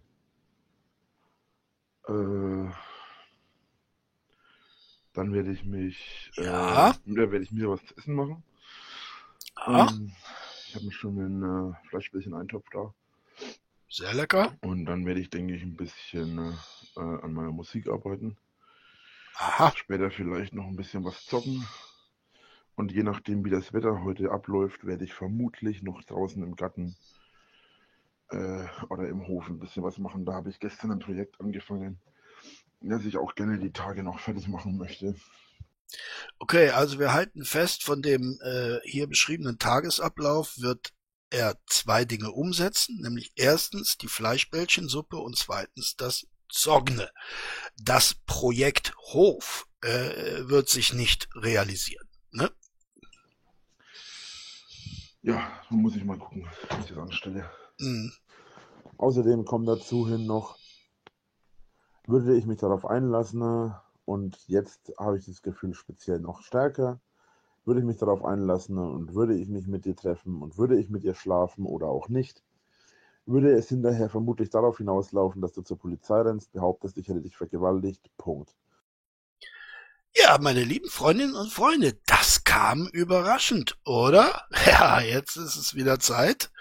äh, 2.07 2.72
dann 5.13 5.34
werde 5.34 5.51
ich 5.51 5.65
mich, 5.65 6.31
ja. 6.35 6.91
äh, 6.91 6.95
werde 7.05 7.41
ich 7.41 7.51
mir 7.51 7.69
was 7.69 7.85
zu 7.85 7.95
essen 7.97 8.15
machen. 8.15 8.43
Ähm, 9.68 10.13
ich 10.72 10.76
habe 10.76 10.89
schon 10.89 11.19
ein 11.19 11.43
äh, 11.43 11.89
Fleischbällchen 11.89 12.34
Eintopf 12.34 12.65
da. 12.72 12.93
Sehr 13.89 14.14
lecker. 14.14 14.56
Und 14.61 14.85
dann 14.85 15.06
werde 15.06 15.19
ich, 15.19 15.30
denke 15.30 15.53
ich, 15.53 15.64
ein 15.64 15.76
bisschen 15.76 16.56
äh, 16.95 16.99
an 17.02 17.34
meiner 17.34 17.52
Musik 17.52 17.89
arbeiten. 17.89 18.38
Aha. 19.35 19.73
Später 19.76 20.10
vielleicht 20.11 20.53
noch 20.53 20.64
ein 20.64 20.77
bisschen 20.77 21.03
was 21.03 21.26
zocken. 21.26 21.68
Und 22.76 22.93
je 22.93 23.03
nachdem, 23.03 23.43
wie 23.43 23.49
das 23.49 23.73
Wetter 23.73 24.02
heute 24.06 24.31
abläuft, 24.31 24.85
werde 24.85 25.03
ich 25.03 25.14
vermutlich 25.14 25.84
noch 25.84 26.02
draußen 26.03 26.41
im 26.41 26.56
Garten 26.56 26.95
äh, 28.30 28.65
oder 28.88 29.10
im 29.10 29.27
Hof 29.27 29.49
ein 29.49 29.60
bisschen 29.60 29.84
was 29.84 29.98
machen. 29.98 30.23
Da 30.23 30.31
habe 30.31 30.49
ich 30.49 30.60
gestern 30.61 30.91
ein 30.91 30.99
Projekt 30.99 31.41
angefangen, 31.41 31.99
das 32.80 33.03
ich 33.03 33.18
auch 33.18 33.35
gerne 33.35 33.60
die 33.60 33.73
Tage 33.73 34.03
noch 34.03 34.19
fertig 34.19 34.48
machen 34.48 34.77
möchte. 34.77 35.15
Okay, 36.39 36.69
also 36.69 36.99
wir 36.99 37.13
halten 37.13 37.43
fest, 37.43 37.84
von 37.84 38.01
dem 38.01 38.39
äh, 38.43 38.80
hier 38.84 39.07
beschriebenen 39.07 39.59
Tagesablauf 39.59 40.57
wird 40.57 40.93
er 41.30 41.57
zwei 41.65 42.05
Dinge 42.05 42.31
umsetzen, 42.31 42.99
nämlich 43.01 43.31
erstens 43.35 43.97
die 43.97 44.07
Fleischbällchensuppe 44.07 45.18
und 45.18 45.38
zweitens 45.38 45.95
das 45.95 46.27
Zogne. 46.49 47.09
Das 47.77 48.15
Projekt 48.26 48.93
Hof 48.97 49.68
äh, 49.81 50.47
wird 50.49 50.69
sich 50.69 50.93
nicht 50.93 51.30
realisieren. 51.35 52.07
Ne? 52.31 52.51
Ja, 55.22 55.61
muss 55.69 55.95
ich 55.95 56.03
mal 56.03 56.18
gucken, 56.18 56.47
wie 56.69 56.81
ich 56.81 56.88
das 56.88 56.97
anstelle. 56.97 57.49
Mhm. 57.80 58.11
Außerdem 58.97 59.45
kommt 59.45 59.68
dazu 59.68 60.07
hin 60.07 60.26
noch, 60.26 60.57
würde 62.05 62.38
ich 62.38 62.45
mich 62.45 62.59
darauf 62.59 62.85
einlassen, 62.85 63.73
und 64.12 64.38
jetzt 64.48 64.92
habe 65.00 65.18
ich 65.18 65.26
das 65.26 65.42
Gefühl 65.42 65.74
speziell 65.74 66.20
noch 66.20 66.42
stärker, 66.42 67.00
würde 67.64 67.80
ich 67.80 67.86
mich 67.86 67.98
darauf 67.98 68.26
einlassen 68.26 68.78
und 68.78 69.16
würde 69.16 69.36
ich 69.36 69.48
mich 69.48 69.68
mit 69.68 69.86
dir 69.86 69.96
treffen 69.96 70.42
und 70.42 70.58
würde 70.58 70.78
ich 70.78 70.90
mit 70.90 71.06
ihr 71.06 71.16
schlafen 71.16 71.66
oder 71.66 71.88
auch 71.88 72.10
nicht, 72.10 72.44
würde 73.26 73.54
es 73.54 73.70
hinterher 73.70 74.10
vermutlich 74.10 74.50
darauf 74.50 74.80
hinauslaufen, 74.80 75.42
dass 75.42 75.54
du 75.54 75.62
zur 75.62 75.78
Polizei 75.78 76.20
rennst, 76.22 76.52
behauptest, 76.52 76.98
ich 76.98 77.08
hätte 77.08 77.22
dich 77.22 77.38
vergewaltigt. 77.38 78.02
Punkt. 78.18 78.54
Ja, 80.14 80.38
meine 80.42 80.66
lieben 80.66 80.90
Freundinnen 80.90 81.36
und 81.36 81.50
Freunde, 81.50 81.94
das 82.06 82.44
kam 82.44 82.88
überraschend, 82.88 83.78
oder? 83.86 84.46
Ja, 84.66 85.00
jetzt 85.00 85.38
ist 85.38 85.56
es 85.56 85.74
wieder 85.74 86.00
Zeit. 86.00 86.52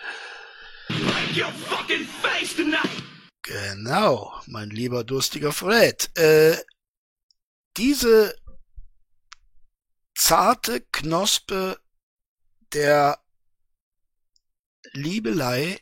Genau, 3.42 4.32
mein 4.46 4.70
lieber 4.70 5.02
durstiger 5.02 5.50
Fred. 5.50 6.16
Äh, 6.16 6.56
diese 7.80 8.36
zarte 10.14 10.82
Knospe 10.92 11.80
der 12.74 13.18
Liebelei 14.92 15.80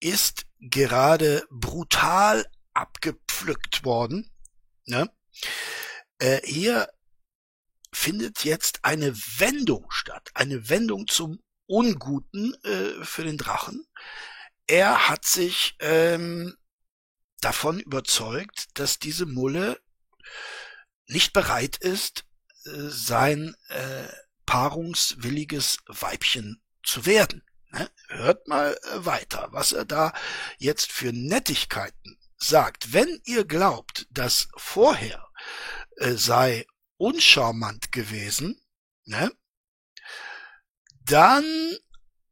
ist 0.00 0.44
gerade 0.58 1.46
brutal 1.50 2.44
abgepflückt 2.74 3.84
worden. 3.84 4.28
Ne? 4.84 5.08
Äh, 6.18 6.40
hier 6.44 6.92
findet 7.94 8.42
jetzt 8.42 8.84
eine 8.84 9.16
Wendung 9.38 9.88
statt, 9.92 10.30
eine 10.34 10.68
Wendung 10.68 11.06
zum 11.06 11.40
Unguten 11.66 12.54
äh, 12.64 13.04
für 13.04 13.22
den 13.22 13.38
Drachen. 13.38 13.86
Er 14.66 15.08
hat 15.08 15.26
sich 15.26 15.76
ähm, 15.78 16.56
davon 17.40 17.78
überzeugt, 17.78 18.66
dass 18.74 18.98
diese 18.98 19.26
Mulle 19.26 19.80
nicht 21.12 21.32
bereit 21.32 21.76
ist, 21.76 22.24
äh, 22.64 22.70
sein 22.88 23.54
äh, 23.68 24.08
paarungswilliges 24.46 25.78
Weibchen 25.86 26.62
zu 26.82 27.06
werden. 27.06 27.44
Ne? 27.70 27.90
Hört 28.08 28.48
mal 28.48 28.76
äh, 28.76 29.04
weiter, 29.04 29.48
was 29.50 29.72
er 29.72 29.84
da 29.84 30.12
jetzt 30.58 30.92
für 30.92 31.12
Nettigkeiten 31.12 32.18
sagt. 32.36 32.92
Wenn 32.92 33.20
ihr 33.24 33.44
glaubt, 33.44 34.06
dass 34.10 34.48
vorher 34.56 35.28
äh, 35.96 36.12
sei 36.12 36.66
uncharmant 36.96 37.92
gewesen, 37.92 38.60
ne? 39.04 39.32
dann 41.04 41.44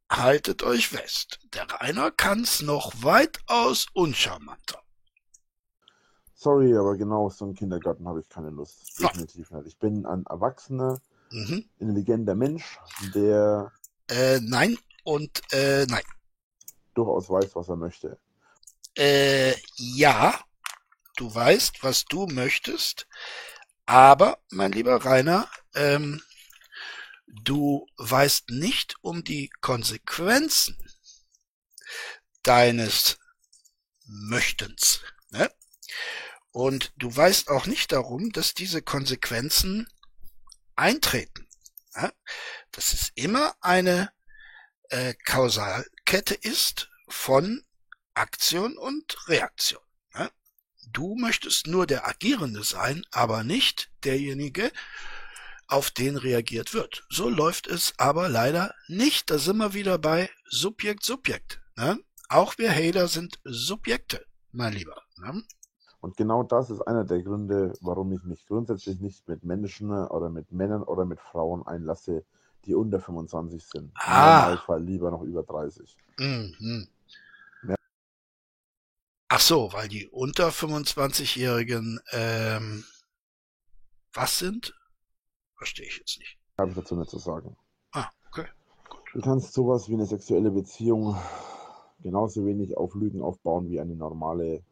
haltet 0.09 0.63
euch 0.63 0.89
fest. 0.89 1.39
Der 1.53 1.69
Rainer 1.69 2.11
kann's 2.11 2.61
noch 2.61 2.91
weitaus 3.01 3.87
uncharmanter. 3.93 4.80
Sorry, 6.41 6.75
aber 6.75 6.97
genau 6.97 7.29
so 7.29 7.45
einen 7.45 7.53
Kindergarten 7.53 8.07
habe 8.07 8.19
ich 8.19 8.27
keine 8.27 8.49
Lust. 8.49 8.99
Definitiv 8.99 9.51
nicht. 9.51 9.67
Ich 9.67 9.77
bin 9.77 10.07
ein 10.07 10.25
erwachsener, 10.25 10.99
mhm. 11.29 11.69
intelligenter 11.77 12.33
Mensch, 12.33 12.79
der. 13.13 13.71
Äh, 14.07 14.39
nein 14.41 14.75
und 15.03 15.39
äh, 15.53 15.85
nein. 15.87 16.01
Durchaus 16.95 17.29
weiß, 17.29 17.55
was 17.55 17.69
er 17.69 17.75
möchte. 17.75 18.17
Äh, 18.97 19.53
ja, 19.75 20.33
du 21.15 21.31
weißt, 21.33 21.83
was 21.83 22.05
du 22.05 22.25
möchtest, 22.25 23.07
aber, 23.85 24.39
mein 24.49 24.71
lieber 24.71 25.05
Rainer, 25.05 25.47
ähm, 25.75 26.23
du 27.27 27.85
weißt 27.97 28.49
nicht 28.49 28.95
um 29.01 29.23
die 29.23 29.51
Konsequenzen 29.61 30.75
deines 32.41 33.19
Möchtens. 34.07 35.01
Und 36.51 36.91
du 36.97 37.15
weißt 37.15 37.49
auch 37.49 37.65
nicht 37.65 37.91
darum, 37.91 38.31
dass 38.31 38.53
diese 38.53 38.81
Konsequenzen 38.81 39.87
eintreten. 40.75 41.47
Ja? 41.95 42.11
Dass 42.71 42.93
es 42.93 43.11
immer 43.15 43.55
eine 43.61 44.11
äh, 44.89 45.13
Kausalkette 45.25 46.33
ist 46.35 46.89
von 47.07 47.63
Aktion 48.13 48.77
und 48.77 49.27
Reaktion. 49.29 49.81
Ja? 50.13 50.29
Du 50.87 51.15
möchtest 51.15 51.67
nur 51.67 51.87
der 51.87 52.07
Agierende 52.07 52.63
sein, 52.63 53.05
aber 53.11 53.43
nicht 53.43 53.91
derjenige, 54.03 54.71
auf 55.67 55.89
den 55.89 56.17
reagiert 56.17 56.73
wird. 56.73 57.05
So 57.09 57.29
läuft 57.29 57.67
es 57.67 57.93
aber 57.97 58.27
leider 58.27 58.75
nicht. 58.87 59.29
Da 59.29 59.37
sind 59.39 59.55
wir 59.57 59.73
wieder 59.73 59.97
bei 59.97 60.29
Subjekt, 60.49 61.05
Subjekt. 61.05 61.61
Ne? 61.77 61.97
Auch 62.27 62.57
wir 62.57 62.73
Hater 62.73 63.07
sind 63.07 63.39
Subjekte, 63.45 64.25
mein 64.51 64.73
Lieber. 64.73 65.01
Ne? 65.17 65.43
Und 66.01 66.17
genau 66.17 66.41
das 66.41 66.71
ist 66.71 66.81
einer 66.81 67.05
der 67.05 67.21
Gründe, 67.21 67.73
warum 67.81 68.11
ich 68.11 68.23
mich 68.23 68.47
grundsätzlich 68.47 68.99
nicht 68.99 69.27
mit 69.27 69.43
Menschen 69.43 69.91
oder 69.91 70.29
mit 70.29 70.51
Männern 70.51 70.81
oder 70.81 71.05
mit 71.05 71.19
Frauen 71.19 71.65
einlasse, 71.65 72.25
die 72.65 72.73
unter 72.73 72.99
25 72.99 73.63
sind. 73.63 73.91
Ah. 73.95 74.57
Im 74.67 74.85
lieber 74.85 75.11
noch 75.11 75.21
über 75.21 75.43
30. 75.43 75.95
Mhm. 76.17 76.87
Ja. 77.67 77.75
Ach 79.29 79.39
so, 79.39 79.71
weil 79.73 79.87
die 79.87 80.07
unter 80.07 80.49
25-Jährigen 80.49 81.99
ähm, 82.11 82.83
was 84.13 84.39
sind? 84.39 84.75
Verstehe 85.55 85.85
ich 85.85 85.99
jetzt 85.99 86.17
nicht. 86.17 86.37
Habe 86.57 86.71
ich 86.71 86.75
dazu 86.75 86.95
nicht 86.95 87.11
zu 87.11 87.19
sagen. 87.19 87.55
Ah, 87.91 88.09
okay. 88.29 88.47
Gut. 88.89 89.01
Du 89.13 89.21
kannst 89.21 89.53
sowas 89.53 89.87
wie 89.87 89.93
eine 89.93 90.07
sexuelle 90.07 90.49
Beziehung 90.49 91.15
genauso 92.01 92.43
wenig 92.45 92.75
auf 92.75 92.95
Lügen 92.95 93.21
aufbauen 93.21 93.69
wie 93.69 93.79
eine 93.79 93.95
normale 93.95 94.63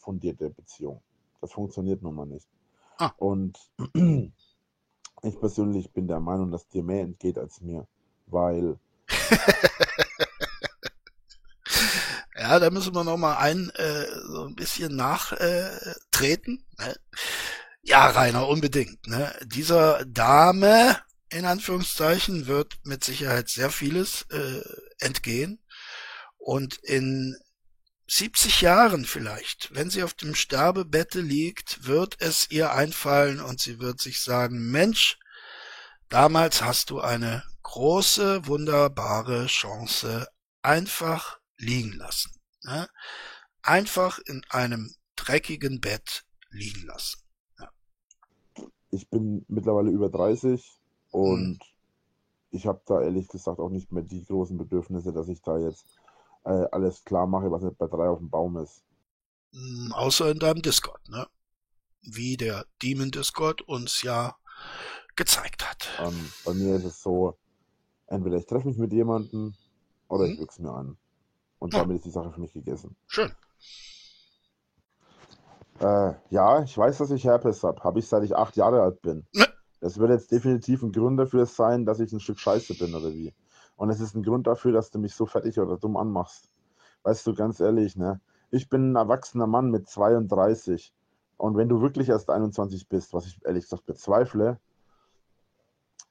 fundierte 0.00 0.50
Beziehung. 0.50 1.02
Das 1.40 1.52
funktioniert 1.52 2.02
nun 2.02 2.14
mal 2.14 2.26
nicht. 2.26 2.48
Ah. 2.98 3.12
Und 3.16 3.58
ich 5.22 5.40
persönlich 5.40 5.92
bin 5.92 6.06
der 6.08 6.20
Meinung, 6.20 6.50
dass 6.50 6.68
dir 6.68 6.82
mehr 6.82 7.02
entgeht 7.02 7.38
als 7.38 7.60
mir, 7.60 7.86
weil. 8.26 8.78
ja, 12.36 12.58
da 12.58 12.70
müssen 12.70 12.94
wir 12.94 13.04
noch 13.04 13.16
mal 13.16 13.36
ein 13.38 13.70
äh, 13.70 14.06
so 14.26 14.44
ein 14.44 14.54
bisschen 14.54 14.96
nachtreten. 14.96 16.64
Äh? 16.78 16.94
Ja, 17.82 18.08
Rainer, 18.10 18.46
unbedingt. 18.48 19.06
Ne? 19.06 19.32
Dieser 19.46 20.04
Dame 20.04 20.96
in 21.30 21.44
Anführungszeichen 21.44 22.46
wird 22.46 22.78
mit 22.84 23.04
Sicherheit 23.04 23.48
sehr 23.48 23.70
vieles 23.70 24.26
äh, 24.30 24.60
entgehen. 24.98 25.60
Und 26.38 26.76
in 26.78 27.36
70 28.12 28.62
Jahren 28.62 29.04
vielleicht, 29.04 29.72
wenn 29.72 29.88
sie 29.88 30.02
auf 30.02 30.14
dem 30.14 30.34
Sterbebette 30.34 31.20
liegt, 31.20 31.86
wird 31.86 32.20
es 32.20 32.50
ihr 32.50 32.72
einfallen 32.72 33.40
und 33.40 33.60
sie 33.60 33.78
wird 33.78 34.00
sich 34.00 34.20
sagen, 34.20 34.72
Mensch, 34.72 35.16
damals 36.08 36.60
hast 36.60 36.90
du 36.90 36.98
eine 36.98 37.44
große, 37.62 38.48
wunderbare 38.48 39.46
Chance 39.46 40.26
einfach 40.60 41.38
liegen 41.56 41.92
lassen. 41.92 42.32
Ne? 42.64 42.88
Einfach 43.62 44.18
in 44.26 44.42
einem 44.50 44.92
dreckigen 45.14 45.80
Bett 45.80 46.24
liegen 46.50 46.88
lassen. 46.88 47.20
Ja. 47.60 47.70
Ich 48.90 49.08
bin 49.08 49.44
mittlerweile 49.46 49.90
über 49.92 50.08
30 50.08 50.60
und 51.12 51.60
hm. 51.62 51.70
ich 52.50 52.66
habe 52.66 52.82
da 52.86 53.02
ehrlich 53.02 53.28
gesagt 53.28 53.60
auch 53.60 53.70
nicht 53.70 53.92
mehr 53.92 54.02
die 54.02 54.24
großen 54.24 54.58
Bedürfnisse, 54.58 55.12
dass 55.12 55.28
ich 55.28 55.42
da 55.42 55.58
jetzt 55.58 55.99
äh, 56.44 56.66
alles 56.72 57.04
klar 57.04 57.26
mache, 57.26 57.50
was 57.50 57.62
nicht 57.62 57.78
bei 57.78 57.86
drei 57.86 58.08
auf 58.08 58.18
dem 58.18 58.30
Baum 58.30 58.56
ist. 58.58 58.82
Mm, 59.52 59.92
außer 59.92 60.30
in 60.30 60.38
deinem 60.38 60.62
Discord, 60.62 61.08
ne? 61.08 61.26
Wie 62.02 62.36
der 62.36 62.64
Demon 62.82 63.10
Discord 63.10 63.62
uns 63.62 64.02
ja 64.02 64.36
gezeigt 65.16 65.68
hat. 65.68 65.88
Ähm, 65.98 66.32
bei 66.44 66.54
mir 66.54 66.76
ist 66.76 66.84
es 66.84 67.02
so, 67.02 67.36
entweder 68.06 68.36
ich 68.36 68.46
treffe 68.46 68.68
mich 68.68 68.78
mit 68.78 68.92
jemandem 68.92 69.54
oder 70.08 70.26
mhm. 70.26 70.32
ich 70.32 70.40
wichse 70.40 70.62
mir 70.62 70.72
an. 70.72 70.96
Und 71.58 71.74
ja. 71.74 71.80
damit 71.80 71.98
ist 71.98 72.06
die 72.06 72.10
Sache 72.10 72.32
für 72.32 72.40
mich 72.40 72.54
gegessen. 72.54 72.96
Schön. 73.06 73.30
Äh, 75.80 76.14
ja, 76.30 76.62
ich 76.62 76.76
weiß, 76.76 76.98
dass 76.98 77.10
ich 77.10 77.24
Herpes 77.24 77.62
habe. 77.62 77.82
Habe 77.82 77.98
ich 77.98 78.08
seit 78.08 78.22
ich 78.24 78.34
acht 78.34 78.56
Jahre 78.56 78.82
alt 78.82 79.02
bin. 79.02 79.26
Ne? 79.32 79.46
Das 79.80 79.98
wird 79.98 80.10
jetzt 80.10 80.30
definitiv 80.30 80.82
ein 80.82 80.92
Grund 80.92 81.18
dafür 81.18 81.46
sein, 81.46 81.86
dass 81.86 82.00
ich 82.00 82.12
ein 82.12 82.20
Stück 82.20 82.38
Scheiße 82.38 82.74
bin 82.74 82.94
oder 82.94 83.12
wie. 83.12 83.34
Und 83.80 83.88
es 83.88 83.98
ist 83.98 84.14
ein 84.14 84.22
Grund 84.22 84.46
dafür, 84.46 84.72
dass 84.72 84.90
du 84.90 84.98
mich 84.98 85.14
so 85.14 85.24
fertig 85.24 85.58
oder 85.58 85.78
dumm 85.78 85.96
anmachst. 85.96 86.50
Weißt 87.02 87.26
du, 87.26 87.32
ganz 87.32 87.60
ehrlich, 87.60 87.96
ne? 87.96 88.20
Ich 88.50 88.68
bin 88.68 88.92
ein 88.92 88.96
erwachsener 88.96 89.46
Mann 89.46 89.70
mit 89.70 89.88
32. 89.88 90.92
Und 91.38 91.56
wenn 91.56 91.70
du 91.70 91.80
wirklich 91.80 92.10
erst 92.10 92.28
21 92.28 92.90
bist, 92.90 93.14
was 93.14 93.24
ich 93.24 93.42
ehrlich 93.42 93.64
gesagt 93.64 93.86
bezweifle, 93.86 94.60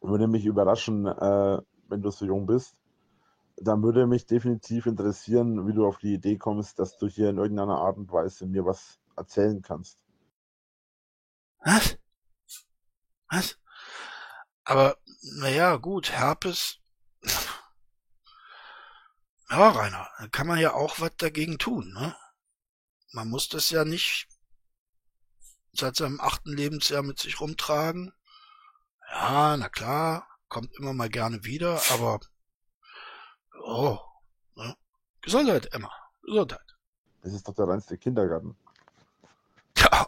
würde 0.01 0.27
mich 0.27 0.45
überraschen, 0.45 1.05
äh, 1.05 1.61
wenn 1.89 2.01
du 2.01 2.09
so 2.09 2.25
jung 2.25 2.47
bist, 2.47 2.81
dann 3.55 3.83
würde 3.83 4.07
mich 4.07 4.25
definitiv 4.25 4.87
interessieren, 4.87 5.67
wie 5.67 5.73
du 5.73 5.85
auf 5.85 5.99
die 5.99 6.15
Idee 6.15 6.39
kommst, 6.39 6.79
dass 6.79 6.97
du 6.97 7.05
hier 7.05 7.29
in 7.29 7.37
irgendeiner 7.37 7.77
Art 7.77 7.97
und 7.97 8.11
Weise 8.11 8.47
mir 8.47 8.65
was 8.65 8.99
erzählen 9.15 9.61
kannst. 9.61 10.03
Was? 11.63 11.99
Was? 13.29 13.59
Aber, 14.63 14.97
naja, 15.37 15.75
gut, 15.75 16.09
Herpes. 16.09 16.79
Ja, 19.49 19.69
Rainer, 19.69 20.07
da 20.19 20.27
kann 20.27 20.47
man 20.47 20.59
ja 20.59 20.73
auch 20.73 20.99
was 20.99 21.15
dagegen 21.17 21.57
tun, 21.57 21.91
ne? 21.93 22.15
Man 23.13 23.29
muss 23.29 23.49
das 23.49 23.71
ja 23.71 23.83
nicht 23.83 24.27
seit 25.73 25.95
seinem 25.95 26.19
achten 26.19 26.55
Lebensjahr 26.55 27.01
mit 27.01 27.19
sich 27.19 27.41
rumtragen. 27.41 28.13
Ja, 29.11 29.57
na 29.57 29.69
klar, 29.69 30.27
kommt 30.49 30.75
immer 30.77 30.93
mal 30.93 31.09
gerne 31.09 31.43
wieder, 31.43 31.81
aber 31.91 32.19
oh, 33.63 33.97
ne? 34.55 34.75
Gesundheit, 35.21 35.73
Emma, 35.73 35.91
Gesundheit. 36.21 36.77
Das 37.23 37.33
ist 37.33 37.47
doch 37.47 37.55
der 37.55 37.67
reinste 37.67 37.97
Kindergarten. 37.97 38.55
Ja. 39.77 40.07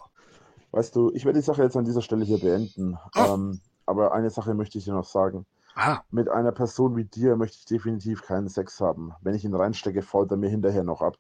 Weißt 0.72 0.96
du, 0.96 1.12
ich 1.14 1.26
werde 1.26 1.40
die 1.40 1.46
Sache 1.46 1.64
jetzt 1.64 1.76
an 1.76 1.86
dieser 1.86 2.04
Stelle 2.04 2.26
hier 2.26 2.40
beenden. 2.40 2.98
Oh. 3.16 3.34
Ähm, 3.34 3.62
aber 3.88 4.14
eine 4.14 4.30
Sache 4.30 4.54
möchte 4.54 4.78
ich 4.78 4.86
dir 4.86 4.94
noch 4.94 5.06
sagen. 5.06 5.46
Ah. 5.76 6.02
Mit 6.12 6.30
einer 6.30 6.52
Person 6.52 6.96
wie 6.98 7.06
dir 7.06 7.36
möchte 7.36 7.58
ich 7.60 7.66
definitiv 7.66 8.24
keinen 8.24 8.50
Sex 8.50 8.80
haben. 8.80 9.14
Wenn 9.22 9.36
ich 9.36 9.46
ihn 9.46 9.56
reinstecke, 9.56 10.02
fault 10.02 10.32
er 10.32 10.38
mir 10.38 10.50
hinterher 10.50 10.84
noch 10.84 11.02
ab. 11.02 11.18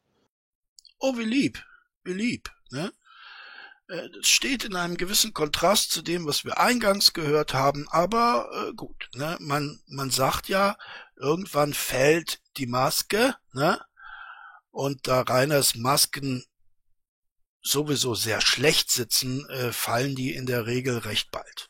Oh, 0.99 1.17
wie 1.17 1.23
lieb, 1.23 1.63
wie 2.03 2.13
lieb, 2.13 2.51
ne? 2.69 2.91
Äh, 3.87 4.09
das 4.09 4.27
steht 4.27 4.63
in 4.63 4.75
einem 4.75 4.97
gewissen 4.97 5.33
Kontrast 5.33 5.91
zu 5.91 6.01
dem, 6.01 6.25
was 6.25 6.45
wir 6.45 6.59
eingangs 6.59 7.13
gehört 7.13 7.53
haben, 7.53 7.87
aber 7.89 8.49
äh, 8.53 8.73
gut, 8.73 9.09
ne? 9.15 9.37
Man, 9.39 9.81
man 9.87 10.09
sagt 10.09 10.47
ja, 10.47 10.77
irgendwann 11.15 11.73
fällt 11.73 12.41
die 12.57 12.67
Maske, 12.67 13.35
ne? 13.53 13.79
Und 14.71 15.07
da 15.07 15.21
Reiners 15.21 15.75
Masken 15.75 16.43
sowieso 17.61 18.15
sehr 18.15 18.41
schlecht 18.41 18.89
sitzen, 18.89 19.47
äh, 19.49 19.71
fallen 19.71 20.15
die 20.15 20.33
in 20.33 20.45
der 20.45 20.65
Regel 20.65 20.97
recht 20.99 21.31
bald. 21.31 21.69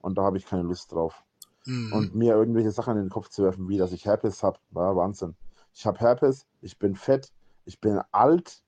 Und 0.00 0.18
da 0.18 0.22
habe 0.22 0.38
ich 0.38 0.46
keine 0.46 0.62
Lust 0.62 0.92
drauf. 0.92 1.25
Mhm. 1.66 1.92
Und 1.92 2.14
mir 2.14 2.34
irgendwelche 2.34 2.70
Sachen 2.70 2.96
in 2.96 3.04
den 3.04 3.10
Kopf 3.10 3.28
zu 3.28 3.42
werfen, 3.42 3.68
wie 3.68 3.78
dass 3.78 3.92
ich 3.92 4.06
Herpes 4.06 4.42
habe, 4.42 4.58
war 4.70 4.96
Wahnsinn. 4.96 5.34
Ich 5.74 5.84
habe 5.84 5.98
Herpes, 5.98 6.46
ich 6.62 6.78
bin 6.78 6.96
fett, 6.96 7.32
ich 7.64 7.80
bin 7.80 8.00
alt 8.12 8.62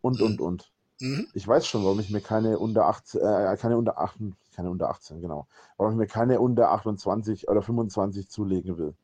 und, 0.00 0.20
mhm. 0.20 0.26
und, 0.26 0.40
und. 0.40 0.72
Mhm. 1.00 1.28
Ich 1.34 1.46
weiß 1.46 1.66
schon, 1.66 1.84
warum 1.84 2.00
ich 2.00 2.10
mir 2.10 2.20
keine 2.20 2.58
unter 2.58 2.86
18, 2.86 3.20
äh, 3.20 3.56
keine 3.58 3.76
unter 3.76 3.98
18, 3.98 4.36
keine 4.54 4.70
unter 4.70 4.88
18, 4.88 5.20
genau. 5.20 5.46
Warum 5.76 5.92
ich 5.92 5.98
mir 5.98 6.06
keine 6.06 6.40
unter 6.40 6.70
28 6.70 7.48
oder 7.48 7.62
25 7.62 8.28
zulegen 8.28 8.78
will. 8.78 8.94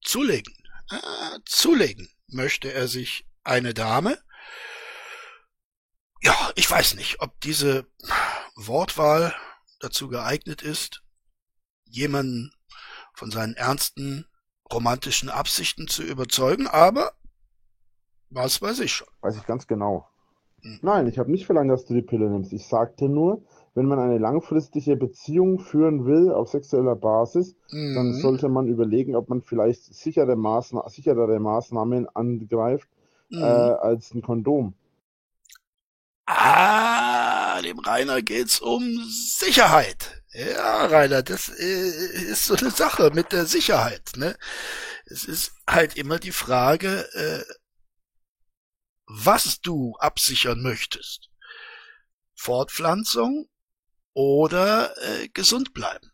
Zulegen? 0.00 0.54
Äh, 0.90 1.38
zulegen 1.44 2.08
möchte 2.28 2.72
er 2.72 2.88
sich 2.88 3.26
eine 3.44 3.74
Dame, 3.74 4.18
ja, 6.22 6.50
ich 6.56 6.68
weiß 6.68 6.94
nicht, 6.94 7.20
ob 7.20 7.40
diese 7.40 7.86
Wortwahl 8.56 9.34
dazu 9.78 10.08
geeignet 10.08 10.62
ist, 10.62 11.02
jemanden 11.96 12.52
von 13.14 13.30
seinen 13.30 13.54
ernsten 13.54 14.26
romantischen 14.72 15.28
Absichten 15.28 15.88
zu 15.88 16.02
überzeugen, 16.02 16.66
aber 16.66 17.12
was 18.30 18.60
weiß 18.60 18.80
ich 18.80 18.92
schon. 18.92 19.08
Weiß 19.20 19.36
ich 19.36 19.46
ganz 19.46 19.66
genau. 19.66 20.06
Hm. 20.62 20.80
Nein, 20.82 21.06
ich 21.06 21.18
habe 21.18 21.30
nicht 21.30 21.46
verlangt, 21.46 21.70
dass 21.70 21.86
du 21.86 21.94
die 21.94 22.02
Pille 22.02 22.28
nimmst. 22.28 22.52
Ich 22.52 22.66
sagte 22.66 23.08
nur, 23.08 23.42
wenn 23.74 23.86
man 23.86 23.98
eine 23.98 24.18
langfristige 24.18 24.96
Beziehung 24.96 25.58
führen 25.58 26.06
will 26.06 26.32
auf 26.32 26.48
sexueller 26.48 26.96
Basis, 26.96 27.54
mhm. 27.70 27.94
dann 27.94 28.14
sollte 28.14 28.48
man 28.48 28.68
überlegen, 28.68 29.14
ob 29.14 29.28
man 29.28 29.42
vielleicht 29.42 29.94
sichere 29.94 30.34
Maßna 30.34 30.88
sicherere 30.88 31.38
Maßnahmen 31.38 32.08
angreift 32.14 32.88
mhm. 33.28 33.42
äh, 33.42 33.44
als 33.44 34.14
ein 34.14 34.22
Kondom. 34.22 34.74
Ah, 36.24 37.60
dem 37.60 37.78
Rainer 37.78 38.22
geht's 38.22 38.60
um 38.60 38.82
Sicherheit. 39.08 40.22
Ja, 40.36 40.84
Rainer, 40.84 41.22
das 41.22 41.48
äh, 41.48 42.30
ist 42.30 42.44
so 42.44 42.56
eine 42.56 42.70
Sache 42.70 43.10
mit 43.14 43.32
der 43.32 43.46
Sicherheit. 43.46 44.12
Ne? 44.16 44.36
Es 45.06 45.24
ist 45.24 45.52
halt 45.66 45.96
immer 45.96 46.18
die 46.18 46.32
Frage, 46.32 47.08
äh, 47.14 47.42
was 49.06 49.62
du 49.62 49.94
absichern 49.98 50.60
möchtest. 50.60 51.30
Fortpflanzung 52.34 53.48
oder 54.12 54.94
äh, 54.98 55.28
gesund 55.28 55.72
bleiben. 55.72 56.12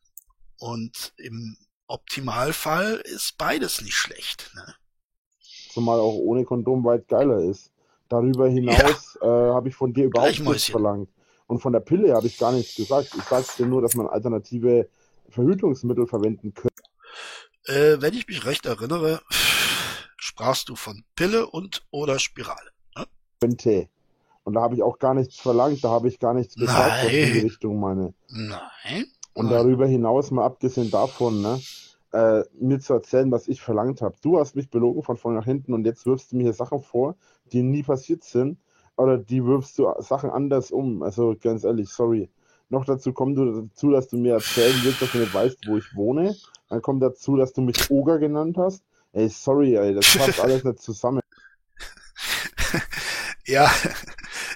Und 0.56 1.14
im 1.16 1.56
Optimalfall 1.88 3.02
ist 3.04 3.36
beides 3.38 3.80
nicht 3.80 3.96
schlecht. 3.96 4.52
Ne? 4.54 4.76
Zumal 5.72 5.98
auch 5.98 6.14
ohne 6.14 6.44
Kondom 6.44 6.84
weit 6.84 7.08
geiler 7.08 7.40
ist. 7.40 7.72
Darüber 8.08 8.48
hinaus 8.48 9.18
ja. 9.20 9.50
äh, 9.50 9.52
habe 9.52 9.68
ich 9.68 9.74
von 9.74 9.92
dir 9.92 10.04
überhaupt 10.04 10.38
nichts 10.38 10.66
verlangt. 10.66 11.08
Und 11.52 11.58
von 11.58 11.74
der 11.74 11.80
Pille 11.80 12.14
habe 12.14 12.26
ich 12.26 12.38
gar 12.38 12.50
nichts 12.50 12.76
gesagt. 12.76 13.10
Ich 13.14 13.24
sagte 13.24 13.66
nur, 13.66 13.82
dass 13.82 13.94
man 13.94 14.06
alternative 14.06 14.88
Verhütungsmittel 15.28 16.06
verwenden 16.06 16.54
könnte. 16.54 16.82
Äh, 17.66 18.00
wenn 18.00 18.14
ich 18.14 18.26
mich 18.26 18.46
recht 18.46 18.64
erinnere, 18.64 19.20
sprachst 20.16 20.70
du 20.70 20.76
von 20.76 21.04
Pille 21.14 21.46
und 21.46 21.82
oder 21.90 22.18
Spirale. 22.18 22.70
Ne? 22.96 23.04
Könnte. 23.38 23.90
Und 24.44 24.54
da 24.54 24.62
habe 24.62 24.76
ich 24.76 24.82
auch 24.82 24.98
gar 24.98 25.12
nichts 25.12 25.38
verlangt, 25.40 25.84
da 25.84 25.90
habe 25.90 26.08
ich 26.08 26.18
gar 26.18 26.32
nichts 26.32 26.54
gesagt, 26.54 27.04
was 27.04 27.12
in 27.12 27.32
die 27.34 27.40
Richtung 27.40 27.78
meine. 27.78 28.14
Nein. 28.30 29.04
Und 29.34 29.50
darüber 29.50 29.86
hinaus, 29.86 30.30
mal 30.30 30.46
abgesehen 30.46 30.90
davon, 30.90 31.42
ne, 31.42 31.60
äh, 32.12 32.44
mir 32.58 32.80
zu 32.80 32.94
erzählen, 32.94 33.30
was 33.30 33.46
ich 33.46 33.60
verlangt 33.60 34.00
habe. 34.00 34.16
Du 34.22 34.38
hast 34.38 34.56
mich 34.56 34.70
belogen 34.70 35.02
von 35.02 35.18
vorne 35.18 35.36
nach 35.36 35.44
hinten 35.44 35.74
und 35.74 35.84
jetzt 35.84 36.06
wirfst 36.06 36.32
du 36.32 36.36
mir 36.36 36.44
hier 36.44 36.54
Sachen 36.54 36.80
vor, 36.82 37.14
die 37.52 37.62
nie 37.62 37.82
passiert 37.82 38.24
sind. 38.24 38.56
Oder 38.96 39.18
die 39.18 39.44
wirfst 39.44 39.78
du 39.78 39.92
Sachen 39.98 40.30
anders 40.30 40.70
um. 40.70 41.02
Also 41.02 41.34
ganz 41.40 41.64
ehrlich, 41.64 41.88
sorry. 41.88 42.30
Noch 42.68 42.84
dazu 42.84 43.12
kommt 43.12 43.36
du 43.36 43.62
dazu, 43.62 43.90
dass 43.90 44.08
du 44.08 44.16
mir 44.16 44.34
erzählen 44.34 44.74
willst, 44.82 45.02
dass 45.02 45.12
du 45.12 45.18
nicht 45.18 45.34
weißt, 45.34 45.66
wo 45.66 45.76
ich 45.76 45.94
wohne. 45.94 46.34
Dann 46.68 46.80
kommt 46.80 47.02
dazu, 47.02 47.36
dass 47.36 47.52
du 47.52 47.60
mich 47.60 47.90
Oger 47.90 48.18
genannt 48.18 48.56
hast. 48.56 48.82
Ey, 49.12 49.28
sorry, 49.28 49.76
ey, 49.76 49.94
das 49.94 50.16
passt 50.16 50.40
alles 50.40 50.64
nicht 50.64 50.80
zusammen. 50.80 51.20
ja, 53.46 53.70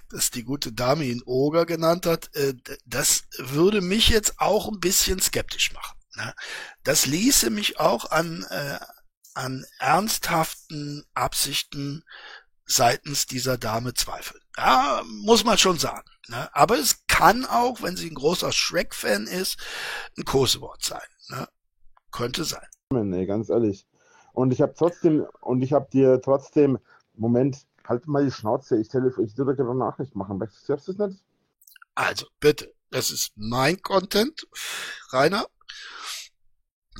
dass 0.08 0.30
die 0.30 0.44
gute 0.44 0.72
Dame 0.72 1.04
ihn 1.04 1.22
Oger 1.26 1.66
genannt 1.66 2.06
hat, 2.06 2.34
äh, 2.34 2.54
das 2.86 3.24
würde 3.36 3.82
mich 3.82 4.08
jetzt 4.08 4.34
auch 4.38 4.68
ein 4.68 4.80
bisschen 4.80 5.20
skeptisch 5.20 5.72
machen. 5.74 5.98
Ne? 6.16 6.34
Das 6.84 7.06
ließe 7.06 7.50
mich 7.50 7.78
auch 7.78 8.10
an, 8.10 8.46
äh, 8.48 8.78
an 9.34 9.66
ernsthaften 9.78 11.04
Absichten 11.12 12.02
seitens 12.66 13.26
dieser 13.26 13.56
Dame 13.58 13.94
zweifeln. 13.94 14.40
Ja, 14.56 15.02
muss 15.06 15.44
man 15.44 15.58
schon 15.58 15.78
sagen. 15.78 16.08
Ne? 16.28 16.48
Aber 16.54 16.78
es 16.78 17.06
kann 17.06 17.44
auch, 17.44 17.82
wenn 17.82 17.96
sie 17.96 18.10
ein 18.10 18.14
großer 18.14 18.52
Shrek-Fan 18.52 19.26
ist, 19.26 19.58
ein 20.18 20.24
Kosewort 20.24 20.82
sein. 20.82 21.06
Ne? 21.28 21.48
Könnte 22.10 22.44
sein. 22.44 22.66
Nee, 22.90 23.26
ganz 23.26 23.48
ehrlich. 23.48 23.86
Und 24.32 24.52
ich 24.52 24.60
habe 24.60 24.74
trotzdem, 24.76 25.26
und 25.40 25.62
ich 25.62 25.72
habe 25.72 25.88
dir 25.90 26.20
trotzdem, 26.20 26.78
Moment, 27.14 27.66
halt 27.84 28.06
mal 28.06 28.24
die 28.24 28.32
Schnauze, 28.32 28.78
ich, 28.78 28.88
telefon, 28.88 29.24
ich 29.24 29.36
würde 29.38 29.54
gerne 29.54 29.74
Nachricht 29.74 30.14
machen. 30.14 30.40
Weißt 30.40 30.68
du 30.68 30.74
das 30.74 30.88
nicht? 30.88 31.22
Also, 31.94 32.26
bitte, 32.40 32.74
das 32.90 33.10
ist 33.10 33.32
mein 33.36 33.80
Content, 33.80 34.46
Rainer. 35.12 35.46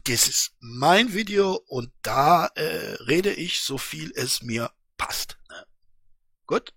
Das 0.05 0.29
ist 0.29 0.53
mein 0.61 1.13
Video 1.15 1.61
und 1.67 1.91
da 2.03 2.47
äh, 2.55 2.95
rede 3.07 3.33
ich 3.33 3.61
so 3.61 3.77
viel 3.77 4.13
es 4.15 4.43
mir 4.43 4.71
passt. 4.97 5.36
Gut? 6.47 6.73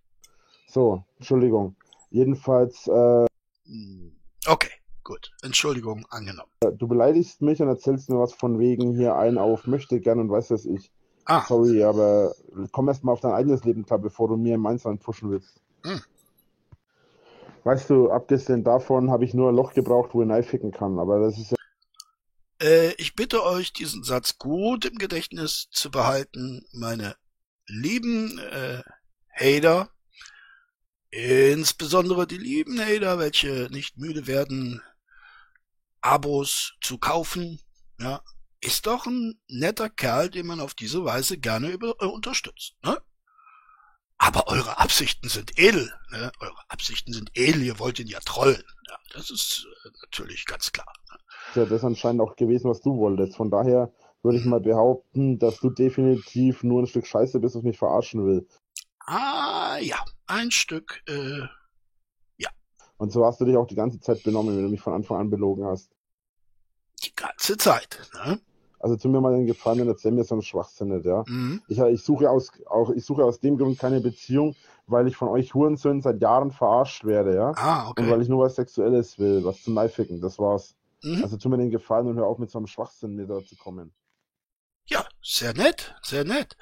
So, 0.68 1.04
Entschuldigung. 1.18 1.76
Jedenfalls. 2.10 2.88
Äh, 2.88 3.26
okay, 4.48 4.72
gut. 5.04 5.32
Entschuldigung, 5.42 6.06
angenommen. 6.10 6.52
Du 6.78 6.88
beleidigst 6.88 7.42
mich 7.42 7.62
und 7.62 7.68
erzählst 7.68 8.10
mir 8.10 8.20
was 8.20 8.34
von 8.34 8.60
wegen 8.60 8.94
hier 8.96 9.16
ein 9.16 9.38
auf 9.38 9.68
möchte 9.68 10.00
gern 10.00 10.20
und 10.20 10.30
weiß 10.30 10.52
was 10.52 10.66
ich. 10.66 10.92
Ah. 11.26 11.46
Sorry, 11.48 11.84
aber 11.84 12.34
komm 12.72 12.88
erst 12.88 13.04
mal 13.04 13.12
auf 13.12 13.20
dein 13.20 13.34
eigenes 13.34 13.64
Leben 13.64 13.86
klar, 13.86 14.00
bevor 14.00 14.28
du 14.28 14.38
mir 14.38 14.58
meins 14.58 14.84
pushen 15.00 15.30
willst. 15.30 15.62
Hm. 15.84 16.02
Weißt 17.64 17.90
du, 17.90 18.10
abgesehen 18.10 18.64
davon 18.64 19.12
habe 19.12 19.26
ich 19.26 19.34
nur 19.34 19.50
ein 19.50 19.56
Loch 19.56 19.74
gebraucht, 19.74 20.12
wo 20.14 20.24
ich 20.24 20.30
reinficken 20.30 20.72
kann, 20.72 20.98
aber 20.98 21.20
das 21.20 21.38
ist 21.38 21.52
ja 21.52 21.58
äh, 22.62 22.94
ich 22.98 23.16
bitte 23.16 23.44
euch, 23.44 23.74
diesen 23.74 24.04
Satz 24.04 24.38
gut 24.38 24.86
im 24.86 24.98
Gedächtnis 24.98 25.68
zu 25.72 25.92
behalten, 25.92 26.66
meine 26.74 27.16
lieben 27.68 28.40
äh, 28.40 28.82
Hater, 29.40 29.90
insbesondere 31.10 32.28
die 32.28 32.38
lieben 32.38 32.80
Hater, 32.80 33.20
welche 33.20 33.70
nicht 33.72 33.98
müde 33.98 34.28
werden, 34.28 34.82
Abos 36.02 36.76
zu 36.82 36.98
kaufen, 36.98 37.60
ja, 38.00 38.22
ist 38.62 38.88
doch 38.88 39.06
ein 39.06 39.40
netter 39.48 39.90
Kerl, 39.90 40.30
den 40.30 40.48
man 40.48 40.60
auf 40.60 40.74
diese 40.74 41.04
Weise 41.06 41.38
gerne 41.38 41.70
über, 41.70 41.96
äh, 42.00 42.06
unterstützt. 42.06 42.76
Ne? 42.84 42.98
Aber 44.18 44.48
eure 44.48 44.80
Absichten 44.80 45.30
sind 45.30 45.58
edel. 45.58 45.94
Ne? 46.12 46.32
Eure 46.40 46.62
Absichten 46.68 47.14
sind 47.14 47.32
edel, 47.36 47.64
ihr 47.64 47.80
wollt 47.80 48.00
ihn 48.00 48.08
ja 48.08 48.20
trollen. 48.20 48.64
Ja, 48.88 48.98
das 49.14 49.30
ist 49.30 49.66
äh, 49.86 49.90
natürlich 50.02 50.46
ganz 50.46 50.72
klar. 50.72 50.94
Ne? 51.10 51.18
Ja, 51.56 51.66
das 51.66 51.80
ist 51.80 51.86
anscheinend 51.86 52.22
auch 52.22 52.36
gewesen, 52.36 52.70
was 52.70 52.82
du 52.82 52.98
wolltest. 52.98 53.36
Von 53.36 53.50
daher 53.50 53.94
würde 54.22 54.38
ich 54.38 54.46
mal 54.46 54.60
behaupten, 54.60 55.40
dass 55.40 55.60
du 55.60 55.70
definitiv 55.70 56.64
nur 56.64 56.82
ein 56.82 56.88
Stück 56.88 57.08
Scheiße 57.08 57.40
bist, 57.40 57.56
was 57.56 57.64
mich 57.64 57.78
verarschen 57.78 58.26
will. 58.26 58.48
Ah, 59.06 59.78
ja, 59.80 59.98
ein 60.28 60.52
Stück, 60.52 61.02
äh, 61.08 61.42
ja. 62.38 62.50
Und 62.98 63.12
so 63.12 63.26
hast 63.26 63.42
du 63.42 63.46
dich 63.46 63.58
auch 63.58 63.68
die 63.68 63.76
ganze 63.76 64.00
Zeit 64.00 64.24
benommen, 64.24 64.56
wenn 64.56 64.64
du 64.64 64.70
mich 64.70 64.82
von 64.82 64.94
Anfang 64.94 65.20
an 65.20 65.30
belogen 65.30 65.66
hast. 65.66 65.92
Die 67.04 67.16
ganze 67.16 67.58
Zeit, 67.58 68.00
ne? 68.14 68.40
Also 68.80 68.96
tu 68.96 69.10
mir 69.10 69.20
mal 69.20 69.34
den 69.34 69.46
Gefallen 69.46 69.82
und 69.82 69.88
erzähl 69.90 70.12
mir 70.12 70.24
so 70.24 70.36
einen 70.36 70.42
Schwachsinn 70.42 70.90
nicht, 70.90 71.06
ja. 71.06 71.24
Mhm. 71.28 71.62
Ich, 71.68 71.78
ich, 71.80 72.04
suche 72.04 72.30
aus, 72.30 72.52
auch, 72.68 72.90
ich 72.92 73.04
suche 73.04 73.26
aus 73.26 73.40
dem 73.40 73.58
Grund 73.58 73.78
keine 73.78 74.00
Beziehung, 74.00 74.56
weil 74.88 75.08
ich 75.08 75.18
von 75.18 75.28
euch 75.28 75.54
Hurensöhnen 75.54 76.02
seit 76.02 76.22
Jahren 76.22 76.52
verarscht 76.52 77.04
werde, 77.04 77.36
ja. 77.36 77.52
Ah, 77.56 77.90
okay. 77.90 78.04
Und 78.04 78.10
weil 78.10 78.22
ich 78.22 78.30
nur 78.30 78.46
was 78.46 78.56
Sexuelles 78.56 79.20
will, 79.20 79.44
was 79.44 79.62
zum 79.64 79.74
Neificken, 79.74 80.22
das 80.22 80.40
war's. 80.40 80.76
Mhm. 81.04 81.24
Also 81.24 81.38
tu 81.38 81.50
mir 81.50 81.58
den 81.58 81.72
Gefallen 81.72 82.08
und 82.08 82.16
hör 82.16 82.28
auf 82.28 82.38
mit 82.38 82.50
so 82.50 82.58
einem 82.58 82.68
Schwachsinn 82.68 83.16
mir 83.16 83.28
da 83.28 83.44
zu 83.44 83.56
kommen. 83.58 83.94
Ja, 84.88 85.06
sehr 85.22 85.54
nett, 85.54 85.96
sehr 86.02 86.24
nett. 86.24 86.56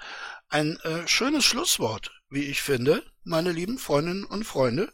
Ein 0.49 0.77
äh, 0.83 1.07
schönes 1.07 1.45
Schlusswort, 1.45 2.11
wie 2.29 2.43
ich 2.43 2.61
finde, 2.61 3.03
meine 3.23 3.51
lieben 3.51 3.77
Freundinnen 3.77 4.25
und 4.25 4.43
Freunde. 4.43 4.91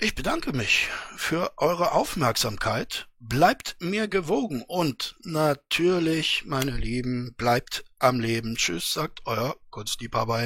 Ich 0.00 0.14
bedanke 0.14 0.52
mich 0.52 0.88
für 1.16 1.52
eure 1.56 1.90
Aufmerksamkeit. 1.92 3.08
Bleibt 3.18 3.76
mir 3.80 4.06
gewogen 4.06 4.62
und 4.62 5.16
natürlich, 5.22 6.44
meine 6.46 6.70
Lieben, 6.70 7.34
bleibt 7.36 7.84
am 7.98 8.20
Leben. 8.20 8.54
Tschüss, 8.54 8.92
sagt 8.92 9.22
euer 9.26 9.56
Kunstliebhaber 9.70 10.38